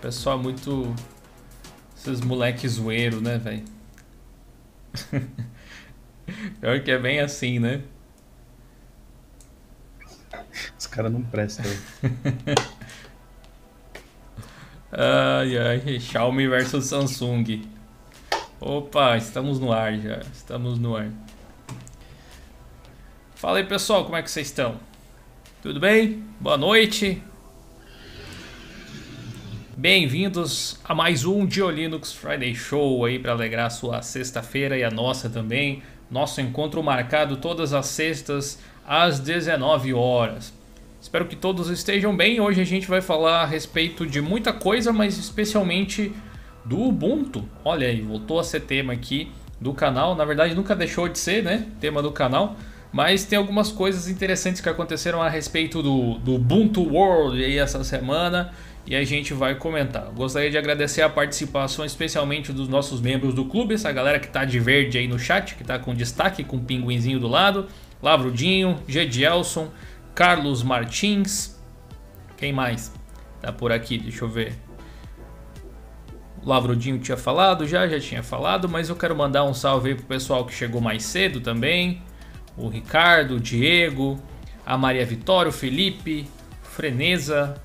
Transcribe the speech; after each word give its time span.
Pessoal 0.00 0.36
muito. 0.36 0.92
Esses 1.96 2.20
moleques 2.20 2.72
zoeiro, 2.72 3.20
né, 3.20 3.38
velho? 3.38 3.62
Pior 6.60 6.82
que 6.82 6.90
é 6.90 6.98
bem 6.98 7.20
assim, 7.20 7.60
né? 7.60 7.82
Os 10.76 10.88
caras 10.88 11.12
não 11.12 11.22
prestam. 11.22 11.64
ai, 14.90 15.56
ai. 15.56 16.00
Xiaomi 16.00 16.48
versus 16.48 16.86
Samsung. 16.86 17.62
Opa, 18.60 19.16
estamos 19.16 19.60
no 19.60 19.72
ar 19.72 19.96
já. 19.98 20.18
Estamos 20.32 20.80
no 20.80 20.96
ar. 20.96 21.08
Fala 23.42 23.58
aí, 23.58 23.64
pessoal, 23.64 24.04
como 24.04 24.16
é 24.16 24.22
que 24.22 24.30
vocês 24.30 24.46
estão? 24.46 24.76
Tudo 25.60 25.80
bem? 25.80 26.22
Boa 26.38 26.56
noite. 26.56 27.20
Bem-vindos 29.76 30.78
a 30.84 30.94
mais 30.94 31.24
um 31.24 31.44
Diolinux 31.44 32.12
Friday 32.12 32.54
Show 32.54 33.04
aí 33.04 33.18
para 33.18 33.32
alegrar 33.32 33.66
a 33.66 33.70
sua 33.70 34.00
sexta-feira 34.00 34.78
e 34.78 34.84
a 34.84 34.92
nossa 34.92 35.28
também. 35.28 35.82
Nosso 36.08 36.40
encontro 36.40 36.80
marcado 36.84 37.36
todas 37.36 37.72
as 37.72 37.86
sextas 37.86 38.60
às 38.86 39.18
19 39.18 39.92
horas. 39.92 40.54
Espero 41.00 41.26
que 41.26 41.34
todos 41.34 41.68
estejam 41.68 42.16
bem. 42.16 42.40
Hoje 42.40 42.60
a 42.60 42.64
gente 42.64 42.86
vai 42.86 43.00
falar 43.00 43.42
a 43.42 43.46
respeito 43.46 44.06
de 44.06 44.20
muita 44.20 44.52
coisa, 44.52 44.92
mas 44.92 45.18
especialmente 45.18 46.12
do 46.64 46.80
Ubuntu. 46.80 47.44
Olha 47.64 47.88
aí, 47.88 48.02
voltou 48.02 48.38
a 48.38 48.44
ser 48.44 48.60
tema 48.60 48.92
aqui 48.92 49.32
do 49.60 49.74
canal. 49.74 50.14
Na 50.14 50.24
verdade, 50.24 50.54
nunca 50.54 50.76
deixou 50.76 51.08
de 51.08 51.18
ser, 51.18 51.42
né? 51.42 51.66
Tema 51.80 52.00
do 52.00 52.12
canal. 52.12 52.56
Mas 52.92 53.24
tem 53.24 53.38
algumas 53.38 53.72
coisas 53.72 54.08
interessantes 54.08 54.60
que 54.60 54.68
aconteceram 54.68 55.22
a 55.22 55.28
respeito 55.28 55.82
do, 55.82 56.18
do 56.18 56.34
Ubuntu 56.34 56.82
World 56.82 57.42
aí 57.42 57.56
essa 57.58 57.82
semana 57.82 58.52
e 58.86 58.94
a 58.94 59.02
gente 59.04 59.32
vai 59.32 59.54
comentar. 59.54 60.10
Gostaria 60.10 60.50
de 60.50 60.58
agradecer 60.58 61.02
a 61.02 61.08
participação 61.08 61.84
especialmente 61.84 62.52
dos 62.52 62.68
nossos 62.68 63.00
membros 63.00 63.32
do 63.32 63.46
clube, 63.46 63.74
essa 63.74 63.90
galera 63.92 64.20
que 64.20 64.26
está 64.26 64.44
de 64.44 64.58
verde 64.58 64.98
aí 64.98 65.08
no 65.08 65.18
chat, 65.18 65.54
que 65.54 65.62
está 65.62 65.78
com 65.78 65.94
destaque, 65.94 66.44
com 66.44 66.56
um 66.56 66.64
pinguinzinho 66.64 67.18
do 67.18 67.28
lado, 67.28 67.66
Lavrudinho, 68.02 68.78
Gedielson, 68.86 69.70
Carlos 70.14 70.62
Martins, 70.62 71.58
quem 72.36 72.52
mais 72.52 72.92
tá 73.40 73.52
por 73.52 73.72
aqui? 73.72 73.96
Deixa 73.98 74.24
eu 74.24 74.28
ver. 74.28 74.52
O 76.44 76.48
Lavrudinho 76.48 76.98
tinha 76.98 77.16
falado 77.16 77.66
já, 77.66 77.86
já 77.86 78.00
tinha 78.00 78.22
falado, 78.22 78.68
mas 78.68 78.88
eu 78.88 78.96
quero 78.96 79.16
mandar 79.16 79.44
um 79.44 79.54
salve 79.54 79.90
aí 79.90 79.94
pro 79.94 80.04
pessoal 80.04 80.44
que 80.44 80.52
chegou 80.52 80.80
mais 80.80 81.04
cedo 81.04 81.40
também. 81.40 82.02
O 82.56 82.68
Ricardo, 82.68 83.36
o 83.36 83.40
Diego, 83.40 84.20
a 84.64 84.76
Maria 84.76 85.04
Vitória, 85.06 85.50
o 85.50 85.52
Felipe, 85.52 86.28
Freneza, 86.62 87.60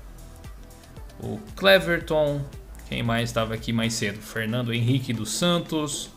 o 1.20 1.38
Cleverton, 1.56 2.42
quem 2.88 3.02
mais 3.02 3.28
estava 3.28 3.54
aqui 3.54 3.72
mais 3.72 3.92
cedo? 3.92 4.18
Fernando 4.18 4.72
Henrique 4.72 5.12
dos 5.12 5.32
Santos, 5.32 6.10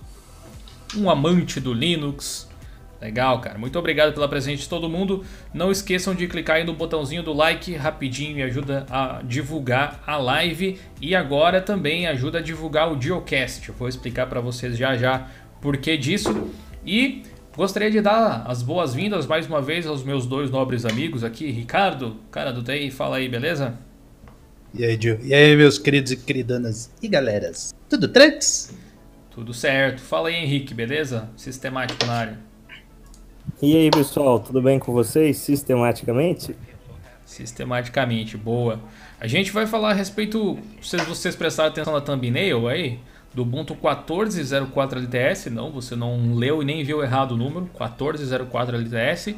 um 0.95 1.09
amante 1.09 1.59
do 1.59 1.73
Linux. 1.73 2.49
Legal, 3.01 3.41
cara. 3.41 3.57
Muito 3.57 3.79
obrigado 3.79 4.13
pela 4.13 4.27
presença 4.27 4.61
de 4.61 4.69
todo 4.69 4.87
mundo. 4.87 5.25
Não 5.51 5.71
esqueçam 5.71 6.13
de 6.13 6.27
clicar 6.27 6.57
aí 6.57 6.63
no 6.63 6.73
botãozinho 6.73 7.23
do 7.23 7.33
like 7.33 7.73
rapidinho 7.75 8.37
e 8.37 8.43
ajuda 8.43 8.85
a 8.91 9.21
divulgar 9.23 10.03
a 10.05 10.17
live 10.17 10.79
e 11.01 11.15
agora 11.15 11.59
também 11.59 12.05
ajuda 12.05 12.37
a 12.37 12.41
divulgar 12.41 12.91
o 12.91 13.01
Geocast. 13.01 13.67
Eu 13.67 13.75
vou 13.75 13.87
explicar 13.87 14.27
para 14.27 14.39
vocês 14.39 14.77
já 14.77 14.95
já 14.95 15.27
por 15.59 15.77
que 15.77 15.97
disso. 15.97 16.51
E 16.85 17.23
gostaria 17.55 17.91
de 17.91 18.01
dar 18.01 18.45
as 18.47 18.63
boas-vindas 18.63 19.27
mais 19.27 19.45
uma 19.45 19.61
vez 19.61 19.85
aos 19.85 20.03
meus 20.03 20.25
dois 20.25 20.49
nobres 20.49 20.85
amigos 20.85 21.23
aqui, 21.23 21.51
Ricardo, 21.51 22.17
cara 22.31 22.51
do 22.51 22.63
TI, 22.63 22.91
fala 22.91 23.17
aí, 23.17 23.27
beleza? 23.27 23.77
E 24.73 24.85
aí, 24.85 24.97
Gil? 24.99 25.19
E 25.21 25.33
aí, 25.33 25.55
meus 25.55 25.77
queridos 25.77 26.13
e 26.13 26.17
queridanas 26.17 26.91
e 27.01 27.07
galeras? 27.07 27.73
Tudo 27.89 28.07
tranks? 28.07 28.73
Tudo 29.29 29.53
certo. 29.53 30.01
Fala 30.01 30.29
aí, 30.29 30.35
Henrique, 30.35 30.73
beleza? 30.73 31.29
Sistemático 31.35 32.05
na 32.05 32.13
área. 32.13 32.39
E 33.61 33.75
aí, 33.75 33.91
pessoal, 33.91 34.39
tudo 34.39 34.61
bem 34.61 34.79
com 34.79 34.93
vocês? 34.93 35.37
Sistematicamente? 35.37 36.55
Sistematicamente, 37.25 38.37
boa. 38.37 38.79
A 39.19 39.27
gente 39.27 39.51
vai 39.51 39.67
falar 39.67 39.91
a 39.91 39.93
respeito, 39.93 40.57
se 40.81 40.97
vocês 40.97 41.35
prestarem 41.35 41.71
atenção 41.71 41.93
na 41.93 42.01
thumbnail 42.01 42.67
aí, 42.67 42.99
do 43.33 43.43
Ubuntu 43.43 43.73
14.04 43.75 44.97
LTS, 44.97 45.49
não, 45.49 45.71
você 45.71 45.95
não 45.95 46.35
leu 46.35 46.61
e 46.61 46.65
nem 46.65 46.83
viu 46.83 47.01
errado 47.01 47.31
o 47.31 47.37
número, 47.37 47.69
14.04 47.77 48.73
LTS, 48.73 49.37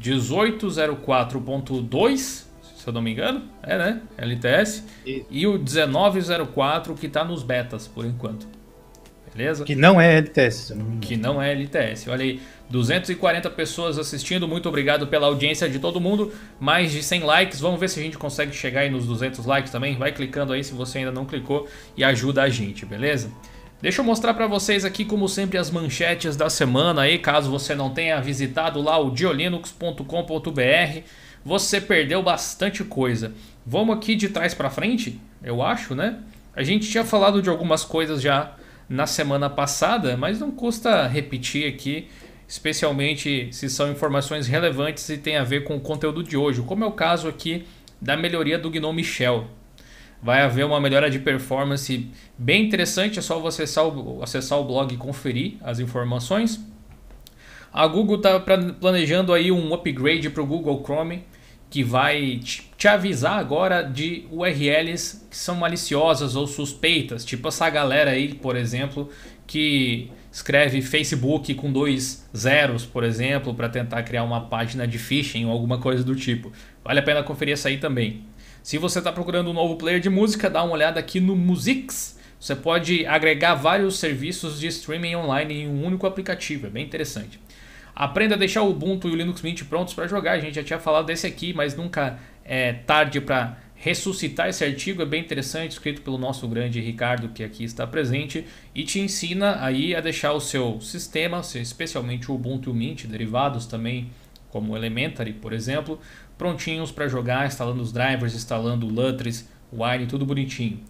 18.04.2 0.00 2.50
se 2.80 2.88
eu 2.88 2.92
não 2.92 3.02
me 3.02 3.12
engano. 3.12 3.42
É, 3.62 3.76
né? 3.76 4.00
LTS. 4.16 4.84
E, 5.04 5.24
e 5.30 5.46
o 5.46 5.58
1904 5.58 6.94
que 6.94 7.06
está 7.06 7.24
nos 7.24 7.42
betas 7.42 7.86
por 7.86 8.06
enquanto. 8.06 8.48
Beleza? 9.34 9.64
Que 9.64 9.74
não 9.74 10.00
é 10.00 10.16
LTS. 10.18 10.74
Que 11.00 11.16
não 11.16 11.40
é 11.40 11.52
LTS. 11.52 12.08
Olha 12.08 12.24
aí, 12.24 12.40
240 12.68 13.48
pessoas 13.50 13.98
assistindo. 13.98 14.48
Muito 14.48 14.68
obrigado 14.68 15.06
pela 15.06 15.26
audiência 15.26 15.68
de 15.68 15.78
todo 15.78 16.00
mundo. 16.00 16.32
Mais 16.58 16.90
de 16.90 17.02
100 17.02 17.22
likes. 17.22 17.60
Vamos 17.60 17.78
ver 17.78 17.88
se 17.88 18.00
a 18.00 18.02
gente 18.02 18.18
consegue 18.18 18.52
chegar 18.52 18.80
aí 18.80 18.90
nos 18.90 19.06
200 19.06 19.44
likes 19.46 19.70
também. 19.70 19.96
Vai 19.96 20.12
clicando 20.12 20.52
aí 20.52 20.64
se 20.64 20.72
você 20.72 20.98
ainda 20.98 21.12
não 21.12 21.24
clicou 21.24 21.68
e 21.96 22.02
ajuda 22.02 22.42
a 22.42 22.48
gente, 22.48 22.84
beleza? 22.84 23.30
Deixa 23.80 24.00
eu 24.00 24.04
mostrar 24.04 24.34
para 24.34 24.46
vocês 24.46 24.84
aqui, 24.84 25.04
como 25.04 25.28
sempre, 25.28 25.56
as 25.56 25.70
manchetes 25.70 26.36
da 26.36 26.50
semana 26.50 27.02
aí, 27.02 27.18
caso 27.18 27.50
você 27.50 27.74
não 27.74 27.88
tenha 27.88 28.20
visitado 28.20 28.82
lá 28.82 28.98
o 28.98 29.10
diolinux.com.br 29.10 31.00
você 31.44 31.80
perdeu 31.80 32.22
bastante 32.22 32.84
coisa. 32.84 33.32
Vamos 33.64 33.96
aqui 33.96 34.14
de 34.14 34.28
trás 34.28 34.54
para 34.54 34.70
frente, 34.70 35.20
eu 35.42 35.62
acho, 35.62 35.94
né? 35.94 36.18
A 36.54 36.62
gente 36.62 36.90
tinha 36.90 37.04
falado 37.04 37.40
de 37.40 37.48
algumas 37.48 37.84
coisas 37.84 38.20
já 38.20 38.52
na 38.90 39.06
semana 39.06 39.48
passada, 39.48 40.16
mas 40.16 40.40
não 40.40 40.50
custa 40.50 41.06
repetir 41.06 41.72
aqui, 41.72 42.08
especialmente 42.48 43.48
se 43.52 43.70
são 43.70 43.88
informações 43.88 44.48
relevantes 44.48 45.08
e 45.08 45.16
tem 45.16 45.36
a 45.36 45.44
ver 45.44 45.62
com 45.62 45.76
o 45.76 45.80
conteúdo 45.80 46.24
de 46.24 46.36
hoje, 46.36 46.60
como 46.62 46.82
é 46.82 46.86
o 46.88 46.90
caso 46.90 47.28
aqui 47.28 47.64
da 48.00 48.16
melhoria 48.16 48.58
do 48.58 48.68
Gnome 48.68 49.04
Shell. 49.04 49.46
Vai 50.20 50.42
haver 50.42 50.66
uma 50.66 50.80
melhora 50.80 51.08
de 51.08 51.20
performance 51.20 52.10
bem 52.36 52.64
interessante, 52.66 53.20
é 53.20 53.22
só 53.22 53.38
você 53.38 53.62
acessar 53.62 54.58
o, 54.58 54.64
blog 54.64 54.92
e 54.92 54.96
conferir 54.96 55.54
as 55.62 55.78
informações. 55.78 56.60
A 57.72 57.86
Google 57.86 58.16
está 58.16 58.40
planejando 58.40 59.32
aí 59.32 59.52
um 59.52 59.72
upgrade 59.72 60.28
para 60.30 60.42
o 60.42 60.46
Google 60.46 60.82
Chrome 60.84 61.24
que 61.70 61.84
vai 61.84 62.40
te 62.76 62.88
avisar 62.88 63.38
agora 63.38 63.82
de 63.82 64.26
URLs 64.30 65.26
que 65.30 65.36
são 65.36 65.54
maliciosas 65.54 66.34
ou 66.34 66.46
suspeitas, 66.46 67.24
tipo 67.24 67.46
essa 67.46 67.70
galera 67.70 68.10
aí, 68.10 68.34
por 68.34 68.56
exemplo, 68.56 69.08
que 69.46 70.10
escreve 70.32 70.82
Facebook 70.82 71.54
com 71.54 71.72
dois 71.72 72.28
zeros, 72.36 72.84
por 72.84 73.04
exemplo, 73.04 73.54
para 73.54 73.68
tentar 73.68 74.02
criar 74.02 74.24
uma 74.24 74.48
página 74.48 74.86
de 74.86 74.98
phishing 74.98 75.44
ou 75.44 75.52
alguma 75.52 75.78
coisa 75.78 76.02
do 76.02 76.16
tipo. 76.16 76.52
Vale 76.84 76.98
a 76.98 77.02
pena 77.02 77.22
conferir 77.22 77.54
essa 77.54 77.68
aí 77.68 77.78
também. 77.78 78.24
Se 78.62 78.76
você 78.76 78.98
está 78.98 79.12
procurando 79.12 79.50
um 79.50 79.54
novo 79.54 79.76
player 79.76 80.00
de 80.00 80.10
música, 80.10 80.50
dá 80.50 80.62
uma 80.62 80.74
olhada 80.74 80.98
aqui 80.98 81.20
no 81.20 81.34
Musix. 81.36 82.18
Você 82.38 82.56
pode 82.56 83.06
agregar 83.06 83.54
vários 83.54 83.98
serviços 83.98 84.58
de 84.58 84.66
streaming 84.66 85.14
online 85.16 85.62
em 85.62 85.68
um 85.68 85.84
único 85.84 86.06
aplicativo, 86.06 86.66
é 86.66 86.70
bem 86.70 86.84
interessante. 86.84 87.40
Aprenda 88.00 88.34
a 88.34 88.38
deixar 88.38 88.62
o 88.62 88.70
Ubuntu 88.70 89.10
e 89.10 89.12
o 89.12 89.14
Linux 89.14 89.42
Mint 89.42 89.62
prontos 89.64 89.92
para 89.92 90.08
jogar. 90.08 90.32
A 90.32 90.40
gente 90.40 90.54
já 90.54 90.64
tinha 90.64 90.78
falado 90.78 91.04
desse 91.04 91.26
aqui, 91.26 91.52
mas 91.52 91.76
nunca 91.76 92.18
é 92.42 92.72
tarde 92.72 93.20
para 93.20 93.58
ressuscitar 93.74 94.48
esse 94.48 94.64
artigo. 94.64 95.02
É 95.02 95.04
bem 95.04 95.20
interessante, 95.20 95.72
escrito 95.72 96.00
pelo 96.00 96.16
nosso 96.16 96.48
grande 96.48 96.80
Ricardo, 96.80 97.28
que 97.28 97.44
aqui 97.44 97.62
está 97.62 97.86
presente, 97.86 98.46
e 98.74 98.84
te 98.84 99.00
ensina 99.00 99.62
aí 99.62 99.94
a 99.94 100.00
deixar 100.00 100.32
o 100.32 100.40
seu 100.40 100.80
sistema, 100.80 101.42
especialmente 101.56 102.32
o 102.32 102.34
Ubuntu 102.36 102.70
e 102.70 102.72
o 102.72 102.74
Mint, 102.74 103.04
derivados 103.04 103.66
também, 103.66 104.08
como 104.48 104.72
o 104.72 104.76
Elementary, 104.78 105.34
por 105.34 105.52
exemplo, 105.52 106.00
prontinhos 106.38 106.90
para 106.90 107.06
jogar, 107.06 107.46
instalando 107.46 107.82
os 107.82 107.92
drivers, 107.92 108.34
instalando 108.34 108.86
o 108.86 108.90
Lutris, 108.90 109.46
Wine, 109.70 110.06
tudo 110.06 110.24
bonitinho. 110.24 110.80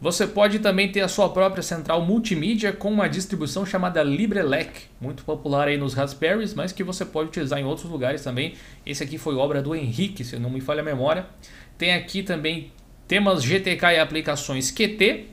Você 0.00 0.28
pode 0.28 0.60
também 0.60 0.92
ter 0.92 1.00
a 1.00 1.08
sua 1.08 1.28
própria 1.28 1.62
central 1.62 2.02
multimídia 2.02 2.72
com 2.72 2.88
uma 2.88 3.08
distribuição 3.08 3.66
chamada 3.66 4.00
LibreLec, 4.00 4.82
muito 5.00 5.24
popular 5.24 5.66
aí 5.66 5.76
nos 5.76 5.92
Raspberries, 5.92 6.54
mas 6.54 6.70
que 6.70 6.84
você 6.84 7.04
pode 7.04 7.30
utilizar 7.30 7.58
em 7.58 7.64
outros 7.64 7.90
lugares 7.90 8.22
também. 8.22 8.54
Esse 8.86 9.02
aqui 9.02 9.18
foi 9.18 9.34
obra 9.34 9.60
do 9.60 9.74
Henrique, 9.74 10.22
se 10.22 10.38
não 10.38 10.50
me 10.50 10.60
falha 10.60 10.82
a 10.82 10.84
memória. 10.84 11.26
Tem 11.76 11.94
aqui 11.94 12.22
também 12.22 12.70
temas 13.08 13.42
GTK 13.42 13.94
e 13.94 13.98
aplicações 13.98 14.70
Qt, 14.70 15.26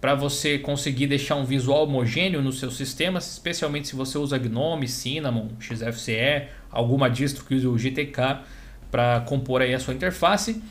para 0.00 0.14
você 0.14 0.58
conseguir 0.58 1.08
deixar 1.08 1.34
um 1.34 1.44
visual 1.44 1.82
homogêneo 1.82 2.40
nos 2.40 2.60
seus 2.60 2.76
sistemas, 2.76 3.32
especialmente 3.32 3.88
se 3.88 3.96
você 3.96 4.16
usa 4.16 4.38
GNOME, 4.38 4.86
Cinnamon, 4.86 5.48
XFCE, 5.58 6.46
alguma 6.70 7.10
distro 7.10 7.44
que 7.44 7.56
use 7.56 7.66
o 7.66 7.76
GTK 7.76 8.42
para 8.92 9.20
compor 9.22 9.60
aí 9.60 9.74
a 9.74 9.80
sua 9.80 9.92
interface. 9.92 10.62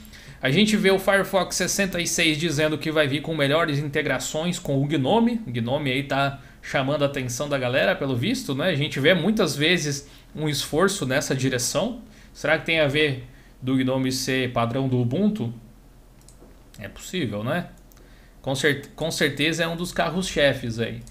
A 0.42 0.52
gente 0.52 0.78
vê 0.78 0.92
o 0.92 1.00
Firefox 1.00 1.56
66 1.56 2.38
dizendo 2.38 2.78
que 2.78 2.92
vai 2.92 3.08
vir 3.08 3.22
com 3.22 3.36
melhores 3.36 3.80
integrações 3.80 4.60
com 4.60 4.82
o 4.82 4.86
Gnome. 4.86 5.42
O 5.48 5.52
Gnome 5.52 5.92
aí 5.92 6.04
tá 6.04 6.40
chamando 6.62 7.04
a 7.04 7.08
atenção 7.08 7.50
da 7.50 7.58
galera, 7.58 7.96
pelo 7.96 8.16
visto, 8.16 8.54
né? 8.54 8.68
A 8.68 8.76
gente 8.76 9.00
vê 9.00 9.16
muitas 9.16 9.56
vezes 9.56 10.08
um 10.36 10.48
esforço 10.48 11.06
nessa 11.06 11.36
direção? 11.36 12.02
Será 12.34 12.60
que 12.60 12.68
tem 12.68 12.80
a 12.80 12.88
ver 12.88 13.24
do 13.60 13.76
Gnome 13.76 14.12
ser 14.12 14.52
padrão 14.52 14.88
do 14.88 15.00
Ubuntu? 15.00 15.52
É 16.78 16.88
possível, 16.88 17.44
né? 17.44 17.70
Com, 18.40 18.54
cer 18.54 18.90
com 18.96 19.10
certeza 19.10 19.64
é 19.64 19.68
um 19.68 19.76
dos 19.76 19.92
carros-chefes 19.92 20.80
aí. 20.80 21.02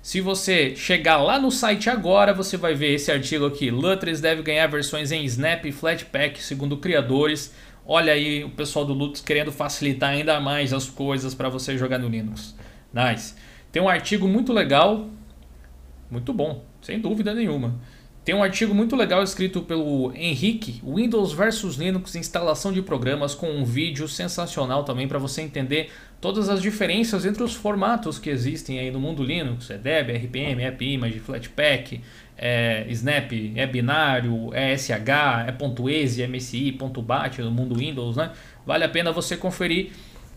Se 0.00 0.20
você 0.20 0.76
chegar 0.76 1.16
lá 1.16 1.36
no 1.36 1.50
site 1.50 1.90
agora, 1.90 2.32
você 2.32 2.56
vai 2.56 2.74
ver 2.74 2.94
esse 2.94 3.10
artigo 3.10 3.44
aqui. 3.44 3.72
Lutris 3.72 4.20
deve 4.20 4.40
ganhar 4.40 4.68
versões 4.68 5.10
em 5.10 5.24
Snap 5.24 5.64
e 5.64 5.72
Flatpak, 5.72 6.40
segundo 6.40 6.76
criadores. 6.76 7.52
Olha 7.88 8.12
aí 8.12 8.42
o 8.42 8.50
pessoal 8.50 8.84
do 8.84 8.92
Lutris 8.92 9.22
querendo 9.22 9.52
facilitar 9.52 10.10
ainda 10.10 10.40
mais 10.40 10.72
as 10.72 10.88
coisas 10.88 11.34
para 11.34 11.48
você 11.48 11.78
jogar 11.78 11.98
no 11.98 12.08
Linux. 12.08 12.56
Nice. 12.92 13.34
Tem 13.70 13.80
um 13.80 13.88
artigo 13.88 14.26
muito 14.26 14.52
legal, 14.52 15.08
muito 16.10 16.32
bom, 16.32 16.64
sem 16.82 16.98
dúvida 16.98 17.32
nenhuma. 17.32 17.78
Tem 18.26 18.34
um 18.34 18.42
artigo 18.42 18.74
muito 18.74 18.96
legal 18.96 19.22
escrito 19.22 19.62
pelo 19.62 20.12
Henrique, 20.12 20.82
Windows 20.84 21.32
versus 21.32 21.76
Linux, 21.76 22.16
instalação 22.16 22.72
de 22.72 22.82
programas, 22.82 23.36
com 23.36 23.48
um 23.48 23.64
vídeo 23.64 24.08
sensacional 24.08 24.82
também 24.82 25.06
para 25.06 25.20
você 25.20 25.42
entender 25.42 25.92
todas 26.20 26.48
as 26.48 26.60
diferenças 26.60 27.24
entre 27.24 27.44
os 27.44 27.54
formatos 27.54 28.18
que 28.18 28.28
existem 28.28 28.80
aí 28.80 28.90
no 28.90 28.98
mundo 28.98 29.22
Linux. 29.22 29.70
É 29.70 29.78
Deb, 29.78 30.10
RPM, 30.10 30.66
AppImage, 30.66 31.20
Flatpak, 31.20 32.00
é 32.36 32.84
Snap, 32.90 33.32
é 33.54 33.66
binário, 33.66 34.52
é 34.52 34.76
SH, 34.76 34.90
é 35.46 35.54
.exe, 35.90 36.26
MSI, 36.26 36.78
.bat 37.02 37.40
no 37.40 37.50
mundo 37.50 37.76
Windows, 37.76 38.16
né? 38.16 38.30
Vale 38.66 38.84
a 38.84 38.88
pena 38.88 39.12
você 39.12 39.36
conferir. 39.36 39.92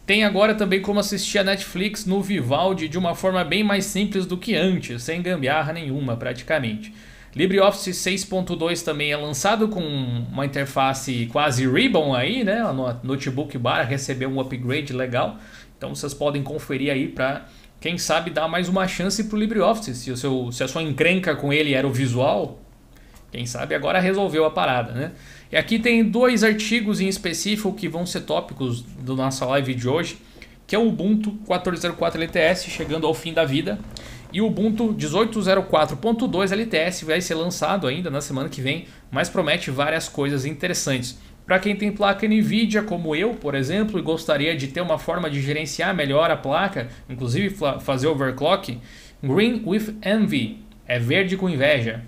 Tem 0.06 0.24
agora 0.24 0.56
também 0.56 0.82
como 0.82 1.00
assistir 1.00 1.38
a 1.38 1.44
Netflix 1.44 2.06
no 2.06 2.22
Vivaldi 2.22 2.88
de 2.88 2.98
uma 2.98 3.14
forma 3.14 3.44
bem 3.44 3.64
mais 3.64 3.86
simples 3.86 4.26
do 4.26 4.38
que 4.38 4.56
antes, 4.56 5.04
sem 5.04 5.22
gambiarra 5.22 5.72
nenhuma 5.72 6.16
praticamente. 6.16 6.94
LibreOffice 7.36 7.92
6.2 7.92 8.84
também 8.84 9.12
é 9.12 9.18
lançado 9.18 9.68
com 9.68 9.82
uma 9.82 10.46
interface 10.46 11.28
quase 11.32 11.70
ribbon 11.70 12.16
aí, 12.16 12.44
né? 12.44 12.60
No 12.74 12.92
notebook 13.04 13.56
bar 13.58 13.84
recebeu 13.84 14.30
um 14.30 14.40
upgrade 14.40 14.94
legal. 14.94 15.38
Então 15.78 15.94
vocês 15.94 16.14
podem 16.14 16.42
conferir 16.42 16.92
aí 16.92 17.08
para 17.08 17.46
quem 17.80 17.98
sabe 17.98 18.30
dar 18.30 18.48
mais 18.48 18.68
uma 18.68 18.88
chance 18.88 19.24
para 19.24 19.36
o 19.36 19.40
LibreOffice. 19.40 19.96
Se, 19.96 20.12
o 20.12 20.18
seu, 20.18 20.52
se 20.52 20.64
a 20.64 20.68
sua 20.68 20.84
encrenca 20.84 21.36
com 21.36 21.54
ele 21.54 21.74
era 21.74 21.88
o 21.88 21.92
visual, 21.92 22.60
quem 23.32 23.46
sabe 23.46 23.76
agora 23.76 24.00
resolveu 24.00 24.46
a 24.46 24.52
parada, 24.52 24.92
né? 24.92 25.12
E 25.52 25.58
aqui 25.58 25.80
tem 25.80 26.04
dois 26.04 26.44
artigos 26.44 27.00
em 27.00 27.08
específico 27.08 27.74
que 27.74 27.88
vão 27.88 28.06
ser 28.06 28.22
tópicos 28.22 28.82
da 28.82 29.16
nossa 29.16 29.46
live 29.46 29.74
de 29.74 29.88
hoje, 29.88 30.18
que 30.68 30.76
é 30.76 30.80
o 30.80 30.88
Ubuntu 30.88 31.32
1404 31.32 32.22
LTS 32.22 32.66
chegando 32.66 33.08
ao 33.08 33.14
fim 33.14 33.34
da 33.34 33.46
vida 33.46 33.80
e 34.32 34.42
o 34.42 34.48
Ubuntu 34.48 34.94
18.04.2 34.94 36.52
LTS 36.52 37.04
vai 37.04 37.20
ser 37.20 37.34
lançado 37.34 37.88
ainda 37.88 38.12
na 38.12 38.22
semana 38.22 38.48
que 38.48 38.62
vem, 38.62 38.86
mas 39.10 39.28
promete 39.28 39.72
várias 39.72 40.08
coisas 40.08 40.46
interessantes. 40.46 41.18
Para 41.50 41.58
quem 41.58 41.76
tem 41.76 41.92
placa 41.92 42.28
NVIDIA, 42.28 42.84
como 42.84 43.16
eu, 43.16 43.34
por 43.34 43.56
exemplo, 43.56 43.98
e 43.98 44.04
gostaria 44.04 44.56
de 44.56 44.68
ter 44.68 44.82
uma 44.82 45.00
forma 45.00 45.32
de 45.32 45.42
gerenciar 45.42 45.96
melhor 45.96 46.30
a 46.30 46.38
placa, 46.38 46.90
inclusive 47.10 47.56
fazer 47.80 48.06
overclock, 48.06 48.78
Green 49.24 49.64
with 49.66 49.96
Envy 50.06 50.60
é 50.86 51.00
verde 51.00 51.36
com 51.36 51.50
inveja. 51.50 52.04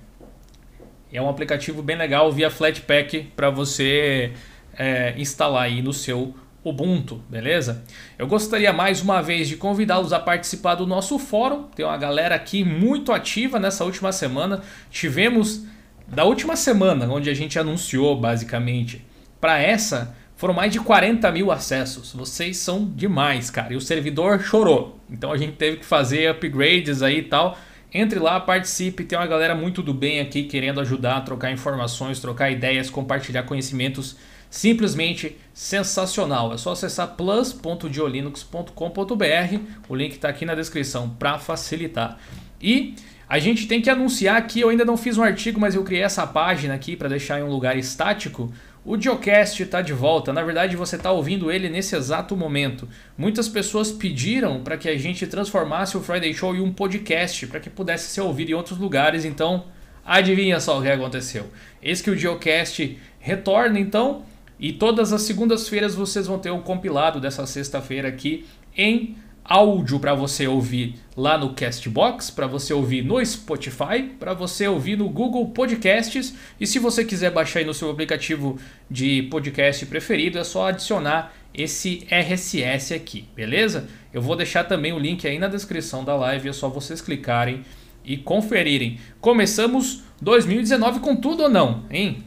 É 1.11 1.19
um 1.19 1.27
aplicativo 1.27 1.81
bem 1.81 1.97
legal 1.97 2.31
via 2.31 2.51
Flatpak 2.51 3.31
para 3.35 3.49
você 3.49 4.31
é, 4.77 5.15
instalar 5.17 5.63
aí 5.63 5.81
no 5.81 5.91
seu 5.91 6.35
Ubuntu, 6.63 7.23
beleza? 7.27 7.83
Eu 8.19 8.27
gostaria 8.27 8.71
mais 8.71 9.01
uma 9.01 9.23
vez 9.23 9.47
de 9.47 9.57
convidá-los 9.57 10.13
a 10.13 10.19
participar 10.19 10.75
do 10.75 10.85
nosso 10.85 11.17
fórum. 11.17 11.63
Tem 11.75 11.83
uma 11.83 11.97
galera 11.97 12.35
aqui 12.35 12.63
muito 12.63 13.11
ativa 13.11 13.59
nessa 13.59 13.83
última 13.85 14.11
semana. 14.11 14.61
Tivemos 14.91 15.65
da 16.07 16.25
última 16.25 16.55
semana, 16.55 17.07
onde 17.07 17.27
a 17.27 17.33
gente 17.33 17.57
anunciou 17.57 18.15
basicamente, 18.15 19.03
para 19.41 19.59
essa 19.59 20.15
foram 20.37 20.53
mais 20.53 20.71
de 20.71 20.79
40 20.79 21.29
mil 21.31 21.51
acessos. 21.51 22.13
Vocês 22.13 22.57
são 22.57 22.85
demais, 22.85 23.49
cara. 23.49 23.73
E 23.73 23.75
o 23.75 23.81
servidor 23.81 24.41
chorou. 24.41 24.99
Então 25.09 25.31
a 25.31 25.37
gente 25.37 25.53
teve 25.53 25.77
que 25.77 25.85
fazer 25.85 26.29
upgrades 26.29 27.03
aí 27.03 27.19
e 27.19 27.23
tal. 27.23 27.57
Entre 27.93 28.17
lá, 28.17 28.39
participe. 28.39 29.03
Tem 29.03 29.19
uma 29.19 29.27
galera 29.27 29.53
muito 29.53 29.83
do 29.83 29.93
bem 29.93 30.19
aqui 30.19 30.43
querendo 30.43 30.79
ajudar, 30.79 31.21
trocar 31.21 31.51
informações, 31.51 32.19
trocar 32.19 32.49
ideias, 32.49 32.89
compartilhar 32.89 33.43
conhecimentos 33.43 34.15
simplesmente 34.51 35.35
sensacional. 35.53 36.53
É 36.53 36.57
só 36.57 36.73
acessar 36.73 37.15
plus.diolinux.com.br, 37.15 39.57
o 39.87 39.95
link 39.95 40.11
está 40.11 40.27
aqui 40.27 40.45
na 40.45 40.53
descrição 40.53 41.09
para 41.09 41.39
facilitar. 41.39 42.19
E 42.61 42.95
a 43.29 43.39
gente 43.39 43.65
tem 43.65 43.81
que 43.81 43.89
anunciar 43.89 44.35
aqui, 44.35 44.59
eu 44.59 44.67
ainda 44.67 44.83
não 44.83 44.97
fiz 44.97 45.17
um 45.17 45.23
artigo, 45.23 45.57
mas 45.57 45.73
eu 45.73 45.85
criei 45.85 46.03
essa 46.03 46.27
página 46.27 46.73
aqui 46.73 46.97
para 46.97 47.07
deixar 47.07 47.39
em 47.39 47.43
um 47.43 47.49
lugar 47.49 47.77
estático. 47.77 48.51
O 48.83 48.99
Geocast 48.99 49.61
está 49.61 49.79
de 49.79 49.93
volta. 49.93 50.33
Na 50.33 50.41
verdade, 50.41 50.75
você 50.75 50.95
está 50.95 51.11
ouvindo 51.11 51.51
ele 51.51 51.69
nesse 51.69 51.95
exato 51.95 52.35
momento. 52.35 52.89
Muitas 53.15 53.47
pessoas 53.47 53.91
pediram 53.91 54.63
para 54.63 54.75
que 54.75 54.89
a 54.89 54.97
gente 54.97 55.27
transformasse 55.27 55.95
o 55.95 56.01
Friday 56.01 56.33
Show 56.33 56.55
em 56.55 56.61
um 56.61 56.73
podcast 56.73 57.45
para 57.45 57.59
que 57.59 57.69
pudesse 57.69 58.09
ser 58.09 58.21
ouvido 58.21 58.49
em 58.49 58.55
outros 58.55 58.79
lugares. 58.79 59.23
Então, 59.23 59.65
adivinha 60.03 60.59
só 60.59 60.79
o 60.79 60.81
que 60.81 60.89
aconteceu. 60.89 61.45
Esse 61.81 62.01
que 62.01 62.09
o 62.09 62.17
Geocast 62.17 62.97
retorna, 63.19 63.79
então, 63.79 64.25
e 64.59 64.73
todas 64.73 65.13
as 65.13 65.21
segundas-feiras 65.21 65.93
vocês 65.93 66.25
vão 66.25 66.39
ter 66.39 66.49
um 66.49 66.61
compilado 66.61 67.19
dessa 67.19 67.45
sexta-feira 67.45 68.07
aqui 68.07 68.47
em 68.75 69.15
áudio 69.43 69.99
para 69.99 70.13
você 70.13 70.47
ouvir 70.47 70.95
lá 71.15 71.37
no 71.37 71.53
Castbox, 71.53 72.31
para 72.31 72.47
você 72.47 72.73
ouvir 72.73 73.03
no 73.03 73.23
Spotify, 73.25 74.03
para 74.19 74.33
você 74.33 74.67
ouvir 74.67 74.97
no 74.97 75.09
Google 75.09 75.47
Podcasts. 75.49 76.33
E 76.59 76.65
se 76.65 76.79
você 76.79 77.03
quiser 77.03 77.31
baixar 77.31 77.59
aí 77.59 77.65
no 77.65 77.73
seu 77.73 77.89
aplicativo 77.89 78.57
de 78.89 79.23
podcast 79.23 79.85
preferido, 79.85 80.37
é 80.37 80.43
só 80.43 80.67
adicionar 80.67 81.33
esse 81.53 82.07
RSS 82.09 82.93
aqui, 82.93 83.27
beleza? 83.35 83.87
Eu 84.13 84.21
vou 84.21 84.35
deixar 84.35 84.63
também 84.63 84.93
o 84.93 84.99
link 84.99 85.27
aí 85.27 85.37
na 85.37 85.47
descrição 85.47 86.03
da 86.03 86.15
live, 86.15 86.49
é 86.49 86.53
só 86.53 86.69
vocês 86.69 87.01
clicarem 87.01 87.63
e 88.05 88.17
conferirem. 88.17 88.99
Começamos 89.19 90.03
2019 90.21 90.99
com 90.99 91.15
tudo 91.15 91.43
ou 91.43 91.49
não, 91.49 91.83
hein? 91.89 92.23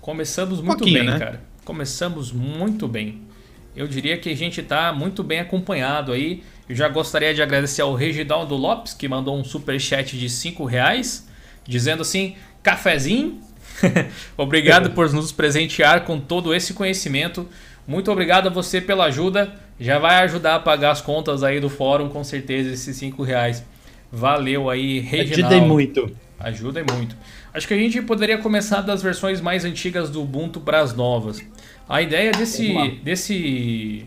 Começamos 0.00 0.60
muito 0.60 0.84
bem, 0.84 1.04
né? 1.04 1.18
cara. 1.18 1.42
Começamos 1.64 2.30
muito 2.30 2.86
bem. 2.86 3.22
Eu 3.76 3.88
diria 3.88 4.16
que 4.16 4.30
a 4.30 4.36
gente 4.36 4.60
está 4.60 4.92
muito 4.92 5.22
bem 5.22 5.40
acompanhado 5.40 6.12
aí. 6.12 6.42
Eu 6.68 6.76
já 6.76 6.88
gostaria 6.88 7.34
de 7.34 7.42
agradecer 7.42 7.82
ao 7.82 7.94
Reginaldo 7.94 8.54
Lopes, 8.54 8.94
que 8.94 9.08
mandou 9.08 9.36
um 9.36 9.44
super 9.44 9.78
chat 9.80 10.16
de 10.16 10.28
5 10.30 10.64
reais, 10.64 11.28
dizendo 11.66 12.02
assim, 12.02 12.36
cafezinho. 12.62 13.40
obrigado 14.36 14.90
por 14.90 15.12
nos 15.12 15.32
presentear 15.32 16.04
com 16.04 16.20
todo 16.20 16.54
esse 16.54 16.72
conhecimento. 16.72 17.48
Muito 17.86 18.10
obrigado 18.10 18.46
a 18.46 18.50
você 18.50 18.80
pela 18.80 19.06
ajuda. 19.06 19.52
Já 19.78 19.98
vai 19.98 20.22
ajudar 20.22 20.54
a 20.54 20.60
pagar 20.60 20.92
as 20.92 21.00
contas 21.00 21.42
aí 21.42 21.58
do 21.60 21.68
fórum, 21.68 22.08
com 22.08 22.22
certeza, 22.22 22.70
esses 22.70 22.96
5 22.96 23.22
reais. 23.22 23.64
Valeu 24.10 24.70
aí, 24.70 25.00
Reginaldo. 25.00 25.54
Ajudem 25.54 25.68
muito. 25.68 26.16
Ajudem 26.38 26.84
muito. 26.92 27.16
Acho 27.52 27.66
que 27.66 27.74
a 27.74 27.78
gente 27.78 28.00
poderia 28.02 28.38
começar 28.38 28.80
das 28.80 29.02
versões 29.02 29.40
mais 29.40 29.64
antigas 29.64 30.10
do 30.10 30.22
Ubuntu 30.22 30.60
para 30.60 30.80
as 30.80 30.94
novas. 30.94 31.44
A 31.88 32.00
ideia 32.00 32.32
desse 32.32 33.00
desse 33.02 34.06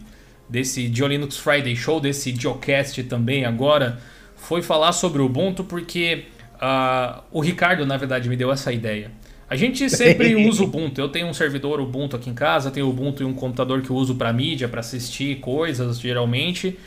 desse 0.50 0.88
Linux 0.88 1.38
Friday 1.38 1.76
Show, 1.76 2.00
desse 2.00 2.34
Geocast 2.34 3.04
também 3.04 3.46
agora, 3.46 4.00
foi 4.36 4.62
falar 4.62 4.94
sobre 4.94 5.22
o 5.22 5.26
Ubuntu 5.26 5.64
porque 5.64 6.26
uh, 6.56 7.22
o 7.32 7.42
Ricardo, 7.42 7.86
na 7.86 7.98
verdade, 7.98 8.30
me 8.30 8.36
deu 8.36 8.52
essa 8.52 8.72
ideia. 8.72 9.12
A 9.50 9.56
gente 9.56 9.90
sempre 9.90 10.36
usa 10.48 10.64
o 10.64 10.66
Ubuntu. 10.66 11.00
Eu 11.00 11.10
tenho 11.10 11.28
um 11.28 11.34
servidor 11.34 11.80
Ubuntu 11.80 12.16
aqui 12.16 12.30
em 12.30 12.34
casa, 12.34 12.72
tenho 12.72 12.86
o 12.86 12.90
Ubuntu 12.90 13.24
e 13.24 13.26
um 13.26 13.34
computador 13.34 13.82
que 13.82 13.90
eu 13.90 13.96
uso 13.96 14.16
para 14.16 14.32
mídia, 14.32 14.68
para 14.68 14.80
assistir 14.80 15.40
coisas, 15.40 16.00
geralmente. 16.00 16.78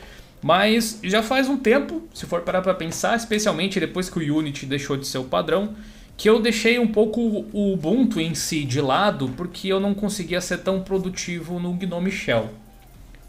Mas 0.43 0.99
já 1.03 1.23
faz 1.23 1.49
um 1.49 1.57
tempo, 1.59 2.03
se 2.15 2.25
for 2.25 2.41
parar 2.41 2.63
para 2.63 2.73
pensar, 2.73 3.15
especialmente 3.17 3.79
depois 3.79 4.09
que 4.09 4.19
o 4.19 4.39
Unity 4.39 4.65
deixou 4.65 4.97
de 4.97 5.07
ser 5.07 5.19
o 5.19 5.25
padrão, 5.25 5.75
que 6.21 6.29
eu 6.29 6.39
deixei 6.39 6.79
um 6.79 6.87
pouco 6.87 7.19
o 7.51 7.73
Ubuntu 7.73 8.21
em 8.21 8.35
si 8.35 8.63
de 8.63 8.79
lado 8.79 9.31
porque 9.39 9.69
eu 9.69 9.81
não 9.81 9.95
conseguia 9.95 10.39
ser 10.43 10.59
tão 10.59 10.83
produtivo 10.83 11.59
no 11.59 11.73
Gnome 11.73 12.11
Shell. 12.11 12.51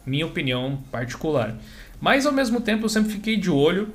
Minha 0.05 0.25
opinião 0.25 0.77
particular. 0.91 1.55
Mas 2.01 2.25
ao 2.25 2.33
mesmo 2.33 2.59
tempo 2.59 2.83
eu 2.83 2.89
sempre 2.89 3.13
fiquei 3.13 3.37
de 3.37 3.49
olho 3.49 3.93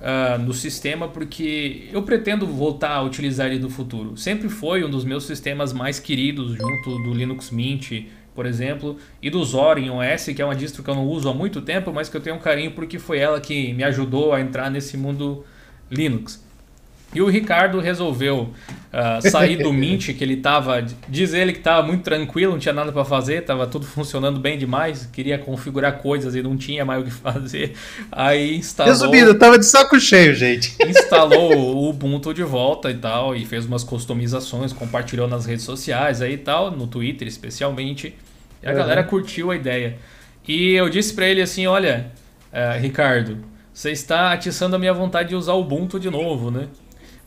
uh, 0.00 0.40
no 0.40 0.54
sistema 0.54 1.08
porque 1.08 1.88
eu 1.92 2.04
pretendo 2.04 2.46
voltar 2.46 2.92
a 2.92 3.02
utilizar 3.02 3.48
ele 3.48 3.58
no 3.58 3.68
futuro. 3.68 4.16
Sempre 4.16 4.48
foi 4.48 4.84
um 4.84 4.90
dos 4.90 5.04
meus 5.04 5.24
sistemas 5.24 5.72
mais 5.72 5.98
queridos 5.98 6.52
junto 6.52 7.02
do 7.02 7.12
Linux 7.14 7.50
Mint, 7.50 8.04
por 8.32 8.46
exemplo, 8.46 8.96
e 9.20 9.28
do 9.28 9.44
Zorin 9.44 9.90
OS, 9.90 10.26
que 10.26 10.40
é 10.40 10.44
uma 10.44 10.54
distro 10.54 10.84
que 10.84 10.90
eu 10.90 10.94
não 10.94 11.08
uso 11.08 11.28
há 11.28 11.34
muito 11.34 11.60
tempo, 11.62 11.92
mas 11.92 12.08
que 12.08 12.16
eu 12.16 12.20
tenho 12.20 12.36
um 12.36 12.40
carinho 12.40 12.70
porque 12.70 13.00
foi 13.00 13.18
ela 13.18 13.40
que 13.40 13.72
me 13.72 13.82
ajudou 13.82 14.32
a 14.32 14.40
entrar 14.40 14.70
nesse 14.70 14.96
mundo 14.96 15.44
Linux. 15.90 16.45
E 17.14 17.22
o 17.22 17.28
Ricardo 17.28 17.80
resolveu 17.80 18.52
uh, 18.92 19.30
sair 19.30 19.56
do 19.56 19.72
Mint, 19.74 20.12
que 20.12 20.22
ele 20.22 20.36
tava. 20.36 20.84
Diz 21.08 21.32
ele 21.32 21.52
que 21.52 21.60
tava 21.60 21.86
muito 21.86 22.02
tranquilo, 22.02 22.52
não 22.52 22.58
tinha 22.58 22.74
nada 22.74 22.92
para 22.92 23.04
fazer, 23.04 23.42
tava 23.42 23.66
tudo 23.66 23.86
funcionando 23.86 24.40
bem 24.40 24.58
demais, 24.58 25.08
queria 25.12 25.38
configurar 25.38 25.98
coisas 25.98 26.34
e 26.34 26.42
não 26.42 26.56
tinha 26.56 26.84
mais 26.84 27.02
o 27.02 27.04
que 27.04 27.10
fazer. 27.12 27.74
Aí 28.10 28.56
instalou. 28.56 28.92
Resumindo, 28.92 29.34
tava 29.34 29.58
de 29.58 29.66
saco 29.66 29.98
cheio, 30.00 30.34
gente. 30.34 30.76
Instalou 30.86 31.56
o 31.56 31.88
Ubuntu 31.88 32.34
de 32.34 32.42
volta 32.42 32.90
e 32.90 32.94
tal, 32.94 33.34
e 33.34 33.44
fez 33.44 33.64
umas 33.64 33.84
customizações, 33.84 34.72
compartilhou 34.72 35.28
nas 35.28 35.46
redes 35.46 35.64
sociais 35.64 36.20
aí 36.20 36.34
e 36.34 36.38
tal, 36.38 36.70
no 36.70 36.86
Twitter 36.86 37.26
especialmente. 37.26 38.14
E 38.62 38.66
a 38.66 38.70
uhum. 38.70 38.76
galera 38.76 39.04
curtiu 39.04 39.50
a 39.50 39.56
ideia. 39.56 39.96
E 40.46 40.74
eu 40.74 40.88
disse 40.88 41.14
para 41.14 41.26
ele 41.26 41.40
assim: 41.40 41.66
olha, 41.66 42.10
uh, 42.52 42.80
Ricardo, 42.80 43.38
você 43.72 43.90
está 43.90 44.32
atiçando 44.32 44.76
a 44.76 44.78
minha 44.78 44.92
vontade 44.92 45.30
de 45.30 45.34
usar 45.34 45.54
o 45.54 45.60
Ubuntu 45.60 45.98
de 45.98 46.10
novo, 46.10 46.50
né? 46.50 46.68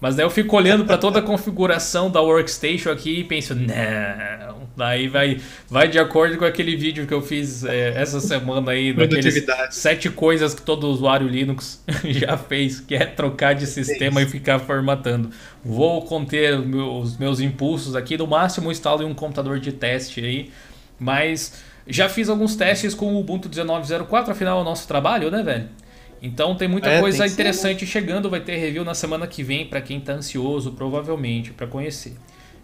Mas 0.01 0.15
daí 0.15 0.25
eu 0.25 0.29
fico 0.29 0.55
olhando 0.55 0.85
para 0.85 0.97
toda 0.97 1.19
a 1.19 1.21
configuração 1.21 2.09
da 2.09 2.21
workstation 2.21 2.89
aqui 2.89 3.19
e 3.19 3.23
penso, 3.23 3.53
não. 3.53 4.69
Daí 4.77 5.09
vai, 5.09 5.41
vai 5.69 5.89
de 5.89 5.99
acordo 5.99 6.37
com 6.37 6.45
aquele 6.45 6.77
vídeo 6.77 7.05
que 7.05 7.13
eu 7.13 7.21
fiz 7.21 7.65
é, 7.65 7.89
essa 8.01 8.21
semana 8.21 8.71
aí, 8.71 8.93
daqueles 8.93 9.45
sete 9.71 10.09
coisas 10.09 10.53
que 10.53 10.61
todo 10.61 10.87
usuário 10.87 11.27
Linux 11.27 11.83
já 12.05 12.37
fez, 12.37 12.79
que 12.79 12.95
é 12.95 13.05
trocar 13.05 13.53
de 13.53 13.67
sistema 13.67 14.21
e 14.21 14.25
ficar 14.25 14.59
formatando. 14.59 15.31
Vou 15.65 16.01
conter 16.03 16.57
os 16.57 17.17
meus 17.17 17.41
impulsos 17.41 17.93
aqui, 17.93 18.17
no 18.17 18.25
máximo 18.25 18.71
instalo 18.71 19.03
em 19.03 19.05
um 19.05 19.13
computador 19.13 19.59
de 19.59 19.73
teste 19.73 20.21
aí, 20.23 20.49
mas 20.97 21.61
já 21.85 22.07
fiz 22.07 22.29
alguns 22.29 22.55
testes 22.55 22.93
com 22.93 23.13
o 23.13 23.19
Ubuntu 23.19 23.49
19.04, 23.49 24.29
afinal 24.29 24.59
é 24.59 24.61
o 24.61 24.63
nosso 24.63 24.87
trabalho, 24.87 25.29
né, 25.29 25.43
velho? 25.43 25.67
Então 26.21 26.55
tem 26.55 26.67
muita 26.67 26.89
é, 26.89 26.99
coisa 26.99 27.23
tem 27.23 27.31
interessante 27.31 27.79
ser, 27.79 27.85
né? 27.85 27.91
chegando, 27.91 28.29
vai 28.29 28.41
ter 28.41 28.57
review 28.57 28.83
na 28.83 28.93
semana 28.93 29.25
que 29.25 29.41
vem 29.41 29.65
para 29.65 29.81
quem 29.81 29.99
tá 29.99 30.13
ansioso, 30.13 30.73
provavelmente, 30.73 31.51
para 31.51 31.65
conhecer. 31.65 32.13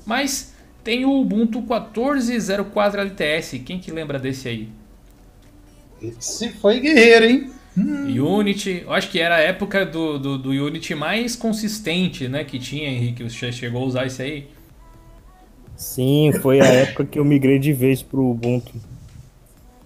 Mas 0.06 0.54
tem 0.84 1.06
o 1.06 1.20
Ubuntu 1.20 1.62
14.04 1.62 3.00
LTS, 3.00 3.60
quem 3.60 3.80
que 3.80 3.92
lembra 3.92 4.20
desse 4.20 4.48
aí? 4.48 4.70
Esse 6.02 6.50
foi 6.50 6.80
guerreiro, 6.80 7.26
hein? 7.26 7.52
Hum. 7.78 8.38
Unity, 8.38 8.84
eu 8.86 8.94
acho 8.94 9.10
que 9.10 9.20
era 9.20 9.36
a 9.36 9.40
época 9.40 9.86
do, 9.86 10.18
do, 10.18 10.38
do, 10.38 10.50
Unity 10.50 10.96
mais 10.96 11.36
consistente, 11.36 12.28
né, 12.28 12.44
que 12.44 12.58
tinha, 12.58 12.90
Henrique, 12.90 13.24
você 13.24 13.52
chegou 13.52 13.84
a 13.84 13.86
usar 13.86 14.06
esse 14.06 14.22
aí? 14.22 14.48
Sim, 15.76 16.32
foi 16.42 16.62
a 16.62 16.66
época 16.66 17.06
que 17.06 17.20
eu 17.20 17.26
migrei 17.26 17.60
de 17.60 17.74
vez 17.74 18.02
pro 18.02 18.30
Ubuntu. 18.30 18.72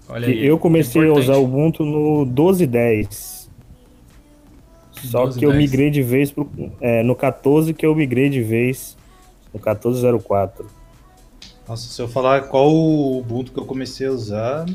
Olha 0.07 0.27
aí, 0.27 0.45
eu 0.45 0.57
comecei 0.59 1.07
a 1.07 1.13
usar 1.13 1.38
o 1.38 1.45
Ubuntu 1.45 1.83
no 1.83 2.25
12.10. 2.27 3.38
Só 5.03 5.25
12, 5.25 5.39
que 5.39 5.45
eu 5.45 5.51
10. 5.51 5.61
migrei 5.61 5.89
de 5.89 6.01
vez 6.01 6.31
pro, 6.31 6.49
é, 6.81 7.03
no 7.03 7.15
14 7.15 7.73
que 7.73 7.85
eu 7.85 7.95
migrei 7.95 8.29
de 8.29 8.41
vez 8.41 8.97
no 9.53 9.59
1404. 9.59 10.65
Nossa, 11.67 11.87
se 11.87 12.01
eu 12.01 12.07
falar 12.07 12.47
qual 12.47 12.71
o 12.71 13.19
Ubuntu 13.19 13.51
que 13.51 13.59
eu 13.59 13.65
comecei 13.65 14.07
a 14.07 14.11
usar. 14.11 14.65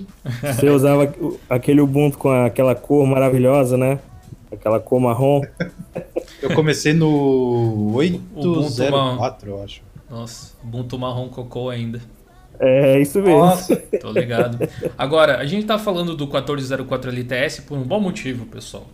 Você 0.41 0.71
usava 0.71 1.13
aquele 1.51 1.81
Ubuntu 1.81 2.17
com 2.19 2.31
aquela 2.31 2.75
cor 2.75 3.05
maravilhosa, 3.05 3.77
né? 3.77 3.99
Aquela 4.53 4.79
cor 4.79 5.01
marrom. 5.01 5.43
eu 6.41 6.55
comecei 6.55 6.93
no 6.93 7.93
804, 7.95 9.51
eu 9.51 9.63
acho. 9.65 9.83
Nossa, 10.09 10.53
Ubuntu 10.63 10.97
marrom 10.97 11.29
cocô 11.29 11.69
ainda. 11.69 12.01
É, 12.61 13.01
isso 13.01 13.21
mesmo. 13.21 13.39
Nossa, 13.39 13.75
tô 14.01 14.13
ligado. 14.13 14.59
Agora, 14.97 15.39
a 15.39 15.47
gente 15.47 15.67
tá 15.67 15.77
falando 15.77 16.15
do 16.15 16.25
1404 16.27 17.11
LTS 17.11 17.63
por 17.63 17.77
um 17.77 17.83
bom 17.83 17.99
motivo, 17.99 18.47
pessoal. 18.47 18.87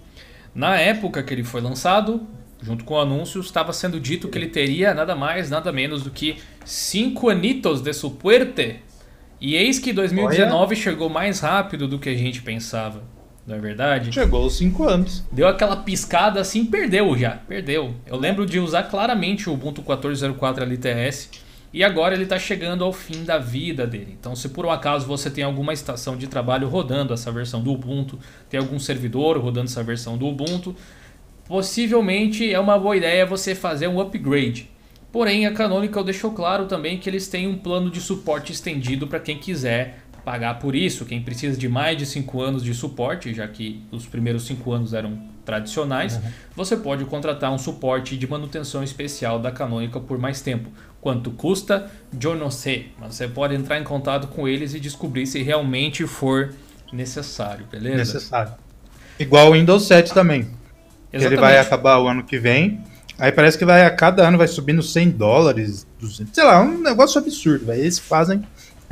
Na 0.55 0.77
época 0.77 1.23
que 1.23 1.33
ele 1.33 1.45
foi 1.45 1.61
lançado, 1.61 2.27
junto 2.63 2.85
com 2.85 2.95
o 2.95 3.01
anúncio, 3.01 3.41
estava 3.41 3.73
sendo 3.73 4.01
dito 4.01 4.29
que 4.29 4.37
ele 4.37 4.49
teria 4.49 4.93
nada 4.93 5.15
mais, 5.15 5.51
nada 5.51 5.73
menos 5.73 6.03
do 6.03 6.11
que 6.11 6.37
5 6.65 7.29
anitos 7.29 7.81
de 7.81 7.93
suporte. 7.93 8.77
E 9.41 9.55
eis 9.57 9.79
que 9.79 9.93
2019 9.93 10.57
Olha. 10.57 10.77
chegou 10.77 11.09
mais 11.09 11.41
rápido 11.41 11.89
do 11.89 11.99
que 11.99 12.09
a 12.09 12.17
gente 12.17 12.43
pensava. 12.43 13.03
Não 13.47 13.57
é 13.57 13.59
verdade? 13.59 14.13
Chegou 14.13 14.43
aos 14.43 14.57
5 14.59 14.85
anos. 14.85 15.25
Deu 15.33 15.49
aquela 15.49 15.77
piscada 15.77 16.41
assim, 16.41 16.67
perdeu 16.67 17.17
já, 17.17 17.31
perdeu. 17.49 17.95
Eu 18.07 18.17
lembro 18.17 18.45
de 18.45 18.61
usar 18.61 18.85
claramente 18.85 19.49
o 19.49 19.55
Ubuntu 19.55 19.83
14.04 19.83 20.61
LTS 20.63 21.31
e 21.73 21.85
agora 21.85 22.15
ele 22.15 22.25
está 22.25 22.39
chegando 22.39 22.85
ao 22.85 22.93
fim 22.93 23.25
da 23.25 23.39
vida 23.39 23.87
dele. 23.87 24.17
Então, 24.19 24.35
se 24.35 24.49
por 24.49 24.67
um 24.67 24.71
acaso 24.71 25.07
você 25.07 25.31
tem 25.31 25.45
alguma 25.45 25.73
estação 25.73 26.17
de 26.17 26.27
trabalho 26.27 26.69
rodando 26.69 27.15
essa 27.15 27.31
versão 27.31 27.63
do 27.63 27.73
Ubuntu, 27.73 28.19
tem 28.49 28.59
algum 28.59 28.79
servidor 28.79 29.39
rodando 29.39 29.67
essa 29.67 29.83
versão 29.83 30.19
do 30.19 30.27
Ubuntu, 30.27 30.75
possivelmente 31.47 32.53
é 32.53 32.59
uma 32.59 32.79
boa 32.79 32.97
ideia 32.97 33.25
você 33.25 33.55
fazer 33.55 33.87
um 33.87 34.01
upgrade. 34.01 34.69
Porém, 35.13 35.47
a 35.47 35.53
Canonical 35.53 36.05
deixou 36.05 36.33
claro 36.33 36.67
também 36.67 36.99
que 36.99 37.09
eles 37.11 37.27
têm 37.27 37.49
um 37.49 37.59
plano 37.59 37.91
de 37.91 38.01
suporte 38.01 38.53
estendido 38.53 39.09
para 39.09 39.19
quem 39.19 39.39
quiser 39.39 40.05
pagar 40.31 40.61
por 40.61 40.77
isso. 40.77 41.05
Quem 41.05 41.21
precisa 41.21 41.59
de 41.59 41.69
mais 41.69 41.99
de 41.99 42.07
5 42.07 42.41
anos 42.41 42.63
de 42.63 42.73
suporte, 42.73 43.35
já 43.35 43.49
que 43.49 43.83
os 43.91 44.07
primeiros 44.07 44.47
5 44.47 44.73
anos 44.73 44.95
eram 44.95 45.19
tradicionais, 45.45 46.15
uhum. 46.15 46.23
você 46.55 46.77
pode 46.77 47.05
contratar 47.05 47.53
um 47.53 47.59
suporte 47.59 48.17
de 48.17 48.29
manutenção 48.29 48.85
especial 48.85 49.41
da 49.41 49.51
Canonical 49.51 50.03
por 50.03 50.19
mais 50.19 50.41
tempo. 50.41 50.71
Quanto 51.01 51.33
custa? 51.33 51.91
Eu 52.23 52.37
não 52.37 52.49
sei, 52.49 52.93
mas 53.01 53.17
você 53.17 53.27
pode 53.27 53.57
entrar 53.57 53.81
em 53.81 53.83
contato 53.83 54.29
com 54.29 54.47
eles 54.47 54.73
e 54.73 54.79
descobrir 54.79 55.27
se 55.27 55.43
realmente 55.43 56.07
for 56.07 56.55
necessário, 56.93 57.67
beleza? 57.69 57.97
Necessário. 57.97 58.53
Igual 59.19 59.49
o 59.49 59.53
Windows 59.55 59.85
7 59.89 60.15
também. 60.15 60.47
Ele 61.13 61.37
vai 61.37 61.59
acabar 61.59 61.99
o 61.99 62.07
ano 62.07 62.23
que 62.23 62.39
vem. 62.39 62.85
Aí 63.19 63.33
parece 63.33 63.59
que 63.59 63.65
vai 63.65 63.85
a 63.85 63.91
cada 63.91 64.29
ano 64.29 64.39
vai 64.39 64.47
subindo 64.47 64.81
100 64.81 65.11
dólares, 65.11 65.85
200, 65.99 66.33
sei 66.33 66.45
lá, 66.45 66.63
um 66.63 66.81
negócio 66.81 67.21
absurdo. 67.21 67.73
Eles 67.73 67.99
fazem 67.99 68.45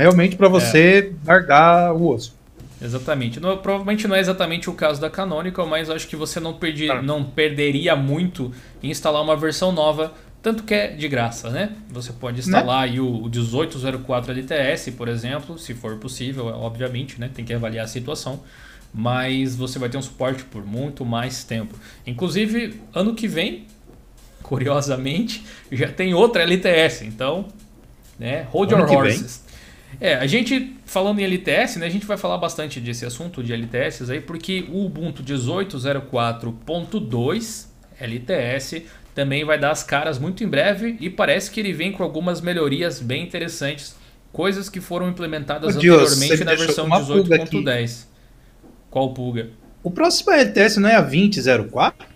realmente 0.03 0.37
para 0.37 0.49
você 0.49 1.13
é. 1.13 1.29
largar 1.29 1.93
o 1.95 2.09
osso. 2.09 2.37
Exatamente. 2.81 3.41
Não, 3.41 3.57
provavelmente 3.59 4.07
não 4.07 4.15
é 4.15 4.21
exatamente 4.21 4.71
o 4.71 4.73
caso 4.73 5.01
da 5.01 5.11
Canonical, 5.11 5.67
mas 5.67 5.91
acho 5.91 6.07
que 6.07 6.15
você 6.15 6.39
não, 6.39 6.55
perdi, 6.55 6.89
ah. 6.89 7.03
não 7.03 7.25
perderia 7.25 7.97
muito 7.97 8.53
em 8.83 8.91
instalar 8.91 9.23
uma 9.23 9.37
versão 9.37 9.73
nova 9.73 10.13
tanto 10.41 10.63
que 10.63 10.73
é 10.73 10.89
de 10.89 11.09
graça, 11.09 11.51
né? 11.51 11.73
Você 11.91 12.13
pode 12.13 12.39
instalar 12.39 12.87
né? 12.87 12.93
aí 12.93 13.01
o 13.01 13.29
1804 13.29 14.31
LTS, 14.33 14.93
por 14.93 15.09
exemplo, 15.09 15.59
se 15.59 15.75
for 15.75 15.97
possível, 15.97 16.47
obviamente, 16.47 17.21
né? 17.21 17.29
Tem 17.33 17.45
que 17.45 17.53
avaliar 17.53 17.85
a 17.85 17.89
situação. 17.89 18.41
Mas 18.95 19.57
você 19.57 19.79
vai 19.79 19.89
ter 19.89 19.99
um 19.99 20.03
suporte 20.03 20.45
por 20.45 20.65
muito 20.65 21.05
mais 21.05 21.43
tempo. 21.43 21.75
Inclusive, 22.07 22.81
ano 22.95 23.15
que 23.15 23.27
vem, 23.27 23.67
curiosamente, 24.43 25.45
já 25.73 25.89
tem 25.89 26.15
outra 26.15 26.45
LTS. 26.45 27.05
Então, 27.05 27.47
né? 28.19 28.47
Hold 28.51 28.73
ano 28.73 28.83
your 28.85 28.93
horses. 28.93 29.45
É, 30.01 30.15
a 30.15 30.27
gente 30.27 30.75
falando 30.85 31.21
em 31.21 31.25
LTS, 31.25 31.79
né, 31.79 31.87
a 31.87 31.91
gente 31.91 32.07
vai 32.07 32.17
falar 32.17 32.39
bastante 32.39 32.81
desse 32.81 33.05
assunto 33.05 33.43
de 33.43 33.53
LTS 33.53 34.09
aí, 34.11 34.21
porque 34.21 34.67
o 34.71 34.85
Ubuntu 34.85 35.23
18.04.2 35.23 37.67
LTS 38.01 38.83
também 39.15 39.45
vai 39.45 39.59
dar 39.59 39.73
as 39.73 39.83
caras 39.83 40.19
muito 40.19 40.45
em 40.45 40.49
breve 40.49 40.97
e 41.01 41.11
parece 41.11 41.51
que 41.51 41.59
ele 41.59 41.73
vem 41.73 41.91
com 41.91 42.05
algumas 42.05 42.41
melhorias 42.41 43.01
bem 43.01 43.25
interessantes, 43.25 43.97
coisas 44.33 44.69
que 44.69 44.81
foram 44.81 45.09
implementadas 45.09 45.75
Ô, 45.75 45.79
anteriormente 45.79 46.37
Deus, 46.37 46.41
na 46.41 46.55
versão 46.55 46.89
18.10. 46.89 48.07
Qual 48.91 49.13
pulga? 49.13 49.51
O 49.83 49.91
próximo 49.91 50.31
LTS 50.33 50.79
não 50.79 50.89
é 50.89 50.95
a 50.95 51.01
2004? 51.01 52.07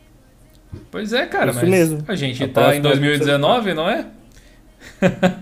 Pois 0.91 1.13
é, 1.13 1.27
cara, 1.27 1.51
Isso 1.51 1.61
mas 1.61 1.69
mesmo. 1.69 2.03
a 2.07 2.15
gente 2.15 2.45
a 2.45 2.49
tá 2.49 2.77
em 2.77 2.81
2019, 2.81 3.75
não 3.75 3.91
é? 3.91 4.07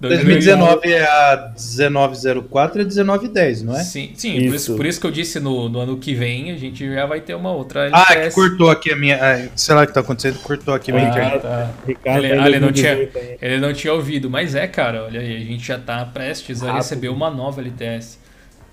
2019 0.00 0.92
é 0.92 1.04
a 1.04 1.52
1904 1.56 2.78
e 2.78 2.82
a 2.82 2.84
1910, 2.84 3.62
não 3.62 3.76
é? 3.76 3.82
Sim, 3.82 4.12
sim 4.14 4.36
isso. 4.36 4.46
Por, 4.46 4.54
isso, 4.54 4.76
por 4.76 4.86
isso 4.86 5.00
que 5.00 5.06
eu 5.06 5.10
disse 5.10 5.40
no, 5.40 5.68
no, 5.68 5.80
ano 5.80 5.96
que 5.96 6.14
vem 6.14 6.50
a 6.50 6.56
gente 6.56 6.92
já 6.92 7.06
vai 7.06 7.20
ter 7.20 7.34
uma 7.34 7.52
outra 7.52 7.86
LTS. 7.86 8.04
Ah, 8.10 8.16
que 8.16 8.30
cortou 8.34 8.70
aqui 8.70 8.92
a 8.92 8.96
minha. 8.96 9.18
Ah, 9.20 9.48
sei 9.54 9.74
lá 9.74 9.84
o 9.84 9.86
que 9.86 9.94
tá 9.94 10.00
acontecendo, 10.00 10.38
cortou 10.40 10.74
aqui 10.74 10.90
a 10.90 10.94
minha 10.94 11.06
ah, 11.06 11.10
internet. 11.10 11.42
Tá. 11.42 11.70
Ricardo, 11.86 12.24
ele, 12.24 12.46
ele, 12.46 12.60
não 12.60 12.72
tinha, 12.72 13.08
ele 13.40 13.58
não 13.58 13.72
tinha 13.72 13.92
ouvido, 13.92 14.28
mas 14.28 14.54
é, 14.54 14.66
cara, 14.66 15.04
olha 15.04 15.20
aí, 15.20 15.36
a 15.36 15.40
gente 15.40 15.66
já 15.66 15.78
tá 15.78 16.04
prestes 16.04 16.62
a 16.62 16.72
receber 16.74 17.08
uma 17.08 17.30
nova 17.30 17.60
LTS. 17.60 18.18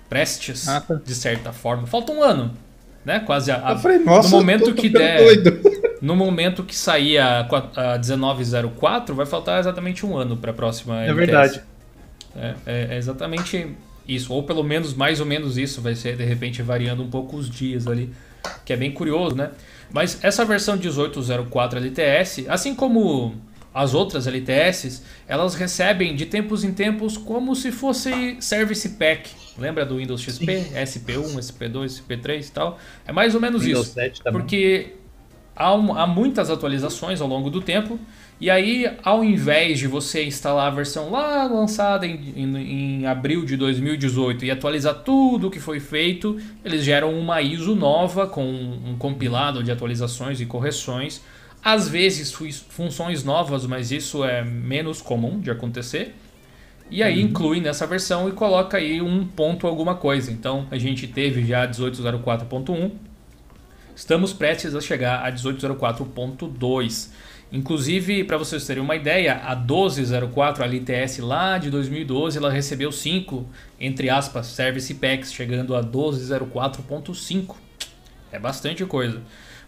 Prestes, 0.08 0.68
ah, 0.68 0.80
tá. 0.80 1.00
de 1.02 1.14
certa 1.14 1.52
forma. 1.52 1.86
Falta 1.86 2.12
um 2.12 2.22
ano, 2.22 2.52
né? 3.04 3.20
Quase 3.20 3.50
a. 3.50 3.56
a 3.56 3.78
falei, 3.78 3.98
no 3.98 4.28
momento 4.28 4.74
que 4.74 4.88
der. 4.88 5.18
Doido. 5.18 5.60
No 6.02 6.16
momento 6.16 6.64
que 6.64 6.74
sair 6.74 7.18
a, 7.18 7.40
a 7.76 7.96
1904, 7.98 9.14
vai 9.14 9.24
faltar 9.24 9.60
exatamente 9.60 10.04
um 10.04 10.16
ano 10.16 10.36
para 10.36 10.50
a 10.50 10.54
próxima 10.54 11.00
É 11.00 11.08
LTS. 11.08 11.16
verdade. 11.16 11.62
É, 12.34 12.54
é, 12.66 12.88
é, 12.90 12.96
exatamente 12.98 13.68
isso, 14.08 14.32
ou 14.32 14.42
pelo 14.42 14.64
menos 14.64 14.94
mais 14.94 15.20
ou 15.20 15.26
menos 15.26 15.56
isso, 15.56 15.80
vai 15.80 15.94
ser 15.94 16.16
de 16.16 16.24
repente 16.24 16.60
variando 16.60 17.02
um 17.04 17.08
pouco 17.08 17.36
os 17.36 17.48
dias 17.48 17.86
ali, 17.86 18.12
que 18.64 18.72
é 18.72 18.76
bem 18.76 18.90
curioso, 18.90 19.36
né? 19.36 19.50
Mas 19.92 20.18
essa 20.24 20.44
versão 20.44 20.76
1804 20.76 21.78
LTS, 21.78 22.46
assim 22.48 22.74
como 22.74 23.36
as 23.72 23.94
outras 23.94 24.26
LTS, 24.26 25.02
elas 25.28 25.54
recebem 25.54 26.16
de 26.16 26.26
tempos 26.26 26.64
em 26.64 26.72
tempos 26.72 27.16
como 27.16 27.54
se 27.54 27.70
fosse 27.70 28.36
Service 28.40 28.88
Pack. 28.88 29.30
Lembra 29.56 29.84
do 29.86 29.98
Windows 29.98 30.20
XP? 30.20 30.62
Sim. 30.62 30.74
SP1, 30.74 31.36
SP2, 31.38 32.02
SP3 32.02 32.48
e 32.48 32.50
tal? 32.50 32.78
É 33.06 33.12
mais 33.12 33.34
ou 33.34 33.40
menos 33.40 33.62
Windows 33.62 33.86
isso. 33.86 33.94
7 33.94 34.22
também. 34.22 34.40
Porque 34.40 34.94
há, 35.54 35.74
um, 35.74 35.96
há 35.96 36.06
muitas 36.06 36.50
atualizações 36.50 37.20
ao 37.20 37.28
longo 37.28 37.50
do 37.50 37.60
tempo. 37.60 37.98
E 38.40 38.50
aí, 38.50 38.90
ao 39.04 39.22
invés 39.22 39.78
de 39.78 39.86
você 39.86 40.24
instalar 40.24 40.66
a 40.66 40.70
versão 40.74 41.10
lá 41.10 41.44
lançada 41.44 42.06
em, 42.06 42.32
em, 42.34 42.56
em, 42.56 43.06
abril 43.06 43.44
de 43.44 43.56
2018 43.56 44.44
e 44.44 44.50
atualizar 44.50 44.94
tudo 44.94 45.46
o 45.46 45.50
que 45.50 45.60
foi 45.60 45.78
feito, 45.78 46.36
eles 46.64 46.82
geram 46.82 47.16
uma 47.16 47.40
ISO 47.40 47.76
nova 47.76 48.26
com 48.26 48.42
um 48.44 48.96
compilado 48.98 49.62
de 49.62 49.70
atualizações 49.70 50.40
e 50.40 50.46
correções. 50.46 51.22
Às 51.64 51.88
vezes 51.88 52.32
funções 52.68 53.22
novas, 53.22 53.64
mas 53.64 53.92
isso 53.92 54.24
é 54.24 54.42
menos 54.42 55.00
comum 55.00 55.38
de 55.38 55.48
acontecer. 55.48 56.12
E 56.90 57.00
aí 57.02 57.22
uhum. 57.22 57.28
inclui 57.28 57.60
nessa 57.60 57.86
versão 57.86 58.28
e 58.28 58.32
coloca 58.32 58.76
aí 58.76 59.00
um 59.00 59.24
ponto 59.24 59.68
alguma 59.68 59.94
coisa. 59.94 60.32
Então 60.32 60.66
a 60.68 60.76
gente 60.76 61.06
teve 61.06 61.44
já 61.46 61.66
1804.1. 61.68 62.90
Estamos 63.94 64.32
prestes 64.32 64.74
a 64.74 64.80
chegar 64.80 65.24
a 65.24 65.32
1804.2. 65.32 67.10
Inclusive, 67.52 68.24
para 68.24 68.38
vocês 68.38 68.66
terem 68.66 68.82
uma 68.82 68.96
ideia, 68.96 69.34
a 69.44 69.54
1204, 69.54 70.62
a 70.62 70.66
LTS 70.66 71.18
lá 71.18 71.58
de 71.58 71.70
2012, 71.70 72.38
ela 72.38 72.50
recebeu 72.50 72.90
5, 72.90 73.46
entre 73.78 74.08
aspas, 74.08 74.46
Service 74.46 74.92
Packs, 74.94 75.32
chegando 75.32 75.76
a 75.76 75.82
1204.5. 75.82 77.54
É 78.32 78.38
bastante 78.38 78.84
coisa. 78.86 79.20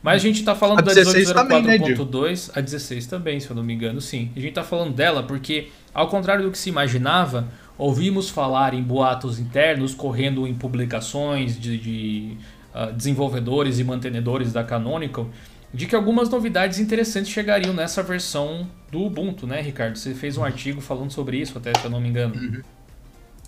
Mas 0.02 0.16
a 0.16 0.18
gente 0.18 0.40
está 0.40 0.54
falando 0.54 0.82
da 0.82 0.92
1804.2, 0.92 2.48
né, 2.48 2.52
a 2.56 2.60
16 2.60 3.06
também, 3.06 3.38
se 3.40 3.50
eu 3.50 3.56
não 3.56 3.62
me 3.62 3.74
engano, 3.74 4.00
sim. 4.00 4.30
A 4.34 4.38
gente 4.38 4.50
está 4.50 4.64
falando 4.64 4.94
dela 4.94 5.22
porque, 5.22 5.68
ao 5.92 6.08
contrário 6.08 6.44
do 6.44 6.50
que 6.50 6.58
se 6.58 6.70
imaginava, 6.70 7.48
ouvimos 7.76 8.30
falar 8.30 8.74
em 8.74 8.82
boatos 8.82 9.38
internos 9.38 9.94
correndo 9.94 10.46
em 10.46 10.54
publicações 10.54 11.58
de, 11.58 11.78
de 11.78 12.36
uh, 12.74 12.92
desenvolvedores 12.92 13.78
e 13.78 13.84
mantenedores 13.84 14.52
da 14.52 14.64
Canonical 14.64 15.28
de 15.74 15.86
que 15.86 15.96
algumas 15.96 16.28
novidades 16.28 16.78
interessantes 16.78 17.32
chegariam 17.32 17.74
nessa 17.74 18.00
versão 18.00 18.68
do 18.92 19.00
Ubuntu, 19.00 19.44
né, 19.44 19.60
Ricardo? 19.60 19.98
Você 19.98 20.14
fez 20.14 20.38
um 20.38 20.44
artigo 20.44 20.80
falando 20.80 21.10
sobre 21.10 21.36
isso, 21.36 21.58
até 21.58 21.72
se 21.76 21.84
eu 21.84 21.90
não 21.90 22.00
me 22.00 22.08
engano. 22.08 22.34
Uhum. 22.36 22.62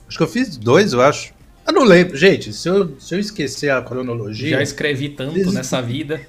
Acho 0.09 0.19
que 0.19 0.23
eu 0.25 0.29
fiz 0.29 0.57
dois, 0.57 0.93
eu 0.93 1.01
acho. 1.01 1.33
Eu 1.65 1.73
não 1.73 1.85
lembro, 1.85 2.17
gente. 2.17 2.53
Se 2.53 2.69
eu, 2.69 2.97
se 2.99 3.15
eu 3.15 3.21
esquecer 3.21 3.71
a 3.71 3.81
cronologia. 3.81 4.51
Já 4.51 4.63
escrevi 4.63 5.11
tanto 5.11 5.35
vocês... 5.35 5.53
nessa 5.53 5.81
vida. 5.83 6.21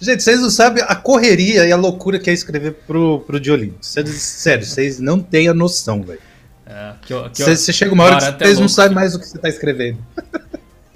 gente, 0.00 0.22
vocês 0.22 0.40
não 0.40 0.50
sabem 0.50 0.82
a 0.86 0.94
correria 0.94 1.66
e 1.66 1.72
a 1.72 1.76
loucura 1.76 2.18
que 2.18 2.30
é 2.30 2.32
escrever 2.32 2.72
pro, 2.86 3.20
pro 3.20 3.38
Diolinho. 3.38 3.76
Sério, 3.82 4.64
vocês 4.64 4.98
não 4.98 5.20
têm 5.20 5.48
a 5.48 5.54
noção, 5.54 6.02
velho. 6.02 6.20
É, 6.66 6.94
você 7.34 7.72
chega 7.72 7.92
uma 7.92 8.04
hora 8.04 8.32
que 8.32 8.44
vocês 8.44 8.58
não 8.58 8.68
sabem 8.68 8.94
mais 8.94 9.14
o 9.14 9.18
que 9.18 9.26
você 9.26 9.38
tá 9.38 9.48
escrevendo. 9.48 9.98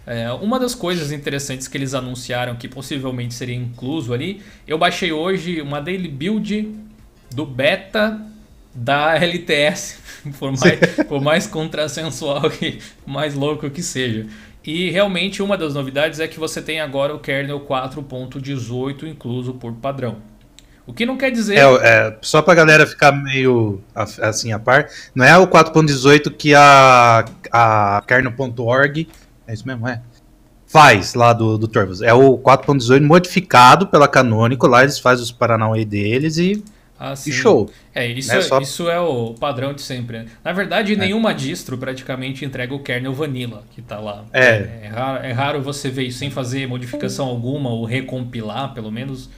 É, 0.07 0.31
uma 0.33 0.59
das 0.59 0.75
coisas 0.75 1.13
interessantes 1.13 1.67
que 1.67 1.79
eles 1.79 1.95
anunciaram 1.95 2.57
que 2.57 2.69
possivelmente 2.69 3.33
seria 3.33 3.55
incluso 3.55 4.13
ali, 4.13 4.43
eu 4.67 4.77
baixei 4.77 5.13
hoje 5.13 5.63
uma 5.63 5.81
daily 5.81 6.09
build 6.09 6.75
do 7.35 7.47
beta 7.47 8.21
da 8.75 9.15
LTS, 9.15 9.99
por 10.39 10.53
mais, 10.53 10.81
por 11.09 11.21
mais 11.23 11.47
contrassensual 11.47 12.51
e 12.61 12.79
mais 13.07 13.35
louco 13.35 13.71
que 13.71 13.83
seja. 13.83 14.27
E 14.65 14.91
realmente 14.91 15.43
uma 15.43 15.57
das 15.57 15.75
novidades 15.75 16.21
é 16.21 16.29
que 16.29 16.39
você 16.39 16.61
tem 16.61 16.81
agora 16.81 17.15
o 17.15 17.19
kernel 17.19 17.61
4.18 17.61 19.05
incluso 19.05 19.55
por 19.55 19.73
padrão. 19.75 20.17
O 20.87 20.93
que 20.93 21.07
não 21.07 21.17
quer 21.17 21.31
dizer. 21.31 21.57
É, 21.57 21.63
é, 21.63 22.19
só 22.21 22.43
pra 22.43 22.55
galera 22.55 22.87
ficar 22.87 23.11
meio 23.13 23.81
assim 23.95 24.53
a 24.53 24.59
par, 24.59 24.89
não 25.15 25.25
é 25.25 25.37
o 25.39 25.47
4.18 25.47 26.31
que 26.31 26.55
a, 26.55 27.25
a 27.51 28.03
kernel.org 28.07 29.09
é 29.47 29.55
isso 29.55 29.67
mesmo, 29.67 29.87
é? 29.89 30.01
Faz 30.67 31.15
lá 31.15 31.33
do, 31.33 31.57
do 31.57 31.69
Turvos. 31.69 32.03
É 32.03 32.13
o 32.13 32.39
4.18 32.39 33.03
modificado 33.03 33.87
pela 33.87 34.09
Canonical, 34.09 34.69
lá 34.69 34.83
eles 34.83 34.99
fazem 34.99 35.23
os 35.23 35.31
Paranauê 35.31 35.85
deles 35.85 36.37
e, 36.37 36.65
ah, 36.99 37.13
e 37.15 37.33
show. 37.33 37.71
É, 37.95 38.07
isso, 38.07 38.33
é, 38.33 38.41
só... 38.41 38.61
isso 38.61 38.89
é 38.89 38.99
o 38.99 39.35
padrão 39.35 39.75
de 39.75 39.83
sempre. 39.83 40.21
Né? 40.21 40.27
Na 40.43 40.53
verdade, 40.53 40.95
é. 40.95 40.97
nenhuma 40.97 41.35
distro 41.35 41.77
praticamente 41.77 42.45
entrega 42.45 42.75
o 42.75 42.79
kernel 42.79 43.13
vanilla 43.13 43.65
que 43.73 43.81
está 43.81 44.01
lá. 44.01 44.25
É. 44.33 44.41
É, 44.41 44.81
é, 44.85 44.89
raro, 44.89 45.25
é 45.25 45.33
raro 45.33 45.63
você 45.63 45.91
ver 45.91 46.05
isso 46.05 46.19
sem 46.19 46.31
fazer 46.31 46.67
modificação 46.67 47.27
alguma 47.27 47.71
ou 47.71 47.85
recompilar, 47.85 48.73
pelo 48.73 48.91
menos. 48.91 49.29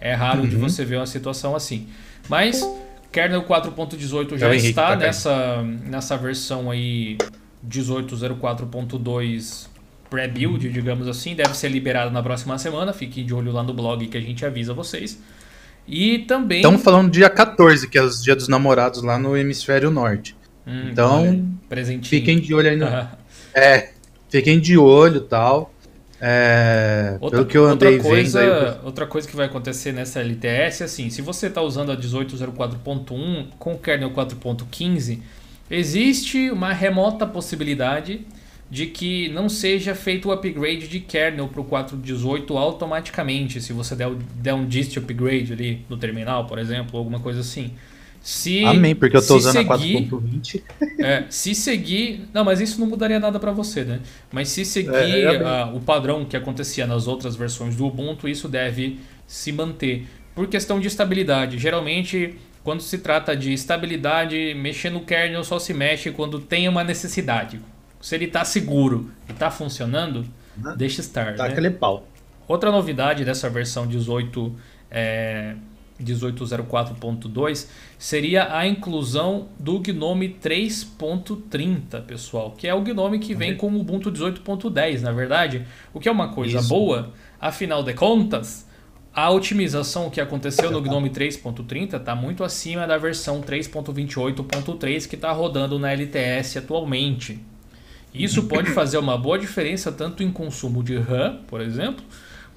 É 0.00 0.12
raro 0.12 0.40
uhum. 0.40 0.48
de 0.48 0.56
você 0.56 0.84
ver 0.84 0.96
uma 0.96 1.06
situação 1.06 1.56
assim. 1.56 1.88
Mas 2.28 2.62
kernel 3.10 3.44
4.18 3.44 4.36
já 4.36 4.54
está 4.54 4.88
tá 4.88 4.96
nessa, 4.96 5.62
nessa 5.62 6.16
versão 6.16 6.70
aí 6.70 7.16
1804.2 7.68 9.68
pré-build, 10.10 10.70
digamos 10.70 11.08
assim, 11.08 11.34
deve 11.34 11.56
ser 11.56 11.68
liberado 11.68 12.10
na 12.10 12.22
próxima 12.22 12.56
semana. 12.58 12.92
Fiquem 12.92 13.26
de 13.26 13.34
olho 13.34 13.52
lá 13.52 13.62
no 13.62 13.74
blog 13.74 14.06
que 14.06 14.16
a 14.16 14.20
gente 14.20 14.46
avisa 14.46 14.72
vocês. 14.72 15.20
E 15.86 16.20
também. 16.20 16.58
Estamos 16.58 16.82
falando 16.82 17.10
dia 17.10 17.28
14, 17.28 17.88
que 17.88 17.98
é 17.98 18.02
o 18.02 18.08
dia 18.08 18.36
dos 18.36 18.48
namorados 18.48 19.02
lá 19.02 19.18
no 19.18 19.36
hemisfério 19.36 19.90
norte. 19.90 20.34
Hum, 20.66 20.88
então, 20.90 21.46
fiquem 22.02 22.40
de 22.40 22.54
olho 22.54 22.70
aí 22.70 22.76
no. 22.76 22.86
é, 23.54 23.90
fiquem 24.30 24.58
de 24.58 24.78
olho 24.78 25.20
tal. 25.20 25.72
É, 26.20 27.18
outra, 27.20 27.38
pelo 27.38 27.50
que 27.50 27.58
eu 27.58 27.66
andei 27.66 27.96
outra 27.96 28.08
coisa, 28.08 28.40
vendo 28.40 28.86
Outra 28.86 29.06
coisa 29.06 29.28
que 29.28 29.36
vai 29.36 29.44
acontecer 29.44 29.92
nessa 29.92 30.20
LTS, 30.20 30.82
assim, 30.82 31.10
se 31.10 31.20
você 31.20 31.48
está 31.48 31.60
usando 31.60 31.92
a 31.92 31.96
1804.1 31.96 33.48
com 33.58 33.74
o 33.74 33.78
kernel 33.78 34.10
4.15 34.10 35.20
Existe 35.70 36.50
uma 36.50 36.72
remota 36.72 37.26
possibilidade 37.26 38.20
de 38.70 38.86
que 38.86 39.28
não 39.28 39.48
seja 39.48 39.94
feito 39.94 40.28
o 40.28 40.32
upgrade 40.32 40.88
de 40.88 41.00
kernel 41.00 41.48
para 41.48 41.60
o 41.60 41.64
4.18 41.64 42.56
automaticamente, 42.56 43.60
se 43.60 43.72
você 43.72 43.94
der, 43.94 44.10
der 44.36 44.54
um 44.54 44.66
dist 44.66 44.96
upgrade 44.96 45.52
ali 45.52 45.84
no 45.88 45.96
terminal, 45.96 46.46
por 46.46 46.58
exemplo, 46.58 46.98
alguma 46.98 47.20
coisa 47.20 47.40
assim. 47.40 47.72
Se, 48.20 48.64
Amém, 48.64 48.94
porque 48.94 49.16
eu 49.16 49.20
estou 49.20 49.36
usando 49.36 49.54
seguir, 49.56 49.98
a 49.98 50.00
4.20. 50.00 50.62
É, 51.04 51.24
se 51.28 51.54
seguir. 51.54 52.26
Não, 52.32 52.42
mas 52.42 52.58
isso 52.58 52.80
não 52.80 52.86
mudaria 52.86 53.20
nada 53.20 53.38
para 53.38 53.52
você, 53.52 53.84
né? 53.84 54.00
Mas 54.32 54.48
se 54.48 54.64
seguir 54.64 54.94
é, 54.94 55.34
é 55.34 55.64
o 55.66 55.78
padrão 55.78 56.24
que 56.24 56.34
acontecia 56.34 56.86
nas 56.86 57.06
outras 57.06 57.36
versões 57.36 57.76
do 57.76 57.86
Ubuntu, 57.86 58.26
isso 58.26 58.48
deve 58.48 58.98
se 59.26 59.52
manter. 59.52 60.06
Por 60.34 60.46
questão 60.46 60.80
de 60.80 60.88
estabilidade. 60.88 61.58
Geralmente 61.58 62.34
quando 62.64 62.80
se 62.80 62.98
trata 62.98 63.36
de 63.36 63.52
estabilidade, 63.52 64.54
mexer 64.54 64.88
no 64.88 65.02
kernel 65.02 65.44
só 65.44 65.58
se 65.58 65.74
mexe 65.74 66.10
quando 66.10 66.40
tem 66.40 66.66
uma 66.66 66.82
necessidade. 66.82 67.60
Se 68.00 68.14
ele 68.14 68.24
está 68.24 68.42
seguro 68.42 69.10
e 69.28 69.32
está 69.32 69.50
funcionando, 69.50 70.24
uhum. 70.56 70.74
deixa 70.74 71.02
estar. 71.02 71.36
Tá 71.36 71.44
né? 71.44 71.50
aquele 71.50 71.70
pau. 71.70 72.08
Outra 72.48 72.72
novidade 72.72 73.22
dessa 73.22 73.50
versão 73.50 73.86
18, 73.86 74.54
é, 74.90 75.54
1804.2 76.02 77.68
seria 77.98 78.56
a 78.56 78.66
inclusão 78.66 79.48
do 79.58 79.78
Gnome 79.80 80.30
3.30, 80.42 82.02
pessoal, 82.02 82.52
que 82.52 82.66
é 82.66 82.74
o 82.74 82.80
Gnome 82.80 83.18
que 83.18 83.34
vem 83.34 83.56
com 83.56 83.68
o 83.68 83.80
Ubuntu 83.80 84.10
18.10, 84.10 85.00
na 85.00 85.12
verdade, 85.12 85.66
o 85.92 86.00
que 86.00 86.08
é 86.08 86.12
uma 86.12 86.28
coisa 86.28 86.58
Isso. 86.58 86.68
boa, 86.68 87.12
afinal 87.38 87.82
de 87.82 87.92
contas, 87.92 88.66
a 89.14 89.30
otimização 89.30 90.10
que 90.10 90.20
aconteceu 90.20 90.70
no 90.72 90.80
Gnome 90.80 91.08
3.30 91.08 91.98
está 92.00 92.16
muito 92.16 92.42
acima 92.42 92.84
da 92.86 92.98
versão 92.98 93.40
3.28.3 93.40 95.06
que 95.06 95.14
está 95.14 95.30
rodando 95.30 95.78
na 95.78 95.92
LTS 95.92 96.56
atualmente. 96.56 97.40
Isso 98.12 98.44
pode 98.44 98.70
fazer 98.70 98.98
uma 98.98 99.16
boa 99.16 99.38
diferença 99.38 99.92
tanto 99.92 100.22
em 100.22 100.32
consumo 100.32 100.82
de 100.82 100.98
RAM, 100.98 101.40
por 101.46 101.60
exemplo, 101.60 102.04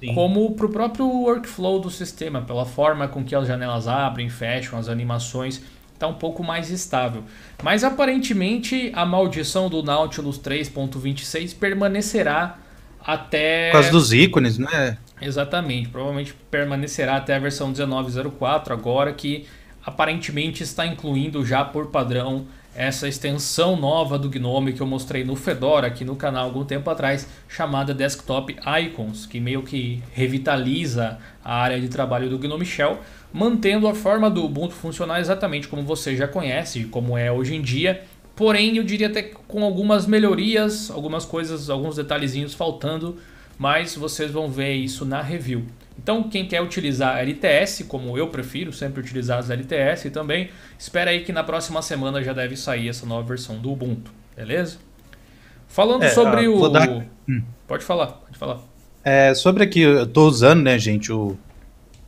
Sim. 0.00 0.14
como 0.14 0.52
para 0.54 0.66
o 0.66 0.68
próprio 0.68 1.06
workflow 1.06 1.80
do 1.80 1.90
sistema, 1.90 2.42
pela 2.42 2.64
forma 2.64 3.06
com 3.06 3.24
que 3.24 3.34
as 3.34 3.46
janelas 3.46 3.86
abrem, 3.86 4.28
fecham, 4.28 4.78
as 4.78 4.88
animações 4.88 5.62
está 5.94 6.06
um 6.06 6.14
pouco 6.14 6.42
mais 6.42 6.70
estável. 6.70 7.22
Mas 7.62 7.84
aparentemente 7.84 8.90
a 8.94 9.04
maldição 9.04 9.68
do 9.68 9.82
Nautilus 9.82 10.38
3.26 10.40 11.56
permanecerá 11.56 12.58
até. 13.04 13.70
Por 13.70 13.74
causa 13.74 13.90
dos 13.90 14.12
ícones, 14.12 14.58
né? 14.58 14.98
Exatamente, 15.20 15.88
provavelmente 15.88 16.34
permanecerá 16.50 17.16
até 17.16 17.34
a 17.34 17.38
versão 17.38 17.72
19.04 17.72 18.70
agora 18.70 19.12
que 19.12 19.46
aparentemente 19.84 20.62
está 20.62 20.86
incluindo 20.86 21.44
já 21.44 21.64
por 21.64 21.86
padrão 21.86 22.46
essa 22.74 23.08
extensão 23.08 23.74
nova 23.74 24.16
do 24.16 24.28
Gnome 24.28 24.72
que 24.72 24.80
eu 24.80 24.86
mostrei 24.86 25.24
no 25.24 25.34
Fedora 25.34 25.88
aqui 25.88 26.04
no 26.04 26.14
canal 26.14 26.44
algum 26.44 26.64
tempo 26.64 26.88
atrás, 26.88 27.26
chamada 27.48 27.92
Desktop 27.92 28.54
Icons, 28.82 29.26
que 29.26 29.40
meio 29.40 29.64
que 29.64 30.00
revitaliza 30.12 31.18
a 31.44 31.56
área 31.56 31.80
de 31.80 31.88
trabalho 31.88 32.30
do 32.30 32.38
Gnome 32.38 32.64
Shell, 32.64 33.00
mantendo 33.32 33.88
a 33.88 33.94
forma 33.94 34.30
do 34.30 34.44
Ubuntu 34.44 34.74
funcionar 34.74 35.18
exatamente 35.18 35.66
como 35.66 35.82
você 35.82 36.14
já 36.14 36.28
conhece, 36.28 36.84
como 36.84 37.18
é 37.18 37.32
hoje 37.32 37.56
em 37.56 37.62
dia, 37.62 38.04
porém 38.36 38.76
eu 38.76 38.84
diria 38.84 39.08
até 39.08 39.22
com 39.22 39.64
algumas 39.64 40.06
melhorias, 40.06 40.88
algumas 40.88 41.24
coisas, 41.24 41.68
alguns 41.68 41.96
detalhezinhos 41.96 42.54
faltando, 42.54 43.16
mas 43.58 43.96
vocês 43.96 44.30
vão 44.30 44.48
ver 44.48 44.74
isso 44.74 45.04
na 45.04 45.20
review. 45.20 45.66
Então, 45.98 46.22
quem 46.22 46.46
quer 46.46 46.62
utilizar 46.62 47.18
LTS, 47.18 47.84
como 47.88 48.16
eu 48.16 48.28
prefiro 48.28 48.72
sempre 48.72 49.00
utilizar 49.00 49.38
as 49.38 49.50
LTS 49.50 50.10
também, 50.10 50.48
espera 50.78 51.10
aí 51.10 51.24
que 51.24 51.32
na 51.32 51.42
próxima 51.42 51.82
semana 51.82 52.22
já 52.22 52.32
deve 52.32 52.56
sair 52.56 52.88
essa 52.88 53.04
nova 53.04 53.26
versão 53.26 53.58
do 53.58 53.72
Ubuntu, 53.72 54.12
beleza? 54.36 54.78
Falando 55.66 56.04
é, 56.04 56.08
sobre 56.10 56.46
o. 56.46 56.68
Dar... 56.68 57.04
Hum. 57.28 57.42
Pode 57.66 57.84
falar, 57.84 58.06
pode 58.06 58.38
falar. 58.38 58.60
É, 59.04 59.34
sobre 59.34 59.64
aqui, 59.64 59.80
eu 59.80 60.04
estou 60.04 60.28
usando, 60.28 60.62
né, 60.62 60.78
gente, 60.78 61.12
o, 61.12 61.36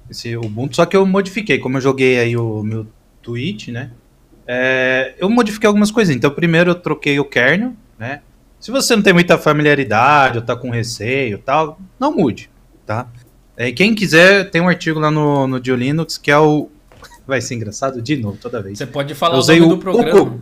esse 0.08 0.36
Ubuntu, 0.36 0.76
só 0.76 0.86
que 0.86 0.96
eu 0.96 1.04
modifiquei, 1.04 1.58
como 1.58 1.76
eu 1.76 1.80
joguei 1.80 2.18
aí 2.18 2.36
o 2.36 2.62
meu 2.62 2.86
Twitch, 3.20 3.68
né? 3.68 3.90
É, 4.46 5.14
eu 5.18 5.28
modifiquei 5.28 5.66
algumas 5.66 5.90
coisinhas. 5.90 6.16
Então, 6.16 6.30
primeiro 6.30 6.70
eu 6.70 6.74
troquei 6.74 7.20
o 7.20 7.24
kernel, 7.24 7.74
né? 7.98 8.22
Se 8.60 8.70
você 8.70 8.94
não 8.94 9.02
tem 9.02 9.14
muita 9.14 9.38
familiaridade 9.38 10.36
ou 10.38 10.44
tá 10.44 10.54
com 10.54 10.70
receio 10.70 11.38
tal, 11.38 11.80
não 11.98 12.14
mude, 12.14 12.50
tá? 12.84 13.08
É, 13.56 13.72
quem 13.72 13.94
quiser, 13.94 14.50
tem 14.50 14.60
um 14.60 14.68
artigo 14.68 15.00
lá 15.00 15.10
no, 15.10 15.46
no 15.46 15.56
Linux 15.56 16.18
que 16.18 16.30
é 16.30 16.38
o. 16.38 16.68
Vai 17.26 17.40
ser 17.40 17.54
engraçado 17.54 18.02
de 18.02 18.16
novo 18.16 18.36
toda 18.40 18.60
vez. 18.60 18.76
Você 18.76 18.86
pode 18.86 19.14
falar 19.14 19.38
o 19.38 19.46
nome 19.46 19.60
o, 19.60 19.68
do 19.68 19.78
programa. 19.78 20.22
O, 20.22 20.40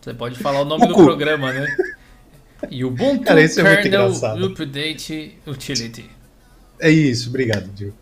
você 0.00 0.14
pode 0.14 0.38
falar 0.38 0.60
o 0.60 0.64
nome 0.64 0.84
o, 0.84 0.88
do 0.88 0.94
programa, 0.94 1.52
né? 1.52 1.66
Ubuntu 2.84 3.24
Cara, 3.24 3.42
isso 3.42 3.60
é 3.60 3.82
Kernel 3.82 4.12
Update 4.44 5.36
Utility. 5.46 6.08
É 6.78 6.90
isso, 6.90 7.28
obrigado, 7.28 7.70
Gil. 7.76 7.92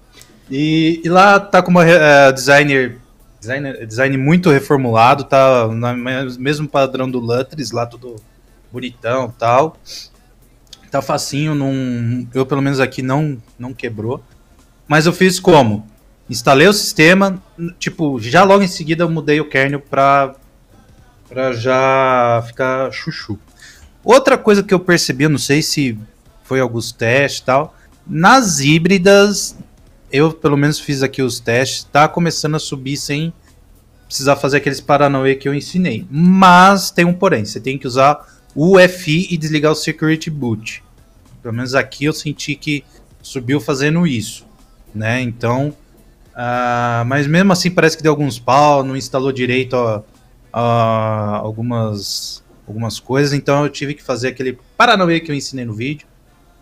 E, 0.50 1.00
e, 1.04 1.08
lá 1.08 1.40
tá 1.40 1.62
com 1.62 1.70
uma 1.70 1.84
uh, 1.84 2.32
designer, 2.32 2.98
designer, 3.40 3.86
design 3.86 4.16
muito 4.18 4.50
reformulado, 4.50 5.24
tá 5.24 5.66
no 5.68 6.38
mesmo 6.38 6.68
padrão 6.68 7.10
do 7.10 7.18
Lutris, 7.18 7.70
lá 7.70 7.86
tudo 7.86 8.16
bonitão 8.74 9.32
tal. 9.38 9.76
Tá 10.90 11.00
facinho, 11.00 11.54
não, 11.54 12.26
eu 12.34 12.44
pelo 12.44 12.62
menos 12.62 12.80
aqui 12.80 13.02
não, 13.02 13.40
não 13.58 13.72
quebrou. 13.72 14.22
Mas 14.86 15.06
eu 15.06 15.12
fiz 15.12 15.40
como? 15.40 15.86
Instalei 16.28 16.66
o 16.66 16.72
sistema, 16.72 17.42
tipo, 17.78 18.18
já 18.20 18.44
logo 18.44 18.62
em 18.62 18.68
seguida 18.68 19.04
eu 19.04 19.10
mudei 19.10 19.40
o 19.40 19.48
kernel 19.48 19.80
pra, 19.80 20.34
pra 21.28 21.52
já 21.52 22.42
ficar 22.46 22.92
chuchu. 22.92 23.38
Outra 24.02 24.38
coisa 24.38 24.62
que 24.62 24.72
eu 24.72 24.80
percebi, 24.80 25.24
eu 25.24 25.30
não 25.30 25.38
sei 25.38 25.62
se 25.62 25.98
foi 26.42 26.60
alguns 26.60 26.92
testes 26.92 27.40
e 27.40 27.44
tal, 27.44 27.74
nas 28.06 28.60
híbridas, 28.60 29.56
eu 30.12 30.32
pelo 30.32 30.56
menos 30.56 30.78
fiz 30.78 31.02
aqui 31.02 31.22
os 31.22 31.40
testes, 31.40 31.84
tá 31.84 32.06
começando 32.06 32.54
a 32.54 32.60
subir 32.60 32.96
sem 32.96 33.32
precisar 34.06 34.36
fazer 34.36 34.58
aqueles 34.58 34.80
paranauê 34.80 35.34
que 35.34 35.48
eu 35.48 35.54
ensinei. 35.54 36.06
Mas 36.10 36.90
tem 36.90 37.04
um 37.04 37.12
porém, 37.12 37.44
você 37.44 37.58
tem 37.58 37.76
que 37.76 37.86
usar 37.86 38.33
UFI 38.54 39.28
e 39.30 39.36
desligar 39.36 39.72
o 39.72 39.74
Security 39.74 40.30
Boot. 40.30 40.82
Pelo 41.42 41.54
menos 41.54 41.74
aqui 41.74 42.04
eu 42.04 42.12
senti 42.12 42.54
que 42.54 42.84
subiu 43.22 43.60
fazendo 43.60 44.06
isso, 44.06 44.46
né? 44.94 45.20
Então, 45.20 45.68
uh, 46.32 47.04
mas 47.06 47.26
mesmo 47.26 47.52
assim 47.52 47.70
parece 47.70 47.96
que 47.96 48.02
deu 48.02 48.12
alguns 48.12 48.38
pau, 48.38 48.82
não 48.82 48.96
instalou 48.96 49.32
direito 49.32 49.74
uh, 49.76 50.02
algumas 50.52 52.42
algumas 52.66 52.98
coisas, 52.98 53.34
então 53.34 53.64
eu 53.64 53.68
tive 53.68 53.92
que 53.94 54.02
fazer 54.02 54.28
aquele 54.28 54.58
paranauê 54.76 55.20
que 55.20 55.30
eu 55.30 55.34
ensinei 55.34 55.64
no 55.64 55.74
vídeo. 55.74 56.06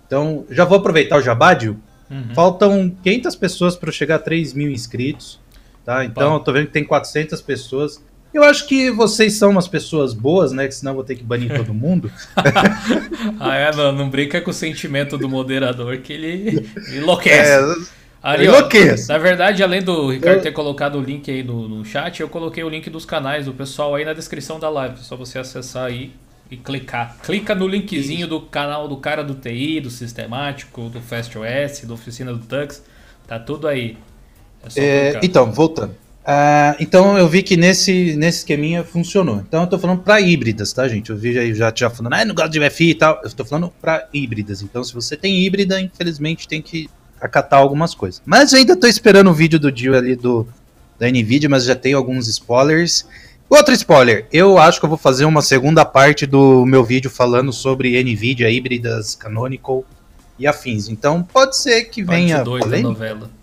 Então, 0.07 0.45
já 0.51 0.65
vou 0.65 0.79
aproveitar 0.79 1.17
o 1.17 1.23
Jabádio. 1.23 1.81
Uhum. 2.11 2.35
Faltam 2.35 2.95
500 3.03 3.37
pessoas 3.37 3.77
para 3.77 3.91
chegar 3.91 4.17
a 4.17 4.19
3 4.19 4.53
mil 4.53 4.71
inscritos. 4.71 5.41
Tá? 5.85 6.05
Então, 6.05 6.31
Bom. 6.31 6.37
eu 6.37 6.41
tô 6.41 6.53
vendo 6.53 6.67
que 6.67 6.73
tem 6.73 6.85
400 6.85 7.41
pessoas. 7.41 8.03
Eu 8.33 8.43
acho 8.45 8.67
que 8.67 8.91
vocês 8.91 9.35
são 9.35 9.51
umas 9.51 9.69
pessoas 9.69 10.15
boas, 10.15 10.53
né? 10.53 10.67
Que 10.67 10.75
senão 10.75 10.93
eu 10.93 10.97
vou 10.97 11.05
ter 11.05 11.17
que 11.17 11.23
banir 11.23 11.55
todo 11.55 11.75
mundo. 11.75 12.11
ah, 13.39 13.57
é? 13.57 13.75
Não, 13.75 13.93
não 13.93 14.09
brinca 14.09 14.41
com 14.41 14.51
o 14.51 14.55
sentimento 14.55 15.19
do 15.19 15.29
moderador 15.29 15.99
que 15.99 16.13
ele 16.13 16.69
enlouquece. 16.97 17.51
É, 17.51 18.03
Ali, 18.23 18.47
ó, 18.47 18.69
na 19.09 19.19
verdade, 19.19 19.65
além 19.65 19.83
do 19.83 20.09
Ricardo 20.09 20.37
eu... 20.37 20.43
ter 20.43 20.53
colocado 20.53 20.97
o 20.97 21.03
link 21.03 21.29
aí 21.29 21.43
no, 21.43 21.67
no 21.67 21.85
chat, 21.85 22.21
eu 22.21 22.29
coloquei 22.29 22.63
o 22.63 22.69
link 22.69 22.89
dos 22.89 23.05
canais 23.05 23.47
do 23.47 23.53
pessoal 23.53 23.97
aí 23.97 24.05
na 24.05 24.13
descrição 24.13 24.61
da 24.61 24.71
live. 24.71 24.95
É 24.95 25.03
só 25.03 25.17
você 25.17 25.41
acessar 25.41 25.87
aí 25.87 26.13
e 26.49 26.57
clicar. 26.57 27.17
Clica 27.25 27.53
no 27.53 27.67
linkzinho 27.67 28.29
do 28.29 28.41
canal 28.41 28.87
do 28.87 28.97
cara 28.99 29.25
do 29.25 29.35
TI, 29.35 29.81
do 29.81 29.91
Sistemático, 29.91 30.89
do 30.89 31.01
FastOS, 31.01 31.81
da 31.85 31.95
Oficina 31.95 32.33
do 32.33 32.39
Tux. 32.39 32.85
Tá 33.27 33.41
tudo 33.41 33.67
aí. 33.67 33.99
É 34.77 34.81
é, 34.85 35.21
então, 35.21 35.51
voltando. 35.51 35.97
Uh, 36.23 36.79
então 36.79 37.19
eu 37.19 37.29
vi 37.29 37.43
que 37.43 37.57
nesse, 37.57 38.15
nesse 38.17 38.39
esqueminha 38.39 38.85
funcionou. 38.85 39.37
Então 39.37 39.63
eu 39.63 39.67
tô 39.67 39.79
falando 39.79 40.03
para 40.03 40.21
híbridas, 40.21 40.73
tá, 40.73 40.87
gente? 40.87 41.11
Eu 41.11 41.17
vi 41.17 41.37
aí 41.39 41.53
já, 41.55 41.73
já 41.75 41.91
falando, 41.91 42.15
ah, 42.15 42.25
não 42.25 42.35
gosto 42.35 42.51
de 42.51 42.61
UFI 42.61 42.91
e 42.91 42.95
tal. 42.95 43.21
Eu 43.25 43.31
tô 43.33 43.45
falando 43.45 43.73
para 43.81 44.09
híbridas. 44.13 44.63
Então, 44.63 44.85
se 44.85 44.95
você 44.95 45.17
tem 45.17 45.45
híbrida, 45.45 45.81
infelizmente 45.81 46.47
tem 46.47 46.63
que 46.63 46.89
acatar 47.21 47.59
algumas 47.59 47.95
coisas. 47.95 48.23
Mas 48.25 48.53
eu 48.53 48.61
ainda 48.61 48.77
tô 48.77 48.87
esperando 48.87 49.31
o 49.31 49.35
vídeo 49.35 49.59
do 49.59 49.71
Dio 49.71 49.97
ali 49.97 50.15
do 50.15 50.47
da 50.99 51.11
Nvidia, 51.11 51.49
mas 51.49 51.65
já 51.65 51.75
tem 51.75 51.95
alguns 51.95 52.29
spoilers. 52.29 53.05
Outro 53.49 53.75
spoiler, 53.75 54.27
eu 54.33 54.57
acho 54.57 54.79
que 54.79 54.85
eu 54.85 54.89
vou 54.89 54.99
fazer 54.99 55.25
uma 55.25 55.43
segunda 55.43 55.85
parte 55.85 56.27
do 56.27 56.65
meu 56.65 56.85
vídeo 56.85 57.11
falando 57.11 57.53
sobre 57.53 58.03
Nvidia 58.03 58.49
híbridas 58.49 59.17
Canonical 59.17 59.85
e 60.39 60.47
afins. 60.47 60.89
Então 60.89 61.23
pode 61.23 61.57
ser 61.57 61.85
que 61.85 62.03
venha 62.03 62.37
parte 62.37 62.45
dois 62.45 62.65
da 62.65 62.79
novela. 62.79 63.42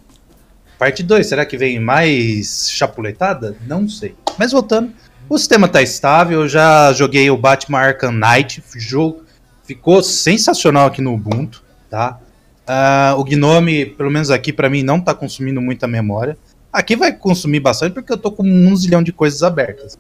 Parte 0.80 1.04
2, 1.04 1.28
será 1.28 1.46
que 1.46 1.58
vem 1.58 1.78
mais 1.78 2.72
chapuletada? 2.72 3.58
Não 3.68 3.90
sei. 3.90 4.16
Mas 4.38 4.54
voltando, 4.54 4.94
o 5.28 5.38
sistema 5.38 5.68
tá 5.68 5.82
estável, 5.82 6.40
eu 6.44 6.48
já 6.48 6.94
joguei 6.94 7.30
o 7.30 7.36
Batman 7.36 7.80
Arkham 7.80 8.14
Knight, 8.14 8.64
jogo 8.78 9.24
ficou 9.66 10.02
sensacional 10.02 10.88
aqui 10.88 11.02
no 11.02 11.14
Ubuntu, 11.14 11.62
tá? 11.90 12.18
Uh, 12.62 13.20
o 13.20 13.24
Gnome, 13.26 13.88
pelo 13.88 14.10
menos 14.10 14.32
aqui 14.32 14.54
para 14.54 14.70
mim, 14.70 14.82
não 14.82 15.02
tá 15.02 15.14
consumindo 15.14 15.60
muita 15.60 15.86
memória. 15.86 16.38
Aqui 16.72 16.96
vai 16.96 17.12
consumir 17.12 17.60
bastante 17.60 17.94
porque 17.94 18.14
eu 18.14 18.18
tô 18.18 18.32
com 18.32 18.44
um 18.44 18.76
zilhão 18.76 19.04
de 19.04 19.12
coisas 19.12 19.44
abertas. 19.44 19.98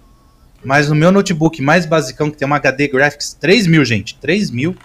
Mas 0.63 0.87
no 0.87 0.95
meu 0.95 1.11
notebook 1.11 1.61
mais 1.61 1.85
basicão, 1.85 2.31
que 2.31 2.37
tem 2.37 2.45
uma 2.45 2.55
HD 2.55 2.87
Graphics 2.87 3.33
3000, 3.33 3.83
gente, 3.83 4.15
3000, 4.15 4.75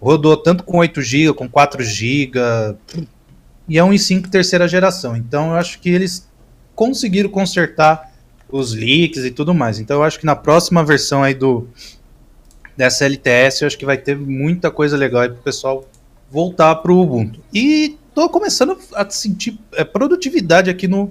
rodou 0.00 0.36
tanto 0.36 0.62
com 0.62 0.78
8 0.78 1.02
GB, 1.02 1.34
com 1.34 1.48
4 1.48 1.82
GB, 1.82 2.32
e 3.68 3.78
é 3.78 3.84
um 3.84 3.90
i5 3.90 4.28
terceira 4.28 4.68
geração. 4.68 5.16
Então 5.16 5.50
eu 5.50 5.56
acho 5.56 5.78
que 5.80 5.88
eles 5.88 6.28
conseguiram 6.74 7.30
consertar 7.30 8.12
os 8.48 8.72
leaks 8.74 9.24
e 9.24 9.30
tudo 9.30 9.54
mais. 9.54 9.78
Então 9.78 9.98
eu 9.98 10.02
acho 10.02 10.18
que 10.18 10.26
na 10.26 10.36
próxima 10.36 10.84
versão 10.84 11.22
aí 11.22 11.34
do 11.34 11.68
dessa 12.76 13.04
LTS, 13.04 13.62
eu 13.62 13.66
acho 13.66 13.78
que 13.78 13.86
vai 13.86 13.96
ter 13.96 14.16
muita 14.16 14.70
coisa 14.70 14.96
legal 14.96 15.22
aí 15.22 15.28
pro 15.28 15.42
pessoal 15.42 15.88
voltar 16.30 16.74
para 16.76 16.92
o 16.92 17.00
Ubuntu. 17.00 17.40
E 17.52 17.96
tô 18.14 18.28
começando 18.28 18.76
a 18.94 19.08
sentir 19.08 19.58
é, 19.74 19.84
produtividade 19.84 20.68
aqui 20.70 20.88
no, 20.88 21.10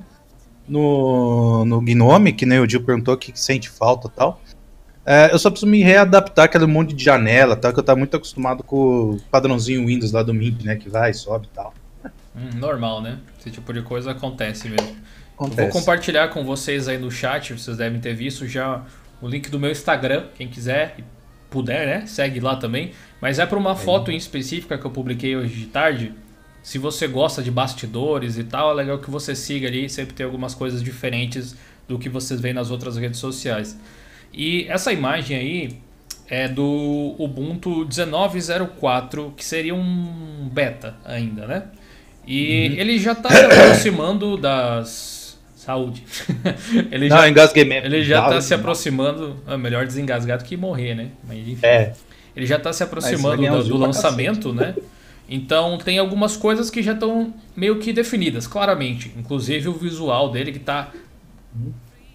no, 0.68 1.64
no 1.64 1.82
Gnome, 1.82 2.34
que 2.34 2.46
nem 2.46 2.60
o 2.60 2.70
Gil 2.70 2.84
perguntou 2.84 3.16
que 3.16 3.32
sente 3.40 3.70
falta 3.70 4.10
tal. 4.10 4.42
É, 5.06 5.34
eu 5.34 5.40
só 5.40 5.50
preciso 5.50 5.70
me 5.70 5.82
readaptar 5.82 6.46
aquele 6.46 6.66
monte 6.66 6.94
de 6.94 7.04
janela, 7.04 7.56
tá? 7.56 7.74
Que 7.74 7.80
eu 7.80 7.84
tava 7.84 8.00
muito 8.00 8.16
acostumado 8.16 8.64
com 8.64 9.12
o 9.12 9.22
padrãozinho 9.30 9.86
Windows 9.86 10.12
lá 10.12 10.24
do 10.24 10.34
Mint, 10.34 10.64
né? 10.64 10.76
Que 10.76 10.90
vai, 10.90 11.14
sobe 11.14 11.48
e 11.52 11.56
tal. 11.56 11.74
Hum, 12.36 12.58
normal, 12.58 13.02
né? 13.02 13.20
Esse 13.40 13.52
tipo 13.52 13.72
de 13.74 13.82
coisa 13.82 14.12
acontece 14.12 14.70
mesmo. 14.70 14.96
Acontece. 15.36 15.62
Vou 15.62 15.70
compartilhar 15.70 16.30
com 16.30 16.44
vocês 16.44 16.88
aí 16.88 16.98
no 16.98 17.12
chat, 17.12 17.54
vocês 17.54 17.78
devem 17.78 18.00
ter 18.00 18.14
visto 18.14 18.48
já 18.48 18.84
o 19.22 19.28
link 19.28 19.50
do 19.50 19.60
meu 19.60 19.72
Instagram, 19.72 20.28
quem 20.36 20.48
quiser 20.48 20.98
puder, 21.50 21.86
né? 21.86 22.06
Segue 22.06 22.40
lá 22.40 22.56
também. 22.56 22.92
Mas 23.22 23.40
é 23.40 23.46
para 23.46 23.58
uma 23.58 23.76
foto 23.76 24.12
em 24.12 24.18
específica 24.18 24.78
que 24.78 24.86
eu 24.86 24.92
publiquei 24.92 25.36
hoje 25.36 25.54
de 25.56 25.66
tarde. 25.68 26.14
Se 26.64 26.78
você 26.78 27.08
gosta 27.08 27.44
de 27.44 27.52
bastidores 27.52 28.38
e 28.38 28.44
tal, 28.44 28.72
é 28.72 28.74
legal 28.74 28.98
que 28.98 29.12
você 29.12 29.36
siga 29.36 29.68
ali, 29.68 29.90
sempre 29.90 30.14
tem 30.14 30.26
algumas 30.26 30.56
coisas 30.56 30.82
diferentes 30.82 31.56
do 31.88 32.00
que 32.00 32.10
vocês 32.10 32.40
veem 32.40 32.54
nas 32.54 32.72
outras 32.72 32.98
redes 32.98 33.20
sociais. 33.20 33.78
E 34.34 34.66
essa 34.68 34.92
imagem 34.92 35.38
aí 35.38 35.80
é 36.28 36.48
do 36.48 37.16
Ubuntu 37.20 37.86
19.04, 37.86 39.36
que 39.36 39.46
seria 39.46 39.76
um 39.76 40.50
beta 40.52 40.96
ainda, 41.06 41.46
né? 41.46 41.68
E 42.26 42.70
uhum. 42.70 42.80
ele 42.80 43.00
já 43.00 43.12
está 43.12 43.30
se 43.30 43.46
aproximando 43.46 44.38
das. 44.38 45.24
Saúde. 45.56 46.04
ele 46.92 47.08
Não, 47.08 47.18
já, 47.18 47.30
engasguei 47.30 47.64
mesmo. 47.64 47.88
Ele 47.88 48.04
já 48.04 48.24
está 48.24 48.42
se 48.42 48.54
aproximando. 48.54 49.38
É 49.48 49.56
melhor 49.56 49.86
desengasgar 49.86 50.38
do 50.38 50.44
que 50.44 50.58
morrer, 50.58 50.94
né? 50.94 51.12
Mas 51.26 51.48
enfim. 51.48 51.66
É. 51.66 51.94
Ele 52.36 52.46
já 52.46 52.58
está 52.58 52.74
se 52.74 52.84
aproximando 52.84 53.48
do, 53.48 53.64
do 53.64 53.78
lançamento, 53.78 54.52
né? 54.52 54.76
Então 55.30 55.78
tem 55.78 55.98
algumas 56.00 56.36
coisas 56.36 56.70
que 56.70 56.84
já 56.84 56.92
estão 56.94 57.34
meio 57.56 57.80
que 57.80 57.94
definidas, 57.94 58.46
claramente. 58.46 59.14
Inclusive 59.18 59.70
o 59.70 59.74
visual 59.74 60.30
dele 60.32 60.52
que 60.52 60.60
tá, 60.60 60.92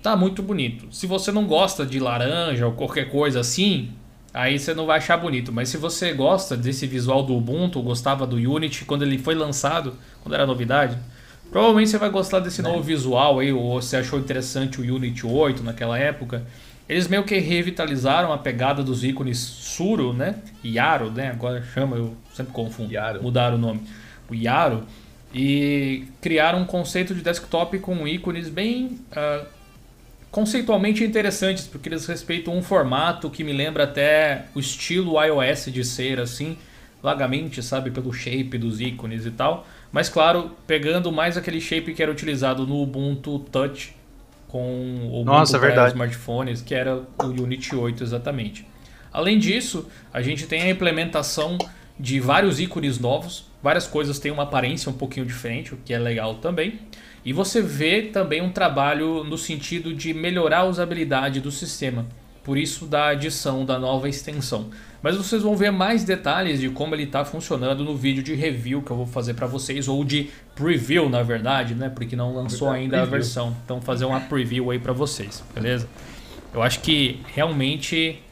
tá 0.03 0.14
muito 0.14 0.42
bonito. 0.42 0.87
Se 0.90 1.07
você 1.07 1.33
não 1.33 1.47
gosta 1.47 1.87
de 1.87 1.99
laranja 1.99 2.66
ou 2.66 2.73
qualquer 2.73 3.11
coisa 3.11 3.40
assim, 3.40 3.90
aí 4.33 4.59
você 4.59 4.75
não 4.75 4.87
vai 4.87 4.99
achar 4.99 5.17
bonito. 5.17 5.53
Mas 5.53 5.69
se 5.69 5.77
você 5.77 6.12
gosta 6.12 6.57
desse 6.57 6.87
visual 6.87 7.23
do 7.23 7.37
Ubuntu, 7.37 7.83
gostava 7.83 8.27
do 8.27 8.37
Unity 8.37 8.85
quando 8.85 9.03
ele 9.03 9.19
foi 9.19 9.35
lançado, 9.35 9.95
quando 10.23 10.35
era 10.35 10.47
novidade, 10.47 10.99
provavelmente 11.51 11.91
você 11.91 11.99
vai 11.99 12.11
gostar 12.11 12.41
desse 12.41 12.62
novo 12.62 12.83
visual 12.83 13.38
aí, 13.38 13.53
ou 13.53 13.81
você 13.81 13.97
achou 13.97 14.19
interessante 14.19 14.81
o 14.81 14.95
Unity 14.95 15.27
8 15.27 15.62
naquela 15.62 15.99
época. 15.99 16.45
Eles 16.88 17.07
meio 17.07 17.23
que 17.25 17.38
revitalizaram 17.38 18.33
a 18.33 18.38
pegada 18.38 18.83
dos 18.83 19.05
ícones 19.05 19.38
Suro, 19.38 20.14
né? 20.14 20.37
Yaro, 20.64 21.11
né? 21.11 21.29
Agora 21.31 21.62
chama, 21.62 21.97
eu 21.97 22.17
sempre 22.33 22.53
confundo. 22.53 22.93
Yaro. 22.93 23.23
Mudaram 23.23 23.57
o 23.57 23.59
nome. 23.59 23.83
O 24.29 24.35
Yaro. 24.35 24.85
E 25.35 26.07
criaram 26.23 26.61
um 26.61 26.64
conceito 26.64 27.14
de 27.14 27.21
desktop 27.21 27.79
com 27.81 28.09
ícones 28.09 28.49
bem 28.49 28.99
uh, 29.12 29.47
conceitualmente 30.31 31.05
interessantes, 31.05 31.67
porque 31.67 31.88
eles 31.88 32.07
respeitam 32.07 32.57
um 32.57 32.62
formato 32.62 33.31
que 33.31 33.43
me 33.45 33.53
lembra 33.53 33.85
até 33.85 34.47
o 34.55 34.61
estilo 34.61 35.23
iOS 35.23 35.67
de 35.73 35.85
ser, 35.85 36.21
assim. 36.21 36.57
vagamente, 37.03 37.62
sabe, 37.62 37.91
pelo 37.93 38.12
shape 38.12 38.59
dos 38.59 38.81
ícones 38.81 39.25
e 39.27 39.31
tal. 39.31 39.67
Mas 39.93 40.09
claro, 40.09 40.51
pegando 40.67 41.12
mais 41.12 41.37
aquele 41.37 41.61
shape 41.61 41.95
que 41.95 42.03
era 42.03 42.11
utilizado 42.11 42.67
no 42.67 42.83
Ubuntu 42.83 43.38
Touch 43.38 43.95
com 44.49 45.09
o 45.12 45.25
Nossa, 45.25 45.59
Ubuntu 45.59 45.61
verdade. 45.61 45.93
smartphones, 45.93 46.61
que 46.62 46.75
era 46.75 46.97
o 47.19 47.27
Unity 47.27 47.75
8 47.77 48.03
exatamente. 48.03 48.67
Além 49.12 49.38
disso, 49.38 49.88
a 50.12 50.21
gente 50.23 50.47
tem 50.47 50.62
a 50.62 50.71
implementação 50.71 51.57
de 51.99 52.21
vários 52.21 52.61
ícones 52.61 52.99
novos, 52.99 53.47
várias 53.62 53.87
coisas 53.87 54.19
têm 54.19 54.31
uma 54.33 54.45
aparência 54.45 54.91
um 54.91 54.95
pouquinho 54.95 55.27
diferente, 55.27 55.75
o 55.75 55.79
que 55.79 55.93
é 55.95 55.99
legal 55.99 56.37
também. 56.37 56.81
E 57.24 57.33
você 57.33 57.61
vê 57.61 58.02
também 58.02 58.40
um 58.40 58.50
trabalho 58.50 59.24
no 59.24 59.37
sentido 59.37 59.92
de 59.92 60.14
melhorar 60.14 60.59
a 60.59 60.64
usabilidade 60.64 61.40
do 61.40 61.50
sistema, 61.50 62.07
por 62.44 62.57
isso 62.57 62.87
da 62.87 63.09
adição 63.09 63.64
da 63.64 63.78
nova 63.78 64.09
extensão. 64.09 64.70
Mas 65.02 65.16
vocês 65.16 65.42
vão 65.42 65.57
ver 65.57 65.70
mais 65.70 66.02
detalhes 66.02 66.61
de 66.61 66.68
como 66.70 66.94
ele 66.94 67.04
está 67.04 67.24
funcionando 67.24 67.85
no 67.85 67.96
vídeo 67.96 68.22
de 68.22 68.35
review 68.35 68.83
que 68.83 68.90
eu 68.90 68.96
vou 68.96 69.07
fazer 69.07 69.35
para 69.35 69.46
vocês, 69.46 69.87
ou 69.87 70.04
de 70.04 70.31
preview 70.54 71.09
na 71.09 71.22
verdade, 71.22 71.74
né? 71.74 71.88
Porque 71.88 72.16
não 72.16 72.35
lançou 72.35 72.70
ainda 72.70 72.98
preview. 72.98 73.02
a 73.02 73.18
versão. 73.18 73.57
Então 73.64 73.81
fazer 73.81 74.04
uma 74.04 74.20
preview 74.20 74.70
aí 74.70 74.78
para 74.78 74.92
vocês, 74.92 75.44
beleza? 75.54 75.88
Eu 76.52 76.62
acho 76.62 76.81
que 76.81 77.20
realmente, 77.26 78.22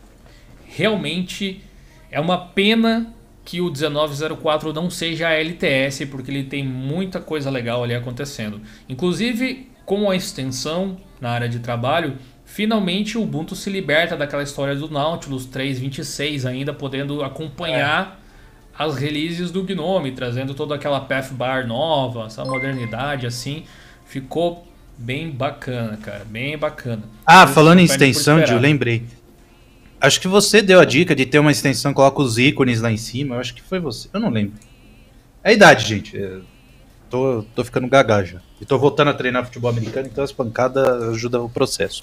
realmente 0.65 1.63
é 2.11 2.19
uma 2.19 2.39
pena 2.39 3.15
que 3.47 3.61
o 3.61 3.71
1904 3.71 4.73
não 4.73 4.91
seja 4.91 5.29
a 5.29 5.33
LTS, 5.33 6.05
porque 6.07 6.33
ele 6.33 6.43
tem 6.43 6.65
muita 6.67 7.21
coisa 7.21 7.49
legal 7.49 7.85
ali 7.85 7.95
acontecendo. 7.95 8.61
Inclusive, 8.89 9.71
com 9.85 10.11
a 10.11 10.17
extensão 10.17 10.97
na 11.21 11.31
área 11.31 11.49
de 11.49 11.61
trabalho, 11.61 12.17
finalmente 12.45 13.17
o 13.17 13.23
Ubuntu 13.23 13.55
se 13.55 13.71
liberta 13.71 14.17
daquela 14.17 14.43
história 14.43 14.75
do 14.75 14.91
Nautilus 14.91 15.47
3.26 15.47 16.45
ainda, 16.45 16.75
podendo 16.75 17.23
acompanhar 17.23 18.21
é. 18.77 18.83
as 18.83 18.97
releases 18.97 19.53
do 19.53 19.63
Gnome, 19.63 20.11
trazendo 20.11 20.53
toda 20.53 20.75
aquela 20.75 21.01
path 21.01 21.33
bar 21.33 21.69
nova, 21.69 22.27
essa 22.27 22.45
modernidade 22.45 23.29
assim. 23.29 23.63
Ficou 24.05 24.67
bem 24.99 25.31
bacana, 25.31 25.97
cara, 25.99 26.25
bem 26.25 26.59
bacana. 26.59 27.05
Ah, 27.25 27.47
falando 27.47 27.79
em 27.79 27.85
extensão, 27.85 28.41
eu 28.41 28.59
lembrei. 28.59 29.05
Acho 30.01 30.21
que 30.21 30.29
você 30.29 30.61
deu 30.61 30.79
a 30.81 30.85
dica 30.85 31.15
de 31.15 31.25
ter 31.25 31.39
uma 31.39 31.51
extensão, 31.51 31.95
coloca 31.95 32.21
os 32.21 32.39
ícones 32.39 32.81
lá 32.81 32.91
em 32.91 32.97
cima. 32.97 33.37
Eu 33.37 33.41
acho 33.41 33.55
que 33.55 33.63
foi 33.63 33.81
você. 33.81 34.09
Eu 34.13 34.21
não 34.21 34.31
lembro. 34.31 34.59
É 35.43 35.51
a 35.51 35.53
idade, 35.53 35.87
gente. 35.87 36.17
É, 36.17 36.39
tô, 37.09 37.45
tô 37.55 37.65
ficando 37.65 37.89
gaga 37.89 38.25
já. 38.25 38.41
E 38.61 38.65
tô 38.65 38.79
voltando 38.79 39.09
a 39.09 39.15
treinar 39.15 39.45
futebol 39.45 39.71
americano, 39.71 40.09
então 40.11 40.25
as 40.25 40.33
pancadas 40.33 41.03
ajudam 41.11 41.45
o 41.45 41.49
processo. 41.49 42.03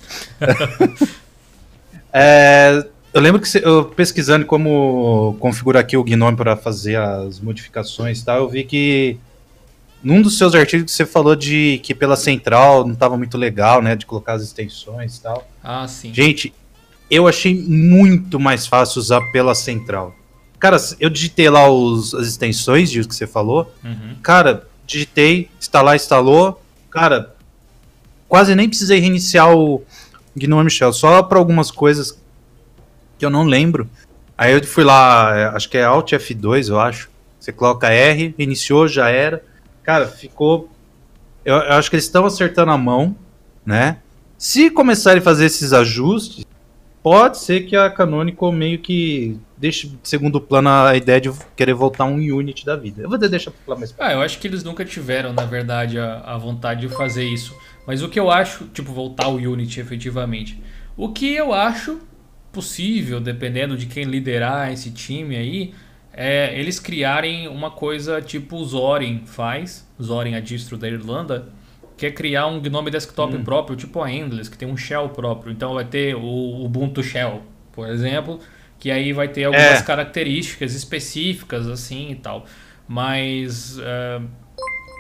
é, 2.11 2.85
eu 3.13 3.21
lembro 3.21 3.41
que 3.41 3.57
eu 3.57 3.85
pesquisando 3.85 4.45
como 4.45 5.35
configurar 5.39 5.81
aqui 5.81 5.97
o 5.97 6.03
Gnome 6.03 6.37
para 6.37 6.55
fazer 6.55 6.97
as 6.97 7.39
modificações 7.39 8.21
e 8.21 8.25
tal, 8.25 8.37
eu 8.37 8.49
vi 8.49 8.63
que 8.63 9.17
num 10.03 10.21
dos 10.21 10.37
seus 10.37 10.53
artigos 10.53 10.91
você 10.91 11.05
falou 11.05 11.35
de 11.35 11.79
que 11.83 11.95
pela 11.95 12.15
central 12.15 12.85
não 12.85 12.93
estava 12.93 13.17
muito 13.17 13.37
legal, 13.37 13.81
né, 13.81 13.95
de 13.95 14.05
colocar 14.05 14.33
as 14.33 14.43
extensões 14.43 15.17
e 15.17 15.21
tal. 15.21 15.47
Ah, 15.63 15.87
sim. 15.87 16.13
Gente, 16.13 16.53
eu 17.13 17.27
achei 17.27 17.55
muito 17.55 18.39
mais 18.39 18.65
fácil 18.65 18.99
usar 18.99 19.21
pela 19.31 19.53
central. 19.53 20.15
Cara, 20.59 20.77
eu 20.99 21.09
digitei 21.09 21.49
lá 21.49 21.69
os, 21.69 22.13
as 22.13 22.27
extensões 22.27 22.89
de 22.89 23.05
que 23.05 23.13
você 23.13 23.27
falou. 23.27 23.73
Uhum. 23.83 24.15
Cara, 24.23 24.67
digitei, 24.85 25.49
instalar, 25.59 25.95
instalou. 25.95 26.61
Cara, 26.89 27.35
quase 28.29 28.55
nem 28.55 28.69
precisei 28.69 28.99
reiniciar 28.99 29.53
o 29.55 29.83
Gnome 30.35 30.69
Shell, 30.69 30.93
só 30.93 31.21
para 31.21 31.37
algumas 31.37 31.69
coisas 31.69 32.17
que 33.17 33.25
eu 33.25 33.29
não 33.29 33.43
lembro. 33.43 33.89
Aí 34.37 34.53
eu 34.53 34.63
fui 34.63 34.83
lá, 34.83 35.37
é, 35.37 35.45
acho 35.47 35.69
que 35.69 35.77
é 35.77 35.83
Alt 35.83 36.13
F2, 36.13 36.69
eu 36.69 36.79
acho. 36.79 37.09
Você 37.39 37.51
coloca 37.51 37.89
R, 37.89 38.33
iniciou, 38.37 38.87
já 38.87 39.09
era. 39.09 39.43
Cara, 39.83 40.07
ficou. 40.07 40.69
Eu, 41.43 41.55
eu 41.55 41.73
acho 41.73 41.89
que 41.89 41.97
eles 41.97 42.05
estão 42.05 42.25
acertando 42.25 42.71
a 42.71 42.77
mão, 42.77 43.15
né? 43.65 43.97
Se 44.37 44.69
começarem 44.69 45.19
a 45.19 45.23
fazer 45.23 45.45
esses 45.45 45.73
ajustes, 45.73 46.45
pode 47.03 47.37
ser 47.37 47.65
que 47.65 47.75
a 47.75 47.89
Canonical 47.89 48.51
meio 48.51 48.79
que 48.79 49.37
deixe 49.57 49.87
de 49.87 49.99
segundo 50.03 50.39
plano 50.39 50.69
a 50.69 50.95
ideia 50.95 51.19
de 51.19 51.31
querer 51.55 51.73
voltar 51.73 52.05
um 52.05 52.15
Unity 52.15 52.65
da 52.65 52.77
vida. 52.77 53.03
Eu 53.03 53.09
vou 53.09 53.17
deixar 53.17 53.51
pra 53.51 53.75
mais 53.75 53.93
Ah, 53.99 54.13
eu 54.13 54.21
acho 54.21 54.39
que 54.39 54.47
eles 54.47 54.63
nunca 54.63 54.85
tiveram, 54.85 55.33
na 55.33 55.45
verdade, 55.45 55.99
a, 55.99 56.21
a 56.21 56.37
vontade 56.37 56.87
de 56.87 56.89
fazer 56.89 57.25
isso. 57.25 57.55
Mas 57.85 58.01
o 58.01 58.07
que 58.07 58.19
eu 58.19 58.31
acho, 58.31 58.65
tipo, 58.67 58.93
voltar 58.93 59.27
o 59.27 59.35
Unity 59.35 59.81
efetivamente. 59.81 60.63
O 60.95 61.09
que 61.09 61.33
eu 61.35 61.53
acho 61.53 61.99
possível, 62.51 63.19
dependendo 63.19 63.75
de 63.75 63.87
quem 63.87 64.05
liderar 64.05 64.71
esse 64.71 64.91
time 64.91 65.35
aí, 65.35 65.73
é 66.13 66.57
eles 66.57 66.79
criarem 66.79 67.47
uma 67.47 67.71
coisa 67.71 68.21
tipo 68.21 68.57
o 68.57 68.65
Zorin 68.65 69.23
faz, 69.25 69.85
Zorin 70.01 70.35
a 70.35 70.39
distro 70.39 70.77
da 70.77 70.87
Irlanda, 70.87 71.49
quer 71.97 72.11
criar 72.11 72.47
um 72.47 72.59
Gnome 72.59 72.91
desktop 72.91 73.35
hum. 73.35 73.43
próprio, 73.43 73.75
tipo 73.75 74.01
a 74.01 74.11
Endless, 74.11 74.49
que 74.49 74.57
tem 74.57 74.67
um 74.67 74.77
shell 74.77 75.09
próprio. 75.09 75.51
Então 75.51 75.73
vai 75.73 75.85
ter 75.85 76.15
o 76.15 76.65
Ubuntu 76.65 77.03
Shell, 77.03 77.41
por 77.71 77.87
exemplo, 77.89 78.39
que 78.79 78.91
aí 78.91 79.13
vai 79.13 79.27
ter 79.27 79.45
algumas 79.45 79.81
é. 79.81 79.83
características 79.83 80.73
específicas 80.73 81.67
assim 81.67 82.11
e 82.11 82.15
tal. 82.15 82.45
Mas, 82.87 83.77
uh, 83.77 84.23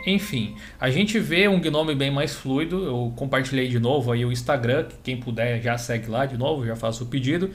enfim, 0.05 0.55
a 0.79 0.89
gente 0.89 1.19
vê 1.19 1.47
um 1.47 1.59
Gnome 1.59 1.95
bem 1.95 2.11
mais 2.11 2.33
fluido. 2.33 2.83
Eu 2.83 3.13
compartilhei 3.15 3.67
de 3.67 3.79
novo 3.79 4.11
aí 4.11 4.25
o 4.25 4.31
Instagram, 4.31 4.87
quem 5.03 5.17
puder 5.17 5.61
já 5.61 5.77
segue 5.77 6.09
lá 6.09 6.25
de 6.25 6.37
novo, 6.37 6.65
já 6.65 6.75
faço 6.75 7.03
o 7.03 7.07
pedido. 7.07 7.51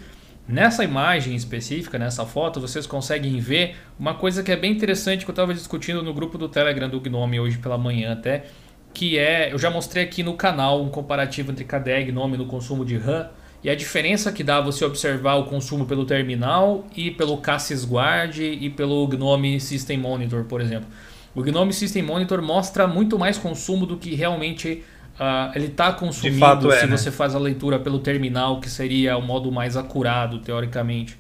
Nessa 0.47 0.83
imagem 0.83 1.35
específica, 1.37 1.99
nessa 1.99 2.25
foto, 2.25 2.59
vocês 2.59 2.87
conseguem 2.87 3.39
ver 3.39 3.77
uma 3.99 4.15
coisa 4.15 4.43
que 4.43 4.51
é 4.51 4.57
bem 4.57 4.73
interessante 4.73 5.23
que 5.25 5.31
eu 5.31 5.35
estava 5.35 5.53
discutindo 5.53 6.03
no 6.03 6.15
grupo 6.15 6.39
do 6.39 6.49
Telegram 6.49 6.89
do 6.89 6.99
Gnome 6.99 7.39
hoje 7.39 7.59
pela 7.59 7.77
manhã 7.77 8.15
até 8.15 8.47
que 8.93 9.19
é, 9.19 9.53
eu 9.53 9.59
já 9.59 9.71
mostrei 9.71 10.05
aqui 10.05 10.23
no 10.23 10.35
canal 10.35 10.83
um 10.83 10.89
comparativo 10.89 11.53
entre 11.53 11.65
KDE 11.65 11.91
e 11.91 12.05
Gnome 12.07 12.37
no 12.37 12.47
consumo 12.47 12.85
de 12.85 12.97
RAM 12.97 13.29
e 13.63 13.69
a 13.69 13.75
diferença 13.75 14.31
que 14.31 14.45
dá 14.45 14.61
você 14.61 14.85
observar 14.85 15.35
o 15.35 15.45
consumo 15.45 15.85
pelo 15.85 16.05
terminal 16.05 16.87
e 16.97 17.11
pelo 17.11 17.37
Cassis 17.39 17.85
Guard 17.85 18.39
e 18.39 18.71
pelo 18.71 19.07
Gnome 19.09 19.61
System 19.61 19.99
Monitor, 19.99 20.45
por 20.45 20.61
exemplo. 20.61 20.89
O 21.35 21.43
Gnome 21.43 21.73
System 21.73 22.03
Monitor 22.03 22.41
mostra 22.41 22.87
muito 22.87 23.19
mais 23.19 23.37
consumo 23.37 23.85
do 23.85 23.97
que 23.97 24.15
realmente 24.15 24.85
uh, 25.15 25.53
ele 25.55 25.67
está 25.67 25.93
consumindo 25.93 26.73
é, 26.73 26.81
se 26.81 26.87
né? 26.87 26.97
você 26.97 27.11
faz 27.11 27.35
a 27.35 27.39
leitura 27.39 27.79
pelo 27.79 27.99
terminal, 27.99 28.61
que 28.61 28.71
seria 28.71 29.17
o 29.17 29.23
modo 29.23 29.51
mais 29.51 29.77
acurado, 29.77 30.39
teoricamente. 30.39 31.19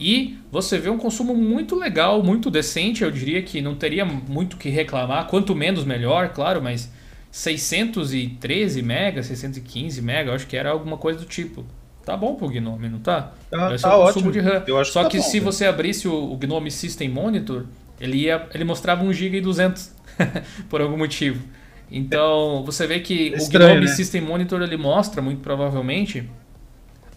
E 0.00 0.38
você 0.50 0.78
vê 0.78 0.88
um 0.88 0.96
consumo 0.96 1.34
muito 1.34 1.76
legal, 1.76 2.22
muito 2.22 2.50
decente, 2.50 3.04
eu 3.04 3.10
diria 3.10 3.42
que 3.42 3.60
não 3.60 3.74
teria 3.74 4.02
muito 4.02 4.56
que 4.56 4.70
reclamar, 4.70 5.26
quanto 5.26 5.54
menos 5.54 5.84
melhor, 5.84 6.30
claro, 6.30 6.62
mas 6.62 6.90
613 7.30 8.80
MB, 8.80 9.22
615 9.22 10.00
MB, 10.00 10.30
acho 10.30 10.46
que 10.46 10.56
era 10.56 10.70
alguma 10.70 10.96
coisa 10.96 11.18
do 11.18 11.26
tipo. 11.26 11.66
Tá 12.02 12.16
bom 12.16 12.34
pro 12.34 12.48
Gnome, 12.48 12.88
não 12.88 12.98
tá? 12.98 13.34
Tá, 13.50 13.76
tá 13.76 13.98
ótimo. 13.98 14.32
De 14.32 14.40
RAM. 14.40 14.64
Só 14.86 15.04
que, 15.04 15.10
que 15.10 15.16
tá 15.18 15.22
se 15.22 15.38
bom, 15.38 15.52
você 15.52 15.66
abrisse 15.66 16.08
o, 16.08 16.32
o, 16.32 16.36
Gnome 16.38 16.70
System 16.70 17.10
Monitor, 17.10 17.66
ele, 18.00 18.16
ia, 18.22 18.48
ele 18.54 18.64
mostrava 18.64 19.04
1 19.04 19.12
GB 19.12 19.36
e 19.36 19.40
200 19.42 19.92
por 20.70 20.80
algum 20.80 20.96
motivo. 20.96 21.44
Então, 21.92 22.64
você 22.64 22.86
vê 22.86 23.00
que 23.00 23.34
é 23.34 23.36
estranho, 23.36 23.66
o 23.66 23.74
Gnome 23.74 23.86
né? 23.86 23.94
System 23.94 24.22
Monitor 24.22 24.62
ele 24.62 24.78
mostra 24.78 25.20
muito 25.20 25.42
provavelmente 25.42 26.26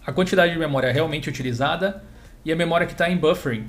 a 0.06 0.12
quantidade 0.12 0.52
de 0.52 0.58
memória 0.58 0.92
realmente 0.92 1.30
utilizada 1.30 2.04
e 2.44 2.52
a 2.52 2.56
memória 2.56 2.86
que 2.86 2.92
está 2.92 3.08
em 3.10 3.16
buffering, 3.16 3.64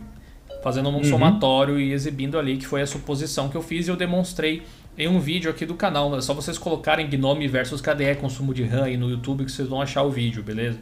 fazendo 0.63 0.89
um 0.89 0.95
uhum. 0.95 1.03
somatório 1.03 1.79
e 1.79 1.93
exibindo 1.93 2.37
ali, 2.37 2.57
que 2.57 2.65
foi 2.65 2.81
a 2.81 2.87
suposição 2.87 3.49
que 3.49 3.55
eu 3.55 3.61
fiz 3.61 3.87
e 3.87 3.91
eu 3.91 3.95
demonstrei 3.95 4.63
em 4.97 5.07
um 5.07 5.19
vídeo 5.19 5.49
aqui 5.49 5.65
do 5.65 5.75
canal. 5.75 6.15
É 6.17 6.21
só 6.21 6.33
vocês 6.33 6.57
colocarem 6.57 7.07
Gnome 7.07 7.47
versus 7.47 7.81
KDE 7.81 8.15
consumo 8.19 8.53
de 8.53 8.63
RAM 8.63 8.83
aí 8.83 8.97
no 8.97 9.09
YouTube 9.09 9.45
que 9.45 9.51
vocês 9.51 9.67
vão 9.67 9.81
achar 9.81 10.03
o 10.03 10.09
vídeo, 10.09 10.41
beleza? 10.41 10.79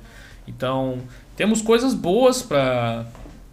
Então, 0.48 1.00
temos 1.36 1.62
coisas 1.62 1.94
boas 1.94 2.42
para 2.42 3.06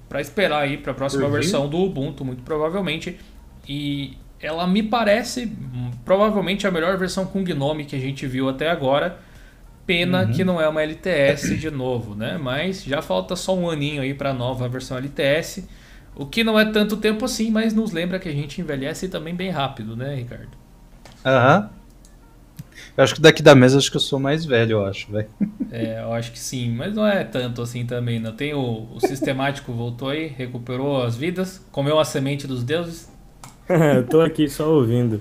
para 0.09 0.20
esperar 0.20 0.62
aí 0.62 0.76
para 0.76 0.90
a 0.90 0.94
próxima 0.94 1.26
uhum. 1.26 1.31
versão 1.31 1.68
do 1.68 1.79
Ubuntu, 1.79 2.24
muito 2.24 2.42
provavelmente. 2.42 3.16
E 3.68 4.18
ela 4.40 4.66
me 4.66 4.83
parece 4.83 5.44
hum, 5.44 5.92
provavelmente 6.05 6.66
a 6.66 6.70
melhor 6.70 6.98
versão 6.98 7.24
com 7.24 7.44
Gnome 7.44 7.85
que 7.85 7.94
a 7.94 7.98
gente 7.98 8.26
viu 8.26 8.48
até 8.48 8.68
agora. 8.68 9.20
Pena 9.90 10.22
uhum. 10.22 10.31
que 10.31 10.44
não 10.44 10.61
é 10.61 10.68
uma 10.68 10.85
LTS 10.85 11.59
de 11.59 11.68
novo, 11.68 12.14
né? 12.14 12.38
Mas 12.40 12.85
já 12.85 13.03
falta 13.03 13.35
só 13.35 13.57
um 13.57 13.68
aninho 13.68 14.00
aí 14.00 14.14
para 14.14 14.31
a 14.31 14.33
nova 14.33 14.68
versão 14.68 14.96
LTS. 14.96 15.64
O 16.14 16.24
que 16.24 16.44
não 16.44 16.57
é 16.57 16.64
tanto 16.64 16.96
tempo 16.96 17.24
assim, 17.24 17.50
mas 17.50 17.74
nos 17.74 17.90
lembra 17.90 18.20
que 18.20 18.29
a 18.29 18.33
gente 18.33 18.61
envelhece 18.61 19.09
também 19.09 19.35
bem 19.35 19.50
rápido, 19.50 19.96
né, 19.96 20.14
Ricardo? 20.14 20.50
Aham. 21.26 21.62
Uhum. 21.62 21.81
Eu 22.96 23.03
acho 23.03 23.16
que 23.16 23.20
daqui 23.20 23.42
da 23.42 23.53
mesa 23.57 23.79
acho 23.79 23.90
que 23.90 23.96
eu 23.96 24.00
sou 24.00 24.20
mais 24.20 24.44
velho, 24.44 24.74
eu 24.74 24.87
acho, 24.87 25.11
velho. 25.11 25.29
É, 25.72 26.03
eu 26.03 26.12
acho 26.12 26.31
que 26.31 26.38
sim, 26.38 26.70
mas 26.70 26.94
não 26.94 27.07
é 27.07 27.24
tanto 27.24 27.61
assim 27.61 27.85
também, 27.85 28.20
não. 28.20 28.33
Tem 28.33 28.55
o, 28.55 28.88
o 28.94 29.00
sistemático 29.00 29.72
voltou 29.72 30.09
aí, 30.09 30.29
recuperou 30.29 31.03
as 31.03 31.16
vidas, 31.16 31.64
comeu 31.72 31.98
a 31.98 32.05
semente 32.05 32.46
dos 32.46 32.62
deuses. 32.62 33.11
eu 33.68 34.07
tô 34.07 34.20
aqui 34.20 34.48
só 34.48 34.72
ouvindo. 34.72 35.20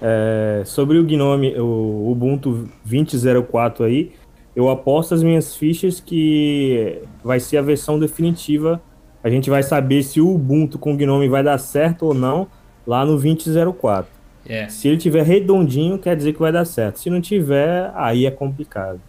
É, 0.00 0.62
sobre 0.64 0.98
o 0.98 1.04
Gnome, 1.04 1.58
o 1.58 2.10
Ubuntu 2.10 2.68
20.04 2.86 3.84
aí, 3.84 4.12
eu 4.54 4.68
aposto 4.68 5.14
as 5.14 5.22
minhas 5.22 5.56
fichas 5.56 6.00
que 6.00 7.02
vai 7.24 7.40
ser 7.40 7.58
a 7.58 7.62
versão 7.62 7.98
definitiva 7.98 8.80
a 9.26 9.28
gente 9.28 9.50
vai 9.50 9.60
saber 9.60 10.04
se 10.04 10.20
o 10.20 10.32
Ubuntu 10.32 10.78
com 10.78 10.96
Gnome 10.96 11.28
vai 11.28 11.42
dar 11.42 11.58
certo 11.58 12.06
ou 12.06 12.14
não 12.14 12.46
lá 12.86 13.04
no 13.04 13.20
2004. 13.20 14.08
É. 14.48 14.68
Se 14.68 14.86
ele 14.86 14.98
tiver 14.98 15.24
redondinho, 15.24 15.98
quer 15.98 16.14
dizer 16.14 16.32
que 16.32 16.38
vai 16.38 16.52
dar 16.52 16.64
certo. 16.64 17.00
Se 17.00 17.10
não 17.10 17.20
tiver, 17.20 17.90
aí 17.96 18.24
é 18.24 18.30
complicado. 18.30 19.00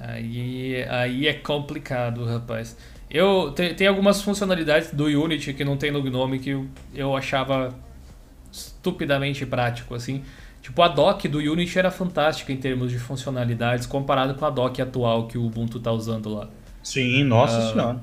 Aí, 0.00 0.84
aí 0.88 1.28
é 1.28 1.32
complicado, 1.32 2.24
rapaz. 2.24 2.76
Eu 3.08 3.52
tem, 3.52 3.72
tem 3.72 3.86
algumas 3.86 4.20
funcionalidades 4.20 4.90
do 4.92 5.04
Unity 5.04 5.54
que 5.54 5.64
não 5.64 5.76
tem 5.76 5.92
no 5.92 6.02
Gnome 6.02 6.40
que 6.40 6.50
eu, 6.50 6.66
eu 6.92 7.16
achava 7.16 7.72
estupidamente 8.56 9.44
prático, 9.44 9.94
assim. 9.94 10.22
Tipo, 10.62 10.82
a 10.82 10.88
dock 10.88 11.28
do 11.28 11.38
Unity 11.38 11.78
era 11.78 11.90
fantástica 11.90 12.52
em 12.52 12.56
termos 12.56 12.90
de 12.90 12.98
funcionalidades 12.98 13.86
comparado 13.86 14.34
com 14.34 14.44
a 14.44 14.50
dock 14.50 14.82
atual 14.82 15.28
que 15.28 15.38
o 15.38 15.44
Ubuntu 15.44 15.78
está 15.78 15.92
usando 15.92 16.28
lá. 16.28 16.48
Sim, 16.82 17.22
nossa 17.24 17.58
uh, 17.58 17.72
senhora. 17.72 18.00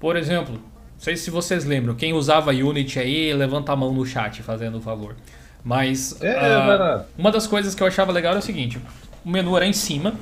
Por 0.00 0.16
exemplo, 0.16 0.54
não 0.54 0.98
sei 0.98 1.16
se 1.16 1.30
vocês 1.30 1.64
lembram, 1.64 1.94
quem 1.94 2.12
usava 2.12 2.52
Unity 2.52 2.98
aí, 2.98 3.32
levanta 3.34 3.72
a 3.72 3.76
mão 3.76 3.92
no 3.92 4.06
chat, 4.06 4.42
fazendo 4.42 4.78
o 4.78 4.80
favor. 4.80 5.14
Mas 5.62 6.20
é, 6.22 6.32
uh, 6.32 7.04
uma 7.18 7.30
das 7.30 7.46
coisas 7.46 7.74
que 7.74 7.82
eu 7.82 7.86
achava 7.86 8.12
legal 8.12 8.30
era 8.30 8.38
o 8.38 8.42
seguinte: 8.42 8.80
o 9.24 9.28
menu 9.28 9.56
era 9.56 9.66
em 9.66 9.72
cima, 9.72 10.14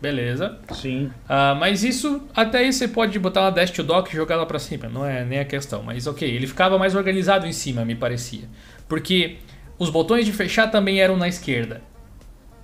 Beleza. 0.00 0.58
Sim. 0.72 1.06
Uh, 1.06 1.56
mas 1.58 1.82
isso, 1.82 2.22
até 2.34 2.58
aí 2.58 2.72
você 2.72 2.86
pode 2.86 3.18
botar 3.18 3.42
uma 3.42 3.50
dash 3.50 3.70
to 3.70 3.82
dock 3.82 4.12
e 4.12 4.16
jogar 4.16 4.34
ela 4.36 4.46
pra 4.46 4.58
cima. 4.58 4.88
Não 4.88 5.04
é 5.04 5.24
nem 5.24 5.38
a 5.38 5.44
questão. 5.44 5.82
Mas 5.82 6.06
ok, 6.06 6.28
ele 6.28 6.46
ficava 6.46 6.78
mais 6.78 6.94
organizado 6.94 7.46
em 7.46 7.52
cima, 7.52 7.84
me 7.84 7.94
parecia. 7.94 8.44
Porque 8.88 9.38
os 9.78 9.90
botões 9.90 10.24
de 10.24 10.32
fechar 10.32 10.70
também 10.70 11.00
eram 11.00 11.16
na 11.16 11.28
esquerda. 11.28 11.82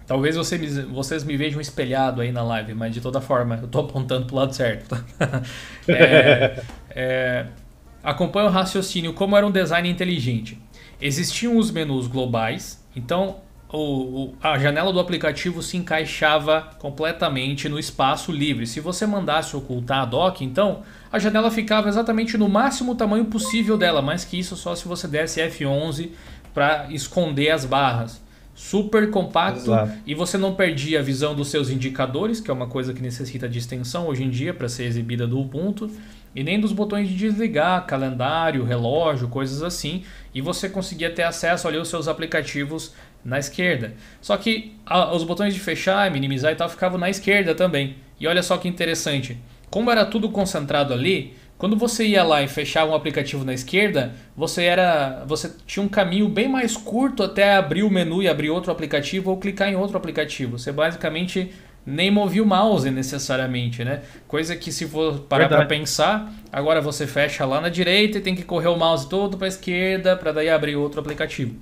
Talvez 0.07 0.37
você, 0.37 0.59
vocês 0.87 1.25
me 1.25 1.37
vejam 1.37 1.61
espelhado 1.61 2.21
aí 2.21 2.33
na 2.33 2.43
live, 2.43 2.75
mas 2.75 2.93
de 2.93 3.01
toda 3.01 3.21
forma, 3.21 3.61
eu 3.63 3.69
tô 3.69 3.81
apontando 3.81 4.27
pro 4.27 4.37
lado 4.37 4.55
certo. 4.55 5.03
É, 5.89 6.63
é, 6.91 7.47
acompanha 8.05 8.47
o 8.47 8.51
raciocínio 8.51 9.13
como 9.15 9.37
era 9.37 9.47
um 9.47 9.51
design 9.51 9.89
inteligente. 9.89 10.61
Existiam 11.01 11.57
os 11.57 11.71
menus 11.71 12.07
globais, 12.07 12.85
então 12.95 13.41
o, 13.79 14.35
a 14.43 14.59
janela 14.59 14.93
do 14.93 15.01
aplicativo 15.01 15.63
se 15.63 15.79
encaixava 15.79 16.71
completamente 16.79 17.69
no 17.69 17.79
espaço 17.79 18.31
livre. 18.31 18.67
Se 18.67 18.81
você 18.81 19.07
mandasse 19.07 19.57
ocultar 19.57 20.03
a 20.03 20.05
dock, 20.05 20.45
então 20.45 20.83
a 21.11 21.19
janela 21.19 21.51
ficava 21.51 21.89
exatamente 21.89 22.37
no 22.37 22.49
máximo 22.49 22.95
tamanho 22.95 23.25
possível 23.25 23.79
dela, 23.79 24.03
mais 24.03 24.25
que 24.25 24.39
isso 24.39 24.57
só 24.57 24.75
se 24.75 24.87
você 24.87 25.09
desse 25.09 25.41
F11 25.41 26.11
para 26.53 26.87
esconder 26.91 27.51
as 27.51 27.65
barras. 27.65 28.21
Super 28.55 29.11
compacto 29.11 29.63
Exato. 29.63 29.93
e 30.07 30.15
você 30.15 30.37
não 30.37 30.55
perdia 30.55 31.01
a 31.01 31.03
visão 31.03 31.35
dos 31.35 31.49
seus 31.49 31.71
indicadores, 31.71 32.39
que 32.39 32.51
é 32.51 32.55
uma 32.55 32.67
coisa 32.67 32.93
que 32.93 33.01
necessita 33.01 33.49
de 33.49 33.59
extensão 33.59 34.07
hoje 34.07 34.25
em 34.25 34.29
dia 34.29 34.53
para 34.53 34.69
ser 34.69 34.85
exibida 34.85 35.27
do 35.27 35.41
Ubuntu, 35.41 35.91
e 36.35 36.43
nem 36.43 36.61
dos 36.61 36.73
botões 36.73 37.09
de 37.09 37.15
desligar, 37.15 37.87
calendário, 37.87 38.65
relógio, 38.65 39.29
coisas 39.29 39.63
assim, 39.63 40.05
e 40.35 40.41
você 40.41 40.69
conseguia 40.69 41.11
ter 41.11 41.23
acesso 41.23 41.67
ali 41.67 41.79
aos 41.79 41.89
seus 41.89 42.09
aplicativos 42.09 42.93
na 43.25 43.39
esquerda. 43.39 43.95
Só 44.21 44.37
que 44.37 44.77
a, 44.85 45.15
os 45.15 45.25
botões 45.25 45.55
de 45.55 45.61
fechar, 45.61 46.11
minimizar 46.11 46.53
e 46.53 46.57
tal 46.57 46.69
ficavam 46.69 46.99
na 46.99 47.11
esquerda 47.11 47.55
também. 47.55 47.97
E 48.19 48.27
olha 48.27 48.43
só 48.43 48.57
que 48.57 48.69
interessante. 48.69 49.39
Como 49.71 49.91
era 49.91 50.05
tudo 50.05 50.29
concentrado 50.31 50.93
ali, 50.93 51.35
quando 51.63 51.77
você 51.77 52.05
ia 52.05 52.25
lá 52.25 52.43
e 52.43 52.49
fechava 52.49 52.91
um 52.91 52.95
aplicativo 52.95 53.45
na 53.45 53.55
esquerda, 53.55 54.13
você 54.37 54.65
era, 54.65 55.25
você 55.27 55.51
tinha 55.65 55.85
um 55.85 55.89
caminho 55.89 56.29
bem 56.29 56.49
mais 56.49 56.77
curto 56.77 57.23
até 57.23 57.55
abrir 57.55 57.85
o 57.85 57.91
menu 57.91 58.21
e 58.23 58.29
abrir 58.29 58.51
outro 58.51 58.73
aplicativo 58.73 59.31
ou 59.31 59.37
clicar 59.37 59.69
em 59.69 59.77
outro 59.77 59.97
aplicativo. 59.97 60.59
Você 60.59 60.73
basicamente 60.73 61.53
nem 61.87 62.11
movia 62.11 62.43
o 62.43 62.47
mouse 62.47 62.91
necessariamente, 62.91 63.85
né? 63.85 64.03
Coisa 64.27 64.57
que 64.57 64.71
se 64.71 64.87
for 64.87 65.21
parar 65.21 65.49
para 65.49 65.65
pensar, 65.67 66.33
agora 66.53 66.81
você 66.81 67.07
fecha 67.07 67.45
lá 67.45 67.61
na 67.61 67.69
direita 67.69 68.19
e 68.19 68.21
tem 68.21 68.35
que 68.35 68.43
correr 68.43 68.69
o 68.69 68.77
mouse 68.77 69.09
todo 69.09 69.37
para 69.37 69.47
a 69.47 69.49
esquerda 69.49 70.17
para 70.17 70.33
daí 70.33 70.49
abrir 70.49 70.77
outro 70.77 71.01
aplicativo, 71.01 71.55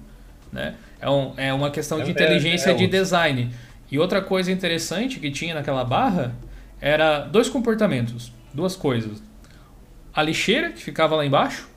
né? 0.52 0.76
É, 1.00 1.08
um, 1.08 1.32
é 1.36 1.52
uma 1.52 1.70
questão 1.70 1.98
de 1.98 2.08
é, 2.08 2.10
inteligência 2.10 2.70
é, 2.70 2.72
é 2.72 2.76
de 2.76 2.86
design. 2.86 3.50
E 3.90 3.98
outra 3.98 4.20
coisa 4.20 4.52
interessante 4.52 5.18
que 5.18 5.30
tinha 5.30 5.54
naquela 5.54 5.84
barra 5.84 6.34
era 6.80 7.20
dois 7.20 7.48
comportamentos, 7.48 8.32
duas 8.52 8.76
coisas. 8.76 9.22
A 10.14 10.22
lixeira 10.22 10.70
que 10.70 10.82
ficava 10.82 11.16
lá 11.16 11.24
embaixo, 11.24 11.68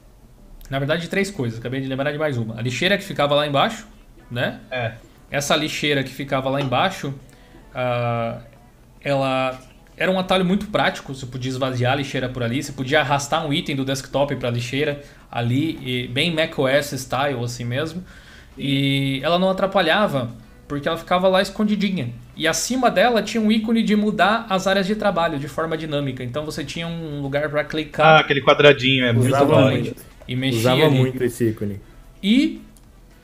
na 0.69 0.79
verdade 0.79 1.07
três 1.07 1.31
coisas, 1.31 1.59
acabei 1.59 1.81
de 1.81 1.87
lembrar 1.87 2.11
de 2.11 2.17
mais 2.17 2.37
uma. 2.37 2.57
A 2.57 2.61
lixeira 2.61 2.97
que 2.97 3.03
ficava 3.03 3.35
lá 3.35 3.47
embaixo, 3.47 3.87
né? 4.29 4.59
É. 4.69 4.93
Essa 5.31 5.55
lixeira 5.55 6.03
que 6.03 6.11
ficava 6.11 6.49
lá 6.49 6.61
embaixo, 6.61 7.07
uh, 7.09 8.41
ela 9.01 9.59
era 9.97 10.11
um 10.11 10.19
atalho 10.19 10.45
muito 10.45 10.67
prático. 10.67 11.13
Você 11.13 11.25
podia 11.25 11.49
esvaziar 11.49 11.93
a 11.93 11.95
lixeira 11.95 12.29
por 12.29 12.43
ali, 12.43 12.61
você 12.61 12.71
podia 12.71 13.01
arrastar 13.01 13.45
um 13.45 13.53
item 13.53 13.75
do 13.75 13.85
desktop 13.85 14.35
para 14.35 14.49
a 14.49 14.51
lixeira 14.51 15.03
ali, 15.31 16.07
bem 16.09 16.33
macOS 16.33 16.91
style 16.93 17.43
assim 17.43 17.65
mesmo. 17.65 18.03
E 18.57 19.19
ela 19.23 19.39
não 19.39 19.49
atrapalhava 19.49 20.31
porque 20.67 20.87
ela 20.87 20.97
ficava 20.97 21.27
lá 21.27 21.41
escondidinha. 21.41 22.09
E 22.35 22.47
acima 22.47 22.89
dela 22.89 23.21
tinha 23.21 23.41
um 23.41 23.51
ícone 23.51 23.83
de 23.83 23.95
mudar 23.95 24.47
as 24.49 24.65
áreas 24.65 24.87
de 24.87 24.95
trabalho 24.95 25.37
de 25.37 25.47
forma 25.47 25.77
dinâmica. 25.77 26.23
Então 26.23 26.45
você 26.45 26.63
tinha 26.63 26.87
um 26.87 27.21
lugar 27.21 27.49
para 27.49 27.63
clicar. 27.63 28.05
Ah, 28.05 28.19
aquele 28.19 28.41
quadradinho, 28.41 29.05
é 29.05 29.13
muito 29.13 29.45
bom. 29.45 29.69
Muito. 29.69 29.95
E 30.27 30.35
mexia 30.35 30.59
Usava 30.59 30.85
ali. 30.85 30.97
muito 30.97 31.23
esse 31.23 31.49
ícone. 31.49 31.79
E 32.23 32.61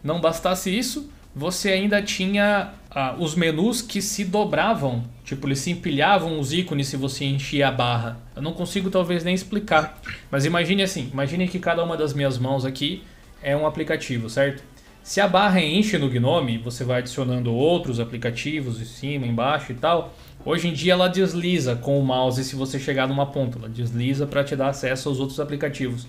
não 0.03 0.21
bastasse 0.21 0.77
isso, 0.77 1.11
você 1.35 1.69
ainda 1.71 2.01
tinha 2.01 2.71
ah, 2.91 3.15
os 3.17 3.33
menus 3.33 3.81
que 3.81 4.01
se 4.01 4.25
dobravam. 4.25 5.03
Tipo, 5.23 5.47
eles 5.47 5.59
se 5.59 5.71
empilhavam 5.71 6.39
os 6.39 6.53
ícones 6.53 6.87
se 6.87 6.97
você 6.97 7.25
enchia 7.25 7.69
a 7.69 7.71
barra. 7.71 8.19
Eu 8.35 8.41
não 8.41 8.51
consigo 8.53 8.89
talvez 8.89 9.23
nem 9.23 9.33
explicar. 9.33 9.99
Mas 10.29 10.45
imagine 10.45 10.83
assim, 10.83 11.09
imagine 11.11 11.47
que 11.47 11.57
cada 11.57 11.83
uma 11.83 11.95
das 11.95 12.13
minhas 12.13 12.37
mãos 12.37 12.65
aqui 12.65 13.03
é 13.41 13.55
um 13.55 13.65
aplicativo, 13.65 14.29
certo? 14.29 14.61
Se 15.03 15.19
a 15.19 15.27
barra 15.27 15.59
enche 15.61 15.97
no 15.97 16.09
Gnome, 16.09 16.57
você 16.57 16.83
vai 16.83 16.99
adicionando 16.99 17.53
outros 17.53 17.99
aplicativos 17.99 18.79
em 18.79 18.85
cima, 18.85 19.25
embaixo 19.25 19.71
e 19.71 19.75
tal. 19.75 20.13
Hoje 20.45 20.67
em 20.67 20.73
dia 20.73 20.93
ela 20.93 21.07
desliza 21.09 21.75
com 21.75 21.99
o 21.99 22.05
mouse 22.05 22.43
se 22.43 22.55
você 22.55 22.79
chegar 22.79 23.07
numa 23.07 23.25
ponta, 23.25 23.57
ela 23.57 23.67
desliza 23.67 24.25
para 24.27 24.43
te 24.43 24.55
dar 24.55 24.69
acesso 24.69 25.09
aos 25.09 25.19
outros 25.19 25.39
aplicativos. 25.39 26.07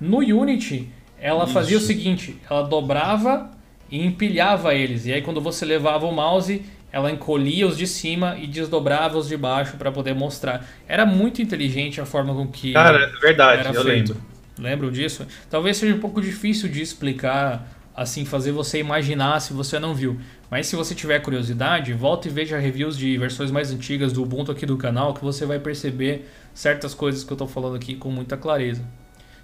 No 0.00 0.18
Unity, 0.18 0.88
ela 1.20 1.44
Isso. 1.44 1.52
fazia 1.52 1.76
o 1.76 1.80
seguinte, 1.80 2.38
ela 2.48 2.62
dobrava 2.62 3.50
e 3.90 4.04
empilhava 4.04 4.74
eles. 4.74 5.06
E 5.06 5.12
aí 5.12 5.22
quando 5.22 5.40
você 5.40 5.64
levava 5.64 6.06
o 6.06 6.12
mouse, 6.12 6.62
ela 6.90 7.10
encolhia 7.10 7.66
os 7.66 7.76
de 7.76 7.86
cima 7.86 8.36
e 8.38 8.46
desdobrava 8.46 9.18
os 9.18 9.28
de 9.28 9.36
baixo 9.36 9.76
para 9.76 9.92
poder 9.92 10.14
mostrar. 10.14 10.66
Era 10.88 11.04
muito 11.04 11.42
inteligente 11.42 12.00
a 12.00 12.06
forma 12.06 12.34
com 12.34 12.46
que 12.48 12.72
Cara, 12.72 12.98
é 12.98 13.20
verdade, 13.20 13.60
era 13.60 13.70
eu 13.74 13.84
feito. 13.84 14.12
lembro. 14.12 14.28
Lembram 14.58 14.90
disso? 14.90 15.26
Talvez 15.48 15.76
seja 15.76 15.94
um 15.94 16.00
pouco 16.00 16.20
difícil 16.20 16.68
de 16.68 16.82
explicar 16.82 17.77
assim 17.98 18.24
fazer 18.24 18.52
você 18.52 18.78
imaginar 18.78 19.40
se 19.40 19.52
você 19.52 19.76
não 19.78 19.92
viu. 19.92 20.20
Mas 20.48 20.68
se 20.68 20.76
você 20.76 20.94
tiver 20.94 21.18
curiosidade, 21.18 21.92
volta 21.92 22.28
e 22.28 22.30
veja 22.30 22.56
reviews 22.56 22.96
de 22.96 23.18
versões 23.18 23.50
mais 23.50 23.72
antigas 23.72 24.12
do 24.12 24.22
Ubuntu 24.22 24.52
aqui 24.52 24.64
do 24.64 24.76
canal 24.76 25.12
que 25.12 25.20
você 25.22 25.44
vai 25.44 25.58
perceber 25.58 26.30
certas 26.54 26.94
coisas 26.94 27.24
que 27.24 27.32
eu 27.32 27.34
estou 27.34 27.48
falando 27.48 27.74
aqui 27.74 27.96
com 27.96 28.08
muita 28.08 28.36
clareza. 28.36 28.84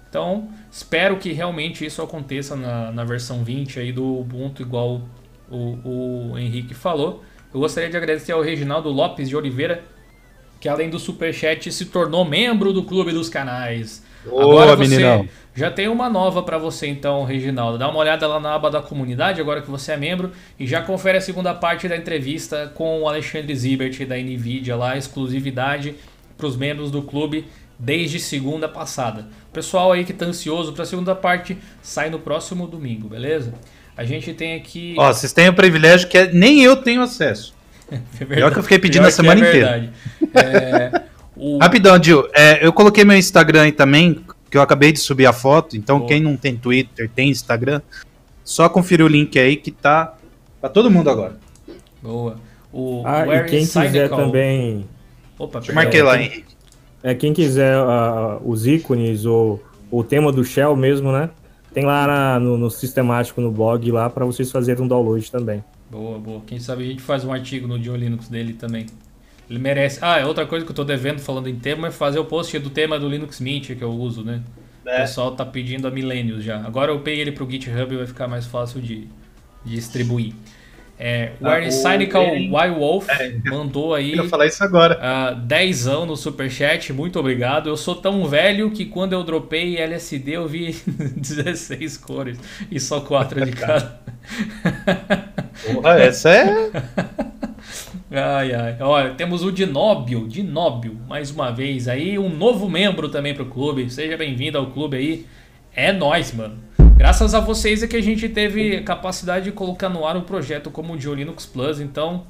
Então, 0.09 0.49
espero 0.71 1.17
que 1.17 1.33
realmente 1.33 1.85
isso 1.85 2.01
aconteça 2.01 2.55
na, 2.55 2.93
na 2.93 3.03
versão 3.03 3.43
20 3.43 3.81
aí 3.81 3.91
do 3.91 4.21
Ubuntu, 4.21 4.61
igual 4.61 5.01
o, 5.51 6.31
o 6.31 6.39
Henrique 6.39 6.73
falou. 6.73 7.25
Eu 7.53 7.59
gostaria 7.59 7.89
de 7.89 7.97
agradecer 7.97 8.31
ao 8.31 8.41
Reginaldo 8.41 8.89
Lopes 8.89 9.27
de 9.27 9.35
Oliveira, 9.35 9.83
que 10.61 10.69
além 10.69 10.89
do 10.89 10.97
Superchat 10.97 11.69
se 11.73 11.87
tornou 11.87 12.23
membro 12.23 12.71
do 12.71 12.83
Clube 12.83 13.11
dos 13.11 13.27
Canais. 13.27 14.01
Agora 14.27 14.75
você 14.75 14.95
meninão. 14.95 15.27
já 15.53 15.69
tem 15.69 15.87
uma 15.87 16.09
nova 16.09 16.43
para 16.43 16.57
você 16.57 16.87
então, 16.87 17.23
Reginaldo. 17.23 17.77
Dá 17.77 17.89
uma 17.89 17.99
olhada 17.99 18.27
lá 18.27 18.39
na 18.39 18.55
aba 18.55 18.69
da 18.69 18.81
comunidade, 18.81 19.39
agora 19.39 19.61
que 19.61 19.69
você 19.69 19.91
é 19.91 19.97
membro, 19.97 20.31
e 20.59 20.65
já 20.65 20.81
confere 20.81 21.17
a 21.17 21.21
segunda 21.21 21.53
parte 21.53 21.87
da 21.87 21.95
entrevista 21.95 22.71
com 22.73 23.01
o 23.01 23.07
Alexandre 23.07 23.55
Zibert 23.55 24.05
da 24.05 24.15
Nvidia 24.17 24.75
lá, 24.75 24.97
exclusividade 24.97 25.95
para 26.37 26.47
os 26.47 26.57
membros 26.57 26.91
do 26.91 27.01
clube 27.01 27.45
desde 27.77 28.19
segunda 28.19 28.67
passada. 28.67 29.27
O 29.49 29.53
pessoal 29.53 29.91
aí 29.91 30.03
que 30.03 30.13
tá 30.13 30.25
ansioso 30.25 30.73
para 30.73 30.83
a 30.83 30.85
segunda 30.85 31.15
parte 31.15 31.57
sai 31.81 32.09
no 32.09 32.19
próximo 32.19 32.67
domingo, 32.67 33.09
beleza? 33.09 33.53
A 33.97 34.03
gente 34.03 34.33
tem 34.33 34.55
aqui. 34.55 34.95
Ó, 34.97 35.11
vocês 35.11 35.31
têm 35.31 35.47
o 35.47 35.53
privilégio 35.53 36.07
que 36.07 36.17
é, 36.17 36.31
nem 36.31 36.61
eu 36.63 36.75
tenho 36.75 37.01
acesso. 37.01 37.53
é 37.91 38.25
Pior 38.25 38.51
que 38.51 38.59
eu 38.59 38.63
fiquei 38.63 38.79
pedindo 38.79 39.07
a 39.07 39.11
semana 39.11 39.45
é 39.45 39.49
inteira. 39.49 39.93
É, 40.33 41.01
o... 41.35 41.57
Rapidão, 41.59 41.97
Dil, 41.99 42.27
é, 42.33 42.65
eu 42.65 42.71
coloquei 42.71 43.03
meu 43.03 43.17
Instagram 43.17 43.63
aí 43.63 43.71
também, 43.71 44.23
que 44.49 44.57
eu 44.57 44.61
acabei 44.61 44.91
de 44.91 44.99
subir 44.99 45.25
a 45.25 45.33
foto, 45.33 45.75
então 45.75 45.99
Boa. 45.99 46.07
quem 46.07 46.21
não 46.21 46.37
tem 46.37 46.55
Twitter, 46.55 47.09
tem 47.13 47.29
Instagram, 47.29 47.81
só 48.43 48.69
conferir 48.69 49.05
o 49.05 49.09
link 49.09 49.37
aí 49.37 49.55
que 49.55 49.71
tá 49.71 50.15
pra 50.61 50.69
todo 50.69 50.89
mundo 50.89 51.09
agora. 51.09 51.37
Boa. 52.01 52.37
O 52.71 53.03
ah, 53.05 53.25
e 53.25 53.43
quem 53.45 53.65
quiser 53.65 54.09
também... 54.09 54.85
Opa, 55.37 55.61
Marquei 55.73 56.01
lá, 56.01 56.21
hein? 56.21 56.43
É, 57.03 57.13
quem 57.13 57.33
quiser 57.33 57.77
uh, 57.77 58.41
os 58.43 58.65
ícones 58.65 59.25
ou 59.25 59.63
o 59.91 60.03
tema 60.03 60.31
do 60.31 60.43
Shell 60.43 60.75
mesmo, 60.75 61.11
né? 61.11 61.29
Tem 61.73 61.85
lá 61.85 62.07
na, 62.07 62.39
no, 62.39 62.57
no, 62.57 62.71
sistemático 62.71 63.41
no 63.41 63.51
blog 63.51 63.91
lá 63.91 64.09
para 64.09 64.25
vocês 64.25 64.49
fazerem 64.51 64.83
um 64.83 64.87
download 64.87 65.29
também. 65.31 65.63
Boa, 65.91 66.17
boa. 66.17 66.41
Quem 66.47 66.59
sabe 66.59 66.83
a 66.83 66.87
gente 66.87 67.01
faz 67.01 67.23
um 67.23 67.31
artigo 67.31 67.67
no 67.67 67.77
Dio 67.77 67.95
Linux 67.95 68.27
dele 68.27 68.53
também. 68.53 68.87
Ele 69.49 69.59
merece. 69.59 69.99
Ah, 70.01 70.19
é 70.19 70.25
outra 70.25 70.45
coisa 70.45 70.65
que 70.65 70.71
eu 70.71 70.75
tô 70.75 70.83
devendo 70.83 71.19
falando 71.19 71.47
em 71.47 71.55
tema 71.55 71.87
é 71.87 71.91
fazer 71.91 72.19
o 72.19 72.25
post 72.25 72.57
do 72.59 72.69
tema 72.69 72.99
do 72.99 73.07
Linux 73.07 73.39
Mint 73.39 73.75
que 73.75 73.83
eu 73.83 73.91
uso, 73.91 74.23
né? 74.23 74.41
É. 74.85 74.97
O 74.97 75.01
pessoal 75.01 75.31
tá 75.35 75.45
pedindo 75.45 75.87
a 75.87 75.91
milênios 75.91 76.43
já. 76.43 76.59
Agora 76.59 76.91
eu 76.91 76.99
peguei 76.99 77.21
ele 77.21 77.31
pro 77.31 77.49
GitHub 77.49 77.93
e 77.93 77.97
vai 77.97 78.07
ficar 78.07 78.27
mais 78.27 78.45
fácil 78.45 78.81
de, 78.81 79.07
de 79.63 79.75
distribuir. 79.75 80.33
É, 80.97 81.33
o 81.41 81.47
ah, 81.47 81.69
Cynical 81.69 82.23
Y-Wolf 82.37 83.09
é, 83.09 83.35
mandou 83.45 83.93
aí. 83.93 84.15
Eu 84.15 84.29
falar 84.29 84.45
isso 84.45 84.63
agora. 84.63 84.97
Uh, 84.97 85.35
10 85.41 85.87
anos 85.87 86.07
no 86.07 86.15
superchat, 86.15 86.93
muito 86.93 87.19
obrigado. 87.19 87.67
Eu 87.67 87.75
sou 87.75 87.95
tão 87.95 88.25
velho 88.25 88.71
que 88.71 88.85
quando 88.85 89.11
eu 89.11 89.21
dropei 89.21 89.77
LSD 89.77 90.31
eu 90.31 90.47
vi 90.47 90.73
16 91.17 91.97
cores 91.97 92.39
e 92.71 92.79
só 92.79 93.01
4 93.01 93.45
de 93.45 93.51
cada. 93.59 93.99
Porra, 95.65 95.99
essa 95.99 96.29
é. 96.29 96.71
Ai, 98.11 98.53
ai. 98.53 98.77
Olha, 98.79 99.15
temos 99.15 99.43
o 99.43 99.51
Dinóbio, 99.51 100.27
Dinóbio, 100.27 100.99
mais 101.07 101.31
uma 101.31 101.51
vez 101.51 101.87
aí, 101.87 102.19
um 102.19 102.29
novo 102.29 102.69
membro 102.69 103.09
também 103.09 103.33
pro 103.33 103.45
clube. 103.45 103.89
Seja 103.89 104.15
bem-vindo 104.15 104.57
ao 104.57 104.67
clube 104.67 104.97
aí. 104.97 105.25
É 105.75 105.91
nós, 105.91 106.31
mano. 106.33 106.57
Graças 106.95 107.33
a 107.33 107.39
vocês 107.39 107.83
é 107.83 107.87
que 107.87 107.95
a 107.97 108.01
gente 108.01 108.29
teve 108.29 108.81
capacidade 108.81 109.45
de 109.45 109.51
colocar 109.51 109.89
no 109.89 110.05
ar 110.05 110.15
um 110.15 110.21
projeto 110.21 110.69
como 110.69 110.93
o 110.93 110.97
de 110.97 111.09
Linux 111.09 111.45
Plus, 111.45 111.79
então. 111.79 112.23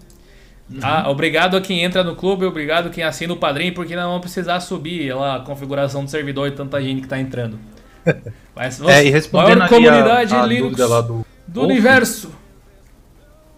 Uhum. 0.69 0.80
Ah, 0.82 1.09
obrigado 1.09 1.55
a 1.55 1.61
quem 1.61 1.84
entra 1.84 2.03
no 2.03 2.15
clube, 2.15 2.45
obrigado 2.45 2.88
a 2.88 2.89
quem 2.89 3.03
assina 3.03 3.34
o 3.34 3.38
padrinho, 3.38 3.73
porque 3.73 3.95
não 3.95 4.07
vamos 4.07 4.21
precisar 4.21 4.59
subir 4.61 5.13
lá 5.13 5.36
a 5.36 5.39
configuração 5.41 6.03
do 6.03 6.09
servidor 6.09 6.47
e 6.47 6.51
tanta 6.51 6.82
gente 6.82 7.01
que 7.01 7.07
tá 7.07 7.19
entrando. 7.19 7.59
Mas, 8.55 8.80
nossa, 8.80 8.93
é, 8.93 9.05
e 9.05 9.09
respondendo 9.09 9.59
maior 9.59 9.69
comunidade 9.69 10.34
a, 10.34 10.41
a 10.41 10.45
Linux 10.45 10.78
do, 10.78 11.26
do 11.47 11.61
universo. 11.61 12.32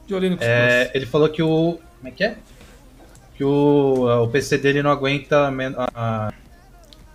De 0.05 0.20
Linux 0.20 0.43
é, 0.43 0.86
Plus. 0.86 0.95
Ele 0.95 1.05
falou 1.05 1.30
que 1.30 1.41
o 1.41 1.80
como 1.97 2.07
é 2.07 2.11
que 2.11 2.23
é? 2.23 2.37
Que 3.35 3.43
o, 3.43 4.23
o 4.23 4.27
PC 4.29 4.57
dele 4.57 4.81
não 4.81 4.91
aguenta 4.91 5.51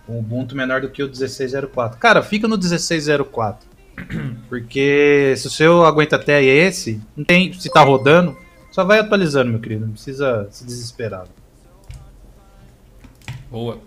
o 0.07 0.19
Ubuntu 0.19 0.55
menor 0.55 0.81
do 0.81 0.89
que 0.89 1.03
o 1.03 1.07
1604. 1.07 1.99
Cara, 1.99 2.21
fica 2.21 2.47
no 2.47 2.57
1604. 2.57 3.67
Porque 4.49 5.33
se 5.37 5.47
o 5.47 5.49
seu 5.49 5.85
aguenta 5.85 6.15
até 6.15 6.43
esse, 6.43 7.01
não 7.15 7.23
tem, 7.23 7.51
se 7.53 7.69
tá 7.69 7.81
rodando, 7.81 8.37
só 8.71 8.83
vai 8.83 8.99
atualizando, 8.99 9.51
meu 9.51 9.59
querido. 9.59 9.85
Não 9.85 9.93
precisa 9.93 10.47
se 10.51 10.65
desesperar. 10.65 11.27
Boa. 13.49 13.79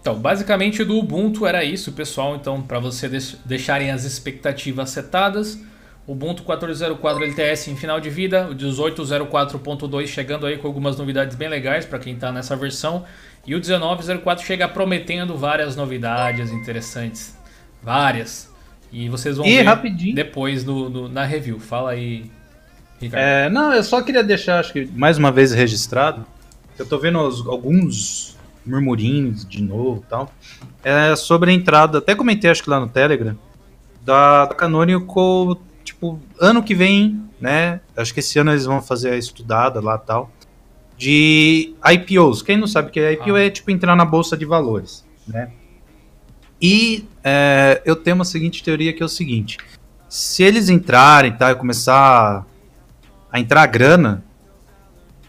Então, 0.00 0.18
basicamente 0.18 0.84
do 0.84 0.98
Ubuntu 0.98 1.46
era 1.46 1.64
isso, 1.64 1.92
pessoal. 1.92 2.36
Então, 2.36 2.60
para 2.62 2.78
você 2.78 3.08
deixarem 3.44 3.90
as 3.90 4.04
expectativas 4.04 4.90
setadas, 4.90 5.58
Ubuntu 6.06 6.44
14.04 6.44 7.22
LTS 7.22 7.68
em 7.70 7.76
final 7.76 7.98
de 7.98 8.10
vida, 8.10 8.48
o 8.50 8.54
18.04.2 8.54 10.06
chegando 10.06 10.44
aí 10.44 10.58
com 10.58 10.66
algumas 10.66 10.98
novidades 10.98 11.34
bem 11.34 11.48
legais 11.48 11.86
para 11.86 11.98
quem 11.98 12.14
está 12.14 12.30
nessa 12.30 12.54
versão, 12.54 13.04
e 13.46 13.54
o 13.54 13.60
19.04 13.60 14.40
chega 14.40 14.68
prometendo 14.68 15.34
várias 15.34 15.76
novidades 15.76 16.50
interessantes, 16.50 17.34
várias. 17.82 18.52
E 18.92 19.08
vocês 19.08 19.38
vão 19.38 19.46
e, 19.46 19.56
ver 19.56 19.62
rapidinho. 19.62 20.14
depois 20.14 20.62
no, 20.62 20.90
no, 20.90 21.08
na 21.08 21.24
review. 21.24 21.58
Fala 21.58 21.92
aí, 21.92 22.30
Ricardo. 23.00 23.22
É, 23.22 23.48
não, 23.48 23.72
eu 23.72 23.82
só 23.82 24.02
queria 24.02 24.22
deixar, 24.22 24.60
acho 24.60 24.74
que 24.74 24.86
mais 24.94 25.16
uma 25.16 25.32
vez 25.32 25.52
registrado, 25.52 26.26
eu 26.78 26.82
estou 26.82 27.00
vendo 27.00 27.18
os, 27.20 27.46
alguns 27.46 28.36
murmurinhos 28.64 29.46
de 29.46 29.62
novo 29.62 30.04
e 30.06 30.10
tal, 30.10 30.32
é 30.82 31.16
sobre 31.16 31.50
a 31.50 31.54
entrada, 31.54 31.98
até 31.98 32.14
comentei 32.14 32.50
acho 32.50 32.62
que 32.62 32.70
lá 32.70 32.78
no 32.78 32.88
Telegram, 32.88 33.36
da, 34.04 34.46
da 34.46 34.54
Canonical 34.54 35.58
tipo, 35.84 36.18
ano 36.40 36.62
que 36.62 36.74
vem, 36.74 37.22
né? 37.40 37.80
Acho 37.96 38.12
que 38.12 38.20
esse 38.20 38.38
ano 38.38 38.50
eles 38.50 38.64
vão 38.64 38.80
fazer 38.82 39.10
a 39.10 39.16
estudada 39.16 39.80
lá 39.80 39.98
tal. 39.98 40.30
De 40.96 41.74
IPOs. 41.84 42.42
Quem 42.42 42.56
não 42.56 42.66
sabe 42.66 42.88
o 42.88 42.90
que 42.90 43.00
é 43.00 43.12
IPO 43.12 43.34
ah. 43.34 43.42
é 43.42 43.50
tipo 43.50 43.70
entrar 43.70 43.94
na 43.94 44.04
bolsa 44.04 44.36
de 44.36 44.44
valores, 44.44 45.04
né? 45.26 45.50
E 46.60 47.06
é, 47.22 47.82
eu 47.84 47.94
tenho 47.94 48.16
uma 48.16 48.24
seguinte 48.24 48.62
teoria 48.62 48.92
que 48.92 49.02
é 49.02 49.06
o 49.06 49.08
seguinte: 49.08 49.58
se 50.08 50.42
eles 50.42 50.68
entrarem 50.68 51.32
tá, 51.32 51.50
e 51.50 51.54
começar 51.54 52.46
a 53.30 53.40
entrar 53.40 53.66
grana, 53.66 54.24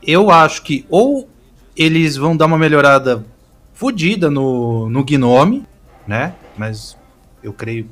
eu 0.01 0.29
acho 0.29 0.61
que 0.61 0.85
ou 0.89 1.27
eles 1.75 2.15
vão 2.15 2.37
dar 2.37 2.45
uma 2.45 2.57
melhorada 2.57 3.25
fodida 3.73 4.29
no, 4.29 4.89
no 4.89 5.03
Gnome, 5.03 5.65
né? 6.07 6.35
Mas 6.57 6.97
eu 7.43 7.51
creio 7.51 7.89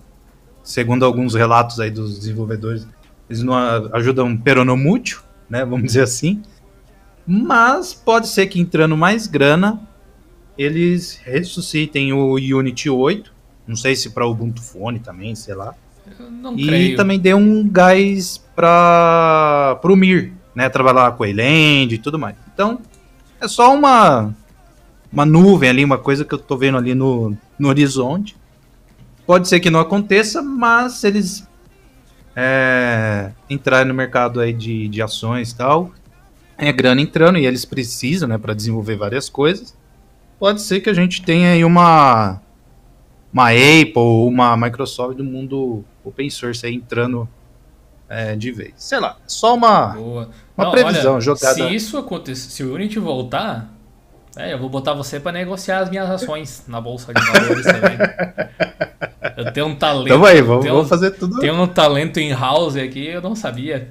segundo 0.63 1.05
alguns 1.05 1.35
relatos 1.35 1.79
aí 1.79 1.91
dos 1.91 2.17
desenvolvedores, 2.17 2.87
eles 3.29 3.43
não 3.43 3.53
ajudam 3.93 4.35
peronomútil, 4.35 5.19
né, 5.49 5.65
vamos 5.65 5.83
dizer 5.83 6.01
assim. 6.01 6.41
Mas 7.25 7.93
pode 7.93 8.27
ser 8.27 8.47
que 8.47 8.59
entrando 8.59 8.97
mais 8.97 9.27
grana, 9.27 9.81
eles 10.57 11.19
ressuscitem 11.23 12.13
o 12.13 12.35
Unity 12.35 12.89
8, 12.89 13.31
não 13.67 13.75
sei 13.75 13.95
se 13.95 14.09
para 14.09 14.27
Ubuntu 14.27 14.61
Phone 14.61 14.99
também, 14.99 15.35
sei 15.35 15.55
lá. 15.55 15.73
E 16.55 16.67
creio. 16.67 16.97
também 16.97 17.19
dê 17.19 17.33
um 17.33 17.67
gás 17.67 18.37
para 18.55 19.79
o 19.83 19.95
Mir, 19.95 20.33
né, 20.53 20.69
trabalhar 20.69 21.11
com 21.13 21.23
a 21.23 21.29
Eland 21.29 21.95
e 21.95 21.97
tudo 21.97 22.19
mais. 22.19 22.35
Então, 22.53 22.79
é 23.39 23.47
só 23.47 23.73
uma 23.73 24.33
uma 25.13 25.25
nuvem 25.25 25.69
ali, 25.69 25.85
uma 25.85 25.97
coisa 25.97 26.25
que 26.25 26.33
eu 26.33 26.39
tô 26.39 26.57
vendo 26.57 26.77
ali 26.77 26.95
no, 26.95 27.37
no 27.57 27.69
horizonte. 27.69 28.35
Pode 29.25 29.47
ser 29.47 29.59
que 29.59 29.69
não 29.69 29.79
aconteça, 29.79 30.41
mas 30.41 30.93
se 30.93 31.07
eles 31.07 31.47
é, 32.35 33.31
entrarem 33.49 33.87
no 33.87 33.93
mercado 33.93 34.39
aí 34.39 34.51
de, 34.51 34.87
de 34.87 35.01
ações 35.01 35.51
e 35.51 35.55
tal, 35.55 35.91
é 36.57 36.71
grana 36.71 37.01
entrando 37.01 37.37
e 37.37 37.45
eles 37.45 37.65
precisam, 37.65 38.27
né, 38.27 38.37
para 38.37 38.53
desenvolver 38.53 38.95
várias 38.95 39.29
coisas. 39.29 39.75
Pode 40.39 40.61
ser 40.61 40.81
que 40.81 40.89
a 40.89 40.93
gente 40.93 41.21
tenha 41.21 41.51
aí 41.51 41.63
uma 41.63 42.41
uma 43.31 43.49
Apple, 43.49 44.27
uma 44.27 44.55
Microsoft 44.55 45.17
do 45.17 45.23
mundo 45.23 45.83
open 46.03 46.29
source 46.29 46.65
aí 46.65 46.75
entrando 46.75 47.27
é, 48.07 48.35
de 48.35 48.51
vez. 48.51 48.73
Sei 48.77 48.99
lá, 48.99 49.17
só 49.25 49.55
uma, 49.55 49.87
Boa. 49.87 50.29
uma 50.55 50.65
não, 50.65 50.71
previsão 50.71 51.13
olha, 51.13 51.21
jogada. 51.21 51.55
Se 51.55 51.73
isso 51.73 51.97
acontecer, 51.97 52.51
se 52.51 52.63
o 52.63 52.75
Unity 52.75 52.99
voltar, 52.99 53.73
é, 54.35 54.53
eu 54.53 54.59
vou 54.59 54.69
botar 54.69 54.93
você 54.93 55.19
para 55.19 55.31
negociar 55.31 55.79
as 55.79 55.89
minhas 55.89 56.09
ações 56.09 56.63
na 56.67 56.79
bolsa 56.79 57.11
de 57.11 57.21
valores 57.21 57.65
também. 57.65 57.97
Eu 59.37 59.51
tenho 59.51 59.67
um 59.67 59.75
talento. 59.75 60.09
Tamo 60.09 60.25
aí, 60.25 60.41
vamos, 60.41 60.65
vamos 60.65 60.89
fazer 60.89 61.11
tudo. 61.11 61.39
Tenho 61.39 61.53
um 61.53 61.67
talento 61.67 62.19
em 62.19 62.31
house 62.31 62.75
aqui, 62.75 63.07
eu 63.07 63.21
não 63.21 63.35
sabia. 63.35 63.89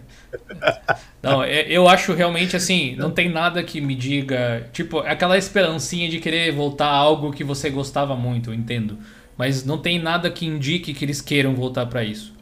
Não, 1.23 1.43
é, 1.43 1.67
eu 1.69 1.89
acho 1.89 2.15
realmente 2.15 2.57
assim, 2.57 2.97
não 2.97 3.11
tem 3.11 3.29
nada 3.29 3.63
que 3.63 3.81
me 3.81 3.95
diga. 3.95 4.67
Tipo, 4.73 4.99
aquela 4.99 5.37
esperancinha 5.37 6.09
de 6.09 6.19
querer 6.19 6.53
voltar 6.53 6.87
a 6.87 6.97
algo 6.97 7.33
que 7.33 7.45
você 7.45 7.71
gostava 7.71 8.17
muito, 8.17 8.51
eu 8.51 8.55
entendo. 8.55 8.99
Mas 9.37 9.65
não 9.65 9.79
tem 9.79 9.99
nada 9.99 10.31
que 10.31 10.47
indique 10.47 10.93
que 10.95 11.05
eles 11.05 11.21
queiram 11.21 11.55
voltar 11.55 11.87
para 11.87 12.03
isso. 12.03 12.35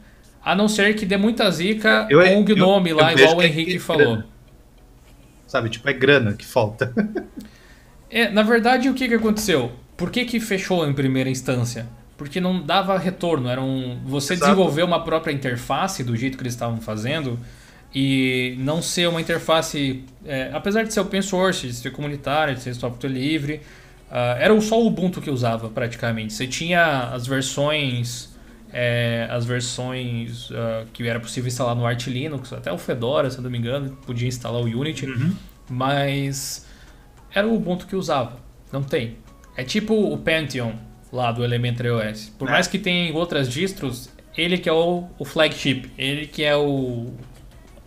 A 0.43 0.55
não 0.55 0.67
ser 0.67 0.95
que 0.95 1.05
dê 1.05 1.17
muita 1.17 1.49
zica 1.51 2.07
eu, 2.09 2.23
com 2.23 2.41
o 2.41 2.43
Gnome 2.43 2.93
lá, 2.93 3.13
igual 3.13 3.37
o 3.37 3.43
Henrique 3.43 3.75
é 3.75 3.79
falou. 3.79 4.23
Sabe, 5.45 5.69
tipo, 5.69 5.87
é 5.87 5.93
grana 5.93 6.33
que 6.33 6.45
falta. 6.45 6.93
É, 8.09 8.29
na 8.29 8.43
verdade, 8.43 8.89
o 8.89 8.93
que, 8.93 9.07
que 9.07 9.13
aconteceu? 9.13 9.71
Por 9.95 10.09
que, 10.09 10.25
que 10.25 10.39
fechou 10.39 10.85
em 10.85 10.93
primeira 10.93 11.29
instância? 11.29 11.87
Porque 12.21 12.39
não 12.39 12.61
dava 12.61 12.99
retorno. 12.99 13.49
Era 13.49 13.59
um, 13.59 13.99
você 14.05 14.33
Exato. 14.33 14.51
desenvolver 14.51 14.83
uma 14.83 15.03
própria 15.03 15.33
interface 15.33 16.03
do 16.03 16.15
jeito 16.15 16.37
que 16.37 16.43
eles 16.43 16.53
estavam 16.53 16.79
fazendo 16.79 17.39
e 17.91 18.55
não 18.59 18.79
ser 18.79 19.09
uma 19.09 19.19
interface. 19.19 20.03
É, 20.23 20.51
apesar 20.53 20.83
de 20.83 20.93
ser 20.93 20.99
open 20.99 21.19
source, 21.23 21.65
de 21.65 21.73
ser 21.73 21.91
comunitário, 21.91 22.53
de 22.53 22.61
ser 22.61 22.75
software 22.75 23.09
livre, 23.09 23.55
uh, 24.11 24.37
era 24.37 24.61
só 24.61 24.79
o 24.79 24.85
Ubuntu 24.85 25.19
que 25.19 25.31
usava 25.31 25.67
praticamente. 25.67 26.31
Você 26.33 26.45
tinha 26.45 27.09
as 27.11 27.25
versões. 27.25 28.29
É, 28.71 29.27
as 29.29 29.43
versões 29.43 30.49
uh, 30.51 30.85
que 30.93 31.05
era 31.05 31.19
possível 31.19 31.47
instalar 31.49 31.75
no 31.75 31.85
Arch 31.85 32.07
Linux, 32.07 32.53
até 32.53 32.71
o 32.71 32.77
Fedora, 32.77 33.29
se 33.29 33.37
eu 33.37 33.43
não 33.43 33.49
me 33.49 33.57
engano, 33.57 33.97
podia 34.05 34.29
instalar 34.29 34.61
o 34.61 34.63
Unity, 34.63 35.07
uhum. 35.07 35.35
mas 35.69 36.65
era 37.33 37.45
o 37.45 37.55
Ubuntu 37.55 37.85
que 37.85 37.97
usava. 37.97 38.37
Não 38.71 38.81
tem. 38.81 39.17
É 39.57 39.65
tipo 39.65 39.93
o 39.93 40.17
Pantheon 40.17 40.71
lá 41.11 41.31
do 41.31 41.43
Elementary 41.43 41.89
OS. 41.89 42.33
Por 42.37 42.47
é. 42.47 42.51
mais 42.51 42.67
que 42.67 42.79
tenha 42.79 43.13
outras 43.13 43.49
distros, 43.49 44.09
ele 44.37 44.57
que 44.57 44.69
é 44.69 44.73
o, 44.73 45.05
o 45.19 45.25
flagship, 45.25 45.91
ele 45.97 46.25
que 46.25 46.43
é 46.43 46.55
o 46.55 47.11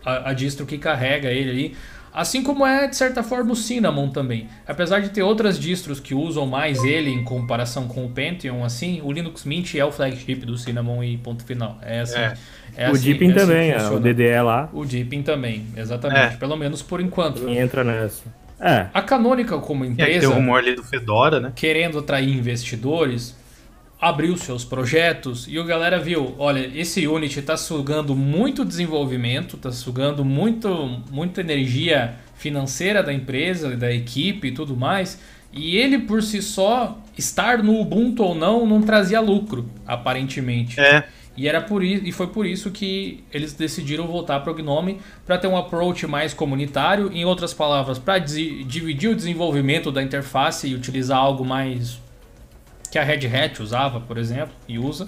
a, 0.05 0.29
a, 0.29 0.33
distro 0.33 0.65
que 0.65 0.77
carrega 0.77 1.29
ele 1.31 1.49
ali. 1.49 1.75
Assim 2.13 2.43
como 2.43 2.65
é, 2.65 2.87
de 2.87 2.95
certa 2.95 3.21
forma, 3.21 3.51
o 3.51 3.55
Cinnamon 3.57 4.09
também. 4.09 4.47
Apesar 4.65 5.01
de 5.01 5.09
ter 5.09 5.21
outras 5.21 5.59
distros 5.59 5.99
que 5.99 6.15
usam 6.15 6.45
mais 6.45 6.81
ele 6.81 7.09
em 7.09 7.25
comparação 7.25 7.89
com 7.89 8.05
o 8.05 8.09
Pentium, 8.09 8.63
assim, 8.63 9.01
o 9.03 9.11
Linux 9.11 9.43
Mint 9.43 9.75
é 9.75 9.83
o 9.83 9.91
flagship 9.91 10.45
do 10.45 10.57
Cinnamon 10.57 11.03
e 11.03 11.17
ponto 11.17 11.43
final. 11.43 11.77
É 11.81 11.99
assim. 11.99 12.19
É. 12.19 12.33
É 12.77 12.89
o 12.89 12.91
assim, 12.91 13.03
Deepin 13.03 13.27
é 13.27 13.31
assim 13.31 13.39
também, 13.39 13.71
é, 13.71 13.89
o 13.89 13.99
DDE 13.99 14.41
lá. 14.43 14.69
O 14.73 14.85
Deepin 14.85 15.21
também, 15.21 15.65
exatamente. 15.77 16.35
É. 16.35 16.37
Pelo 16.37 16.55
menos 16.57 16.81
por 16.81 16.99
enquanto. 16.99 17.47
entra 17.49 17.83
nessa. 17.83 18.23
É. 18.59 18.87
A 18.93 19.01
Canônica, 19.01 19.57
como 19.59 19.83
empresa. 19.83 20.27
tem 20.27 20.29
rumor 20.29 20.59
ali 20.59 20.75
do 20.75 20.83
Fedora, 20.83 21.39
né? 21.39 21.51
Querendo 21.55 21.99
atrair 21.99 22.29
investidores, 22.29 23.35
abriu 23.99 24.37
seus 24.37 24.63
projetos 24.63 25.45
e 25.49 25.59
o 25.59 25.65
galera 25.65 25.99
viu: 25.99 26.35
olha, 26.37 26.69
esse 26.73 27.07
Unity 27.07 27.39
está 27.39 27.57
sugando 27.57 28.15
muito 28.15 28.63
desenvolvimento, 28.63 29.55
está 29.55 29.71
sugando 29.71 30.23
muito, 30.23 31.01
muita 31.11 31.41
energia 31.41 32.15
financeira 32.37 33.01
da 33.01 33.13
empresa, 33.13 33.75
da 33.75 33.91
equipe 33.91 34.49
e 34.49 34.51
tudo 34.51 34.75
mais. 34.75 35.19
E 35.51 35.77
ele 35.77 35.99
por 35.99 36.21
si 36.21 36.41
só, 36.41 36.99
estar 37.17 37.63
no 37.63 37.79
Ubuntu 37.79 38.23
ou 38.23 38.35
não, 38.35 38.65
não 38.65 38.81
trazia 38.81 39.21
lucro, 39.21 39.69
aparentemente. 39.87 40.79
É. 40.79 41.07
E 41.37 41.47
era 41.49 41.61
por 41.61 41.83
e 41.83 42.11
foi 42.11 42.27
por 42.27 42.45
isso 42.45 42.71
que 42.71 43.23
eles 43.31 43.53
decidiram 43.53 44.07
voltar 44.07 44.39
para 44.39 44.51
o 44.51 44.55
Gnome 44.55 45.01
para 45.25 45.37
ter 45.37 45.47
um 45.47 45.57
approach 45.57 46.07
mais 46.07 46.33
comunitário, 46.33 47.11
em 47.11 47.25
outras 47.25 47.53
palavras, 47.53 47.99
para 47.99 48.19
dividir 48.19 49.09
o 49.09 49.15
desenvolvimento 49.15 49.91
da 49.91 50.01
interface 50.01 50.67
e 50.67 50.73
utilizar 50.73 51.17
algo 51.17 51.43
mais 51.43 51.99
que 52.89 52.97
a 52.97 53.03
Red 53.03 53.27
Hat 53.27 53.61
usava, 53.61 53.99
por 53.99 54.17
exemplo, 54.17 54.55
e 54.67 54.79
usa. 54.79 55.07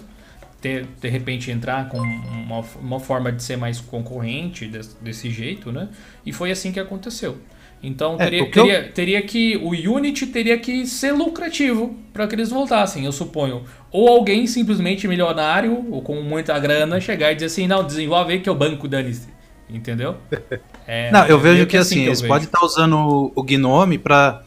Ter, 0.60 0.88
de 1.00 1.08
repente 1.08 1.52
entrar 1.52 1.88
com 1.88 2.00
uma, 2.00 2.62
uma 2.82 3.00
forma 3.00 3.32
de 3.32 3.44
ser 3.44 3.58
mais 3.58 3.80
concorrente 3.80 4.66
desse, 4.66 4.98
desse 5.00 5.30
jeito, 5.30 5.72
né? 5.72 5.88
E 6.26 6.34
foi 6.34 6.50
assim 6.50 6.72
que 6.72 6.80
aconteceu. 6.80 7.38
Então 7.82 8.16
é, 8.16 8.26
teria, 8.26 8.52
teria, 8.52 8.80
eu... 8.80 8.92
teria, 8.92 9.22
que. 9.22 9.56
O 9.58 9.70
Unity 9.70 10.28
teria 10.28 10.58
que 10.58 10.86
ser 10.86 11.12
lucrativo 11.12 11.96
para 12.12 12.28
que 12.28 12.36
eles 12.36 12.50
voltassem, 12.50 13.06
eu 13.06 13.12
suponho. 13.12 13.64
Ou 13.92 14.08
alguém 14.10 14.48
simplesmente 14.48 15.08
milionário 15.08 15.86
ou 15.92 16.02
com 16.02 16.22
muita 16.22 16.58
grana 16.60 17.00
chegar 17.00 17.32
e 17.32 17.36
dizer 17.36 17.48
assim: 17.48 17.68
não, 17.68 17.84
desenvolve 17.84 18.34
aí 18.34 18.40
que 18.40 18.50
eu 18.50 18.56
banco, 18.56 18.88
dane-se. 18.88 19.28
Entendeu? 19.70 20.18
É, 20.90 21.12
não, 21.12 21.26
eu 21.26 21.38
vejo 21.38 21.66
que, 21.66 21.72
que 21.72 21.78
assim, 21.78 21.96
assim 21.96 22.04
que 22.04 22.08
eles 22.08 22.22
podem 22.22 22.46
estar 22.46 22.60
tá 22.60 22.66
usando 22.66 23.30
o 23.36 23.44
Gnome 23.44 23.98
para, 23.98 24.42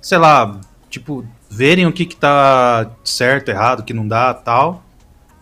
sei 0.00 0.18
lá, 0.18 0.60
tipo, 0.88 1.26
verem 1.50 1.84
o 1.84 1.92
que, 1.92 2.06
que 2.06 2.14
tá 2.14 2.92
certo, 3.02 3.48
errado, 3.48 3.82
que 3.82 3.92
não 3.92 4.06
dá 4.06 4.32
tal. 4.32 4.84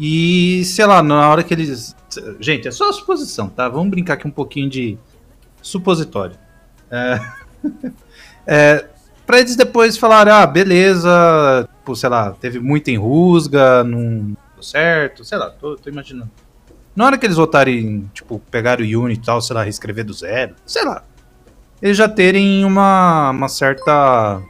E, 0.01 0.65
sei 0.65 0.87
lá, 0.87 1.03
na 1.03 1.29
hora 1.29 1.43
que 1.43 1.53
eles. 1.53 1.95
Gente, 2.41 2.67
é 2.67 2.71
só 2.71 2.91
suposição, 2.93 3.51
tá? 3.51 3.69
Vamos 3.69 3.91
brincar 3.91 4.15
aqui 4.15 4.27
um 4.27 4.31
pouquinho 4.31 4.71
de 4.71 4.97
supositório. 5.61 6.37
É, 6.91 7.21
é, 8.47 8.87
pra 9.27 9.41
eles 9.41 9.57
depois 9.57 9.97
falarem, 9.97 10.33
ah, 10.33 10.47
beleza, 10.47 11.69
tipo, 11.79 11.95
sei 11.95 12.09
lá, 12.09 12.33
teve 12.33 12.59
muita 12.61 12.91
enrusga, 12.91 13.85
não 13.85 14.37
deu 14.55 14.63
certo, 14.63 15.25
sei 15.25 15.39
lá, 15.39 15.51
tô, 15.51 15.77
tô 15.77 15.89
imaginando. 15.91 16.31
Na 16.95 17.07
hora 17.07 17.19
que 17.19 17.27
eles 17.27 17.37
voltarem, 17.37 18.11
tipo, 18.13 18.41
pegar 18.51 18.81
o 18.81 18.83
Unity 18.83 19.21
e 19.21 19.25
tal, 19.25 19.41
sei 19.41 19.55
lá, 19.55 19.63
reescrever 19.63 20.05
do 20.05 20.13
zero, 20.13 20.55
sei 20.67 20.85
lá, 20.85 21.05
eles 21.81 21.97
já 21.97 22.09
terem 22.09 22.65
uma, 22.65 23.31
uma 23.31 23.49
certa 23.49 24.43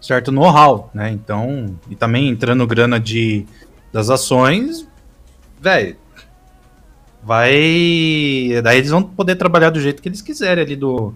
certo 0.00 0.30
know-how, 0.30 0.90
né? 0.94 1.10
Então, 1.10 1.76
e 1.90 1.96
também 1.96 2.28
entrando 2.28 2.66
grana 2.66 3.00
de 3.00 3.44
das 3.92 4.10
ações, 4.10 4.86
velho, 5.60 5.96
vai. 7.26 8.60
Daí 8.62 8.78
eles 8.78 8.90
vão 8.90 9.02
poder 9.02 9.34
trabalhar 9.34 9.70
do 9.70 9.80
jeito 9.80 10.00
que 10.00 10.08
eles 10.08 10.22
quiserem 10.22 10.64
ali 10.64 10.76
do. 10.76 11.12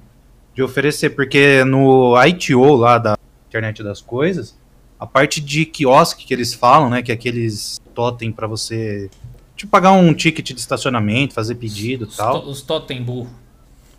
De 0.54 0.62
oferecer. 0.62 1.10
Porque 1.10 1.64
no 1.64 2.14
ITO 2.26 2.74
lá 2.74 2.98
da 2.98 3.16
internet 3.48 3.82
das 3.82 4.00
coisas, 4.00 4.58
a 4.98 5.06
parte 5.06 5.40
de 5.40 5.64
quiosque 5.64 6.26
que 6.26 6.34
eles 6.34 6.52
falam, 6.52 6.90
né? 6.90 7.02
Que 7.02 7.12
é 7.12 7.14
aqueles 7.14 7.80
totem 7.94 8.32
para 8.32 8.46
você. 8.46 9.08
Tipo, 9.56 9.70
pagar 9.70 9.92
um 9.92 10.12
ticket 10.12 10.52
de 10.52 10.58
estacionamento, 10.58 11.34
fazer 11.34 11.54
pedido 11.54 12.08
e 12.10 12.16
tal. 12.16 12.44
os 12.46 12.62
totem 12.62 13.02
burro. 13.02 13.30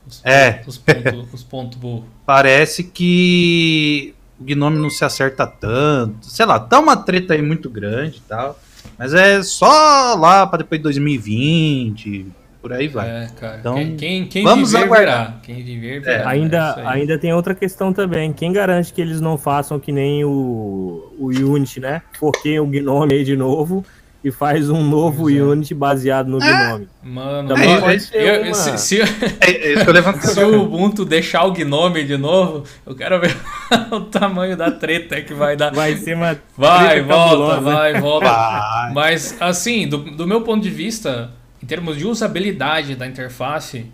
Os, 0.06 0.22
é. 0.26 0.64
Os 0.68 0.78
pontos 0.78 1.28
os 1.34 1.44
ponto 1.44 1.78
burro. 1.78 2.06
Parece 2.26 2.84
que 2.84 4.14
o 4.40 4.44
Gnome 4.44 4.78
não 4.78 4.90
se 4.90 5.06
acerta 5.06 5.46
tanto. 5.46 6.26
Sei 6.26 6.46
lá, 6.46 6.60
tá 6.60 6.80
uma 6.80 6.98
treta 6.98 7.34
aí 7.36 7.42
muito 7.42 7.70
grande 7.70 8.18
e 8.18 8.22
tal. 8.22 8.60
Mas 8.98 9.14
é 9.14 9.42
só 9.44 10.16
lá 10.16 10.46
para 10.46 10.60
depois 10.60 10.80
de 10.80 10.84
2020, 10.84 12.26
por 12.62 12.72
aí 12.72 12.88
vai. 12.88 13.10
É, 13.10 13.30
cara. 13.40 13.58
Então, 13.60 13.74
quem, 13.76 13.96
quem, 13.96 14.28
quem 14.28 14.44
vamos 14.44 14.72
viver, 14.72 14.84
aguardar. 14.84 15.40
Quem 15.42 15.64
viver, 15.64 16.00
verá. 16.00 16.24
É. 16.24 16.28
Ainda, 16.28 16.76
é 16.78 16.88
ainda 16.88 17.18
tem 17.18 17.34
outra 17.34 17.56
questão 17.56 17.92
também. 17.92 18.32
Quem 18.32 18.54
garante 18.54 18.94
que 18.94 19.02
eles 19.02 19.20
não 19.20 19.38
façam 19.38 19.80
que 19.80 19.92
nem 19.92 20.24
o, 20.24 21.12
o 21.18 21.28
Unity, 21.28 21.80
né? 21.80 22.04
Porque 22.20 22.60
o 22.60 22.68
Gnome 22.68 23.16
aí 23.16 23.24
de 23.24 23.36
novo 23.36 23.84
e 24.24 24.32
faz 24.32 24.70
um 24.70 24.84
novo 24.84 25.30
é. 25.30 25.42
Unity 25.42 25.74
baseado 25.74 26.28
no 26.28 26.38
Gnome. 26.38 26.88
Mano, 27.04 27.50
Também 27.50 27.80
pode 27.80 28.00
ser 28.02 28.22
eu, 28.22 28.44
uma... 28.44 28.54
se, 28.54 28.78
se, 28.78 29.02
é, 29.02 29.08
se 30.22 30.44
o 30.44 30.62
Ubuntu 30.62 31.04
deixar 31.04 31.44
o 31.46 31.52
Gnome 31.52 32.04
de 32.04 32.18
novo, 32.18 32.64
eu 32.86 32.96
quero 32.96 33.20
ver 33.20 33.36
o 33.92 34.02
tamanho 34.02 34.56
da 34.56 34.70
treta 34.70 35.22
que 35.22 35.34
vai 35.34 35.56
dar. 35.56 35.74
Vai 35.74 35.96
ser 35.98 36.16
uma 36.16 36.38
Vai, 36.56 37.02
volta, 37.02 37.62
vai, 37.62 38.00
volta. 38.00 38.28
Vai. 38.28 38.94
Mas, 38.94 39.38
assim, 39.42 39.88
do, 39.88 39.98
do 39.98 40.28
meu 40.28 40.42
ponto 40.42 40.62
de 40.62 40.70
vista, 40.70 41.32
em 41.62 41.66
termos 41.66 41.98
de 41.98 42.06
usabilidade 42.06 42.96
da 42.96 43.08
interface, 43.08 43.88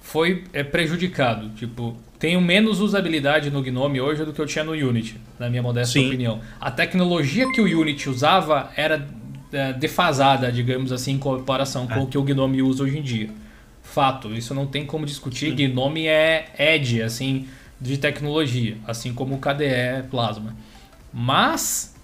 foi 0.00 0.44
é, 0.52 0.62
prejudicado. 0.62 1.48
Tipo, 1.56 1.96
tenho 2.20 2.40
menos 2.40 2.80
usabilidade 2.80 3.50
no 3.50 3.60
Gnome 3.62 4.00
hoje 4.00 4.24
do 4.24 4.32
que 4.32 4.40
eu 4.40 4.46
tinha 4.46 4.62
no 4.62 4.72
Unity, 4.72 5.20
na 5.38 5.50
minha 5.50 5.62
modesta 5.62 5.92
Sim. 5.92 6.06
opinião. 6.06 6.40
A 6.60 6.70
tecnologia 6.70 7.50
que 7.52 7.60
o 7.60 7.80
Unity 7.80 8.08
usava 8.08 8.70
era 8.76 8.94
é, 8.96 9.23
defasada, 9.72 10.50
digamos 10.50 10.92
assim, 10.92 11.12
em 11.12 11.18
comparação 11.18 11.86
com 11.86 11.94
é. 11.94 12.02
o 12.02 12.06
que 12.06 12.18
o 12.18 12.22
Gnome 12.22 12.62
usa 12.62 12.84
hoje 12.84 12.98
em 12.98 13.02
dia. 13.02 13.30
Fato, 13.82 14.34
isso 14.34 14.54
não 14.54 14.66
tem 14.66 14.84
como 14.84 15.06
discutir. 15.06 15.50
Sim. 15.50 15.68
Gnome 15.68 16.06
é 16.06 16.46
edge, 16.58 17.02
assim, 17.02 17.46
de 17.80 17.98
tecnologia, 17.98 18.76
assim 18.86 19.12
como 19.12 19.34
o 19.34 19.38
KDE 19.38 20.08
Plasma. 20.10 20.56
Mas, 21.12 21.94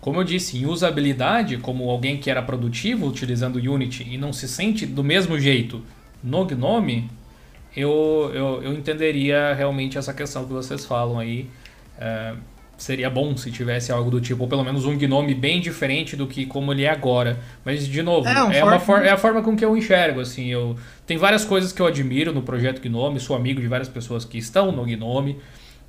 como 0.00 0.20
eu 0.20 0.24
disse, 0.24 0.56
em 0.58 0.66
usabilidade, 0.66 1.58
como 1.58 1.90
alguém 1.90 2.16
que 2.16 2.30
era 2.30 2.40
produtivo 2.40 3.06
utilizando 3.06 3.56
Unity 3.56 4.06
e 4.08 4.16
não 4.16 4.32
se 4.32 4.48
sente 4.48 4.86
do 4.86 5.04
mesmo 5.04 5.38
jeito 5.38 5.82
no 6.22 6.44
Gnome, 6.46 7.10
eu, 7.76 8.30
eu, 8.32 8.62
eu 8.62 8.72
entenderia 8.72 9.52
realmente 9.54 9.98
essa 9.98 10.14
questão 10.14 10.46
que 10.46 10.52
vocês 10.52 10.86
falam 10.86 11.18
aí. 11.18 11.50
É, 11.98 12.34
seria 12.76 13.08
bom 13.08 13.36
se 13.36 13.50
tivesse 13.50 13.92
algo 13.92 14.10
do 14.10 14.20
tipo, 14.20 14.42
ou 14.42 14.48
pelo 14.48 14.64
menos 14.64 14.84
um 14.84 14.96
Gnome 14.96 15.34
bem 15.34 15.60
diferente 15.60 16.16
do 16.16 16.26
que 16.26 16.46
como 16.46 16.72
ele 16.72 16.84
é 16.84 16.90
agora. 16.90 17.38
Mas, 17.64 17.86
de 17.86 18.02
novo, 18.02 18.28
é, 18.28 18.44
um 18.44 18.52
é, 18.52 18.64
uma 18.64 18.80
for 18.80 19.04
é 19.04 19.10
a 19.10 19.16
forma 19.16 19.42
com 19.42 19.56
que 19.56 19.64
eu 19.64 19.76
enxergo, 19.76 20.20
assim, 20.20 20.48
eu... 20.48 20.76
Tem 21.06 21.16
várias 21.16 21.44
coisas 21.44 21.72
que 21.72 21.80
eu 21.80 21.86
admiro 21.86 22.32
no 22.32 22.42
projeto 22.42 22.80
Gnome, 22.80 23.20
sou 23.20 23.36
amigo 23.36 23.60
de 23.60 23.68
várias 23.68 23.88
pessoas 23.88 24.24
que 24.24 24.38
estão 24.38 24.72
no 24.72 24.84
Gnome, 24.84 25.38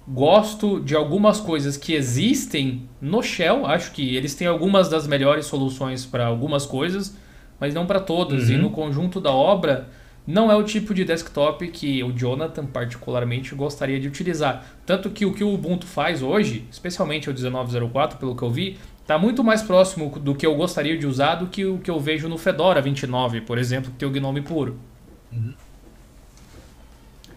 gosto 0.07 0.79
de 0.79 0.95
algumas 0.95 1.39
coisas 1.39 1.77
que 1.77 1.93
existem 1.93 2.87
no 3.01 3.23
Shell, 3.23 3.65
acho 3.65 3.91
que 3.91 4.15
eles 4.15 4.35
têm 4.35 4.47
algumas 4.47 4.89
das 4.89 5.07
melhores 5.07 5.45
soluções 5.45 6.05
para 6.05 6.27
algumas 6.27 6.65
coisas, 6.65 7.17
mas 7.59 7.73
não 7.73 7.85
para 7.85 7.99
todas, 7.99 8.49
uhum. 8.49 8.55
e 8.55 8.57
no 8.57 8.69
conjunto 8.69 9.19
da 9.19 9.31
obra 9.31 9.89
não 10.27 10.51
é 10.51 10.55
o 10.55 10.63
tipo 10.63 10.93
de 10.93 11.05
desktop 11.05 11.67
que 11.67 12.03
o 12.03 12.11
Jonathan 12.11 12.65
particularmente 12.65 13.53
gostaria 13.53 13.99
de 13.99 14.07
utilizar. 14.07 14.65
Tanto 14.85 15.09
que 15.09 15.25
o 15.25 15.33
que 15.33 15.43
o 15.43 15.53
Ubuntu 15.53 15.85
faz 15.85 16.21
hoje, 16.21 16.65
especialmente 16.71 17.29
o 17.29 17.33
1904, 17.33 18.17
pelo 18.17 18.35
que 18.35 18.43
eu 18.43 18.49
vi, 18.49 18.77
está 19.01 19.19
muito 19.19 19.43
mais 19.43 19.61
próximo 19.61 20.09
do 20.19 20.33
que 20.33 20.45
eu 20.45 20.55
gostaria 20.55 20.97
de 20.97 21.05
usar 21.05 21.35
do 21.35 21.47
que 21.47 21.63
o 21.63 21.77
que 21.77 21.91
eu 21.91 21.99
vejo 21.99 22.27
no 22.27 22.39
Fedora 22.39 22.81
29, 22.81 23.41
por 23.41 23.57
exemplo, 23.59 23.91
que 23.91 23.97
tem 23.97 24.07
o 24.07 24.11
Gnome 24.11 24.41
puro. 24.41 24.77
Uhum. 25.31 25.53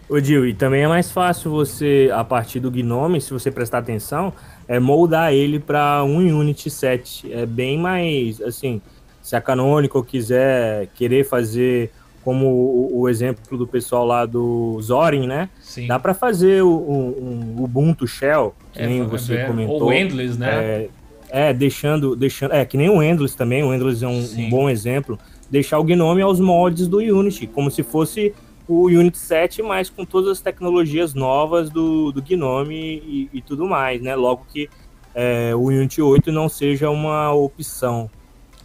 Ô 0.09 0.19
Dil, 0.19 0.47
e 0.47 0.55
também 0.55 0.81
é 0.81 0.87
mais 0.87 1.11
fácil 1.11 1.51
você, 1.51 2.09
a 2.11 2.23
partir 2.23 2.59
do 2.59 2.71
Gnome, 2.71 3.21
se 3.21 3.31
você 3.31 3.51
prestar 3.51 3.77
atenção, 3.77 4.33
é 4.67 4.79
moldar 4.79 5.31
ele 5.31 5.59
para 5.59 6.03
um 6.03 6.17
Unity 6.17 6.71
7. 6.71 7.31
É 7.31 7.45
bem 7.45 7.77
mais, 7.77 8.41
assim, 8.41 8.81
se 9.21 9.35
a 9.35 9.41
Canonical 9.41 10.03
quiser 10.03 10.87
querer 10.95 11.23
fazer 11.23 11.91
como 12.23 12.47
o, 12.47 13.01
o, 13.01 13.09
exemplo 13.09 13.57
do 13.57 13.65
pessoal 13.65 14.05
lá 14.05 14.25
do 14.25 14.79
Zorin, 14.81 15.27
né? 15.27 15.49
Sim. 15.61 15.87
Dá 15.87 15.97
para 15.99 16.13
fazer 16.13 16.63
o, 16.63 16.69
um, 16.69 17.55
um, 17.57 17.63
Ubuntu 17.63 18.07
Shell, 18.07 18.53
que 18.73 18.81
é, 18.81 18.87
nem 18.87 19.03
você 19.03 19.35
é, 19.35 19.45
comentou. 19.45 19.83
Ou 19.83 19.93
Endless, 19.93 20.37
né? 20.37 20.49
É, 20.49 20.89
é, 21.29 21.53
deixando, 21.53 22.15
deixando, 22.15 22.53
é 22.53 22.65
que 22.65 22.77
nem 22.77 22.89
o 22.89 23.01
Endless 23.01 23.35
também. 23.35 23.63
O 23.63 23.73
Endless 23.73 24.03
é 24.03 24.07
um, 24.07 24.19
um, 24.19 24.49
bom 24.49 24.69
exemplo. 24.69 25.17
Deixar 25.49 25.79
o 25.79 25.83
Gnome 25.83 26.21
aos 26.21 26.39
moldes 26.39 26.87
do 26.87 26.97
Unity, 26.97 27.47
como 27.47 27.71
se 27.71 27.83
fosse 27.83 28.33
o 28.67 28.85
Unity 28.85 29.17
7, 29.17 29.63
mas 29.63 29.89
com 29.89 30.05
todas 30.05 30.29
as 30.29 30.41
tecnologias 30.41 31.13
novas 31.13 31.69
do, 31.69 32.11
do 32.11 32.21
Gnome 32.21 32.75
e, 32.75 33.29
e 33.33 33.41
tudo 33.41 33.65
mais, 33.65 34.01
né? 34.01 34.15
Logo 34.15 34.45
que 34.51 34.69
é, 35.15 35.55
o 35.55 35.63
Unity 35.63 36.01
8 36.01 36.31
não 36.31 36.47
seja 36.47 36.89
uma 36.89 37.33
opção. 37.33 38.09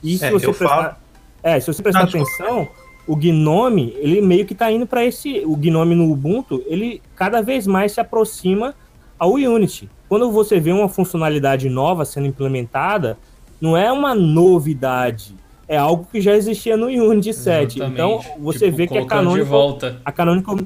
E 0.02 0.18
se 0.18 0.26
é, 0.26 0.30
você 0.30 0.46
prestar, 0.46 0.68
falo... 0.68 0.96
é, 1.42 1.60
se 1.60 1.66
você 1.66 1.82
prestar 1.82 2.00
não, 2.00 2.08
atenção, 2.08 2.68
o 3.06 3.16
Gnome, 3.16 3.94
ele 3.98 4.20
meio 4.20 4.46
que 4.46 4.52
está 4.52 4.70
indo 4.70 4.86
para 4.86 5.04
esse. 5.04 5.42
O 5.44 5.56
Gnome 5.56 5.94
no 5.94 6.10
Ubuntu, 6.10 6.62
ele 6.66 7.02
cada 7.14 7.42
vez 7.42 7.66
mais 7.66 7.92
se 7.92 8.00
aproxima 8.00 8.74
ao 9.18 9.32
Unity. 9.32 9.88
Quando 10.08 10.30
você 10.30 10.58
vê 10.60 10.72
uma 10.72 10.88
funcionalidade 10.88 11.68
nova 11.68 12.04
sendo 12.04 12.26
implementada, 12.26 13.18
não 13.60 13.76
é 13.76 13.90
uma 13.90 14.14
novidade, 14.14 15.34
é 15.66 15.76
algo 15.76 16.06
que 16.10 16.20
já 16.20 16.34
existia 16.34 16.76
no 16.76 16.86
Unity 16.86 17.32
7. 17.32 17.78
Exatamente. 17.78 17.94
Então 17.94 18.20
você 18.38 18.66
tipo, 18.66 18.76
vê 18.76 18.86
que 18.86 18.98
a 18.98 19.06
Canonical, 19.06 19.46
volta. 19.46 20.00
a 20.04 20.12
Canonical 20.12 20.56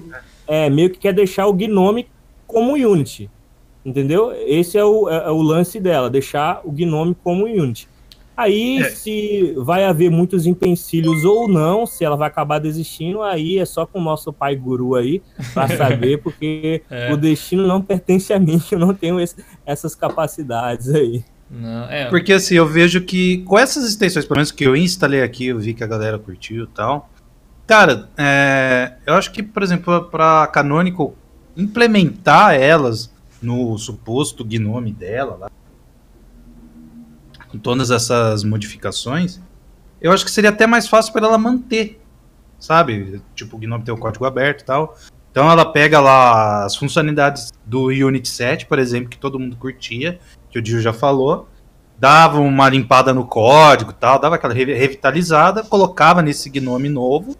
é, 0.47 0.69
meio 0.69 0.91
que 0.91 0.99
quer 0.99 1.13
deixar 1.13 1.47
o 1.47 1.53
Gnome 1.53 2.07
como 2.47 2.73
Unity. 2.75 3.31
Entendeu? 3.85 4.33
Esse 4.47 4.77
é 4.77 4.85
o, 4.85 5.09
é, 5.09 5.27
é 5.27 5.31
o 5.31 5.41
lance 5.41 5.79
dela, 5.81 6.11
deixar 6.11 6.61
o 6.65 6.73
Gnome 6.73 7.17
como 7.23 7.45
Unity. 7.45 7.89
Aí, 8.39 8.79
é. 8.79 8.91
se 8.91 9.53
vai 9.57 9.83
haver 9.83 10.13
muitos 10.13 10.47
empecilhos 10.47 11.25
ou 11.25 11.49
não, 11.49 11.85
se 11.85 12.05
ela 12.05 12.15
vai 12.15 12.29
acabar 12.29 12.61
desistindo, 12.61 13.21
aí 13.21 13.59
é 13.59 13.65
só 13.65 13.85
com 13.85 13.99
o 13.99 14.03
nosso 14.03 14.33
pai 14.33 14.55
guru 14.55 14.95
aí 14.95 15.21
para 15.53 15.67
saber, 15.77 16.23
porque 16.23 16.81
é. 16.89 17.13
o 17.13 17.17
destino 17.17 17.67
não 17.67 17.83
pertence 17.83 18.33
a 18.33 18.39
mim, 18.39 18.63
eu 18.71 18.79
não 18.79 18.95
tenho 18.95 19.19
esse, 19.19 19.35
essas 19.67 19.97
capacidades 19.97 20.89
aí. 20.95 21.25
Não, 21.51 21.91
é. 21.91 22.05
Porque 22.05 22.33
assim, 22.33 22.55
eu 22.55 22.65
vejo 22.65 23.01
que 23.01 23.39
com 23.39 23.59
essas 23.59 23.89
extensões, 23.89 24.25
pelo 24.25 24.37
menos 24.37 24.53
que 24.53 24.63
eu 24.63 24.77
instalei 24.77 25.21
aqui, 25.21 25.47
eu 25.47 25.59
vi 25.59 25.75
que 25.75 25.83
a 25.83 25.89
galera 25.89 26.17
curtiu 26.17 26.63
e 26.63 26.69
tal. 26.69 27.11
Cara, 27.67 28.09
é, 28.17 28.93
eu 29.05 29.15
acho 29.15 29.33
que, 29.33 29.43
por 29.43 29.65
exemplo, 29.65 30.05
para 30.05 30.47
Canonical 30.47 31.13
implementar 31.57 32.55
elas 32.55 33.13
no 33.43 33.77
suposto 33.79 34.45
Gnome 34.45 34.93
dela 34.93 35.37
lá, 35.41 35.51
com 37.59 37.61
todas 37.61 37.91
essas 37.91 38.45
modificações, 38.45 39.41
eu 40.01 40.13
acho 40.13 40.25
que 40.25 40.31
seria 40.31 40.51
até 40.51 40.67
mais 40.67 40.87
fácil 40.87 41.13
para 41.13 41.27
ela 41.27 41.37
manter, 41.37 42.01
sabe? 42.59 43.21
Tipo, 43.35 43.57
o 43.57 43.59
Gnome 43.59 43.83
tem 43.83 43.93
o 43.93 43.99
código 43.99 44.25
aberto 44.25 44.63
e 44.63 44.65
tal. 44.65 44.97
Então 45.31 45.51
ela 45.51 45.67
pega 45.67 46.01
lá 46.01 46.65
as 46.65 46.77
funcionalidades 46.77 47.53
do 47.67 47.87
Unity 47.87 48.29
7, 48.29 48.67
por 48.67 48.79
exemplo, 48.79 49.09
que 49.09 49.19
todo 49.19 49.39
mundo 49.39 49.57
curtia, 49.57 50.21
que 50.51 50.59
o 50.59 50.63
Dio 50.63 50.81
já 50.81 50.93
falou, 50.93 51.49
dava 51.99 52.39
uma 52.39 52.69
limpada 52.69 53.13
no 53.13 53.27
código 53.27 53.93
tal, 53.93 54.21
dava 54.21 54.37
aquela 54.37 54.55
revitalizada, 54.55 55.65
colocava 55.65 56.23
nesse 56.23 56.49
Gnome 56.49 56.89
novo, 56.89 57.37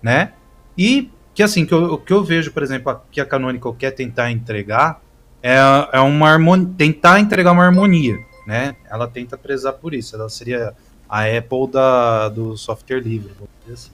né? 0.00 0.32
E 0.78 1.10
que 1.34 1.42
assim, 1.42 1.66
que 1.66 1.74
o 1.74 1.98
que 1.98 2.12
eu 2.12 2.24
vejo, 2.24 2.52
por 2.52 2.62
exemplo, 2.62 3.00
que 3.10 3.20
a 3.20 3.26
Canonical 3.26 3.74
quer 3.74 3.90
tentar 3.90 4.30
entregar 4.30 5.00
é, 5.42 5.56
é 5.92 6.00
uma 6.00 6.30
harmonia, 6.30 6.72
tentar 6.78 7.20
entregar 7.20 7.52
uma 7.52 7.64
harmonia 7.64 8.16
né? 8.46 8.76
Ela 8.90 9.08
tenta 9.08 9.36
prezar 9.36 9.74
por 9.74 9.92
isso. 9.92 10.14
Ela 10.14 10.28
seria 10.28 10.72
a 11.08 11.22
Apple 11.24 11.68
da, 11.70 12.28
do 12.28 12.56
software 12.56 13.00
livre, 13.00 13.32
assim. 13.72 13.90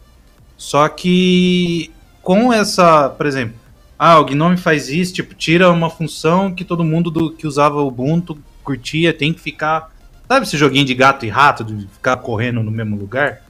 Só 0.57 0.89
que 0.89 1.91
com 2.23 2.53
essa, 2.53 3.09
por 3.09 3.27
exemplo, 3.27 3.57
ah, 3.99 4.19
o 4.19 4.25
Gnome 4.25 4.57
faz 4.57 4.89
isso, 4.89 5.15
tipo, 5.15 5.35
tira 5.35 5.71
uma 5.71 5.91
função 5.91 6.55
que 6.55 6.65
todo 6.65 6.85
mundo 6.85 7.11
do, 7.11 7.33
que 7.33 7.47
usava 7.47 7.83
o 7.83 7.89
Ubuntu 7.89 8.39
curtia, 8.63 9.13
tem 9.13 9.33
que 9.33 9.41
ficar, 9.41 9.91
sabe 10.29 10.47
esse 10.47 10.57
joguinho 10.57 10.85
de 10.85 10.95
gato 10.95 11.27
e 11.27 11.29
rato, 11.29 11.65
de 11.65 11.87
ficar 11.89 12.17
correndo 12.17 12.63
no 12.63 12.71
mesmo 12.71 12.97
lugar? 12.97 13.43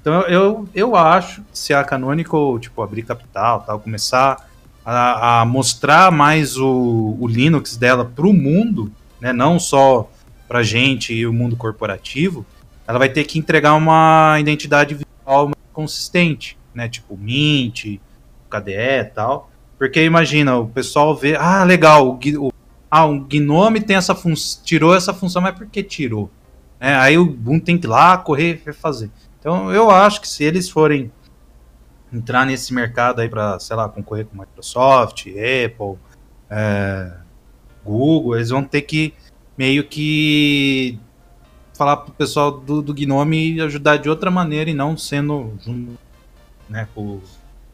Então 0.00 0.22
eu, 0.22 0.68
eu 0.74 0.96
acho 0.96 1.42
que 1.42 1.58
se 1.58 1.72
a 1.72 1.84
Canonical, 1.84 2.58
tipo, 2.58 2.82
abrir 2.82 3.02
capital, 3.02 3.62
tal, 3.66 3.80
começar 3.80 4.48
a, 4.84 5.40
a 5.40 5.44
mostrar 5.44 6.10
mais 6.12 6.56
o, 6.56 7.16
o 7.18 7.26
Linux 7.26 7.76
dela 7.76 8.04
para 8.04 8.26
o 8.26 8.32
mundo, 8.32 8.92
né, 9.20 9.32
não 9.32 9.58
só 9.58 10.10
para 10.46 10.62
gente 10.62 11.12
e 11.12 11.26
o 11.26 11.32
mundo 11.32 11.56
corporativo, 11.56 12.44
ela 12.86 12.98
vai 12.98 13.08
ter 13.08 13.24
que 13.24 13.38
entregar 13.38 13.74
uma 13.74 14.36
identidade 14.38 14.94
visual 14.94 15.52
consistente, 15.72 16.58
né? 16.74 16.88
Tipo 16.88 17.16
Mint, 17.16 17.98
KDE 18.50 18.72
e 18.72 19.04
tal. 19.04 19.50
Porque 19.78 20.04
imagina, 20.04 20.56
o 20.56 20.68
pessoal 20.68 21.14
vê, 21.14 21.36
ah, 21.36 21.64
legal, 21.64 22.08
o, 22.08 22.46
o 22.46 22.52
ah, 22.90 23.06
um 23.06 23.18
Gnome 23.18 23.80
tem 23.80 23.96
essa 23.96 24.16
tirou 24.62 24.94
essa 24.94 25.12
função, 25.12 25.42
mas 25.42 25.56
por 25.56 25.66
que 25.66 25.82
tirou? 25.82 26.30
É, 26.78 26.94
aí 26.94 27.18
o 27.18 27.22
Ubuntu 27.22 27.64
tem 27.64 27.78
que 27.78 27.86
ir 27.86 27.90
lá 27.90 28.16
correr 28.18 28.62
e 28.64 28.72
fazer. 28.72 29.10
Então 29.40 29.72
eu 29.72 29.90
acho 29.90 30.20
que 30.20 30.28
se 30.28 30.44
eles 30.44 30.68
forem 30.68 31.10
entrar 32.12 32.46
nesse 32.46 32.72
mercado 32.72 33.20
aí 33.20 33.28
para, 33.28 33.58
sei 33.58 33.74
lá, 33.74 33.88
concorrer 33.88 34.26
com 34.26 34.38
Microsoft, 34.38 35.26
Apple, 35.26 35.98
é, 36.48 37.12
Google, 37.84 38.36
eles 38.36 38.50
vão 38.50 38.62
ter 38.62 38.82
que 38.82 39.12
meio 39.56 39.84
que 39.84 40.98
falar 41.74 41.98
pro 41.98 42.12
pessoal 42.12 42.52
do, 42.52 42.80
do 42.80 42.94
Gnome 42.94 43.60
ajudar 43.60 43.96
de 43.96 44.08
outra 44.08 44.30
maneira 44.30 44.70
e 44.70 44.74
não 44.74 44.96
sendo 44.96 45.52
junto 45.64 45.98
né, 46.68 46.88
com 46.94 47.02
o 47.02 47.22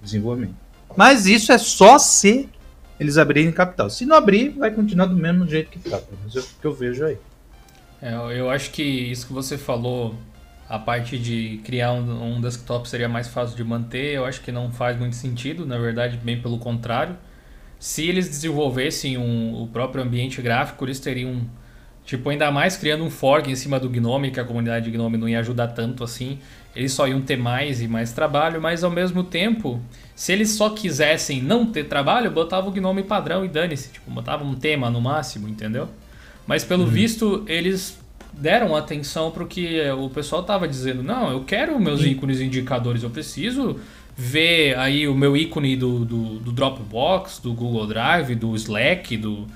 desenvolvimento. 0.03 0.55
Mas 0.97 1.27
isso 1.27 1.53
é 1.53 1.59
só 1.59 1.99
se 1.99 2.49
eles 2.99 3.17
abrirem 3.17 3.53
capital. 3.53 3.89
Se 3.89 4.05
não 4.05 4.17
abrir, 4.17 4.51
vai 4.51 4.71
continuar 4.71 5.07
do 5.07 5.17
mesmo 5.17 5.47
jeito 5.47 5.71
que 5.71 5.79
tá. 5.79 6.01
Mas 6.25 6.37
é 6.37 6.41
o 6.41 6.43
que 6.43 6.67
eu 6.67 6.73
vejo 6.73 7.05
aí. 7.05 7.19
É, 8.03 8.15
eu 8.39 8.51
acho 8.51 8.71
que 8.71 8.83
isso 8.83 9.27
que 9.27 9.33
você 9.33 9.57
falou, 9.57 10.15
a 10.69 10.79
parte 10.79 11.19
de 11.19 11.61
criar 11.65 11.93
um, 11.93 12.37
um 12.37 12.41
desktop 12.41 12.89
seria 12.89 13.09
mais 13.09 13.29
fácil 13.29 13.57
de 13.57 13.65
manter, 13.65 14.15
eu 14.15 14.25
acho 14.25 14.41
que 14.41 14.51
não 14.51 14.73
faz 14.73 14.99
muito 14.99 15.17
sentido. 15.17 15.65
Na 15.65 15.79
verdade, 15.79 16.17
bem 16.17 16.41
pelo 16.41 16.59
contrário. 16.59 17.17
Se 17.79 18.07
eles 18.07 18.29
desenvolvessem 18.29 19.17
um, 19.17 19.63
o 19.63 19.67
próprio 19.69 20.03
ambiente 20.03 20.43
gráfico, 20.43 20.85
eles 20.85 21.01
teriam 21.01 21.47
Tipo, 22.11 22.29
ainda 22.29 22.51
mais 22.51 22.77
criando 22.77 23.05
um 23.05 23.09
fork 23.09 23.49
em 23.49 23.55
cima 23.55 23.79
do 23.79 23.89
Gnome, 23.89 24.33
que 24.33 24.41
a 24.41 24.45
comunidade 24.45 24.87
de 24.87 24.91
Gnome 24.91 25.17
não 25.17 25.29
ia 25.29 25.39
ajudar 25.39 25.69
tanto 25.69 26.03
assim. 26.03 26.41
Eles 26.75 26.93
só 26.93 27.07
iam 27.07 27.21
ter 27.21 27.37
mais 27.37 27.81
e 27.81 27.87
mais 27.87 28.11
trabalho, 28.11 28.61
mas 28.61 28.83
ao 28.83 28.91
mesmo 28.91 29.23
tempo, 29.23 29.81
se 30.13 30.33
eles 30.33 30.51
só 30.51 30.71
quisessem 30.71 31.41
não 31.41 31.65
ter 31.65 31.85
trabalho, 31.85 32.29
botava 32.29 32.69
o 32.69 32.73
Gnome 32.73 33.05
padrão 33.05 33.45
e 33.45 33.49
dane-se. 33.49 33.93
Tipo, 33.93 34.11
botava 34.11 34.43
um 34.43 34.57
tema 34.57 34.91
no 34.91 35.01
máximo, 35.01 35.49
entendeu? 35.49 35.89
Mas 36.49 36.65
pelo 36.65 36.83
uhum. 36.83 36.91
visto, 36.91 37.45
eles 37.47 37.97
deram 38.33 38.75
atenção 38.75 39.31
para 39.31 39.45
o 39.45 39.47
que 39.47 39.81
o 39.93 40.11
pessoal 40.11 40.43
tava 40.43 40.67
dizendo. 40.67 41.05
Não, 41.05 41.31
eu 41.31 41.45
quero 41.45 41.79
meus 41.79 42.03
ícones 42.03 42.41
indicadores, 42.41 43.05
eu 43.05 43.11
preciso 43.11 43.79
ver 44.17 44.77
aí 44.77 45.07
o 45.07 45.15
meu 45.15 45.37
ícone 45.37 45.77
do, 45.77 46.05
do, 46.05 46.41
do 46.41 46.51
Dropbox, 46.51 47.39
do 47.39 47.53
Google 47.53 47.87
Drive, 47.87 48.35
do 48.35 48.57
Slack, 48.57 49.17
do 49.17 49.47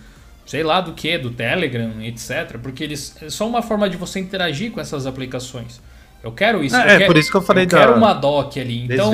sei 0.46 0.62
lá 0.62 0.80
do 0.80 0.92
que, 0.92 1.16
do 1.18 1.30
Telegram, 1.30 2.02
etc. 2.02 2.58
Porque 2.62 2.84
eles 2.84 3.16
é 3.22 3.30
só 3.30 3.48
uma 3.48 3.62
forma 3.62 3.88
de 3.88 3.96
você 3.96 4.20
interagir 4.20 4.70
com 4.72 4.80
essas 4.80 5.06
aplicações. 5.06 5.80
Eu 6.24 6.32
quero 6.32 6.64
isso. 6.64 6.74
É, 6.74 6.80
eu 6.80 6.82
é 6.82 6.98
quero, 6.98 7.06
por 7.06 7.18
isso 7.18 7.30
que 7.30 7.36
eu 7.36 7.42
falei 7.42 7.64
eu 7.64 7.68
da... 7.68 7.78
quero 7.78 7.96
uma 7.96 8.14
doc 8.14 8.56
ali. 8.56 8.84
Então, 8.84 9.10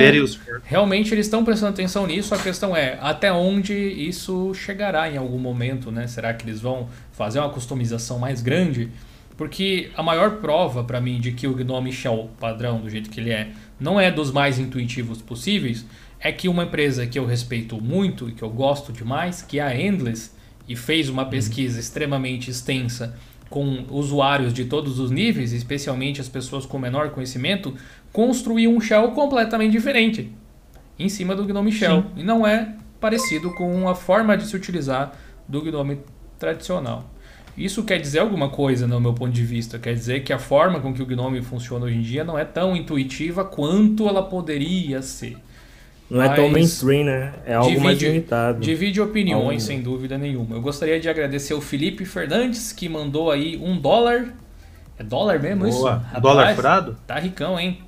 realmente 0.62 1.12
eles 1.12 1.26
estão 1.26 1.44
prestando 1.44 1.72
atenção 1.72 2.06
nisso. 2.06 2.32
A 2.32 2.38
questão 2.38 2.76
é 2.76 2.98
até 3.00 3.32
onde 3.32 3.74
isso 3.74 4.54
chegará 4.54 5.10
em 5.10 5.16
algum 5.16 5.38
momento, 5.38 5.90
né? 5.90 6.06
Será 6.06 6.32
que 6.32 6.44
eles 6.44 6.60
vão 6.60 6.88
fazer 7.10 7.40
uma 7.40 7.50
customização 7.50 8.20
mais 8.20 8.40
grande? 8.40 8.90
Porque 9.36 9.90
a 9.96 10.02
maior 10.04 10.36
prova 10.36 10.84
para 10.84 11.00
mim 11.00 11.18
de 11.18 11.32
que 11.32 11.48
o 11.48 11.54
Gnome 11.54 11.90
Shell 11.92 12.30
padrão, 12.38 12.80
do 12.80 12.88
jeito 12.88 13.10
que 13.10 13.18
ele 13.18 13.30
é, 13.30 13.48
não 13.80 13.98
é 13.98 14.08
dos 14.08 14.30
mais 14.30 14.60
intuitivos 14.60 15.20
possíveis, 15.20 15.84
é 16.20 16.30
que 16.30 16.48
uma 16.48 16.64
empresa 16.64 17.06
que 17.06 17.18
eu 17.18 17.24
respeito 17.26 17.80
muito 17.82 18.28
e 18.28 18.32
que 18.32 18.42
eu 18.42 18.50
gosto 18.50 18.92
demais, 18.92 19.42
que 19.42 19.58
é 19.58 19.62
a 19.62 19.74
Endless, 19.74 20.30
e 20.68 20.76
fez 20.76 21.08
uma 21.08 21.24
pesquisa 21.24 21.78
extremamente 21.80 22.50
extensa 22.50 23.16
com 23.48 23.84
usuários 23.90 24.52
de 24.54 24.64
todos 24.64 25.00
os 25.00 25.10
níveis, 25.10 25.52
especialmente 25.52 26.20
as 26.20 26.28
pessoas 26.28 26.64
com 26.64 26.78
menor 26.78 27.10
conhecimento, 27.10 27.74
construiu 28.12 28.70
um 28.70 28.80
shell 28.80 29.10
completamente 29.10 29.72
diferente 29.72 30.32
em 30.98 31.08
cima 31.08 31.34
do 31.34 31.44
Gnome 31.44 31.72
Shell. 31.72 32.02
Sim. 32.02 32.20
E 32.20 32.22
não 32.22 32.46
é 32.46 32.74
parecido 33.00 33.50
com 33.54 33.88
a 33.88 33.94
forma 33.94 34.36
de 34.36 34.46
se 34.46 34.54
utilizar 34.54 35.12
do 35.48 35.62
Gnome 35.62 35.98
tradicional. 36.38 37.10
Isso 37.56 37.82
quer 37.82 37.98
dizer 37.98 38.20
alguma 38.20 38.48
coisa 38.48 38.86
no 38.86 39.00
meu 39.00 39.12
ponto 39.12 39.32
de 39.32 39.44
vista. 39.44 39.78
Quer 39.78 39.94
dizer 39.94 40.22
que 40.22 40.32
a 40.32 40.38
forma 40.38 40.80
com 40.80 40.94
que 40.94 41.02
o 41.02 41.06
Gnome 41.06 41.42
funciona 41.42 41.86
hoje 41.86 41.96
em 41.96 42.02
dia 42.02 42.22
não 42.22 42.38
é 42.38 42.44
tão 42.44 42.76
intuitiva 42.76 43.44
quanto 43.44 44.06
ela 44.06 44.22
poderia 44.22 45.02
ser. 45.02 45.36
Não 46.10 46.20
é 46.20 46.28
tão 46.34 46.48
mainstream, 46.48 47.04
né? 47.04 47.32
É 47.46 47.54
algo 47.54 47.68
divide, 47.68 47.84
mais 47.84 48.02
limitado. 48.02 48.60
Divide 48.60 49.00
opiniões, 49.00 49.62
sem 49.62 49.80
dúvida 49.80 50.18
nenhuma. 50.18 50.56
Eu 50.56 50.60
gostaria 50.60 50.98
de 50.98 51.08
agradecer 51.08 51.54
o 51.54 51.60
Felipe 51.60 52.04
Fernandes, 52.04 52.72
que 52.72 52.88
mandou 52.88 53.30
aí 53.30 53.56
um 53.56 53.78
dólar. 53.78 54.34
É 54.98 55.04
dólar 55.04 55.38
mesmo 55.40 55.60
Boa. 55.60 55.70
isso? 55.70 55.86
Rapaz, 55.86 56.22
dólar 56.22 56.54
furado? 56.56 56.96
Tá 57.06 57.18
ricão, 57.18 57.58
hein? 57.58 57.78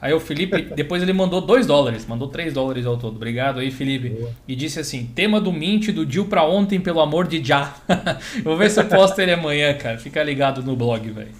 Aí 0.00 0.12
o 0.12 0.20
Felipe, 0.20 0.62
depois 0.76 1.02
ele 1.02 1.12
mandou 1.12 1.40
2 1.40 1.66
dólares, 1.66 2.06
mandou 2.06 2.28
3 2.28 2.52
dólares 2.52 2.84
ao 2.84 2.98
todo. 2.98 3.16
Obrigado 3.16 3.60
aí, 3.60 3.70
Felipe. 3.70 4.10
Boa. 4.10 4.30
E 4.46 4.54
disse 4.54 4.78
assim: 4.78 5.06
tema 5.14 5.40
do 5.40 5.50
Mint 5.50 5.88
do 5.88 6.04
Dil 6.04 6.26
pra 6.26 6.44
ontem, 6.44 6.78
pelo 6.78 7.00
amor 7.00 7.26
de 7.26 7.42
já. 7.42 7.74
Vou 8.44 8.58
ver 8.58 8.70
se 8.70 8.78
eu 8.78 8.84
posto 8.84 9.18
ele 9.20 9.32
amanhã, 9.32 9.72
cara. 9.74 9.98
Fica 9.98 10.22
ligado 10.22 10.62
no 10.62 10.76
blog, 10.76 11.10
velho. 11.10 11.39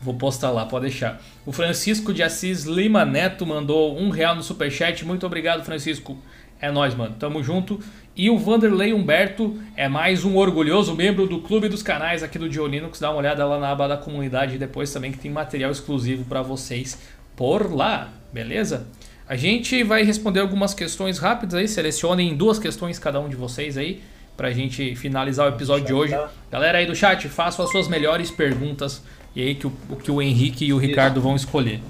Vou 0.00 0.14
postar 0.14 0.50
lá, 0.50 0.64
pode 0.64 0.86
deixar. 0.86 1.20
O 1.44 1.52
Francisco 1.52 2.14
de 2.14 2.22
Assis 2.22 2.64
Lima 2.64 3.04
Neto 3.04 3.44
mandou 3.44 3.98
um 3.98 4.08
real 4.08 4.34
no 4.34 4.42
superchat. 4.42 5.04
Muito 5.04 5.26
obrigado, 5.26 5.62
Francisco. 5.62 6.16
É 6.58 6.70
nóis, 6.70 6.94
mano. 6.94 7.16
Tamo 7.18 7.42
junto. 7.42 7.78
E 8.16 8.30
o 8.30 8.38
Vanderlei 8.38 8.92
Humberto 8.92 9.58
é 9.76 9.88
mais 9.88 10.24
um 10.24 10.36
orgulhoso 10.36 10.94
membro 10.94 11.26
do 11.26 11.40
Clube 11.40 11.68
dos 11.68 11.82
Canais 11.82 12.22
aqui 12.22 12.38
do 12.38 12.48
Diolinux. 12.48 12.98
Dá 12.98 13.10
uma 13.10 13.18
olhada 13.18 13.44
lá 13.44 13.58
na 13.58 13.70
aba 13.70 13.88
da 13.88 13.96
comunidade 13.96 14.58
depois 14.58 14.92
também 14.92 15.12
que 15.12 15.18
tem 15.18 15.30
material 15.30 15.70
exclusivo 15.70 16.24
para 16.24 16.42
vocês 16.42 16.98
por 17.36 17.72
lá, 17.74 18.10
beleza? 18.32 18.86
A 19.28 19.36
gente 19.36 19.82
vai 19.82 20.02
responder 20.02 20.40
algumas 20.40 20.74
questões 20.74 21.18
rápidas 21.18 21.54
aí. 21.54 21.68
Selecionem 21.68 22.34
duas 22.34 22.58
questões 22.58 22.98
cada 22.98 23.20
um 23.20 23.28
de 23.28 23.36
vocês 23.36 23.78
aí 23.78 24.02
pra 24.36 24.50
gente 24.50 24.96
finalizar 24.96 25.46
o 25.46 25.54
episódio 25.54 25.86
de 25.86 25.92
hoje. 25.92 26.18
Galera 26.50 26.78
aí 26.78 26.86
do 26.86 26.96
chat, 26.96 27.28
façam 27.28 27.64
as 27.64 27.70
suas 27.70 27.88
melhores 27.88 28.30
perguntas 28.30 29.02
e 29.34 29.42
aí 29.42 29.54
que 29.54 29.66
o, 29.66 29.72
que 30.02 30.10
o 30.10 30.20
Henrique 30.20 30.64
e 30.64 30.72
o 30.72 30.78
Ricardo 30.78 31.20
vão 31.20 31.36
escolher. 31.36 31.80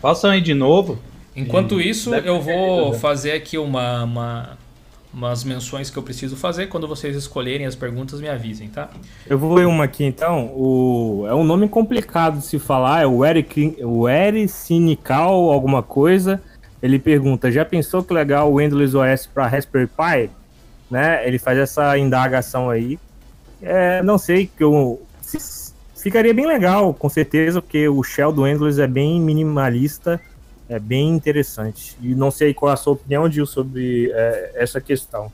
Façam 0.00 0.30
aí 0.30 0.40
de 0.40 0.52
novo. 0.52 0.98
Enquanto 1.34 1.80
isso, 1.80 2.14
eu 2.14 2.40
vou 2.40 2.92
fazer 2.92 3.32
aqui 3.32 3.56
uma, 3.56 4.04
uma, 4.04 4.58
umas 5.14 5.44
menções 5.44 5.88
que 5.88 5.96
eu 5.96 6.02
preciso 6.02 6.36
fazer. 6.36 6.66
Quando 6.66 6.86
vocês 6.86 7.16
escolherem 7.16 7.66
as 7.66 7.74
perguntas, 7.74 8.20
me 8.20 8.28
avisem, 8.28 8.68
tá? 8.68 8.90
Eu 9.26 9.38
vou 9.38 9.54
ler 9.54 9.66
uma 9.66 9.84
aqui 9.84 10.04
então. 10.04 10.52
O... 10.54 11.24
É 11.26 11.34
um 11.34 11.44
nome 11.44 11.68
complicado 11.68 12.38
de 12.38 12.44
se 12.44 12.58
falar, 12.58 13.02
é 13.02 13.06
o 13.06 13.24
Eric, 13.24 13.76
o 13.82 14.08
Ericinical 14.08 15.50
alguma 15.50 15.82
coisa. 15.82 16.42
Ele 16.82 16.98
pergunta: 16.98 17.50
já 17.50 17.64
pensou 17.64 18.02
que 18.02 18.12
legal 18.12 18.52
o 18.52 18.60
Endless 18.60 18.94
OS 18.94 19.26
para 19.26 19.46
Raspberry 19.46 19.86
Pi? 19.86 20.30
Né? 20.90 21.26
Ele 21.26 21.38
faz 21.38 21.56
essa 21.56 21.96
indagação 21.96 22.68
aí. 22.68 22.98
É, 23.62 24.02
não 24.02 24.18
sei 24.18 24.46
que 24.46 24.62
eu 24.62 25.00
ficaria 25.96 26.34
bem 26.34 26.46
legal, 26.46 26.92
com 26.94 27.08
certeza, 27.08 27.60
porque 27.60 27.88
o 27.88 28.02
shell 28.02 28.32
do 28.32 28.46
Endless 28.46 28.80
é 28.80 28.86
bem 28.86 29.20
minimalista 29.20 30.20
é 30.72 30.78
bem 30.78 31.10
interessante. 31.10 31.96
E 32.00 32.14
não 32.14 32.30
sei 32.30 32.54
qual 32.54 32.70
é 32.70 32.74
a 32.74 32.76
sua 32.76 32.94
opinião, 32.94 33.30
Gil, 33.30 33.44
sobre 33.44 34.10
é, 34.10 34.52
essa 34.54 34.80
questão. 34.80 35.30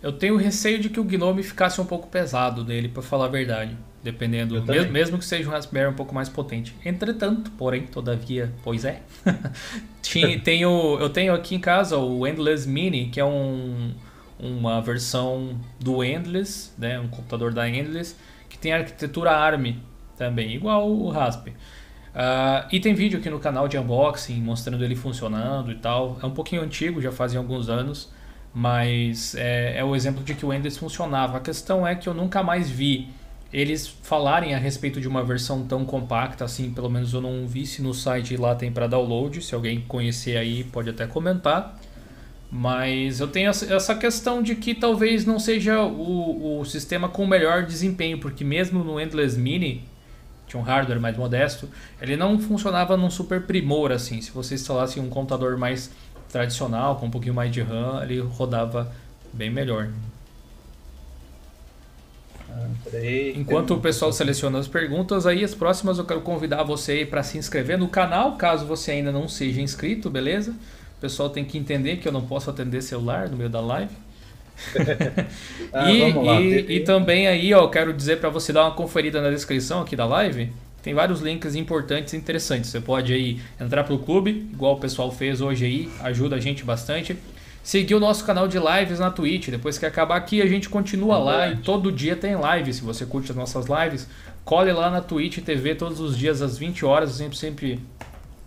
Eu 0.00 0.12
tenho 0.12 0.36
receio 0.36 0.78
de 0.78 0.88
que 0.88 1.00
o 1.00 1.04
Gnome 1.04 1.42
ficasse 1.42 1.80
um 1.80 1.84
pouco 1.84 2.06
pesado 2.08 2.62
dele, 2.62 2.88
para 2.88 3.02
falar 3.02 3.26
a 3.26 3.28
verdade. 3.28 3.76
Dependendo, 4.02 4.62
mesmo, 4.62 4.92
mesmo, 4.92 5.18
que 5.18 5.24
seja 5.24 5.48
um 5.48 5.52
Raspberry 5.52 5.88
um 5.88 5.94
pouco 5.94 6.14
mais 6.14 6.28
potente. 6.28 6.76
Entretanto, 6.84 7.50
porém, 7.52 7.86
todavia, 7.86 8.52
pois 8.62 8.84
é. 8.84 9.00
tenho, 10.44 10.98
eu 11.00 11.08
tenho 11.08 11.32
aqui 11.32 11.54
em 11.54 11.58
casa 11.58 11.96
o 11.96 12.26
Endless 12.26 12.68
Mini, 12.68 13.08
que 13.08 13.18
é 13.18 13.24
um, 13.24 13.92
uma 14.38 14.82
versão 14.82 15.58
do 15.80 16.04
Endless, 16.04 16.70
né, 16.76 17.00
um 17.00 17.08
computador 17.08 17.54
da 17.54 17.66
Endless, 17.66 18.14
que 18.54 18.58
tem 18.58 18.72
arquitetura 18.72 19.32
ARM 19.32 19.80
também, 20.16 20.54
igual 20.54 20.88
o 20.88 21.10
Rasp. 21.10 21.48
Uh, 21.48 22.68
e 22.70 22.78
tem 22.78 22.94
vídeo 22.94 23.18
aqui 23.18 23.28
no 23.28 23.40
canal 23.40 23.66
de 23.66 23.76
unboxing 23.76 24.40
mostrando 24.40 24.84
ele 24.84 24.94
funcionando 24.94 25.72
e 25.72 25.74
tal. 25.74 26.16
É 26.22 26.26
um 26.26 26.30
pouquinho 26.30 26.62
antigo, 26.62 27.00
já 27.00 27.10
fazem 27.10 27.36
alguns 27.36 27.68
anos, 27.68 28.12
mas 28.54 29.34
é, 29.34 29.78
é 29.78 29.84
o 29.84 29.96
exemplo 29.96 30.22
de 30.22 30.34
que 30.34 30.46
o 30.46 30.52
Endless 30.52 30.78
funcionava. 30.78 31.38
A 31.38 31.40
questão 31.40 31.84
é 31.84 31.96
que 31.96 32.08
eu 32.08 32.14
nunca 32.14 32.44
mais 32.44 32.70
vi 32.70 33.08
eles 33.52 33.88
falarem 33.88 34.54
a 34.54 34.58
respeito 34.58 35.00
de 35.00 35.08
uma 35.08 35.24
versão 35.24 35.64
tão 35.64 35.84
compacta 35.84 36.44
assim, 36.44 36.70
pelo 36.70 36.88
menos 36.88 37.12
eu 37.12 37.20
não 37.20 37.46
vi 37.46 37.66
se 37.66 37.82
no 37.82 37.92
site 37.92 38.36
lá 38.36 38.54
tem 38.54 38.70
para 38.70 38.86
download. 38.86 39.42
Se 39.42 39.52
alguém 39.52 39.80
conhecer 39.80 40.36
aí, 40.36 40.62
pode 40.62 40.90
até 40.90 41.08
comentar. 41.08 41.76
Mas 42.56 43.18
eu 43.18 43.26
tenho 43.26 43.50
essa 43.50 43.96
questão 43.96 44.40
de 44.40 44.54
que 44.54 44.76
talvez 44.76 45.26
não 45.26 45.40
seja 45.40 45.82
o, 45.82 46.60
o 46.60 46.64
sistema 46.64 47.08
com 47.08 47.24
o 47.24 47.26
melhor 47.26 47.64
desempenho, 47.64 48.16
porque 48.20 48.44
mesmo 48.44 48.84
no 48.84 49.00
Endless 49.00 49.36
Mini 49.36 49.82
tinha 50.46 50.60
um 50.60 50.62
hardware 50.62 51.00
mais 51.00 51.16
modesto, 51.16 51.68
ele 52.00 52.16
não 52.16 52.38
funcionava 52.38 52.96
num 52.96 53.10
super 53.10 53.42
primor 53.42 53.90
assim. 53.90 54.20
Se 54.20 54.30
você 54.30 54.54
instalasse 54.54 55.00
um 55.00 55.08
computador 55.08 55.56
mais 55.56 55.90
tradicional, 56.28 56.94
com 56.94 57.06
um 57.06 57.10
pouquinho 57.10 57.34
mais 57.34 57.50
de 57.50 57.60
RAM, 57.60 58.00
ele 58.04 58.20
rodava 58.20 58.92
bem 59.32 59.50
melhor. 59.50 59.88
Enquanto 63.34 63.74
o 63.74 63.80
pessoal 63.80 64.12
seleciona 64.12 64.60
as 64.60 64.68
perguntas, 64.68 65.26
aí 65.26 65.42
as 65.42 65.56
próximas 65.56 65.98
eu 65.98 66.04
quero 66.04 66.20
convidar 66.20 66.62
você 66.62 67.04
para 67.04 67.24
se 67.24 67.36
inscrever 67.36 67.76
no 67.76 67.88
canal, 67.88 68.36
caso 68.36 68.64
você 68.64 68.92
ainda 68.92 69.10
não 69.10 69.26
seja 69.26 69.60
inscrito, 69.60 70.08
beleza? 70.08 70.54
O 71.04 71.06
pessoal 71.06 71.28
tem 71.28 71.44
que 71.44 71.58
entender 71.58 71.98
que 71.98 72.08
eu 72.08 72.12
não 72.12 72.22
posso 72.22 72.48
atender 72.48 72.80
celular 72.80 73.28
no 73.28 73.36
meio 73.36 73.50
da 73.50 73.60
live. 73.60 73.94
ah, 75.70 75.92
e, 75.92 76.12
lá, 76.14 76.40
e, 76.40 76.76
e, 76.76 76.80
também 76.80 77.26
aí, 77.26 77.52
ó, 77.52 77.68
quero 77.68 77.92
dizer 77.92 78.20
para 78.20 78.30
você 78.30 78.54
dar 78.54 78.62
uma 78.64 78.70
conferida 78.70 79.20
na 79.20 79.28
descrição 79.28 79.82
aqui 79.82 79.94
da 79.94 80.06
live. 80.06 80.50
Tem 80.82 80.94
vários 80.94 81.20
links 81.20 81.54
importantes 81.56 82.14
e 82.14 82.16
interessantes. 82.16 82.70
Você 82.70 82.80
pode 82.80 83.12
aí 83.12 83.38
entrar 83.60 83.84
pro 83.84 83.98
clube, 83.98 84.48
igual 84.50 84.76
o 84.76 84.80
pessoal 84.80 85.12
fez 85.12 85.42
hoje 85.42 85.66
aí, 85.66 85.90
ajuda 86.00 86.36
a 86.36 86.40
gente 86.40 86.64
bastante. 86.64 87.18
Seguir 87.62 87.96
o 87.96 88.00
nosso 88.00 88.24
canal 88.24 88.48
de 88.48 88.58
lives 88.58 88.98
na 88.98 89.10
Twitch. 89.10 89.48
Depois 89.48 89.76
que 89.76 89.84
acabar 89.84 90.16
aqui, 90.16 90.40
a 90.40 90.46
gente 90.46 90.70
continua 90.70 91.18
lá 91.18 91.48
e 91.48 91.56
todo 91.58 91.92
dia 91.92 92.16
tem 92.16 92.34
live. 92.34 92.72
Se 92.72 92.80
você 92.80 93.04
curte 93.04 93.30
as 93.30 93.36
nossas 93.36 93.66
lives, 93.66 94.08
cole 94.42 94.72
lá 94.72 94.90
na 94.90 95.02
Twitch 95.02 95.40
TV 95.44 95.74
todos 95.74 96.00
os 96.00 96.16
dias 96.16 96.40
às 96.40 96.56
20 96.56 96.82
horas. 96.86 97.14
A 97.16 97.24
gente 97.24 97.36
sempre 97.36 97.78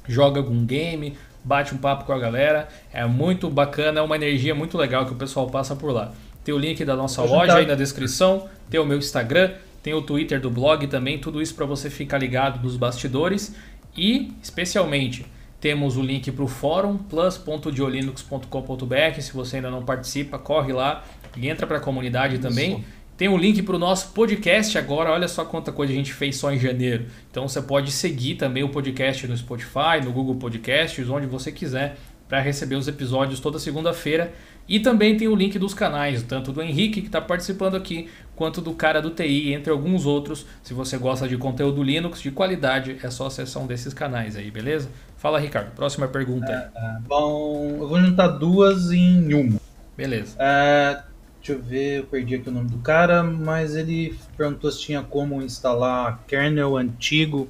joga 0.07 0.39
algum 0.39 0.65
game, 0.65 1.15
bate 1.47 1.73
um 1.73 1.77
papo 1.77 2.03
com 2.03 2.11
a 2.11 2.19
galera. 2.19 2.67
É 2.91 3.05
muito 3.05 3.49
bacana, 3.49 4.01
é 4.01 4.03
uma 4.03 4.15
energia 4.15 4.53
muito 4.53 4.77
legal 4.77 5.05
que 5.05 5.13
o 5.13 5.15
pessoal 5.15 5.47
passa 5.47 5.75
por 5.75 5.91
lá. 5.91 6.11
Tem 6.43 6.53
o 6.53 6.57
link 6.57 6.83
da 6.83 6.95
nossa 6.95 7.21
Vou 7.21 7.31
loja 7.31 7.47
juntar. 7.47 7.59
aí 7.59 7.65
na 7.65 7.75
descrição, 7.75 8.47
tem 8.69 8.79
o 8.79 8.85
meu 8.85 8.97
Instagram, 8.97 9.53
tem 9.81 9.93
o 9.93 10.01
Twitter 10.01 10.41
do 10.41 10.49
blog 10.49 10.85
também, 10.87 11.17
tudo 11.17 11.41
isso 11.41 11.55
para 11.55 11.65
você 11.65 11.89
ficar 11.89 12.17
ligado 12.17 12.61
nos 12.61 12.75
bastidores. 12.75 13.55
E, 13.95 14.33
especialmente, 14.43 15.25
temos 15.59 15.97
o 15.97 16.01
link 16.01 16.31
para 16.31 16.43
o 16.43 16.47
fórum 16.47 16.97
plus.diolinux.com.br. 16.97 19.21
Se 19.21 19.33
você 19.33 19.55
ainda 19.55 19.71
não 19.71 19.83
participa, 19.83 20.37
corre 20.37 20.73
lá 20.73 21.03
e 21.35 21.49
entra 21.49 21.65
para 21.65 21.77
a 21.77 21.79
comunidade 21.79 22.37
também. 22.39 22.83
Tem 23.17 23.27
um 23.27 23.35
link 23.35 23.63
para 23.63 23.75
o 23.75 23.79
nosso 23.79 24.09
podcast 24.09 24.77
agora. 24.77 25.11
Olha 25.11 25.27
só 25.27 25.43
quanta 25.43 25.71
coisa 25.71 25.91
a 25.91 25.95
gente 25.95 26.13
fez 26.13 26.37
só 26.37 26.51
em 26.51 26.59
janeiro. 26.59 27.07
Então 27.31 27.47
você 27.47 27.59
pode 27.59 27.91
seguir 27.91 28.35
também 28.35 28.63
o 28.63 28.69
podcast 28.69 29.25
no 29.25 29.35
Spotify, 29.35 30.05
no 30.05 30.11
Google 30.11 30.35
Podcasts, 30.35 31.09
onde 31.09 31.25
você 31.25 31.51
quiser, 31.51 31.97
para 32.29 32.39
receber 32.39 32.75
os 32.75 32.87
episódios 32.87 33.39
toda 33.39 33.57
segunda-feira. 33.57 34.31
E 34.69 34.79
também 34.79 35.17
tem 35.17 35.27
o 35.27 35.35
link 35.35 35.57
dos 35.57 35.73
canais, 35.73 36.21
tanto 36.21 36.51
do 36.51 36.61
Henrique, 36.61 37.01
que 37.01 37.07
está 37.07 37.19
participando 37.19 37.75
aqui, 37.75 38.07
quanto 38.35 38.61
do 38.61 38.73
cara 38.73 39.01
do 39.01 39.09
TI, 39.09 39.51
entre 39.51 39.71
alguns 39.71 40.05
outros. 40.05 40.45
Se 40.61 40.75
você 40.75 40.95
gosta 40.95 41.27
de 41.27 41.37
conteúdo 41.37 41.81
Linux 41.81 42.21
de 42.21 42.29
qualidade, 42.29 42.97
é 43.01 43.09
só 43.09 43.25
acessar 43.27 43.63
um 43.63 43.65
desses 43.65 43.95
canais 43.95 44.35
aí, 44.35 44.51
beleza? 44.51 44.89
Fala, 45.15 45.39
Ricardo. 45.39 45.71
Próxima 45.71 46.07
pergunta. 46.07 46.51
É, 46.51 46.79
é, 46.79 46.99
bom, 47.07 47.77
eu 47.79 47.87
vou 47.87 47.99
juntar 47.99 48.27
duas 48.27 48.91
em 48.91 49.33
uma. 49.33 49.59
Beleza. 49.95 50.35
É, 50.37 51.01
Deixa 51.47 51.61
eu 51.61 51.65
ver, 51.65 51.99
eu 51.99 52.03
perdi 52.03 52.35
aqui 52.35 52.49
o 52.49 52.51
nome 52.51 52.69
do 52.69 52.79
cara, 52.79 53.23
mas 53.23 53.73
ele 53.73 54.19
perguntou 54.35 54.69
se 54.69 54.81
tinha 54.81 55.01
como 55.01 55.41
instalar 55.41 56.21
kernel 56.27 56.75
antigo 56.75 57.47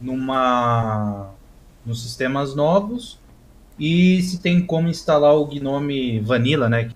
numa 0.00 1.30
nos 1.84 2.02
sistemas 2.02 2.54
novos 2.54 3.18
e 3.78 4.22
se 4.22 4.40
tem 4.40 4.64
como 4.64 4.88
instalar 4.88 5.34
o 5.34 5.44
Gnome 5.44 6.20
Vanilla, 6.20 6.70
né, 6.70 6.88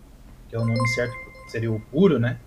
que 0.49 0.57
é 0.57 0.59
o 0.59 0.65
nome 0.65 0.89
certo, 0.95 1.13
seria 1.49 1.71
o 1.71 1.79
puro, 1.79 2.19
né, 2.19 2.39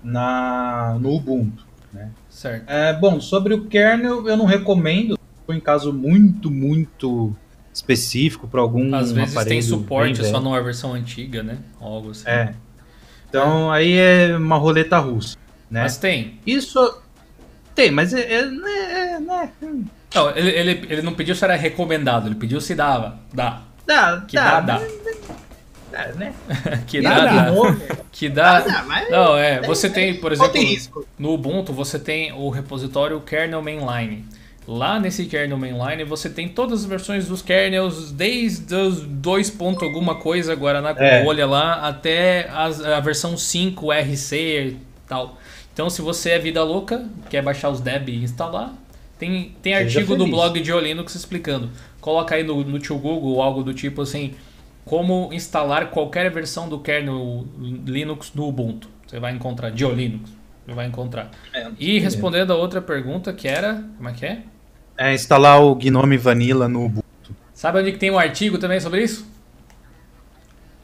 na 0.00 0.96
no 1.00 1.12
Ubuntu, 1.16 1.66
né? 1.92 2.12
Certo. 2.28 2.70
É, 2.70 2.92
bom, 2.92 3.20
sobre 3.20 3.52
o 3.52 3.64
kernel 3.64 4.28
eu 4.28 4.36
não 4.36 4.46
recomendo, 4.46 5.18
foi 5.44 5.56
em 5.56 5.60
caso 5.60 5.92
muito 5.92 6.52
muito 6.52 7.34
específico 7.74 8.46
para 8.46 8.60
algum 8.60 8.94
Às 8.94 9.10
vezes 9.10 9.44
tem 9.44 9.60
suporte 9.60 10.24
só 10.24 10.40
numa 10.40 10.62
versão 10.62 10.94
antiga, 10.94 11.42
né? 11.42 11.58
Algo 11.80 12.10
assim. 12.12 12.28
É. 12.28 12.54
Então 13.30 13.72
aí 13.72 13.96
é 13.96 14.36
uma 14.36 14.56
roleta 14.56 14.98
russa, 14.98 15.38
né? 15.70 15.84
Mas 15.84 15.96
tem. 15.96 16.38
Isso 16.44 17.00
tem, 17.74 17.90
mas 17.90 18.12
é, 18.12 18.20
é, 18.20 18.40
é, 18.40 19.20
né? 19.20 19.50
Não, 20.14 20.30
ele, 20.36 20.50
ele, 20.50 20.86
ele 20.90 21.02
não 21.02 21.14
pediu 21.14 21.34
se 21.34 21.42
era 21.42 21.54
recomendado, 21.54 22.26
ele 22.26 22.34
pediu 22.34 22.60
se 22.60 22.74
dava. 22.74 23.18
Dá. 23.32 23.62
Dá, 23.86 24.22
que 24.28 24.36
dá, 24.36 24.60
dá. 24.60 24.80
dá. 25.90 26.06
né? 26.14 26.34
que 26.86 27.00
dá, 27.00 27.24
dá. 27.24 27.46
Que 28.12 28.28
dá. 28.28 28.60
dá 28.60 28.84
não, 29.08 29.36
é. 29.36 29.62
Você 29.62 29.88
tem, 29.88 30.20
por 30.20 30.32
exemplo, 30.32 31.06
no 31.18 31.32
Ubuntu 31.32 31.72
você 31.72 31.98
tem 31.98 32.32
o 32.32 32.50
repositório 32.50 33.20
kernel 33.20 33.62
mainline. 33.62 34.26
Lá 34.70 35.00
nesse 35.00 35.26
kernel 35.26 35.58
mainline 35.58 36.04
você 36.04 36.30
tem 36.30 36.48
todas 36.48 36.82
as 36.82 36.86
versões 36.86 37.26
dos 37.26 37.42
kernels, 37.42 38.12
desde 38.12 38.72
os 38.72 39.00
2. 39.00 39.50
Ponto 39.50 39.84
alguma 39.84 40.14
coisa, 40.20 40.54
Guaraná 40.54 40.94
com 40.94 41.02
é. 41.02 41.24
olha 41.26 41.44
lá, 41.44 41.88
até 41.88 42.48
a, 42.48 42.66
a 42.98 43.00
versão 43.00 43.36
5 43.36 43.90
RC 43.90 44.36
e 44.36 44.76
tal. 45.08 45.36
Então, 45.72 45.90
se 45.90 46.00
você 46.00 46.30
é 46.30 46.38
vida 46.38 46.62
louca, 46.62 47.04
quer 47.28 47.42
baixar 47.42 47.68
os 47.68 47.80
deb 47.80 48.10
e 48.10 48.22
instalar, 48.22 48.72
tem, 49.18 49.56
tem 49.60 49.74
artigo 49.74 50.14
do 50.14 50.28
blog 50.28 50.60
de 50.60 50.72
Linux 50.72 51.16
explicando. 51.16 51.68
Coloca 52.00 52.36
aí 52.36 52.44
no, 52.44 52.62
no 52.62 52.78
tio 52.78 52.96
Google 52.96 53.42
algo 53.42 53.64
do 53.64 53.74
tipo 53.74 54.02
assim, 54.02 54.34
como 54.84 55.30
instalar 55.32 55.90
qualquer 55.90 56.30
versão 56.30 56.68
do 56.68 56.78
kernel 56.78 57.44
Linux 57.58 58.30
do 58.30 58.46
Ubuntu. 58.46 58.88
Você 59.04 59.18
vai 59.18 59.32
encontrar, 59.32 59.70
de 59.70 59.84
Linux, 59.84 60.30
você 60.64 60.74
vai 60.74 60.86
encontrar. 60.86 61.32
É, 61.52 61.66
e 61.76 61.98
respondendo 61.98 62.52
a 62.52 62.56
outra 62.56 62.80
pergunta 62.80 63.32
que 63.32 63.48
era, 63.48 63.84
como 63.96 64.08
é 64.08 64.12
que 64.12 64.24
é? 64.24 64.42
É 65.00 65.14
instalar 65.14 65.62
o 65.62 65.74
Gnome 65.74 66.18
Vanilla 66.18 66.68
no 66.68 66.84
Ubuntu. 66.84 67.34
Sabe 67.54 67.80
onde 67.80 67.92
que 67.92 67.96
tem 67.96 68.10
um 68.10 68.18
artigo 68.18 68.58
também 68.58 68.78
sobre 68.80 69.02
isso? 69.02 69.26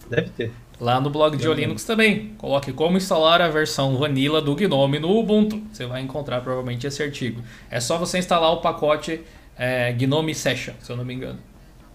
Deve 0.09 0.31
ter. 0.31 0.53
Lá 0.81 0.99
no 0.99 1.11
blog 1.11 1.37
de 1.37 1.47
Linux 1.53 1.85
também. 1.85 2.33
Coloque 2.39 2.73
como 2.73 2.97
instalar 2.97 3.43
a 3.43 3.49
versão 3.49 3.95
Vanilla 3.99 4.41
do 4.41 4.55
Gnome 4.55 4.99
no 4.99 5.11
Ubuntu. 5.19 5.61
Você 5.71 5.85
vai 5.85 6.01
encontrar 6.01 6.41
provavelmente 6.41 6.87
esse 6.87 7.03
artigo. 7.03 7.43
É 7.71 7.79
só 7.79 7.99
você 7.99 8.17
instalar 8.17 8.53
o 8.53 8.63
pacote 8.63 9.21
é, 9.55 9.93
Gnome 9.93 10.35
Session, 10.35 10.73
se 10.81 10.91
eu 10.91 10.97
não 10.97 11.05
me 11.05 11.13
engano. 11.13 11.39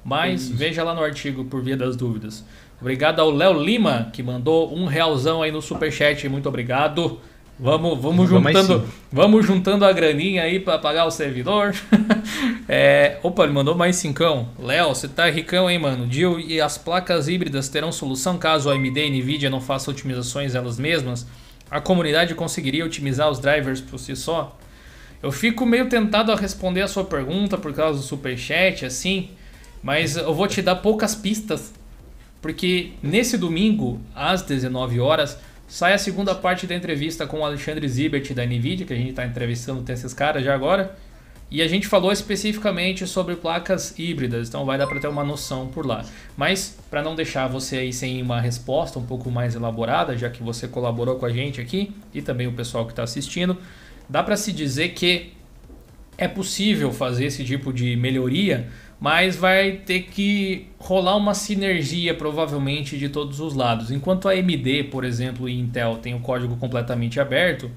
Mas 0.05 0.43
Isso. 0.43 0.53
veja 0.53 0.84
lá 0.84 0.93
no 0.93 1.03
artigo 1.03 1.45
por 1.45 1.63
via 1.63 1.76
das 1.76 1.95
dúvidas. 1.95 2.45
Obrigado 2.80 3.19
ao 3.19 3.32
Léo 3.32 3.59
Lima, 3.59 4.11
que 4.13 4.22
mandou 4.22 4.72
um 4.72 4.86
realzão 4.86 5.41
aí 5.41 5.51
no 5.51 5.59
superchat. 5.59 6.30
Muito 6.30 6.47
obrigado. 6.47 7.19
Vamos, 7.64 8.01
vamos 8.01 8.28
juntando, 8.28 8.89
vamos 9.12 9.45
juntando 9.45 9.86
a 9.86 9.93
graninha 9.93 10.41
aí 10.41 10.59
para 10.59 10.80
pagar 10.80 11.05
o 11.05 11.12
servidor. 11.12 11.76
é, 12.68 13.20
opa, 13.22 13.43
ele 13.43 13.53
mandou 13.53 13.76
mais 13.76 13.97
cincão. 13.97 14.49
Léo, 14.57 14.88
você 14.88 15.07
tá 15.07 15.30
ricão, 15.30 15.70
hein, 15.70 15.78
mano? 15.78 16.07
Dio 16.07 16.39
e 16.39 16.59
as 16.59 16.80
placas 16.80 17.28
híbridas 17.28 17.70
terão 17.70 17.91
solução 17.91 18.39
caso 18.39 18.68
a 18.68 18.74
AMD 18.74 18.99
e 18.99 19.09
Nvidia 19.12 19.47
não 19.47 19.62
façam 19.62 19.93
otimizações 19.93 20.55
elas 20.55 20.80
mesmas? 20.80 21.28
A 21.70 21.80
comunidade 21.80 22.34
conseguiria 22.34 22.84
otimizar 22.84 23.30
os 23.30 23.38
drivers 23.38 23.80
por 23.80 23.99
si 23.99 24.16
só? 24.16 24.57
Eu 25.22 25.32
fico 25.32 25.64
meio 25.64 25.88
tentado 25.88 26.32
a 26.32 26.36
responder 26.36 26.82
a 26.82 26.88
sua 26.88 27.03
pergunta 27.03 27.59
por 27.59 27.72
causa 27.74 27.99
do 27.99 28.03
superchat, 28.03 28.88
assim, 28.88 29.30
mas 29.84 30.18
eu 30.18 30.34
vou 30.34 30.47
te 30.47 30.64
dar 30.64 30.78
poucas 30.78 31.14
pistas, 31.14 31.72
porque 32.41 32.93
nesse 33.03 33.38
domingo, 33.38 34.01
às 34.16 34.41
19 34.41 34.99
horas, 34.99 35.38
sai 35.72 35.93
a 35.93 35.97
segunda 35.97 36.36
parte 36.36 36.67
da 36.67 36.76
entrevista 36.76 37.26
com 37.26 37.39
o 37.39 37.45
Alexandre 37.45 37.88
Zibert 37.88 38.34
da 38.34 38.45
NVIDIA, 38.45 38.86
que 38.86 38.91
a 38.91 38.95
gente 38.95 39.11
está 39.11 39.26
entrevistando 39.26 39.82
tem 39.84 39.93
esses 39.93 40.13
caras 40.13 40.43
já 40.43 40.53
agora. 40.53 40.97
E 41.49 41.61
a 41.61 41.67
gente 41.67 41.88
falou 41.88 42.11
especificamente 42.11 43.07
sobre 43.07 43.38
placas 43.38 43.97
híbridas, 43.97 44.49
então 44.49 44.65
vai 44.65 44.78
dar 44.78 44.86
para 44.86 44.99
ter 44.99 45.07
uma 45.07 45.24
noção 45.24 45.69
por 45.69 45.86
lá. 45.86 46.03
Mas 46.36 46.78
para 46.89 47.01
não 47.01 47.15
deixar 47.15 47.47
você 47.47 47.78
aí 47.78 47.93
sem 47.93 48.22
uma 48.22 48.41
resposta 48.41 48.99
um 48.99 49.05
pouco 49.05 49.32
mais 49.32 49.55
elaborada, 49.55 50.17
já 50.17 50.30
que 50.30 50.43
você 50.43 50.67
colaborou 50.67 51.15
com 51.15 51.26
a 51.26 51.32
gente 51.32 51.61
aqui 51.61 51.95
e 52.13 52.22
também 52.22 52.47
o 52.47 52.51
pessoal 52.51 52.86
que 52.86 52.91
está 52.91 53.03
assistindo, 53.03 53.57
dá 54.09 54.22
para 54.22 54.36
se 54.36 54.51
dizer 54.51 54.89
que 54.89 55.32
é 56.17 56.28
possível 56.28 56.91
fazer 56.91 57.28
esse 57.28 57.45
tipo 57.45 57.72
de 57.72 57.95
melhoria 57.95 58.67
mas 59.02 59.36
vai 59.36 59.72
ter 59.72 60.04
que 60.04 60.68
rolar 60.78 61.18
uma 61.18 61.34
sinergia 61.34 62.14
provavelmente 62.14 62.99
de 62.99 63.10
todos 63.10 63.39
os 63.39 63.56
lados. 63.56 63.89
Enquanto 63.89 64.30
a 64.30 64.34
AMD, 64.34 64.84
por 64.91 65.04
exemplo, 65.04 65.49
e 65.49 65.60
Intel 65.60 65.97
tem 65.97 66.14
o 66.14 66.20
código 66.20 66.56
completamente 66.58 67.20
aberto, 67.20 67.72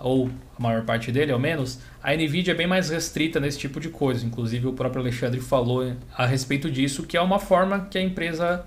ou 0.00 0.28
a 0.58 0.60
maior 0.60 0.84
parte 0.84 1.12
dele 1.12 1.30
ao 1.30 1.38
menos, 1.38 1.78
a 2.02 2.12
Nvidia 2.12 2.54
é 2.54 2.56
bem 2.56 2.66
mais 2.66 2.90
restrita 2.90 3.38
nesse 3.38 3.56
tipo 3.56 3.78
de 3.78 3.88
coisa. 3.88 4.26
Inclusive 4.26 4.66
o 4.66 4.72
próprio 4.72 5.00
Alexandre 5.00 5.40
falou 5.40 5.94
a 6.12 6.26
respeito 6.26 6.68
disso, 6.68 7.04
que 7.04 7.16
é 7.16 7.20
uma 7.20 7.38
forma 7.38 7.86
que 7.88 7.96
a 7.96 8.02
empresa 8.02 8.66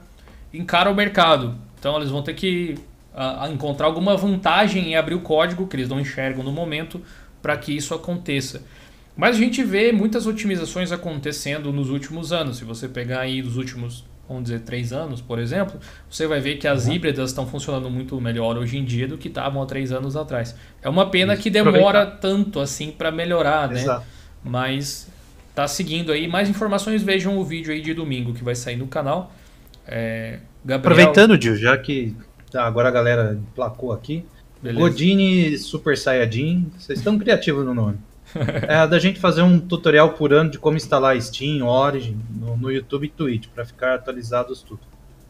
encara 0.53 0.89
o 0.89 0.95
mercado. 0.95 1.55
Então 1.77 1.97
eles 1.97 2.09
vão 2.09 2.23
ter 2.23 2.35
que 2.35 2.75
encontrar 3.51 3.87
alguma 3.87 4.15
vantagem 4.15 4.91
em 4.91 4.95
abrir 4.95 5.15
o 5.15 5.21
código 5.21 5.67
que 5.67 5.75
eles 5.75 5.89
não 5.89 5.99
enxergam 5.99 6.41
no 6.41 6.53
momento 6.53 7.01
para 7.41 7.57
que 7.57 7.75
isso 7.75 7.93
aconteça. 7.93 8.63
Mas 9.17 9.35
a 9.35 9.39
gente 9.39 9.63
vê 9.63 9.91
muitas 9.91 10.27
otimizações 10.27 10.91
acontecendo 10.91 11.73
nos 11.73 11.89
últimos 11.89 12.31
anos. 12.31 12.57
Se 12.57 12.63
você 12.63 12.87
pegar 12.87 13.21
aí 13.21 13.41
dos 13.41 13.57
últimos, 13.57 14.05
vamos 14.29 14.43
dizer, 14.43 14.59
três 14.59 14.93
anos, 14.93 15.21
por 15.21 15.39
exemplo, 15.39 15.79
você 16.07 16.27
vai 16.27 16.39
ver 16.39 16.57
que 16.57 16.67
as 16.67 16.85
uhum. 16.85 16.93
híbridas 16.93 17.31
estão 17.31 17.47
funcionando 17.47 17.89
muito 17.89 18.21
melhor 18.21 18.57
hoje 18.57 18.77
em 18.77 18.85
dia 18.85 19.07
do 19.07 19.17
que 19.17 19.27
estavam 19.27 19.61
há 19.61 19.65
três 19.65 19.91
anos 19.91 20.15
atrás. 20.15 20.55
É 20.83 20.87
uma 20.87 21.09
pena 21.09 21.33
Isso. 21.33 21.41
que 21.41 21.49
demora 21.49 22.05
tanto 22.05 22.59
assim 22.59 22.91
para 22.91 23.11
melhorar, 23.11 23.69
né? 23.69 23.81
Exato. 23.81 24.05
Mas 24.43 25.09
tá 25.55 25.67
seguindo 25.67 26.11
aí. 26.11 26.27
Mais 26.27 26.47
informações 26.47 27.01
vejam 27.01 27.39
o 27.39 27.43
vídeo 27.43 27.73
aí 27.73 27.81
de 27.81 27.95
domingo 27.95 28.35
que 28.35 28.43
vai 28.43 28.53
sair 28.53 28.75
no 28.77 28.85
canal. 28.85 29.33
É, 29.87 30.41
Gabriel... 30.63 30.93
Aproveitando, 30.93 31.35
Dio, 31.39 31.55
já 31.55 31.75
que 31.75 32.15
tá, 32.51 32.67
agora 32.67 32.89
a 32.89 32.91
galera 32.91 33.39
placou 33.55 33.91
aqui. 33.91 34.23
Beleza. 34.61 34.79
Godine 34.79 35.57
Super 35.57 35.97
Saiyajin, 35.97 36.71
vocês 36.77 36.99
estão 36.99 37.17
criativos 37.17 37.65
no 37.65 37.73
nome. 37.73 37.97
é 38.67 38.87
da 38.87 38.99
gente 38.99 39.19
fazer 39.19 39.41
um 39.41 39.59
tutorial 39.59 40.09
por 40.13 40.33
ano 40.33 40.51
de 40.51 40.59
como 40.59 40.77
instalar 40.77 41.19
Steam, 41.21 41.65
Origin 41.65 42.17
no, 42.29 42.57
no 42.57 42.71
YouTube 42.71 43.05
e 43.05 43.09
Twitch 43.09 43.47
para 43.53 43.65
ficar 43.65 43.95
atualizados 43.95 44.61
tudo. 44.61 44.79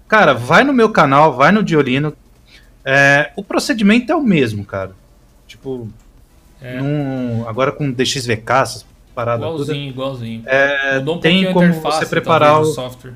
Cara, 0.08 0.34
vai 0.34 0.64
no 0.64 0.74
meu 0.74 0.90
canal, 0.90 1.34
vai 1.34 1.52
no 1.52 1.64
Diolino. 1.64 2.14
É, 2.84 3.32
o 3.36 3.44
procedimento 3.44 4.12
é 4.12 4.16
o 4.16 4.24
mesmo, 4.24 4.64
cara. 4.66 4.92
Tipo, 5.46 5.90
é. 6.62 6.80
num, 6.82 7.48
agora 7.48 7.72
com 7.72 7.92
DXVK, 7.92 8.54
essas 8.54 8.86
paradas 9.14 9.46
igualzinho, 9.46 9.66
tudo. 9.68 9.90
Igualzinho, 9.90 10.44
é, 10.46 11.00
um 11.00 11.20
tem 11.20 11.52
como 11.52 11.74
você 11.74 12.06
preparar 12.06 12.62
o 12.62 12.66
software. 12.66 13.14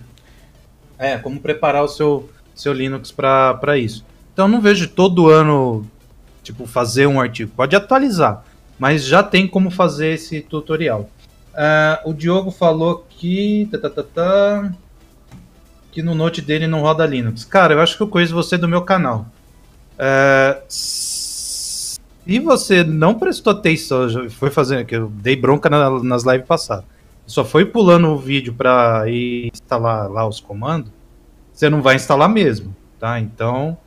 É, 0.98 1.18
como 1.18 1.40
preparar 1.40 1.84
o 1.84 1.88
seu, 1.88 2.30
seu 2.54 2.74
Linux 2.74 3.12
para 3.12 3.78
isso. 3.78 4.06
Então 4.34 4.48
não 4.48 4.62
vejo 4.62 4.88
todo 4.88 5.30
ano 5.30 5.88
tipo 6.44 6.66
fazer 6.66 7.08
um 7.08 7.20
artigo. 7.20 7.52
Pode 7.56 7.76
atualizar 7.76 8.44
mas 8.82 9.06
já 9.06 9.22
tem 9.22 9.48
como 9.48 9.70
fazer 9.70 10.16
esse 10.16 10.42
tutorial. 10.42 11.08
Uh, 11.54 12.10
o 12.10 12.14
Diogo 12.16 12.50
falou 12.50 13.06
que. 13.08 13.70
Tá, 13.72 13.88
tá, 13.88 14.02
tá, 14.02 14.74
que 15.92 16.02
no 16.02 16.16
Note 16.16 16.42
dele 16.42 16.66
não 16.66 16.82
roda 16.82 17.06
Linux. 17.06 17.46
Cara, 17.46 17.76
eu 17.76 17.80
acho 17.80 17.96
que 17.96 18.02
eu 18.02 18.08
conheço 18.08 18.34
você 18.34 18.58
do 18.58 18.68
meu 18.68 18.82
canal. 18.82 19.28
Uh, 20.00 20.60
se 20.68 22.00
você 22.44 22.84
não 22.84 23.14
prestou 23.14 23.54
atenção, 23.54 24.08
foi 24.32 24.50
fazendo 24.50 24.84
que 24.84 24.96
eu 24.96 25.10
dei 25.10 25.36
bronca 25.36 25.70
na, 25.70 26.04
nas 26.04 26.24
lives 26.24 26.48
passadas. 26.48 26.86
Só 27.28 27.46
foi 27.46 27.66
pulando 27.66 28.08
o 28.08 28.18
vídeo 28.18 28.52
para 28.52 29.04
instalar 29.08 30.10
lá 30.10 30.28
os 30.28 30.40
comandos, 30.40 30.92
você 31.54 31.70
não 31.70 31.84
vai 31.84 31.98
instalar 31.98 32.28
mesmo, 32.28 32.76
tá? 33.00 33.20
Então, 33.20 33.78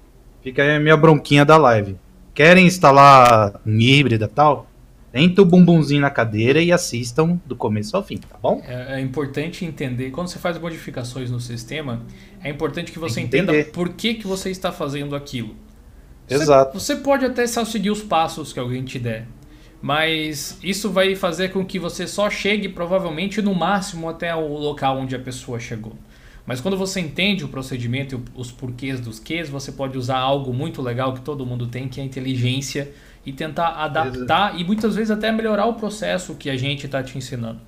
fica 0.40 0.62
aí 0.62 0.76
a 0.76 0.80
minha 0.80 0.96
bronquinha 0.96 1.44
da 1.44 1.56
live. 1.56 1.96
Querem 2.32 2.64
instalar 2.64 3.60
um 3.66 3.80
híbrida 3.80 4.28
tal? 4.28 4.68
Senta 5.14 5.42
o 5.42 5.44
bumbumzinho 5.44 6.00
na 6.00 6.10
cadeira 6.10 6.60
e 6.60 6.72
assistam 6.72 7.40
do 7.46 7.54
começo 7.54 7.96
ao 7.96 8.02
fim, 8.02 8.16
tá 8.16 8.36
bom? 8.42 8.60
É, 8.66 8.96
é 8.96 9.00
importante 9.00 9.64
entender, 9.64 10.10
quando 10.10 10.26
você 10.26 10.40
faz 10.40 10.58
modificações 10.58 11.30
no 11.30 11.38
sistema, 11.38 12.02
é 12.42 12.50
importante 12.50 12.90
que 12.90 12.98
você 12.98 13.20
entenda 13.20 13.52
por 13.72 13.90
que, 13.90 14.14
que 14.14 14.26
você 14.26 14.50
está 14.50 14.72
fazendo 14.72 15.14
aquilo. 15.14 15.54
Exato. 16.28 16.80
Você, 16.80 16.96
você 16.96 17.00
pode 17.00 17.24
até 17.24 17.46
só 17.46 17.64
seguir 17.64 17.90
os 17.90 18.02
passos 18.02 18.52
que 18.52 18.58
alguém 18.58 18.82
te 18.82 18.98
der, 18.98 19.28
mas 19.80 20.58
isso 20.64 20.90
vai 20.90 21.14
fazer 21.14 21.50
com 21.52 21.64
que 21.64 21.78
você 21.78 22.08
só 22.08 22.28
chegue 22.28 22.68
provavelmente 22.68 23.40
no 23.40 23.54
máximo 23.54 24.08
até 24.08 24.34
o 24.34 24.58
local 24.58 24.98
onde 24.98 25.14
a 25.14 25.20
pessoa 25.20 25.60
chegou. 25.60 25.92
Mas 26.44 26.60
quando 26.60 26.76
você 26.76 26.98
entende 26.98 27.44
o 27.44 27.48
procedimento 27.48 28.16
e 28.16 28.40
os 28.40 28.50
porquês 28.50 28.98
dos 28.98 29.20
quês, 29.20 29.48
você 29.48 29.70
pode 29.70 29.96
usar 29.96 30.18
algo 30.18 30.52
muito 30.52 30.82
legal 30.82 31.14
que 31.14 31.20
todo 31.20 31.46
mundo 31.46 31.68
tem, 31.68 31.88
que 31.88 32.00
é 32.00 32.02
a 32.02 32.06
inteligência 32.06 32.92
e 33.24 33.32
tentar 33.32 33.68
adaptar 33.68 34.48
Exato. 34.50 34.60
e 34.60 34.64
muitas 34.64 34.94
vezes 34.94 35.10
até 35.10 35.32
melhorar 35.32 35.66
o 35.66 35.74
processo 35.74 36.34
que 36.34 36.50
a 36.50 36.56
gente 36.56 36.86
está 36.86 37.02
te 37.02 37.16
ensinando. 37.16 37.60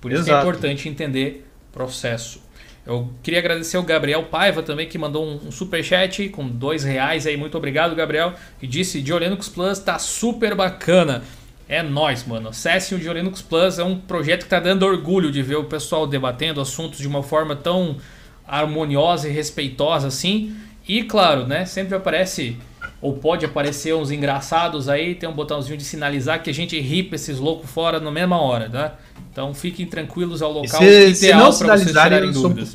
Por 0.00 0.12
isso 0.12 0.30
é 0.30 0.38
importante 0.38 0.88
entender 0.88 1.46
processo. 1.72 2.40
Eu 2.86 3.10
queria 3.22 3.38
agradecer 3.38 3.76
ao 3.76 3.82
Gabriel 3.82 4.24
Paiva 4.24 4.62
também, 4.62 4.88
que 4.88 4.96
mandou 4.96 5.22
um, 5.22 5.48
um 5.48 5.50
super 5.50 5.84
chat 5.84 6.28
com 6.30 6.48
dois 6.48 6.84
reais 6.84 7.26
aí. 7.26 7.36
Muito 7.36 7.56
obrigado, 7.58 7.94
Gabriel. 7.94 8.32
E 8.62 8.66
disse: 8.66 9.02
Diolinux 9.02 9.48
Plus 9.48 9.78
tá 9.78 9.98
super 9.98 10.54
bacana. 10.54 11.22
É 11.68 11.82
nós, 11.82 12.26
mano. 12.26 12.48
Acesse 12.48 12.94
o 12.94 12.98
Diolinux 12.98 13.42
Plus. 13.42 13.78
É 13.78 13.84
um 13.84 13.98
projeto 13.98 14.44
que 14.44 14.48
tá 14.48 14.58
dando 14.58 14.86
orgulho 14.86 15.30
de 15.30 15.42
ver 15.42 15.56
o 15.56 15.64
pessoal 15.64 16.06
debatendo 16.06 16.62
assuntos 16.62 16.98
de 16.98 17.06
uma 17.06 17.22
forma 17.22 17.54
tão 17.54 17.98
harmoniosa 18.46 19.28
e 19.28 19.32
respeitosa 19.32 20.08
assim. 20.08 20.56
E 20.88 21.02
claro, 21.02 21.46
né? 21.46 21.66
Sempre 21.66 21.94
aparece 21.94 22.56
ou 23.00 23.14
pode 23.14 23.44
aparecer 23.44 23.94
uns 23.94 24.10
engraçados 24.10 24.88
aí, 24.88 25.14
tem 25.14 25.28
um 25.28 25.32
botãozinho 25.32 25.76
de 25.76 25.84
sinalizar 25.84 26.42
que 26.42 26.50
a 26.50 26.54
gente 26.54 26.78
ripa 26.80 27.14
esses 27.14 27.38
loucos 27.38 27.70
fora 27.70 28.00
na 28.00 28.10
mesma 28.10 28.40
hora, 28.40 28.68
tá? 28.68 28.94
Então 29.30 29.54
fiquem 29.54 29.86
tranquilos, 29.86 30.42
é 30.42 30.46
o 30.46 30.48
local 30.48 30.80
se, 30.80 31.08
ideal 31.08 31.56
para 31.56 31.76
vocês 31.76 31.88
tirarem 31.88 32.32
dúvidas. 32.32 32.74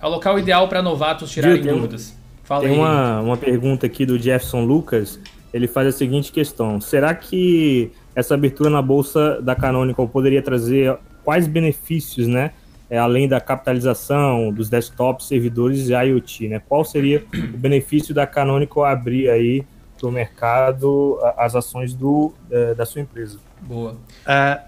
É 0.00 0.06
o 0.06 0.08
local 0.10 0.38
ideal 0.38 0.68
para 0.68 0.82
novatos 0.82 1.30
tirarem 1.30 1.62
Gil, 1.62 1.74
dúvidas. 1.76 2.14
Fala 2.44 2.64
tem 2.64 2.72
aí. 2.72 2.78
Uma, 2.78 3.20
uma 3.20 3.36
pergunta 3.38 3.86
aqui 3.86 4.04
do 4.04 4.18
Jefferson 4.18 4.64
Lucas. 4.64 5.18
Ele 5.52 5.66
faz 5.66 5.88
a 5.88 5.92
seguinte 5.92 6.30
questão: 6.30 6.78
será 6.78 7.14
que 7.14 7.90
essa 8.14 8.34
abertura 8.34 8.68
na 8.68 8.82
bolsa 8.82 9.40
da 9.40 9.54
Canonical 9.54 10.06
poderia 10.06 10.42
trazer 10.42 10.94
quais 11.24 11.46
benefícios, 11.46 12.26
né? 12.26 12.52
É, 12.90 12.98
além 12.98 13.26
da 13.26 13.40
capitalização 13.40 14.52
dos 14.52 14.68
desktops, 14.68 15.26
servidores 15.26 15.88
e 15.88 15.92
IoT, 15.92 16.48
né? 16.48 16.62
Qual 16.68 16.84
seria 16.84 17.24
o 17.34 17.56
benefício 17.56 18.14
da 18.14 18.26
Canonical 18.26 18.84
abrir 18.84 19.30
aí 19.30 19.64
para 19.98 20.08
o 20.08 20.12
mercado 20.12 21.18
as 21.36 21.54
ações 21.54 21.94
do, 21.94 22.32
é, 22.50 22.74
da 22.74 22.84
sua 22.84 23.00
empresa? 23.00 23.38
Boa. 23.62 23.96
É, 24.26 24.60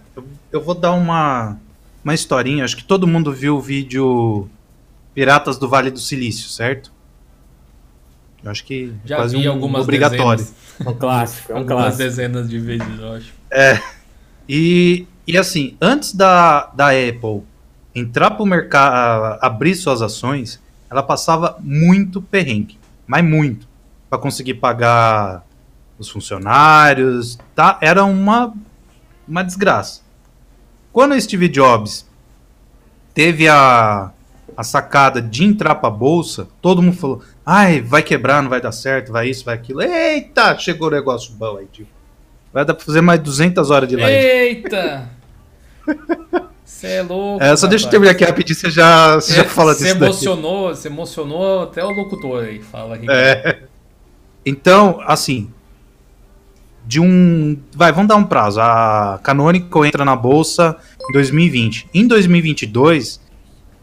eu 0.50 0.62
vou 0.62 0.74
dar 0.74 0.92
uma, 0.92 1.58
uma 2.02 2.14
historinha. 2.14 2.64
Acho 2.64 2.76
que 2.76 2.84
todo 2.84 3.06
mundo 3.06 3.32
viu 3.32 3.56
o 3.56 3.60
vídeo 3.60 4.48
Piratas 5.14 5.58
do 5.58 5.68
Vale 5.68 5.90
do 5.90 5.98
Silício, 5.98 6.48
certo? 6.48 6.90
Eu 8.42 8.50
acho 8.50 8.64
que 8.64 8.92
Já 9.04 9.16
quase 9.16 9.36
vi 9.36 9.48
um 9.48 9.52
algumas 9.52 9.82
obrigatório. 9.82 10.44
Dezenas. 10.44 10.86
Um 10.86 10.94
clássico, 10.94 11.52
é 11.52 11.54
um 11.54 11.58
algumas 11.58 11.82
clássico. 11.82 12.02
dezenas 12.02 12.48
de 12.48 12.58
vezes, 12.58 12.98
eu 12.98 13.12
acho. 13.12 13.34
É. 13.50 13.80
E, 14.48 15.06
e 15.26 15.36
assim, 15.36 15.76
antes 15.80 16.14
da, 16.14 16.66
da 16.74 16.88
Apple 16.90 17.42
entrar 17.96 18.30
para 18.32 18.42
o 18.42 18.46
mercado, 18.46 19.38
abrir 19.40 19.74
suas 19.74 20.02
ações, 20.02 20.62
ela 20.90 21.02
passava 21.02 21.56
muito 21.60 22.20
perrengue, 22.20 22.78
mas 23.06 23.24
muito, 23.24 23.66
para 24.10 24.18
conseguir 24.18 24.54
pagar 24.54 25.44
os 25.98 26.10
funcionários, 26.10 27.38
tá? 27.54 27.78
Era 27.80 28.04
uma 28.04 28.52
uma 29.26 29.42
desgraça. 29.42 30.02
Quando 30.92 31.12
o 31.12 31.20
Steve 31.20 31.48
Jobs 31.48 32.06
teve 33.14 33.48
a 33.48 34.12
a 34.56 34.62
sacada 34.62 35.20
de 35.20 35.44
entrar 35.44 35.74
pra 35.76 35.90
bolsa, 35.90 36.48
todo 36.60 36.82
mundo 36.82 36.96
falou: 36.96 37.22
ai, 37.44 37.80
vai 37.80 38.02
quebrar, 38.02 38.42
não 38.42 38.50
vai 38.50 38.60
dar 38.60 38.72
certo, 38.72 39.10
vai 39.10 39.28
isso, 39.28 39.44
vai 39.44 39.54
aquilo. 39.54 39.82
Eita, 39.82 40.56
chegou 40.58 40.88
o 40.88 40.90
negócio 40.90 41.32
bom 41.32 41.56
aí, 41.56 41.66
tipo. 41.66 41.90
Vai 42.52 42.64
dar 42.64 42.74
pra 42.74 42.84
fazer 42.84 43.00
mais 43.00 43.20
200 43.20 43.70
horas 43.70 43.88
de 43.88 43.96
live. 43.96 44.16
Eita! 44.16 45.10
Você 46.66 46.88
é 46.88 47.02
louco. 47.02 47.42
É, 47.42 47.56
só 47.56 47.68
deixa 47.68 47.86
eu 47.86 47.90
terminar 47.90 48.10
aqui 48.10 48.24
rapidinho, 48.24 48.58
você 48.58 48.68
já, 48.68 49.14
você 49.14 49.34
já 49.34 49.44
fala 49.44 49.72
disso. 49.72 49.84
Você 49.84 49.90
emocionou, 49.92 50.68
você 50.74 50.88
emocionou 50.88 51.62
até 51.62 51.84
o 51.84 51.90
locutor 51.90 52.42
aí, 52.42 52.60
fala 52.60 52.96
aqui. 52.96 53.06
É. 53.08 53.60
Então, 54.44 55.00
assim, 55.06 55.48
de 56.84 57.00
um. 57.00 57.56
Vai, 57.72 57.92
vamos 57.92 58.08
dar 58.08 58.16
um 58.16 58.24
prazo. 58.24 58.60
A 58.60 59.20
Canonical 59.22 59.86
entra 59.86 60.04
na 60.04 60.16
bolsa 60.16 60.76
em 61.08 61.12
2020. 61.12 61.88
Em 61.94 62.06
2022, 62.06 63.20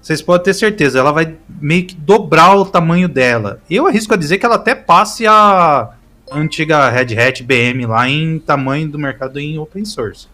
vocês 0.02 0.22
podem 0.22 0.44
ter 0.44 0.54
certeza, 0.54 1.00
ela 1.00 1.14
vai 1.14 1.38
meio 1.62 1.86
que 1.86 1.96
dobrar 1.96 2.54
o 2.58 2.66
tamanho 2.66 3.08
dela. 3.08 3.62
Eu 3.70 3.88
arrisco 3.88 4.14
a 4.14 4.18
dizer 4.18 4.38
que 4.38 4.46
ela 4.46 4.56
até 4.56 4.76
passe 4.76 5.26
a 5.26 5.92
antiga 6.30 6.90
Red 6.90 7.18
Hat 7.18 7.42
BM 7.44 7.86
lá 7.86 8.10
em 8.10 8.40
tamanho 8.40 8.90
do 8.90 9.00
mercado 9.00 9.40
em 9.40 9.58
open 9.58 9.86
source. 9.86 10.28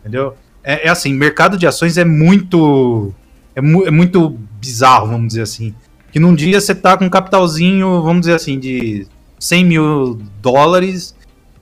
Entendeu? 0.00 0.36
É, 0.62 0.86
é 0.86 0.90
assim, 0.90 1.12
mercado 1.14 1.56
de 1.56 1.66
ações 1.66 1.96
é 1.96 2.04
muito. 2.04 3.12
É, 3.54 3.60
mu 3.60 3.86
é, 3.86 3.90
muito 3.90 4.38
bizarro, 4.60 5.08
vamos 5.08 5.28
dizer 5.28 5.42
assim. 5.42 5.74
Que 6.10 6.18
num 6.18 6.34
dia 6.34 6.60
você 6.60 6.74
tá 6.74 6.96
com 6.96 7.04
um 7.04 7.10
capitalzinho, 7.10 8.02
vamos 8.02 8.20
dizer 8.20 8.34
assim, 8.34 8.58
de 8.58 9.06
100 9.38 9.64
mil 9.64 10.22
dólares 10.40 11.14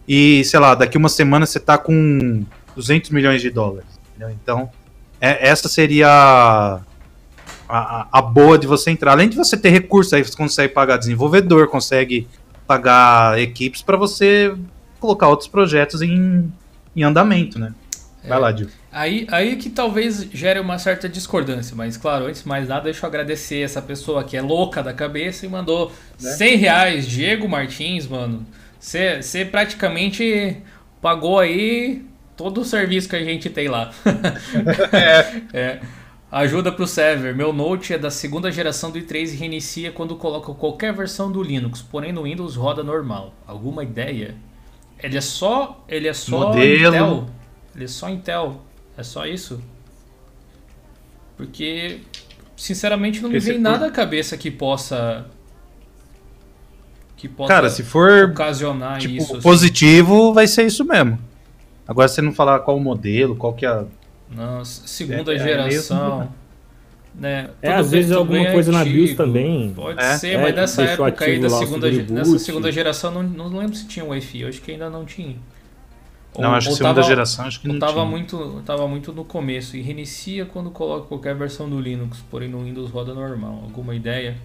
e, 0.08 0.44
sei 0.44 0.60
lá, 0.60 0.74
daqui 0.74 0.96
uma 0.96 1.08
semana 1.08 1.46
você 1.46 1.58
tá 1.58 1.76
com 1.76 2.44
200 2.74 3.10
milhões 3.10 3.42
de 3.42 3.50
dólares. 3.50 3.88
Entendeu? 4.10 4.34
Então, 4.42 4.70
é, 5.20 5.48
essa 5.48 5.68
seria 5.68 6.08
a, 6.08 6.80
a, 7.68 8.08
a, 8.12 8.22
boa 8.22 8.58
de 8.58 8.66
você 8.66 8.90
entrar. 8.90 9.12
Além 9.12 9.28
de 9.28 9.36
você 9.36 9.56
ter 9.56 9.70
recursos, 9.70 10.12
aí 10.12 10.22
você 10.22 10.36
consegue 10.36 10.72
pagar 10.72 10.96
desenvolvedor, 10.96 11.68
consegue 11.68 12.28
pagar 12.66 13.38
equipes 13.38 13.82
para 13.82 13.96
você 13.96 14.54
colocar 15.00 15.28
outros 15.28 15.48
projetos 15.48 16.02
em, 16.02 16.52
em 16.94 17.02
andamento, 17.02 17.58
né? 17.58 17.72
Vai 18.26 18.38
é, 18.38 18.40
lá, 18.40 18.52
Dio. 18.52 18.68
Aí, 18.96 19.26
aí 19.30 19.56
que 19.56 19.68
talvez 19.68 20.26
gere 20.32 20.58
uma 20.58 20.78
certa 20.78 21.06
discordância, 21.06 21.76
mas 21.76 21.98
claro, 21.98 22.24
antes 22.24 22.40
de 22.40 22.48
mais 22.48 22.66
nada, 22.66 22.84
deixa 22.84 23.04
eu 23.04 23.08
agradecer 23.08 23.60
essa 23.60 23.82
pessoa 23.82 24.24
que 24.24 24.38
é 24.38 24.40
louca 24.40 24.82
da 24.82 24.90
cabeça 24.90 25.44
e 25.44 25.50
mandou 25.50 25.92
né? 26.18 26.30
100 26.30 26.56
reais, 26.56 27.06
Diego 27.06 27.46
Martins, 27.46 28.06
mano. 28.06 28.46
Você 28.80 29.44
praticamente 29.50 30.56
pagou 31.02 31.38
aí 31.38 32.06
todo 32.38 32.62
o 32.62 32.64
serviço 32.64 33.06
que 33.06 33.16
a 33.16 33.22
gente 33.22 33.50
tem 33.50 33.68
lá. 33.68 33.92
é. 34.90 35.42
é. 35.52 35.80
Ajuda 36.32 36.72
pro 36.72 36.86
server. 36.86 37.36
Meu 37.36 37.52
Note 37.52 37.92
é 37.92 37.98
da 37.98 38.10
segunda 38.10 38.50
geração 38.50 38.90
do 38.90 38.98
i3 38.98 39.34
e 39.34 39.36
reinicia 39.36 39.92
quando 39.92 40.16
coloco 40.16 40.54
qualquer 40.54 40.94
versão 40.94 41.30
do 41.30 41.42
Linux, 41.42 41.82
porém 41.82 42.14
no 42.14 42.22
Windows 42.22 42.56
roda 42.56 42.82
normal. 42.82 43.34
Alguma 43.46 43.84
ideia? 43.84 44.36
Ele 44.98 45.18
é 45.18 45.20
só, 45.20 45.84
ele 45.86 46.08
é 46.08 46.14
só 46.14 46.48
Modelo. 46.48 46.94
Intel. 46.94 47.26
Ele 47.74 47.84
é 47.84 47.88
só 47.88 48.08
Intel. 48.08 48.62
É 48.96 49.02
só 49.02 49.26
isso. 49.26 49.60
Porque 51.36 52.00
sinceramente 52.56 53.20
não 53.20 53.28
me 53.28 53.38
vem 53.38 53.58
nada 53.58 53.86
à 53.86 53.90
cabeça 53.90 54.36
que 54.36 54.50
possa 54.50 55.26
que 57.16 57.28
possa 57.28 57.52
Cara, 57.52 57.70
se 57.70 57.82
for 57.82 58.30
ocasionar 58.30 58.98
tipo, 58.98 59.14
isso. 59.14 59.32
Assim. 59.34 59.42
Positivo, 59.42 60.32
vai 60.32 60.46
ser 60.46 60.66
isso 60.66 60.84
mesmo. 60.84 61.18
Agora 61.86 62.08
você 62.08 62.20
não 62.20 62.32
falar 62.32 62.60
qual 62.60 62.78
modelo, 62.78 63.36
qual 63.36 63.52
que 63.52 63.64
é 63.64 63.68
a. 63.68 63.84
Não, 64.30 64.64
segunda 64.64 65.32
é, 65.32 65.36
é 65.36 65.38
geração. 65.38 66.22
É 66.22 66.46
né? 67.18 67.50
É, 67.62 67.72
às 67.72 67.90
vezes 67.90 68.12
alguma 68.12 68.50
coisa 68.52 68.70
antigo, 68.70 68.84
na 68.84 68.84
BIOS 68.84 69.16
também. 69.16 69.72
Pode 69.72 69.98
é, 69.98 70.18
ser, 70.18 70.38
mas 70.38 70.54
nessa 70.54 70.82
época 70.82 71.24
aí 71.24 71.40
da 71.40 71.48
segunda, 71.48 71.90
nessa 71.90 72.38
segunda 72.38 72.70
geração, 72.70 73.10
não, 73.10 73.22
não 73.22 73.58
lembro 73.58 73.74
se 73.74 73.86
tinha 73.86 74.04
Wi-Fi, 74.04 74.42
eu 74.42 74.48
acho 74.48 74.60
que 74.60 74.72
ainda 74.72 74.90
não 74.90 75.04
tinha. 75.04 75.36
Não, 76.38 76.54
acho 76.54 76.68
que 76.68 76.74
segunda 76.74 76.94
tava, 76.94 77.06
geração 77.06 77.46
acho 77.46 77.60
que 77.60 77.68
não 77.68 77.78
tava 77.78 77.92
tinha. 77.92 78.04
Muito, 78.04 78.62
tava 78.64 78.88
muito 78.88 79.12
no 79.12 79.24
começo 79.24 79.76
e 79.76 79.80
reinicia 79.80 80.44
quando 80.44 80.70
coloca 80.70 81.06
qualquer 81.06 81.34
versão 81.34 81.68
do 81.68 81.80
Linux, 81.80 82.22
porém 82.30 82.48
no 82.48 82.64
Windows 82.64 82.90
roda 82.90 83.14
normal. 83.14 83.60
Alguma 83.62 83.94
ideia? 83.94 84.36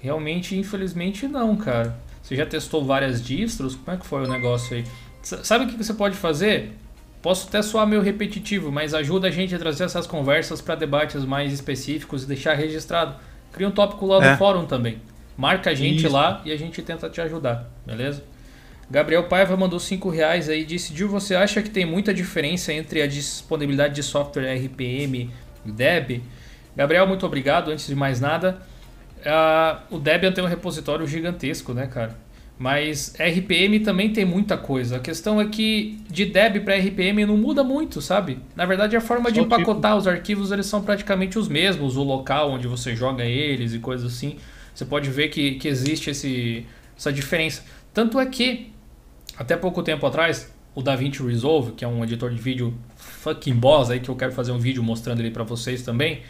Realmente, 0.00 0.56
infelizmente, 0.56 1.26
não, 1.26 1.56
cara. 1.56 1.98
Você 2.22 2.36
já 2.36 2.44
testou 2.44 2.84
várias 2.84 3.24
distros? 3.24 3.74
Como 3.74 3.96
é 3.96 3.98
que 3.98 4.06
foi 4.06 4.24
o 4.24 4.28
negócio 4.28 4.76
aí? 4.76 4.84
Sabe 5.22 5.64
o 5.64 5.68
que 5.68 5.76
você 5.76 5.94
pode 5.94 6.16
fazer? 6.16 6.72
Posso 7.20 7.48
até 7.48 7.62
soar 7.62 7.86
meio 7.86 8.00
repetitivo, 8.00 8.70
mas 8.70 8.94
ajuda 8.94 9.28
a 9.28 9.30
gente 9.30 9.54
a 9.54 9.58
trazer 9.58 9.84
essas 9.84 10.06
conversas 10.06 10.60
para 10.60 10.74
debates 10.74 11.24
mais 11.24 11.52
específicos 11.52 12.22
e 12.22 12.26
deixar 12.26 12.54
registrado. 12.54 13.16
Cria 13.52 13.66
um 13.66 13.72
tópico 13.72 14.06
lá 14.06 14.24
é. 14.24 14.30
no 14.30 14.36
fórum 14.36 14.66
também. 14.66 15.00
Marca 15.36 15.70
a 15.70 15.74
gente 15.74 16.04
Isso. 16.04 16.12
lá 16.12 16.42
e 16.44 16.52
a 16.52 16.56
gente 16.56 16.80
tenta 16.82 17.08
te 17.08 17.20
ajudar, 17.20 17.68
beleza? 17.86 18.22
Gabriel 18.90 19.24
Paiva 19.24 19.56
mandou 19.56 19.78
5 19.78 20.08
reais 20.08 20.48
aí 20.48 20.62
e 20.62 20.64
disse: 20.64 20.94
Gil, 20.96 21.08
você 21.08 21.34
acha 21.34 21.62
que 21.62 21.70
tem 21.70 21.84
muita 21.84 22.12
diferença 22.14 22.72
entre 22.72 23.02
a 23.02 23.06
disponibilidade 23.06 23.94
de 23.94 24.02
software 24.02 24.54
RPM 24.54 25.30
e 25.66 25.70
Deb? 25.70 26.22
Gabriel, 26.76 27.06
muito 27.06 27.26
obrigado. 27.26 27.70
Antes 27.70 27.86
de 27.86 27.94
mais 27.94 28.20
nada, 28.20 28.62
Uh, 29.18 29.96
o 29.96 29.98
Debian 29.98 30.32
tem 30.32 30.44
um 30.44 30.46
repositório 30.46 31.06
gigantesco, 31.06 31.72
né, 31.72 31.86
cara? 31.86 32.16
Mas 32.58 33.14
RPM 33.18 33.80
também 33.80 34.12
tem 34.12 34.24
muita 34.24 34.56
coisa. 34.56 34.96
A 34.96 35.00
questão 35.00 35.40
é 35.40 35.46
que 35.46 36.00
de 36.08 36.26
Deb 36.26 36.64
para 36.64 36.76
RPM 36.76 37.24
não 37.24 37.36
muda 37.36 37.62
muito, 37.62 38.00
sabe? 38.00 38.38
Na 38.56 38.66
verdade, 38.66 38.96
a 38.96 39.00
forma 39.00 39.28
Só 39.28 39.34
de 39.34 39.40
empacotar 39.40 39.92
tipo... 39.92 39.98
os 39.98 40.08
arquivos 40.08 40.50
eles 40.50 40.66
são 40.66 40.82
praticamente 40.82 41.38
os 41.38 41.46
mesmos. 41.46 41.96
O 41.96 42.02
local 42.02 42.50
onde 42.50 42.66
você 42.66 42.96
joga 42.96 43.24
eles 43.24 43.74
e 43.74 43.78
coisas 43.78 44.12
assim. 44.12 44.36
Você 44.74 44.84
pode 44.84 45.08
ver 45.08 45.28
que, 45.28 45.52
que 45.52 45.68
existe 45.68 46.10
esse, 46.10 46.66
essa 46.96 47.12
diferença. 47.12 47.64
Tanto 47.94 48.18
é 48.18 48.26
que, 48.26 48.72
até 49.38 49.56
pouco 49.56 49.82
tempo 49.82 50.04
atrás, 50.04 50.52
o 50.74 50.82
DaVinci 50.82 51.22
Resolve, 51.22 51.72
que 51.72 51.84
é 51.84 51.88
um 51.88 52.02
editor 52.02 52.30
de 52.30 52.40
vídeo 52.40 52.74
fucking 52.96 53.54
boss 53.54 53.90
aí, 53.90 54.00
que 54.00 54.08
eu 54.08 54.16
quero 54.16 54.32
fazer 54.32 54.52
um 54.52 54.58
vídeo 54.58 54.82
mostrando 54.82 55.20
ele 55.20 55.30
para 55.30 55.44
vocês 55.44 55.82
também 55.82 56.22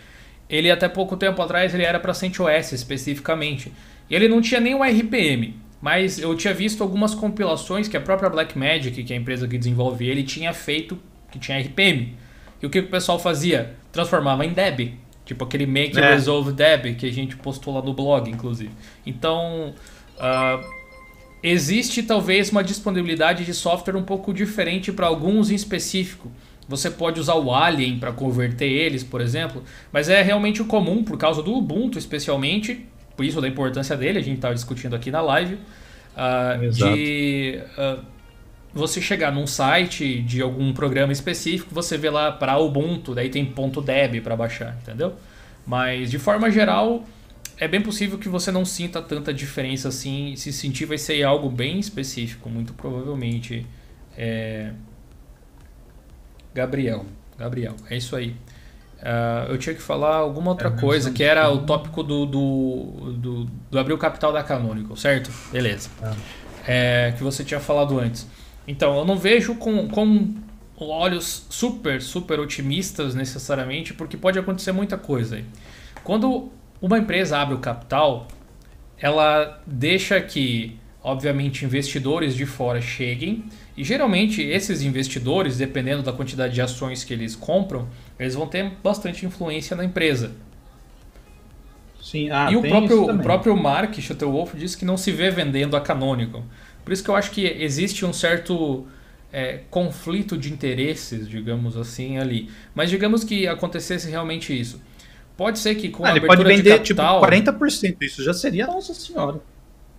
ele 0.49 0.71
até 0.71 0.89
pouco 0.89 1.17
tempo 1.17 1.41
atrás 1.43 1.75
ele 1.75 1.85
era 1.85 2.01
para 2.01 2.15
CentOS 2.15 2.73
especificamente. 2.73 3.73
E 4.09 4.15
ele 4.15 4.29
não 4.29 4.41
tinha 4.41 4.61
nenhum 4.61 4.83
RPM, 4.83 5.55
mas 5.81 6.19
eu 6.19 6.35
tinha 6.35 6.55
visto 6.55 6.83
algumas 6.83 7.15
compilações 7.15 7.87
que 7.87 7.97
a 7.97 8.01
própria 8.01 8.31
Blackmagic, 8.31 9.05
que 9.05 9.13
é 9.13 9.17
a 9.17 9.21
empresa 9.21 9.47
que 9.47 9.59
desenvolve 9.59 10.09
ele, 10.09 10.23
tinha 10.23 10.53
feito 10.55 10.99
que 11.31 11.39
tinha 11.39 11.61
RPM. 11.61 12.17
E 12.63 12.67
o 12.67 12.71
que 12.71 12.79
o 12.79 12.89
pessoal 12.89 13.19
fazia? 13.19 13.75
Transformava 13.93 14.45
em 14.47 14.53
Deb. 14.53 14.95
Tipo 15.27 15.45
aquele 15.45 15.67
Make 15.67 15.99
é. 15.99 16.15
Resolve 16.15 16.53
Deb 16.53 16.97
que 16.97 17.07
a 17.07 17.13
gente 17.13 17.37
postou 17.37 17.75
lá 17.75 17.83
no 17.83 17.93
blog, 17.93 18.31
inclusive. 18.31 18.71
Então, 19.05 19.75
uh, 20.17 20.78
existe 21.43 22.03
talvez 22.03 22.51
uma 22.51 22.64
disponibilidade 22.64 23.45
de 23.45 23.55
software 23.55 23.97
um 23.97 24.03
pouco 24.03 24.32
diferente 24.32 24.93
para 24.93 25.07
alguns 25.07 25.51
em 25.51 25.55
específico. 25.55 26.30
Você 26.68 26.91
pode 26.91 27.18
usar 27.18 27.34
o 27.34 27.55
Alien 27.55 27.99
para 27.99 28.12
converter 28.12 28.68
eles, 28.70 29.03
por 29.03 29.20
exemplo, 29.20 29.64
mas 29.91 30.09
é 30.09 30.20
realmente 30.20 30.61
o 30.61 30.66
comum 30.66 31.03
por 31.03 31.16
causa 31.16 31.43
do 31.43 31.55
Ubuntu, 31.55 31.99
especialmente, 31.99 32.86
por 33.16 33.24
isso 33.24 33.41
da 33.41 33.49
importância 33.49 33.97
dele, 33.97 34.18
a 34.18 34.22
gente 34.22 34.36
estava 34.36 34.55
discutindo 34.55 34.95
aqui 34.95 35.11
na 35.11 35.22
live, 35.22 35.55
uh, 35.55 36.70
de 36.70 37.59
uh, 37.78 38.05
você 38.74 39.01
chegar 39.01 39.32
num 39.32 39.47
site 39.47 40.20
de 40.20 40.43
algum 40.43 40.72
programa 40.74 41.11
específico, 41.11 41.74
você 41.74 41.97
vê 41.97 42.11
lá 42.11 42.30
para 42.30 42.59
Ubuntu, 42.59 43.14
daí 43.14 43.30
tem 43.30 43.45
.deb 43.84 44.20
para 44.20 44.36
baixar, 44.36 44.76
entendeu? 44.82 45.14
Mas 45.66 46.11
de 46.11 46.18
forma 46.18 46.51
geral, 46.51 47.05
é 47.59 47.67
bem 47.67 47.81
possível 47.81 48.19
que 48.19 48.29
você 48.29 48.53
não 48.53 48.65
sinta 48.65 49.03
tanta 49.03 49.35
diferença 49.35 49.89
assim, 49.89 50.35
se 50.37 50.53
sentir 50.53 50.85
vai 50.85 50.99
ser 50.99 51.23
algo 51.23 51.51
bem 51.51 51.79
específico, 51.79 52.49
muito 52.49 52.73
provavelmente. 52.73 53.67
É, 54.17 54.73
Gabriel. 56.55 57.05
Gabriel, 57.37 57.75
é 57.91 57.97
isso 57.97 58.17
aí. 58.17 58.37
Uh, 58.99 59.53
eu 59.53 59.59
tinha 59.59 59.75
que 59.75 59.83
falar 59.83 60.17
alguma 60.17 60.51
outra 60.51 60.69
é 60.69 60.73
coisa, 60.73 61.13
que 61.13 61.23
era 61.23 61.49
o 61.51 61.59
tópico 61.59 62.03
do, 62.03 62.27
do, 62.27 63.13
do, 63.17 63.45
do 63.71 63.79
abrir 63.79 63.93
o 63.93 63.99
capital 63.99 64.33
da 64.33 64.43
Canonical, 64.43 64.97
certo? 64.97 65.31
Beleza. 65.53 65.89
É. 66.67 67.09
é, 67.09 67.13
que 67.13 67.23
você 67.23 67.45
tinha 67.45 67.61
falado 67.61 67.99
antes. 67.99 68.27
Então, 68.67 68.99
eu 68.99 69.05
não 69.05 69.17
vejo 69.17 69.55
com, 69.55 69.89
com 69.89 70.35
olhos 70.77 71.47
super, 71.49 72.03
super 72.03 72.41
otimistas 72.41 73.15
necessariamente, 73.15 73.95
porque 73.95 74.17
pode 74.17 74.39
acontecer 74.39 74.73
muita 74.73 74.99
coisa 74.99 75.37
aí. 75.37 75.45
Quando 76.03 76.51
uma 76.81 76.99
empresa 76.99 77.39
abre 77.39 77.55
o 77.55 77.59
capital, 77.59 78.29
ela 78.99 79.61
deixa 79.66 80.20
que, 80.20 80.79
obviamente, 81.03 81.64
investidores 81.64 82.35
de 82.35 82.47
fora 82.47 82.81
cheguem 82.81 83.45
e 83.76 83.85
geralmente 83.85 84.43
esses 84.43 84.83
investidores, 84.83 85.59
dependendo 85.59 86.03
da 86.03 86.12
quantidade 86.12 86.55
de 86.55 86.61
ações 86.61 87.05
que 87.05 87.12
eles 87.12 87.37
compram, 87.37 87.89
eles 88.18 88.35
vão 88.35 88.47
ter 88.47 88.72
bastante 88.83 89.24
influência 89.24 89.76
na 89.76 89.85
empresa. 89.85 90.33
Sim, 92.03 92.31
ah, 92.31 92.49
e 92.51 92.57
o 92.57 92.62
próprio, 92.62 93.05
o 93.05 93.18
próprio 93.18 93.57
Mark 93.57 93.95
Shuttleworth 94.01 94.57
disse 94.57 94.76
que 94.76 94.85
não 94.85 94.97
se 94.97 95.12
vê 95.12 95.31
vendendo 95.31 95.76
a 95.76 95.81
Canonical. 95.81 96.43
Por 96.85 96.93
isso 96.93 97.05
que 97.05 97.11
eu 97.11 97.14
acho 97.14 97.31
que 97.31 97.45
existe 97.47 98.05
um 98.07 98.12
certo 98.12 98.87
é, 99.33 99.61
conflito 99.70 100.37
de 100.37 100.53
interesses, 100.53 101.29
digamos 101.29 101.76
assim, 101.76 102.18
ali. 102.18 102.49
Mas 102.74 102.89
digamos 102.89 103.24
que 103.24 103.47
acontecesse 103.47 104.11
realmente 104.11 104.59
isso. 104.59 104.81
Pode 105.39 105.61
ser 105.61 105.76
que 105.76 105.89
com 105.89 106.05
ah, 106.05 106.09
a 106.09 106.16
ele 106.16 106.26
pode 106.26 106.43
vender 106.43 106.80
tipo, 106.80 107.01
capital, 107.01 107.20
tipo 107.20 107.61
40%, 107.61 107.97
isso 108.03 108.24
já 108.24 108.34
seria 108.34 108.66
nossa 108.66 108.93
senhora. 108.93 109.41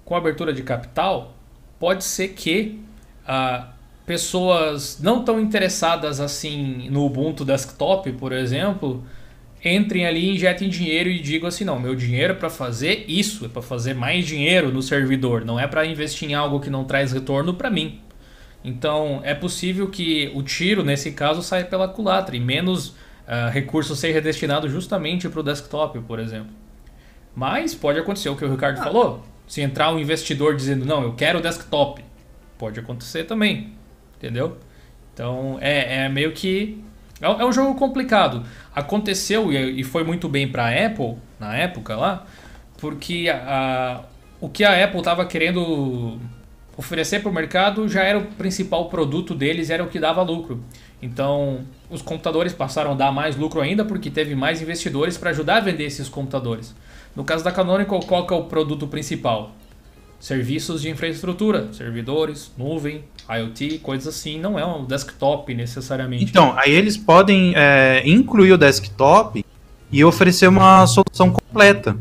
Com 0.03 0.13
a 0.13 0.17
abertura 0.17 0.51
de 0.51 0.61
capital, 0.63 1.33
pode 1.79 2.03
ser 2.03 2.33
que 2.33 2.81
ah, 3.25 3.69
pessoas 4.05 4.99
não 5.01 5.23
tão 5.23 5.39
interessadas 5.39 6.19
assim 6.19 6.89
no 6.89 7.05
Ubuntu 7.05 7.45
Desktop, 7.45 8.11
por 8.11 8.33
exemplo, 8.33 9.01
entrem 9.63 10.05
ali, 10.05 10.31
injetem 10.31 10.67
dinheiro 10.67 11.09
e 11.09 11.19
digam 11.21 11.47
assim: 11.47 11.63
não, 11.63 11.79
meu 11.79 11.95
dinheiro 11.95 12.33
é 12.33 12.35
para 12.35 12.49
fazer 12.49 13.05
isso, 13.07 13.45
é 13.45 13.47
para 13.47 13.61
fazer 13.61 13.93
mais 13.93 14.27
dinheiro 14.27 14.73
no 14.73 14.81
servidor, 14.81 15.45
não 15.45 15.57
é 15.57 15.65
para 15.65 15.85
investir 15.85 16.29
em 16.29 16.33
algo 16.33 16.59
que 16.59 16.69
não 16.69 16.83
traz 16.83 17.13
retorno 17.13 17.53
para 17.53 17.69
mim. 17.69 18.01
Então 18.61 19.21
é 19.23 19.33
possível 19.33 19.87
que 19.87 20.29
o 20.35 20.43
tiro, 20.43 20.83
nesse 20.83 21.13
caso, 21.13 21.41
saia 21.41 21.63
pela 21.63 21.87
culatra 21.87 22.35
e 22.35 22.41
menos 22.41 22.93
uh, 23.29 23.49
recurso 23.51 23.95
seja 23.95 24.19
destinado 24.19 24.67
justamente 24.67 25.29
para 25.29 25.39
o 25.39 25.43
desktop, 25.43 25.99
por 26.01 26.19
exemplo. 26.19 26.51
Mas 27.35 27.75
pode 27.75 27.99
acontecer 27.99 28.29
o 28.29 28.35
que 28.35 28.43
o 28.43 28.51
Ricardo 28.51 28.79
ah. 28.79 28.83
falou. 28.83 29.23
Se 29.47 29.61
entrar 29.61 29.93
um 29.93 29.99
investidor 29.99 30.55
dizendo, 30.55 30.85
não, 30.85 31.03
eu 31.03 31.13
quero 31.13 31.39
desktop, 31.41 32.03
pode 32.57 32.79
acontecer 32.79 33.23
também. 33.23 33.73
Entendeu? 34.17 34.57
Então 35.13 35.57
é, 35.61 36.05
é 36.05 36.09
meio 36.09 36.31
que. 36.31 36.83
É, 37.21 37.25
é 37.25 37.45
um 37.45 37.53
jogo 37.53 37.75
complicado. 37.75 38.43
Aconteceu 38.75 39.51
e, 39.53 39.81
e 39.81 39.83
foi 39.83 40.03
muito 40.03 40.27
bem 40.27 40.47
para 40.47 40.65
a 40.65 40.85
Apple, 40.85 41.17
na 41.39 41.55
época 41.55 41.95
lá, 41.95 42.25
porque 42.77 43.29
a, 43.29 44.01
a 44.03 44.09
o 44.41 44.47
que 44.47 44.63
a 44.63 44.83
Apple 44.83 44.99
estava 44.99 45.25
querendo 45.25 46.17
oferecer 46.79 47.19
para 47.19 47.29
o 47.29 47.33
mercado 47.33 47.89
já 47.89 48.03
era 48.03 48.17
o 48.17 48.23
principal 48.23 48.87
produto 48.87 49.35
deles, 49.35 49.69
era 49.69 49.83
o 49.83 49.87
que 49.87 49.99
dava 49.99 50.21
lucro. 50.21 50.61
Então, 51.01 51.59
os 51.89 52.01
computadores 52.01 52.53
passaram 52.53 52.93
a 52.93 52.95
dar 52.95 53.11
mais 53.11 53.35
lucro 53.35 53.59
ainda 53.59 53.83
porque 53.83 54.09
teve 54.09 54.33
mais 54.33 54.61
investidores 54.61 55.17
para 55.17 55.31
ajudar 55.31 55.57
a 55.57 55.59
vender 55.59 55.83
esses 55.83 56.07
computadores. 56.07 56.73
No 57.13 57.25
caso 57.25 57.43
da 57.43 57.51
Canonical, 57.51 57.99
qual 57.99 58.25
é 58.31 58.33
o 58.33 58.43
produto 58.43 58.87
principal? 58.87 59.51
Serviços 60.21 60.81
de 60.81 60.89
infraestrutura, 60.89 61.67
servidores, 61.73 62.49
nuvem, 62.57 63.03
IoT, 63.29 63.79
coisas 63.79 64.15
assim, 64.15 64.39
não 64.39 64.57
é 64.57 64.65
um 64.65 64.85
desktop 64.85 65.53
necessariamente. 65.53 66.23
Então, 66.23 66.57
aí 66.57 66.71
eles 66.71 66.95
podem 66.95 67.51
é, 67.57 68.03
incluir 68.05 68.53
o 68.53 68.57
desktop 68.57 69.45
e 69.91 70.03
oferecer 70.05 70.47
uma 70.47 70.87
solução 70.87 71.29
completa. 71.29 71.97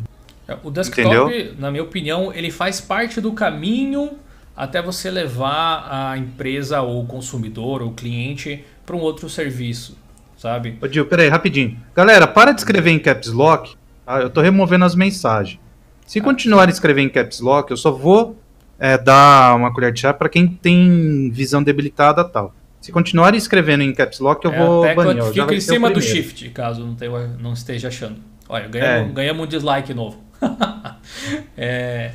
É, 0.47 0.57
o 0.63 0.71
desktop, 0.71 1.01
Entendeu? 1.01 1.55
na 1.59 1.69
minha 1.73 1.83
opinião, 1.83 2.33
ele 2.33 2.53
faz 2.53 2.81
parte 2.81 3.21
do 3.21 3.33
caminho 3.33 4.19
até 4.59 4.83
você 4.83 5.09
levar 5.09 5.87
a 5.89 6.19
empresa 6.19 6.81
ou 6.81 7.05
o 7.05 7.07
consumidor 7.07 7.81
ou 7.81 7.91
o 7.91 7.95
cliente 7.95 8.65
para 8.85 8.97
um 8.97 8.99
outro 8.99 9.31
serviço, 9.31 9.97
sabe? 10.37 10.77
Ô 10.83 10.89
Gil, 10.89 11.07
peraí, 11.07 11.29
rapidinho. 11.29 11.79
Galera, 11.95 12.27
para 12.27 12.51
de 12.51 12.61
escrever 12.61 12.91
em 12.91 12.99
caps 12.99 13.29
lock, 13.29 13.77
tá? 14.05 14.19
eu 14.19 14.29
tô 14.29 14.41
removendo 14.41 14.85
as 14.85 14.97
mensagens. 14.97 15.61
Se 16.05 16.19
ah, 16.19 16.23
continuar 16.23 16.67
a 16.67 16.71
escrever 16.73 17.03
em 17.03 17.09
caps 17.09 17.39
lock, 17.39 17.71
eu 17.71 17.77
só 17.77 17.93
vou 17.93 18.37
é, 18.81 18.99
dar 18.99 19.55
uma 19.55 19.73
colher 19.73 19.93
de 19.93 20.01
chá 20.01 20.13
para 20.13 20.29
quem 20.29 20.49
tem 20.49 21.31
visão 21.31 21.63
debilitada 21.63 22.25
tal. 22.25 22.53
Se 22.81 22.91
continuarem 22.91 23.39
escrevendo 23.39 23.85
em 23.85 23.95
caps 23.95 24.19
lock, 24.19 24.45
eu 24.45 24.53
é, 24.53 24.59
vou 24.59 24.95
banir. 24.97 25.23
Fica 25.27 25.55
em 25.55 25.61
cima 25.61 25.89
do 25.89 26.03
shift, 26.03 26.49
caso 26.51 26.85
não, 26.85 26.97
tenha, 26.97 27.29
não 27.39 27.53
esteja 27.53 27.87
achando. 27.87 28.17
Olha, 28.49 28.67
ganhamos, 28.67 29.11
é. 29.11 29.13
ganhamos 29.13 29.45
um 29.45 29.47
dislike 29.47 29.95
novo. 29.95 30.21
é, 31.57 32.11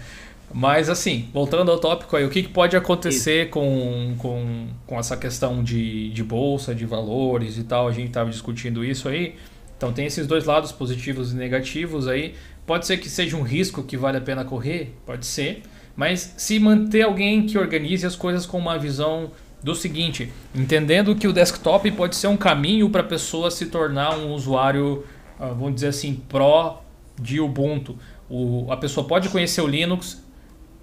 mas 0.54 0.88
assim, 0.88 1.28
voltando 1.34 1.72
ao 1.72 1.80
tópico 1.80 2.16
aí, 2.16 2.24
o 2.24 2.30
que, 2.30 2.44
que 2.44 2.50
pode 2.50 2.78
acontecer 2.78 3.50
com, 3.50 4.14
com, 4.20 4.68
com 4.86 5.00
essa 5.00 5.18
questão 5.18 5.64
de, 5.64 6.12
de 6.12 6.24
bolsa, 6.24 6.76
de 6.76 6.86
valores 6.86 7.58
e 7.58 7.64
tal? 7.64 7.88
A 7.88 7.92
gente 7.92 8.10
estava 8.10 8.30
discutindo 8.30 8.86
isso 8.86 9.10
aí. 9.10 9.36
Então 9.76 9.92
tem 9.92 10.06
esses 10.06 10.28
dois 10.28 10.46
lados, 10.46 10.72
positivos 10.72 11.34
e 11.34 11.36
negativos 11.36 12.08
aí. 12.08 12.36
Pode 12.66 12.86
ser 12.86 12.98
que 12.98 13.10
seja 13.10 13.36
um 13.36 13.42
risco 13.42 13.84
que 13.84 13.98
vale 13.98 14.18
a 14.18 14.22
pena 14.22 14.46
correr, 14.46 14.94
pode 15.06 15.26
ser. 15.26 15.64
Mas 15.96 16.36
se 16.38 16.60
manter 16.60 17.02
alguém 17.02 17.46
que 17.46 17.58
organize 17.58 18.06
as 18.06 18.16
coisas 18.16 18.46
com 18.46 18.58
uma 18.58 18.78
visão 18.78 19.32
do 19.64 19.74
seguinte, 19.74 20.32
entendendo 20.54 21.16
que 21.16 21.28
o 21.28 21.34
desktop 21.34 21.90
pode 21.92 22.16
ser 22.16 22.28
um 22.28 22.38
caminho 22.38 22.90
para 22.90 23.02
a 23.02 23.06
pessoa 23.06 23.50
se 23.50 23.66
tornar 23.68 24.18
um 24.18 24.34
usuário, 24.34 25.04
ah, 25.40 25.48
vamos 25.48 25.76
dizer 25.76 25.88
assim, 25.88 26.22
pró 26.30 26.84
de 27.20 27.40
Ubuntu. 27.40 27.98
O, 28.30 28.72
a 28.72 28.78
pessoa 28.78 29.06
pode 29.06 29.30
conhecer 29.30 29.62
o 29.62 29.68
Linux, 29.68 30.23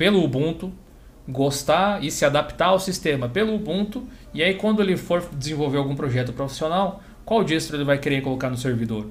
pelo 0.00 0.24
Ubuntu, 0.24 0.72
gostar 1.28 2.02
e 2.02 2.10
se 2.10 2.24
adaptar 2.24 2.68
ao 2.68 2.80
sistema 2.80 3.28
pelo 3.28 3.54
Ubuntu, 3.54 4.02
e 4.32 4.42
aí 4.42 4.54
quando 4.54 4.80
ele 4.80 4.96
for 4.96 5.22
desenvolver 5.36 5.76
algum 5.76 5.94
projeto 5.94 6.32
profissional, 6.32 7.02
qual 7.22 7.44
distro 7.44 7.76
ele 7.76 7.84
vai 7.84 7.98
querer 7.98 8.22
colocar 8.22 8.48
no 8.48 8.56
servidor? 8.56 9.08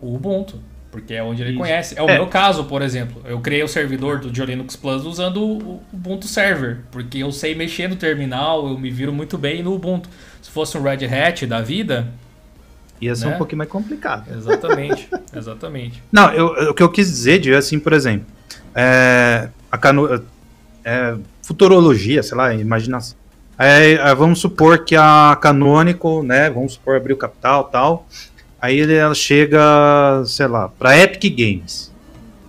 O 0.00 0.14
Ubuntu, 0.14 0.60
porque 0.92 1.14
é 1.14 1.22
onde 1.24 1.42
ele 1.42 1.50
Isso. 1.50 1.58
conhece. 1.58 1.98
É 1.98 2.02
o 2.02 2.08
é. 2.08 2.14
meu 2.14 2.28
caso, 2.28 2.62
por 2.62 2.80
exemplo. 2.80 3.20
Eu 3.24 3.40
criei 3.40 3.64
o 3.64 3.66
servidor 3.66 4.20
do 4.20 4.44
Linux 4.44 4.76
Plus 4.76 5.04
usando 5.04 5.42
o 5.42 5.82
Ubuntu 5.92 6.28
Server, 6.28 6.78
porque 6.92 7.18
eu 7.18 7.32
sei 7.32 7.56
mexer 7.56 7.88
no 7.88 7.96
terminal, 7.96 8.68
eu 8.68 8.78
me 8.78 8.92
viro 8.92 9.12
muito 9.12 9.36
bem 9.36 9.64
no 9.64 9.74
Ubuntu. 9.74 10.08
Se 10.40 10.48
fosse 10.48 10.78
um 10.78 10.82
Red 10.82 11.06
Hat 11.06 11.44
da 11.44 11.60
vida, 11.60 12.06
ia 13.00 13.16
ser 13.16 13.26
né? 13.26 13.34
um 13.34 13.38
pouquinho 13.38 13.58
mais 13.58 13.68
complicado. 13.68 14.32
Exatamente, 14.32 15.08
exatamente. 15.34 16.00
Não, 16.12 16.32
eu, 16.32 16.70
o 16.70 16.74
que 16.74 16.84
eu 16.84 16.88
quis 16.88 17.08
dizer, 17.08 17.40
de 17.40 17.52
assim, 17.52 17.80
por 17.80 17.92
exemplo, 17.92 18.26
é, 18.76 19.48
a 19.74 19.78
cano, 19.78 20.24
é, 20.84 21.16
futurologia, 21.42 22.22
sei 22.22 22.36
lá, 22.36 22.54
imaginação. 22.54 23.16
Aí, 23.58 23.96
vamos 24.14 24.38
supor 24.38 24.84
que 24.84 24.94
a 24.94 25.36
Canonical, 25.40 26.22
né, 26.22 26.48
vamos 26.48 26.74
supor 26.74 26.96
abrir 26.96 27.12
o 27.12 27.16
capital 27.16 27.64
tal, 27.64 28.06
aí 28.60 28.80
ela 28.80 29.14
chega, 29.14 30.22
sei 30.26 30.46
lá, 30.46 30.68
para 30.68 30.96
Epic 30.96 31.36
Games. 31.36 31.92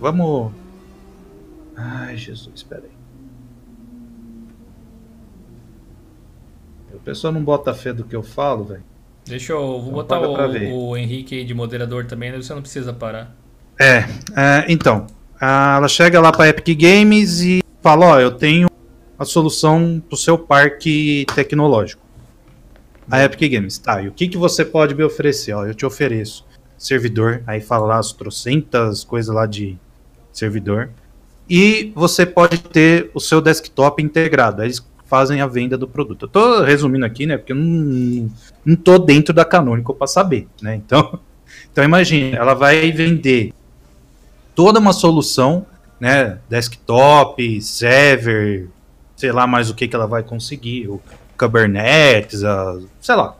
Vamos... 0.00 0.52
Ai, 1.76 2.16
Jesus, 2.16 2.50
espera 2.54 2.82
aí. 2.84 2.96
O 6.94 7.00
pessoal 7.00 7.32
não 7.32 7.42
bota 7.42 7.74
fé 7.74 7.92
do 7.92 8.04
que 8.04 8.14
eu 8.14 8.22
falo, 8.22 8.64
velho. 8.64 8.84
Deixa 9.26 9.52
eu. 9.52 9.80
Vou 9.80 10.02
então, 10.02 10.20
botar 10.20 10.20
o, 10.20 10.90
o, 10.90 10.96
Henrique 10.96 11.44
de 11.44 11.52
moderador 11.52 12.06
também, 12.06 12.32
você 12.32 12.54
não 12.54 12.62
precisa 12.62 12.92
parar. 12.92 13.34
É, 13.78 14.04
é 14.36 14.64
então. 14.68 15.06
Ah, 15.40 15.76
ela 15.78 15.88
chega 15.88 16.20
lá 16.20 16.32
para 16.32 16.48
Epic 16.48 16.78
Games 16.78 17.40
e 17.40 17.62
fala: 17.82 18.06
Ó, 18.06 18.20
eu 18.20 18.30
tenho 18.30 18.68
a 19.18 19.24
solução 19.24 20.02
para 20.06 20.14
o 20.14 20.18
seu 20.18 20.38
parque 20.38 21.24
tecnológico. 21.34 22.02
A 23.10 23.22
Epic 23.22 23.52
Games, 23.52 23.78
tá, 23.78 24.02
e 24.02 24.08
o 24.08 24.12
que, 24.12 24.28
que 24.28 24.36
você 24.36 24.64
pode 24.64 24.94
me 24.94 25.04
oferecer? 25.04 25.52
Ó, 25.52 25.64
eu 25.64 25.74
te 25.74 25.86
ofereço 25.86 26.44
servidor, 26.76 27.42
aí 27.46 27.60
fala 27.60 27.86
lá 27.86 27.98
as 27.98 28.12
trocentas 28.12 29.04
coisas 29.04 29.34
lá 29.34 29.46
de 29.46 29.78
servidor. 30.32 30.90
E 31.48 31.92
você 31.94 32.26
pode 32.26 32.58
ter 32.58 33.10
o 33.14 33.20
seu 33.20 33.40
desktop 33.40 34.02
integrado. 34.02 34.60
Aí 34.60 34.68
eles 34.68 34.84
fazem 35.06 35.40
a 35.40 35.46
venda 35.46 35.78
do 35.78 35.86
produto. 35.86 36.24
Eu 36.24 36.28
tô 36.28 36.62
resumindo 36.62 37.04
aqui, 37.04 37.24
né? 37.24 37.36
Porque 37.36 37.52
eu 37.52 37.56
não, 37.56 38.30
não 38.64 38.76
tô 38.76 38.98
dentro 38.98 39.32
da 39.32 39.44
Canonical 39.44 39.94
para 39.94 40.08
saber, 40.08 40.48
né? 40.60 40.74
Então, 40.74 41.20
então 41.70 41.84
imagine, 41.84 42.32
ela 42.32 42.54
vai 42.54 42.90
vender 42.90 43.52
toda 44.56 44.80
uma 44.80 44.92
solução, 44.92 45.64
né? 46.00 46.38
Desktop, 46.48 47.62
server, 47.62 48.66
sei 49.14 49.30
lá 49.30 49.46
mais 49.46 49.70
o 49.70 49.74
que, 49.74 49.86
que 49.86 49.94
ela 49.94 50.06
vai 50.06 50.24
conseguir, 50.24 50.88
o 50.88 51.00
Kubernetes, 51.38 52.42
a, 52.42 52.78
sei 53.00 53.14
lá. 53.14 53.36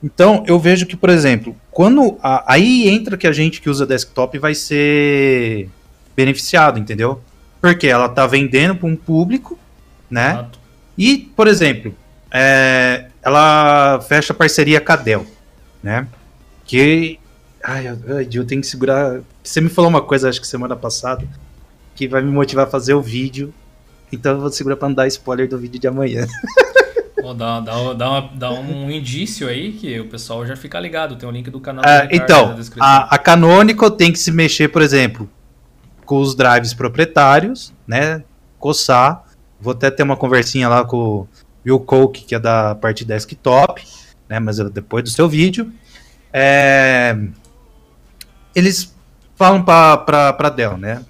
Então 0.00 0.44
eu 0.46 0.60
vejo 0.60 0.86
que, 0.86 0.96
por 0.96 1.10
exemplo, 1.10 1.56
quando 1.72 2.16
a, 2.22 2.52
aí 2.52 2.88
entra 2.88 3.16
que 3.16 3.26
a 3.26 3.32
gente 3.32 3.60
que 3.60 3.68
usa 3.68 3.86
desktop 3.86 4.38
vai 4.38 4.54
ser 4.54 5.68
beneficiado, 6.14 6.78
entendeu? 6.78 7.20
Porque 7.60 7.88
ela 7.88 8.08
tá 8.08 8.26
vendendo 8.26 8.76
para 8.76 8.86
um 8.88 8.94
público, 8.94 9.58
né? 10.08 10.32
Exato. 10.32 10.58
E, 10.96 11.18
por 11.34 11.48
exemplo, 11.48 11.94
é, 12.30 13.06
ela 13.22 14.00
fecha 14.06 14.34
parceria 14.34 14.80
com 14.80 14.92
a 14.92 14.96
Dell, 14.96 15.26
né? 15.82 16.06
Que 16.64 17.18
Ai, 17.62 17.86
eu 18.32 18.46
tenho 18.46 18.60
que 18.60 18.66
segurar. 18.66 19.20
Você 19.48 19.62
me 19.62 19.70
falou 19.70 19.88
uma 19.88 20.02
coisa, 20.02 20.28
acho 20.28 20.42
que 20.42 20.46
semana 20.46 20.76
passada, 20.76 21.26
que 21.94 22.06
vai 22.06 22.20
me 22.20 22.30
motivar 22.30 22.66
a 22.66 22.70
fazer 22.70 22.92
o 22.92 23.00
vídeo. 23.00 23.52
Então 24.12 24.32
eu 24.32 24.40
vou 24.40 24.52
segurar 24.52 24.76
pra 24.76 24.88
não 24.88 24.94
dar 24.94 25.06
spoiler 25.06 25.48
do 25.48 25.58
vídeo 25.58 25.80
de 25.80 25.88
amanhã. 25.88 26.26
Dá, 27.36 27.60
dá, 27.60 27.92
dá, 27.92 28.10
uma, 28.10 28.30
dá, 28.34 28.50
um 28.52 28.90
indício 28.90 29.48
aí 29.48 29.72
que 29.72 30.00
o 30.00 30.08
pessoal 30.08 30.46
já 30.46 30.56
fica 30.56 30.80
ligado. 30.80 31.14
Tem 31.14 31.28
o 31.28 31.30
um 31.30 31.34
link 31.34 31.50
do 31.50 31.60
canal. 31.60 31.84
Ah, 31.86 32.08
então, 32.10 32.56
a, 32.80 33.14
a 33.14 33.18
Canonical 33.18 33.90
tem 33.90 34.10
que 34.10 34.18
se 34.18 34.32
mexer, 34.32 34.68
por 34.68 34.80
exemplo, 34.80 35.28
com 36.06 36.18
os 36.22 36.34
drives 36.34 36.72
proprietários, 36.72 37.70
né? 37.86 38.24
Coçar. 38.58 39.24
Vou 39.60 39.72
até 39.72 39.90
ter 39.90 40.04
uma 40.04 40.16
conversinha 40.16 40.70
lá 40.70 40.86
com 40.86 40.96
o 40.96 41.28
Will 41.66 41.80
Coke, 41.80 42.24
que 42.24 42.34
é 42.34 42.38
da 42.38 42.74
parte 42.74 43.04
desktop, 43.04 43.84
né? 44.26 44.40
Mas 44.40 44.56
depois 44.70 45.04
do 45.04 45.10
seu 45.10 45.28
vídeo. 45.28 45.70
É, 46.32 47.14
eles 48.54 48.96
falam 49.38 49.62
para 49.62 50.50
Dell, 50.50 50.76
né? 50.76 51.04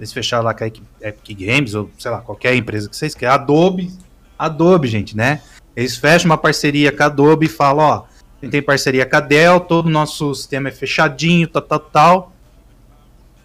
Eles 0.00 0.12
fecharam 0.12 0.44
lá 0.44 0.54
com 0.54 0.64
a 0.64 0.66
Epic 0.66 1.38
Games, 1.38 1.74
ou 1.74 1.90
sei 1.98 2.10
lá, 2.10 2.20
qualquer 2.20 2.56
empresa 2.56 2.88
que 2.88 2.96
vocês 2.96 3.14
querem. 3.14 3.34
Adobe, 3.34 3.92
Adobe, 4.38 4.88
gente, 4.88 5.16
né? 5.16 5.42
Eles 5.76 5.96
fecham 5.96 6.30
uma 6.30 6.38
parceria 6.38 6.90
com 6.90 7.02
a 7.02 7.06
Adobe 7.06 7.46
e 7.46 7.48
falam, 7.48 7.84
ó, 7.84 7.94
a 7.98 8.04
gente 8.44 8.50
tem 8.52 8.62
parceria 8.62 9.04
com 9.06 9.16
a 9.16 9.20
Dell, 9.20 9.60
todo 9.60 9.86
o 9.86 9.90
nosso 9.90 10.34
sistema 10.34 10.68
é 10.68 10.72
fechadinho, 10.72 11.46
tal, 11.46 11.62
tal, 11.62 11.80
tal. 11.80 12.32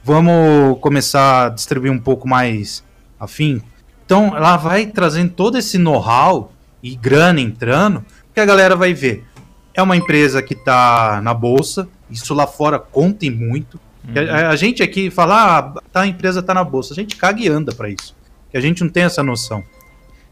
vamos 0.04 0.80
começar 0.80 1.46
a 1.46 1.50
distribuir 1.50 1.92
um 1.92 2.00
pouco 2.00 2.28
mais 2.28 2.84
afim. 3.20 3.62
Então, 4.06 4.36
ela 4.36 4.58
vai 4.58 4.88
trazendo 4.88 5.32
todo 5.32 5.58
esse 5.58 5.78
know-how 5.78 6.52
e 6.82 6.96
grana 6.96 7.42
entrando, 7.42 8.04
que 8.34 8.40
a 8.40 8.46
galera 8.46 8.76
vai 8.76 8.94
ver. 8.94 9.26
É 9.74 9.84
uma 9.84 9.96
empresa 9.96 10.42
que 10.42 10.54
está 10.54 11.22
na 11.22 11.34
bolsa, 11.34 11.88
isso 12.10 12.34
lá 12.34 12.48
fora 12.48 12.80
conta 12.80 13.30
muito. 13.30 13.80
Uhum. 14.16 14.34
A, 14.34 14.50
a, 14.50 14.56
gente 14.56 14.82
aqui 14.82 15.10
fala, 15.10 15.58
ah, 15.58 15.82
tá, 15.92 16.02
a 16.02 16.08
empresa 16.08 16.40
está 16.40 16.54
na 16.54 16.64
bolsa, 16.64 16.94
a 16.94 16.96
gente 16.96 17.16
caga 17.16 17.42
e 17.42 17.48
anda 17.48 17.74
para 17.74 17.90
isso. 17.90 18.16
Que 18.52 18.58
a 18.58 18.62
gente 18.62 18.84
não 18.84 18.90
tem 18.90 19.04
essa 19.04 19.22
noção. 19.22 19.64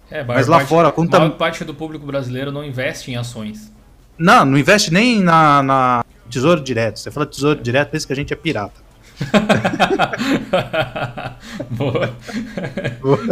É, 0.09 0.23
mas 0.23 0.47
lá 0.47 0.57
parte, 0.57 0.69
fora 0.69 0.91
conta. 0.91 1.17
A 1.17 1.19
maior 1.19 1.37
parte 1.37 1.63
do 1.63 1.73
público 1.73 2.05
brasileiro 2.05 2.51
não 2.51 2.63
investe 2.63 3.11
em 3.11 3.15
ações. 3.15 3.71
Não, 4.17 4.45
não 4.45 4.57
investe 4.57 4.91
nem 4.91 5.21
na, 5.21 5.61
na 5.61 6.05
tesouro 6.29 6.61
direto. 6.61 6.99
Você 6.99 7.11
fala 7.11 7.25
tesouro 7.25 7.61
direto, 7.61 7.91
pensa 7.91 8.07
que 8.07 8.13
a 8.13 8.15
gente 8.15 8.33
é 8.33 8.35
pirata. 8.35 8.87
boa. 11.71 12.15
boa. 13.01 13.17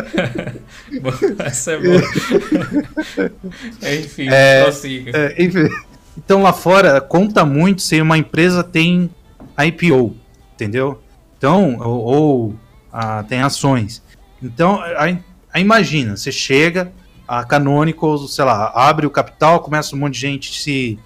boa. 1.02 1.16
Essa 1.46 1.74
é 1.74 1.80
boa. 1.80 2.02
enfim, 4.04 4.28
é. 4.30 4.66
É, 5.14 5.44
enfim. 5.44 5.70
Então 6.18 6.42
lá 6.42 6.54
fora 6.54 7.00
conta 7.00 7.46
muito 7.46 7.82
se 7.82 8.02
uma 8.02 8.18
empresa 8.18 8.64
tem 8.64 9.10
IPO, 9.58 10.16
entendeu? 10.56 11.02
Então, 11.38 11.78
ou, 11.80 12.04
ou 12.04 12.56
ah, 12.92 13.24
tem 13.24 13.42
ações. 13.42 14.02
Então, 14.42 14.82
a, 14.82 15.18
a 15.54 15.60
imagina, 15.60 16.18
você 16.18 16.32
chega, 16.32 16.92
a 17.28 17.44
Canonical, 17.44 18.18
sei 18.20 18.46
lá, 18.46 18.72
abre 18.74 19.06
o 19.06 19.12
capital, 19.12 19.60
começa 19.60 19.96
um 19.96 20.00
monte 20.00 20.14
de 20.14 20.20
gente 20.22 20.60
se 20.60 21.00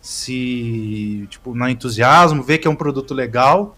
se 0.00 1.26
tipo 1.28 1.54
na 1.54 1.70
entusiasmo, 1.70 2.42
vê 2.42 2.56
que 2.56 2.66
é 2.66 2.70
um 2.70 2.76
produto 2.76 3.12
legal. 3.12 3.76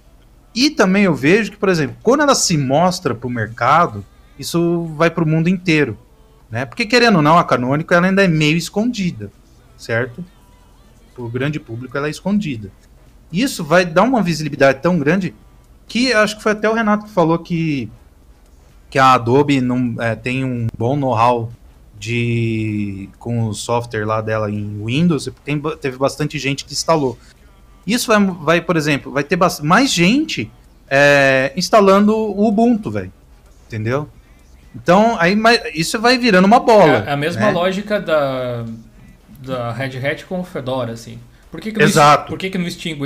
E 0.55 0.71
também 0.71 1.05
eu 1.05 1.15
vejo 1.15 1.51
que, 1.51 1.57
por 1.57 1.69
exemplo, 1.69 1.97
quando 2.03 2.23
ela 2.23 2.35
se 2.35 2.57
mostra 2.57 3.15
para 3.15 3.27
o 3.27 3.31
mercado, 3.31 4.05
isso 4.39 4.85
vai 4.97 5.11
para 5.11 5.25
o 5.25 5.27
mundo 5.27 5.49
inteiro, 5.49 5.99
né? 6.49 6.65
Porque 6.65 6.87
querendo 6.87 7.17
ou 7.17 7.23
não, 7.23 7.37
a 7.37 7.45
Canonical 7.45 7.99
ela 7.99 8.07
ainda 8.07 8.25
é 8.25 8.29
meio 8.29 8.57
escondida, 8.57 9.31
certo? 9.77 10.25
Para 11.15 11.25
o 11.25 11.29
grande 11.29 11.59
público 11.59 11.97
ela 11.97 12.07
é 12.07 12.11
escondida. 12.11 12.71
Isso 13.33 13.65
vai 13.65 13.85
dar 13.85 14.03
uma 14.03 14.23
visibilidade 14.23 14.81
tão 14.81 14.99
grande 14.99 15.35
que 15.87 16.13
acho 16.13 16.37
que 16.37 16.43
foi 16.43 16.53
até 16.53 16.69
o 16.69 16.75
Renato 16.75 17.07
que 17.07 17.11
falou 17.11 17.39
que 17.39 17.91
que 18.89 18.99
a 18.99 19.13
Adobe 19.13 19.61
não 19.61 19.95
é, 20.01 20.17
tem 20.17 20.45
um 20.45 20.67
bom 20.77 20.97
know-how 20.97 21.53
de 21.97 23.09
com 23.19 23.45
o 23.45 23.55
software 23.55 24.05
lá 24.05 24.21
dela 24.21 24.51
em 24.51 24.85
Windows, 24.85 25.31
tem, 25.45 25.61
teve 25.81 25.97
bastante 25.97 26.39
gente 26.39 26.65
que 26.65 26.73
instalou. 26.73 27.17
Isso 27.87 28.09
vai, 28.09 28.25
vai 28.25 28.61
por 28.61 28.77
exemplo, 28.77 29.13
vai 29.13 29.23
ter 29.23 29.39
mais 29.63 29.93
gente 29.93 30.51
é, 30.89 31.53
instalando 31.57 32.17
o 32.17 32.49
Ubuntu, 32.49 32.91
velho. 32.91 33.13
Entendeu? 33.67 34.09
Então, 34.75 35.17
aí 35.19 35.37
isso 35.75 36.01
vai 36.01 36.19
virando 36.19 36.45
uma 36.45 36.59
bola. 36.59 37.05
É 37.07 37.13
a 37.13 37.17
mesma 37.17 37.47
né? 37.47 37.53
lógica 37.53 38.01
da, 38.01 38.65
da 39.41 39.73
Red 39.73 39.99
Hat 39.99 40.25
com 40.25 40.41
o 40.41 40.45
Fedora, 40.45 40.93
assim. 40.93 41.19
Por 41.51 41.61
que, 41.61 41.73
que, 41.73 41.83
Exato. 41.83 42.23
Não, 42.23 42.29
por 42.29 42.39
que, 42.39 42.49
que 42.49 42.59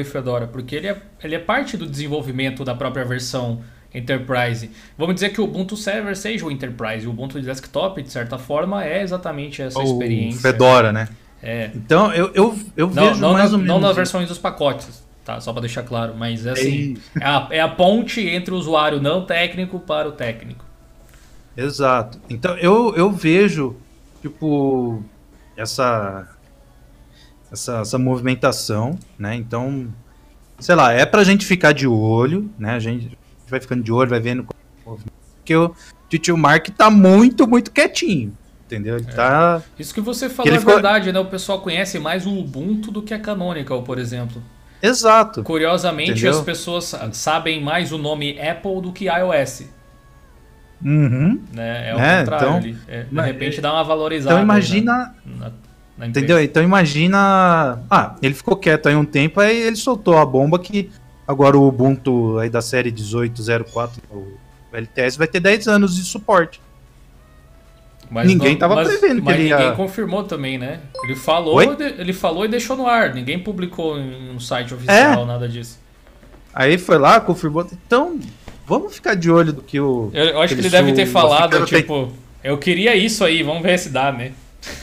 Fedora? 0.04 0.46
Porque 0.46 0.76
ele 0.76 0.88
é, 0.88 1.00
ele 1.22 1.34
é 1.34 1.38
parte 1.38 1.76
do 1.76 1.86
desenvolvimento 1.86 2.64
da 2.64 2.74
própria 2.74 3.04
versão 3.04 3.62
Enterprise. 3.94 4.70
Vamos 4.98 5.14
dizer 5.14 5.30
que 5.30 5.40
o 5.40 5.44
Ubuntu 5.44 5.76
Server 5.76 6.16
seja 6.16 6.44
o 6.44 6.50
Enterprise. 6.50 7.06
O 7.06 7.10
Ubuntu 7.10 7.40
Desktop, 7.40 8.02
de 8.02 8.10
certa 8.10 8.36
forma, 8.36 8.84
é 8.84 9.02
exatamente 9.02 9.62
essa 9.62 9.78
o 9.78 9.82
experiência. 9.82 10.40
Fedora, 10.40 10.92
né? 10.92 11.08
É. 11.42 11.70
Então, 11.74 12.12
eu, 12.12 12.30
eu, 12.34 12.58
eu 12.76 12.86
não, 12.88 13.08
vejo 13.08 13.20
não 13.20 13.32
mais 13.32 13.50
na, 13.50 13.56
ou 13.56 13.62
menos... 13.62 13.66
Não 13.74 13.80
nas 13.80 13.94
versões 13.96 14.28
dos 14.28 14.38
pacotes, 14.38 15.02
tá? 15.24 15.40
Só 15.40 15.52
para 15.52 15.60
deixar 15.60 15.84
claro. 15.84 16.14
Mas, 16.16 16.44
é 16.44 16.50
assim, 16.50 16.96
é 17.20 17.24
a, 17.24 17.48
é 17.50 17.60
a 17.60 17.68
ponte 17.68 18.20
entre 18.20 18.52
o 18.52 18.56
usuário 18.56 19.00
não 19.00 19.24
técnico 19.24 19.78
para 19.78 20.08
o 20.08 20.12
técnico. 20.12 20.64
Exato. 21.56 22.18
Então, 22.28 22.56
eu, 22.58 22.94
eu 22.96 23.12
vejo, 23.12 23.76
tipo, 24.20 25.04
essa, 25.56 26.28
essa, 27.54 27.80
essa 27.80 27.98
movimentação, 27.98 28.98
né? 29.18 29.34
Então, 29.34 29.88
sei 30.58 30.74
lá, 30.74 30.92
é 30.92 31.06
pra 31.06 31.24
gente 31.24 31.46
ficar 31.46 31.72
de 31.72 31.86
olho, 31.86 32.50
né? 32.58 32.74
A 32.74 32.78
gente 32.78 33.16
vai 33.48 33.60
ficando 33.60 33.82
de 33.82 33.90
olho, 33.90 34.10
vai 34.10 34.20
vendo 34.20 34.46
que 35.44 35.56
o 35.56 35.74
tio 36.10 36.36
Mark 36.36 36.68
tá 36.70 36.90
muito, 36.90 37.48
muito 37.48 37.70
quietinho. 37.70 38.36
Entendeu? 38.66 38.96
Ele 38.96 39.06
é. 39.08 39.12
tá. 39.12 39.62
Isso 39.78 39.94
que 39.94 40.00
você 40.00 40.28
falou 40.28 40.50
que 40.50 40.56
é 40.56 40.58
ficou... 40.58 40.74
verdade, 40.74 41.12
né? 41.12 41.18
O 41.18 41.26
pessoal 41.26 41.60
conhece 41.60 41.98
mais 41.98 42.26
o 42.26 42.38
Ubuntu 42.38 42.90
do 42.90 43.02
que 43.02 43.14
a 43.14 43.18
Canonical, 43.18 43.82
por 43.82 43.98
exemplo. 43.98 44.42
Exato. 44.82 45.42
Curiosamente, 45.42 46.12
Entendeu? 46.12 46.32
as 46.32 46.40
pessoas 46.40 46.94
sabem 47.12 47.62
mais 47.62 47.92
o 47.92 47.98
nome 47.98 48.38
Apple 48.40 48.82
do 48.82 48.92
que 48.92 49.06
iOS. 49.06 49.64
Uhum. 50.84 51.40
Né? 51.52 51.90
É 51.90 51.94
o 51.94 51.98
é, 51.98 52.18
contrário. 52.18 52.46
Então, 52.46 52.78
é, 52.88 53.04
de 53.04 53.20
repente 53.20 53.60
dá 53.60 53.72
uma 53.72 53.84
valorizada. 53.84 54.34
Então 54.34 54.44
imagina. 54.44 55.14
Na, 55.24 55.46
na 55.46 55.52
entendeu? 55.98 56.42
Então 56.42 56.62
imagina. 56.62 57.82
Ah, 57.90 58.16
ele 58.22 58.34
ficou 58.34 58.56
quieto 58.56 58.88
aí 58.88 58.96
um 58.96 59.04
tempo, 59.04 59.40
aí 59.40 59.56
ele 59.62 59.76
soltou 59.76 60.18
a 60.18 60.26
bomba 60.26 60.58
que 60.58 60.90
Agora 61.26 61.56
o 61.56 61.66
Ubuntu 61.66 62.38
aí 62.38 62.50
da 62.50 62.60
série 62.60 62.92
1804, 62.92 64.02
o 64.10 64.34
LTS, 64.72 65.16
vai 65.16 65.26
ter 65.26 65.40
10 65.40 65.68
anos 65.68 65.96
de 65.96 66.02
suporte. 66.02 66.60
Mas 68.10 68.26
ninguém 68.26 68.52
não, 68.52 68.58
tava 68.58 68.74
mas, 68.74 68.88
prevendo 68.88 69.22
que 69.22 69.30
ele 69.30 69.48
ia... 69.48 69.56
ninguém 69.56 69.74
confirmou 69.74 70.24
também, 70.24 70.58
né? 70.58 70.80
Ele 71.02 71.16
falou, 71.16 71.60
ele 71.62 72.12
falou 72.12 72.44
e 72.44 72.48
deixou 72.48 72.76
no 72.76 72.86
ar. 72.86 73.14
Ninguém 73.14 73.38
publicou 73.38 73.98
em 73.98 74.30
um 74.30 74.38
site 74.38 74.74
oficial, 74.74 75.22
é. 75.22 75.24
nada 75.24 75.48
disso. 75.48 75.80
Aí 76.52 76.76
foi 76.76 76.98
lá, 76.98 77.18
confirmou. 77.18 77.66
Então, 77.86 78.20
vamos 78.66 78.94
ficar 78.94 79.14
de 79.14 79.30
olho 79.30 79.52
do 79.54 79.62
que 79.62 79.80
o. 79.80 80.10
Eu, 80.12 80.24
eu 80.26 80.40
acho 80.42 80.54
que 80.54 80.60
ele 80.60 80.68
deve 80.68 80.92
ter 80.92 81.06
falado, 81.06 81.64
tipo, 81.64 82.06
tem... 82.06 82.50
eu 82.50 82.58
queria 82.58 82.94
isso 82.94 83.24
aí, 83.24 83.42
vamos 83.42 83.62
ver 83.62 83.78
se 83.78 83.88
dá, 83.88 84.12
né? 84.12 84.32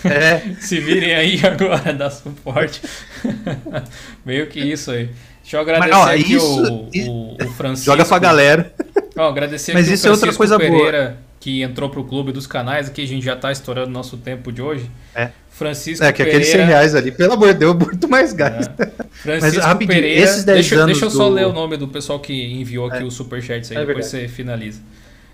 É. 0.05 0.55
se 0.59 0.79
virem 0.79 1.13
aí 1.13 1.39
agora, 1.45 1.93
dar 1.93 2.09
suporte. 2.09 2.81
Meio 4.25 4.47
que 4.47 4.59
isso 4.59 4.91
aí. 4.91 5.09
Deixa 5.41 5.57
eu 5.57 5.61
agradecer 5.61 5.89
Mas, 5.89 5.99
ó, 5.99 6.13
aqui 6.13 6.33
isso, 6.33 6.63
o, 6.63 6.89
o, 7.09 7.45
o, 7.45 7.49
Francisco. 7.53 7.91
Joga 7.91 8.05
pra 8.05 8.19
galera. 8.19 8.73
Ó, 9.17 9.27
agradecer 9.27 9.73
Mas 9.75 9.87
isso 9.87 10.07
é 10.07 10.11
outra 10.11 10.33
coisa 10.33 10.57
Pereira, 10.57 11.03
boa. 11.03 11.17
que 11.39 11.61
entrou 11.61 11.89
pro 11.89 12.03
clube 12.03 12.31
dos 12.31 12.47
canais. 12.47 12.87
Aqui 12.87 13.03
a 13.03 13.07
gente 13.07 13.25
já 13.25 13.35
tá 13.35 13.51
estourando 13.51 13.89
nosso 13.91 14.17
tempo 14.17 14.51
de 14.51 14.61
hoje. 14.61 14.89
É. 15.15 15.29
Francisco 15.49 16.05
É, 16.05 16.11
que 16.11 16.23
Pereira... 16.23 16.37
aqueles 16.39 16.53
100 16.53 16.65
reais 16.65 16.95
ali, 16.95 17.11
pelo 17.11 17.33
amor 17.33 17.53
de 17.53 17.59
Deus, 17.59 17.75
muito 17.75 18.07
mais 18.07 18.33
gás. 18.33 18.67
É. 18.79 18.85
Francisco 19.11 19.57
Mas, 19.57 19.65
rapidinho, 19.65 20.01
Pereira. 20.01 20.21
Esses 20.21 20.43
10 20.43 20.55
deixa, 20.55 20.75
anos 20.75 20.85
deixa 20.87 21.05
eu 21.05 21.09
só 21.09 21.27
do... 21.27 21.35
ler 21.35 21.45
o 21.47 21.51
nome 21.51 21.75
do 21.75 21.87
pessoal 21.87 22.19
que 22.19 22.33
enviou 22.33 22.87
aqui 22.87 23.03
é. 23.03 23.05
o 23.05 23.11
superchat 23.11 23.75
aí, 23.75 23.83
é 23.83 23.85
depois 23.85 24.05
você 24.05 24.27
finaliza. 24.27 24.79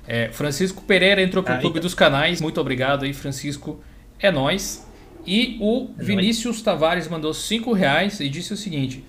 É, 0.07 0.29
Francisco 0.31 0.81
Pereira 0.83 1.21
entrou 1.21 1.43
pro 1.43 1.53
ah, 1.53 1.57
clube 1.57 1.77
então. 1.77 1.81
dos 1.83 1.93
canais. 1.93 2.41
Muito 2.41 2.59
obrigado 2.59 3.03
aí, 3.03 3.13
Francisco. 3.13 3.79
É 4.19 4.31
nós. 4.31 4.85
E 5.25 5.57
o 5.59 5.89
é 5.99 6.03
Vinícius 6.03 6.55
nóis. 6.57 6.61
Tavares 6.61 7.07
mandou 7.07 7.33
5 7.33 7.73
reais 7.73 8.19
e 8.19 8.29
disse 8.29 8.53
o 8.53 8.57
seguinte: 8.57 9.03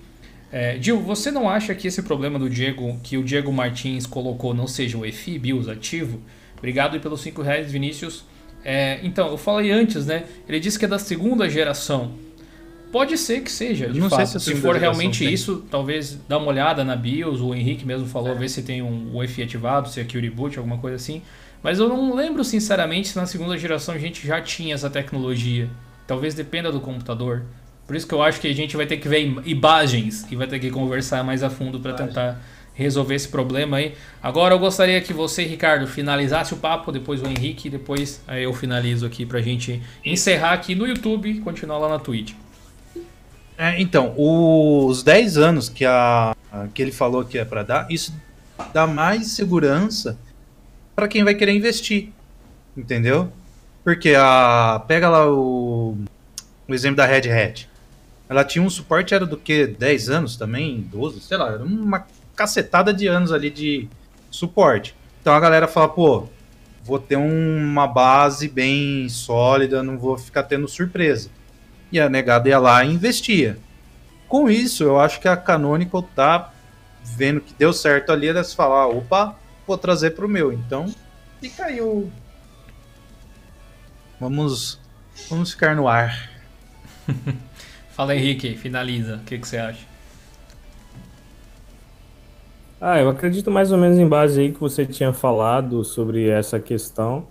é, 0.51 0.77
Gil, 0.81 0.99
você 1.01 1.31
não 1.31 1.49
acha 1.49 1.73
que 1.75 1.87
esse 1.87 2.01
problema 2.01 2.39
do 2.39 2.49
Diego, 2.49 2.99
que 3.03 3.17
o 3.17 3.23
Diego 3.23 3.51
Martins 3.53 4.05
colocou, 4.05 4.53
não 4.53 4.67
seja 4.67 4.97
o 4.97 5.05
EFI 5.05 5.37
BIOS 5.39 5.69
ativo? 5.69 6.19
Obrigado 6.57 6.99
pelos 6.99 7.21
5 7.21 7.41
reais, 7.41 7.71
Vinícius. 7.71 8.25
É, 8.63 8.99
então, 9.03 9.29
eu 9.29 9.37
falei 9.37 9.71
antes, 9.71 10.05
né? 10.05 10.25
Ele 10.47 10.59
disse 10.59 10.77
que 10.77 10.85
é 10.85 10.87
da 10.87 10.99
segunda 10.99 11.49
geração. 11.49 12.13
Pode 12.91 13.17
ser 13.17 13.41
que 13.41 13.51
seja, 13.51 13.87
de 13.87 13.99
não 13.99 14.09
fato. 14.09 14.25
Se, 14.25 14.39
se 14.39 14.55
for 14.55 14.75
realmente 14.75 15.23
tem. 15.23 15.31
isso, 15.31 15.63
talvez 15.69 16.19
dá 16.27 16.39
uma 16.39 16.47
olhada 16.47 16.83
na 16.83 16.95
BIOS, 16.95 17.39
o 17.39 17.53
Henrique 17.53 17.85
mesmo 17.85 18.07
falou, 18.07 18.31
é. 18.31 18.35
ver 18.35 18.49
se 18.49 18.63
tem 18.63 18.81
um 18.81 19.15
UEFI 19.15 19.43
ativado, 19.43 19.87
se 19.89 19.99
é 19.99 20.03
Curie 20.03 20.29
Boot, 20.29 20.57
alguma 20.57 20.79
coisa 20.79 20.95
assim. 20.95 21.21
Mas 21.61 21.79
eu 21.79 21.89
não 21.89 22.15
lembro, 22.15 22.43
sinceramente, 22.43 23.09
se 23.09 23.17
na 23.17 23.25
segunda 23.25 23.57
geração 23.57 23.93
a 23.93 23.97
gente 23.97 24.25
já 24.25 24.41
tinha 24.41 24.73
essa 24.73 24.89
tecnologia. 24.89 25.69
Talvez 26.07 26.33
dependa 26.33 26.71
do 26.71 26.79
computador. 26.79 27.43
Por 27.85 27.95
isso 27.95 28.07
que 28.07 28.13
eu 28.13 28.21
acho 28.21 28.39
que 28.39 28.47
a 28.47 28.53
gente 28.53 28.77
vai 28.77 28.85
ter 28.85 28.97
que 28.97 29.07
ver 29.07 29.41
imagens 29.45 30.25
e 30.31 30.35
vai 30.35 30.47
ter 30.47 30.59
que 30.59 30.69
conversar 30.69 31.23
mais 31.23 31.43
a 31.43 31.49
fundo 31.49 31.79
para 31.79 31.93
tentar 31.93 32.39
resolver 32.79 33.15
esse 33.15 33.27
problema 33.27 33.77
aí. 33.77 33.93
Agora 34.23 34.55
eu 34.55 34.59
gostaria 34.59 35.01
que 35.01 35.11
você, 35.11 35.43
Ricardo, 35.43 35.85
finalizasse 35.85 36.53
o 36.53 36.57
papo, 36.57 36.93
depois 36.93 37.21
o 37.21 37.27
Henrique, 37.27 37.67
e 37.67 37.71
depois 37.71 38.21
aí 38.25 38.43
eu 38.43 38.53
finalizo 38.53 39.05
aqui 39.05 39.25
pra 39.25 39.41
gente 39.41 39.81
encerrar 40.05 40.53
aqui 40.53 40.75
no 40.75 40.87
YouTube 40.87 41.29
e 41.29 41.39
continuar 41.41 41.77
lá 41.77 41.89
na 41.89 41.99
Twitch. 41.99 42.33
É, 43.57 43.81
então, 43.81 44.13
os 44.15 45.03
10 45.03 45.37
anos 45.37 45.67
que, 45.67 45.83
a, 45.83 46.33
que 46.73 46.81
ele 46.81 46.93
falou 46.93 47.25
que 47.25 47.37
é 47.37 47.43
para 47.43 47.63
dar, 47.63 47.91
isso 47.91 48.13
dá 48.73 48.87
mais 48.87 49.27
segurança 49.31 50.17
para 50.99 51.07
quem 51.07 51.23
vai 51.23 51.33
querer 51.33 51.53
investir. 51.53 52.09
Entendeu? 52.75 53.31
Porque 53.85 54.15
a 54.17 54.83
pega 54.85 55.07
lá 55.07 55.31
o, 55.31 55.97
o 56.67 56.73
exemplo 56.73 56.97
da 56.97 57.05
Red 57.05 57.31
Hat. 57.31 57.69
Ela 58.27 58.43
tinha 58.43 58.61
um 58.61 58.69
suporte, 58.69 59.13
era 59.13 59.25
do 59.25 59.37
que? 59.37 59.65
10 59.65 60.09
anos 60.09 60.35
também? 60.35 60.81
12? 60.91 61.21
Sei 61.21 61.37
lá, 61.37 61.53
era 61.53 61.63
uma 61.63 62.05
cacetada 62.35 62.93
de 62.93 63.07
anos 63.07 63.31
ali 63.31 63.49
de 63.49 63.87
suporte. 64.29 64.93
Então 65.21 65.33
a 65.33 65.39
galera 65.39 65.69
fala, 65.69 65.87
pô, 65.87 66.27
vou 66.83 66.99
ter 66.99 67.15
uma 67.15 67.87
base 67.87 68.49
bem 68.49 69.07
sólida, 69.07 69.81
não 69.81 69.97
vou 69.97 70.17
ficar 70.17 70.43
tendo 70.43 70.67
surpresa. 70.67 71.29
E 71.93 71.99
a 71.99 72.09
negada 72.09 72.49
ia 72.49 72.59
lá 72.59 72.83
e 72.83 72.91
investia. 72.91 73.57
Com 74.27 74.49
isso, 74.49 74.83
eu 74.83 74.99
acho 74.99 75.21
que 75.21 75.29
a 75.29 75.37
Canonical 75.37 76.03
tá 76.03 76.51
vendo 77.03 77.39
que 77.39 77.53
deu 77.53 77.71
certo 77.71 78.11
ali, 78.11 78.27
eles 78.27 78.53
falam, 78.53 78.77
ah, 78.77 78.87
opa, 78.87 79.39
vou 79.69 79.77
trazer 79.77 80.15
pro 80.15 80.27
meu. 80.27 80.51
Então, 80.51 80.91
fica 81.39 81.65
aí 81.65 81.79
o. 81.79 82.09
Vamos, 84.19 84.79
vamos 85.29 85.51
ficar 85.51 85.75
no 85.75 85.87
ar. 85.87 86.29
Fala 87.91 88.15
Henrique, 88.15 88.55
finaliza. 88.55 89.17
O 89.17 89.19
que, 89.19 89.37
que 89.37 89.47
você 89.47 89.57
acha? 89.57 89.87
Ah, 92.81 92.99
eu 92.99 93.09
acredito 93.09 93.51
mais 93.51 93.71
ou 93.71 93.77
menos 93.77 93.97
em 93.97 94.07
base 94.07 94.41
aí 94.41 94.51
que 94.51 94.59
você 94.59 94.85
tinha 94.85 95.13
falado 95.13 95.83
sobre 95.83 96.29
essa 96.29 96.59
questão. 96.59 97.27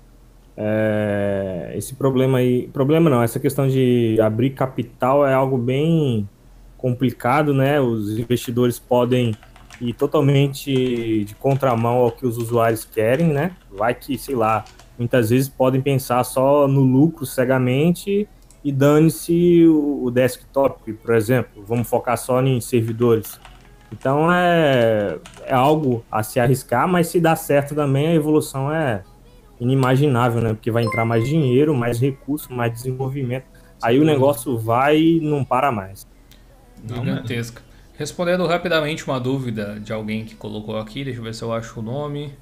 É, 0.56 1.72
esse 1.74 1.94
problema 1.94 2.38
aí, 2.38 2.68
problema 2.68 3.08
não, 3.08 3.22
essa 3.22 3.40
questão 3.40 3.66
de 3.66 4.18
abrir 4.20 4.50
capital 4.50 5.26
é 5.26 5.32
algo 5.32 5.56
bem 5.56 6.28
complicado, 6.76 7.54
né? 7.54 7.80
Os 7.80 8.18
investidores 8.18 8.78
podem 8.78 9.34
ir 9.80 9.92
totalmente 9.92 11.24
de 11.24 11.34
contramão 11.34 11.98
ao 11.98 12.12
que 12.12 12.26
os 12.26 12.36
usuários 12.36 12.84
querem, 12.84 13.28
né? 13.28 13.52
Vai 13.70 13.94
que, 13.94 14.18
sei 14.18 14.34
lá, 14.34 14.64
muitas 14.98 15.30
vezes 15.30 15.48
podem 15.48 15.80
pensar 15.80 16.24
só 16.24 16.66
no 16.66 16.80
lucro 16.80 17.24
cegamente 17.24 18.28
e 18.64 18.72
dane-se 18.72 19.66
o 19.66 20.10
desktop, 20.10 20.92
por 20.92 21.14
exemplo. 21.14 21.64
Vamos 21.66 21.88
focar 21.88 22.18
só 22.18 22.42
em 22.42 22.60
servidores. 22.60 23.40
Então 23.92 24.30
é, 24.32 25.18
é 25.44 25.54
algo 25.54 26.04
a 26.10 26.22
se 26.22 26.38
arriscar, 26.38 26.86
mas 26.86 27.06
se 27.06 27.20
dá 27.20 27.34
certo 27.34 27.74
também, 27.74 28.08
a 28.08 28.14
evolução 28.14 28.72
é 28.72 29.02
inimaginável, 29.60 30.40
né? 30.40 30.54
Porque 30.54 30.70
vai 30.70 30.84
entrar 30.84 31.04
mais 31.04 31.26
dinheiro, 31.26 31.74
mais 31.74 31.98
recurso, 31.98 32.52
mais 32.52 32.72
desenvolvimento. 32.72 33.46
Aí 33.82 33.98
o 33.98 34.04
negócio 34.04 34.58
vai 34.58 34.98
e 34.98 35.20
não 35.20 35.44
para 35.44 35.72
mais. 35.72 36.06
Gigantesca. 36.84 37.62
Respondendo 37.98 38.46
rapidamente 38.46 39.04
uma 39.04 39.18
dúvida 39.18 39.80
de 39.80 39.92
alguém 39.92 40.24
que 40.24 40.36
colocou 40.36 40.78
aqui, 40.78 41.02
deixa 41.02 41.18
eu 41.18 41.24
ver 41.24 41.34
se 41.34 41.42
eu 41.42 41.52
acho 41.52 41.80
o 41.80 41.82
nome. 41.82 42.32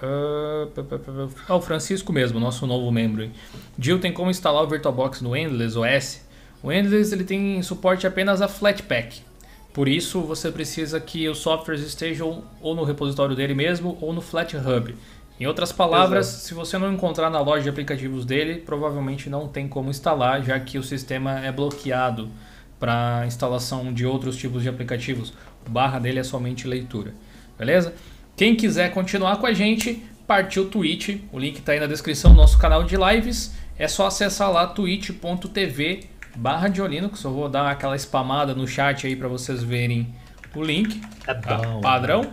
Ah, 0.00 1.56
o 1.56 1.60
Francisco 1.60 2.12
mesmo, 2.12 2.38
nosso 2.38 2.68
novo 2.68 2.88
membro. 2.92 3.28
Jill 3.76 3.98
tem 3.98 4.12
como 4.12 4.30
instalar 4.30 4.62
o 4.62 4.68
VirtualBox 4.68 5.22
no 5.22 5.36
Endless 5.36 5.76
OS? 5.76 6.24
O 6.62 6.70
Endless 6.70 7.12
ele 7.12 7.24
tem 7.24 7.60
suporte 7.64 8.06
apenas 8.06 8.40
a 8.40 8.46
Flatpak. 8.46 9.22
Por 9.72 9.88
isso, 9.88 10.20
você 10.20 10.52
precisa 10.52 11.00
que 11.00 11.28
os 11.28 11.38
softwares 11.38 11.82
estejam 11.82 12.44
ou 12.60 12.72
no 12.72 12.84
repositório 12.84 13.34
dele 13.34 13.54
mesmo 13.54 13.98
ou 14.00 14.12
no 14.12 14.20
FlatHub. 14.20 14.94
Em 15.40 15.46
outras 15.46 15.72
palavras, 15.72 16.28
Exato. 16.28 16.44
se 16.44 16.54
você 16.54 16.78
não 16.78 16.92
encontrar 16.92 17.28
na 17.28 17.40
loja 17.40 17.64
de 17.64 17.68
aplicativos 17.70 18.24
dele, 18.24 18.60
provavelmente 18.60 19.28
não 19.28 19.48
tem 19.48 19.66
como 19.66 19.90
instalar, 19.90 20.44
já 20.44 20.60
que 20.60 20.78
o 20.78 20.82
sistema 20.82 21.40
é 21.40 21.50
bloqueado 21.50 22.30
para 22.80 23.24
instalação 23.26 23.92
de 23.92 24.06
outros 24.06 24.36
tipos 24.36 24.62
de 24.62 24.68
aplicativos. 24.68 25.34
O 25.66 25.70
barra 25.70 25.98
dele 25.98 26.18
é 26.18 26.24
somente 26.24 26.66
leitura. 26.66 27.14
Beleza? 27.58 27.94
Quem 28.34 28.56
quiser 28.56 28.90
continuar 28.92 29.36
com 29.36 29.46
a 29.46 29.52
gente, 29.52 30.02
partiu 30.26 30.70
Twitch. 30.70 31.20
O 31.30 31.38
link 31.38 31.58
está 31.58 31.72
aí 31.72 31.78
na 31.78 31.86
descrição 31.86 32.32
do 32.32 32.38
nosso 32.38 32.58
canal 32.58 32.82
de 32.82 32.96
lives. 32.96 33.54
É 33.78 33.86
só 33.86 34.06
acessar 34.06 34.50
lá 34.50 34.66
twitch.tv 34.66 36.08
barra 36.36 36.68
de 36.68 36.80
Linux. 36.80 37.22
Eu 37.22 37.32
vou 37.32 37.48
dar 37.48 37.70
aquela 37.70 37.96
spamada 37.96 38.54
no 38.54 38.66
chat 38.66 39.06
aí 39.06 39.14
para 39.14 39.28
vocês 39.28 39.62
verem 39.62 40.14
o 40.54 40.62
link. 40.62 41.00
É 41.26 41.34
tá? 41.34 41.58
Padrão, 41.82 42.32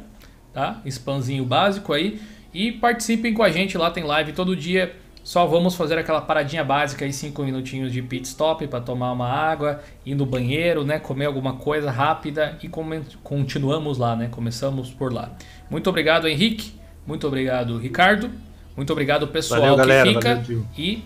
tá? 0.53 0.81
Spamzinho 0.85 1.45
básico 1.45 1.91
aí. 1.91 2.21
E 2.53 2.71
participem 2.71 3.33
com 3.33 3.43
a 3.43 3.49
gente, 3.49 3.77
lá 3.77 3.91
tem 3.91 4.03
live 4.03 4.31
todo 4.31 4.55
dia. 4.55 4.95
Só 5.27 5.45
vamos 5.45 5.75
fazer 5.75 5.97
aquela 5.97 6.21
paradinha 6.21 6.63
básica 6.63 7.03
aí, 7.03 7.11
5 7.11 7.43
minutinhos 7.43 7.91
de 7.91 8.01
pit 8.01 8.25
stop 8.25 8.65
para 8.65 8.79
tomar 8.79 9.11
uma 9.11 9.27
água, 9.27 9.81
ir 10.05 10.15
no 10.15 10.25
banheiro, 10.25 10.85
né, 10.85 10.99
comer 10.99 11.25
alguma 11.25 11.57
coisa 11.57 11.91
rápida 11.91 12.57
e 12.63 12.69
continuamos 12.69 13.97
lá, 13.97 14.15
né? 14.15 14.29
Começamos 14.31 14.89
por 14.89 15.11
lá. 15.11 15.31
Muito 15.69 15.89
obrigado, 15.89 16.29
Henrique. 16.29 16.79
Muito 17.05 17.27
obrigado, 17.27 17.77
Ricardo. 17.77 18.31
Muito 18.73 18.93
obrigado, 18.93 19.27
pessoal 19.27 19.59
valeu, 19.59 19.75
galera, 19.75 20.07
que 20.07 20.13
fica. 20.13 20.35
Valeu, 20.35 20.65
e 20.77 21.03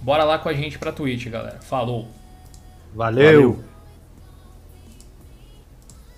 bora 0.00 0.22
lá 0.22 0.38
com 0.38 0.48
a 0.48 0.52
gente 0.52 0.78
para 0.78 0.92
Twitch, 0.92 1.26
galera. 1.26 1.58
Falou. 1.60 2.06
Valeu. 2.94 3.24
valeu. 3.24 3.73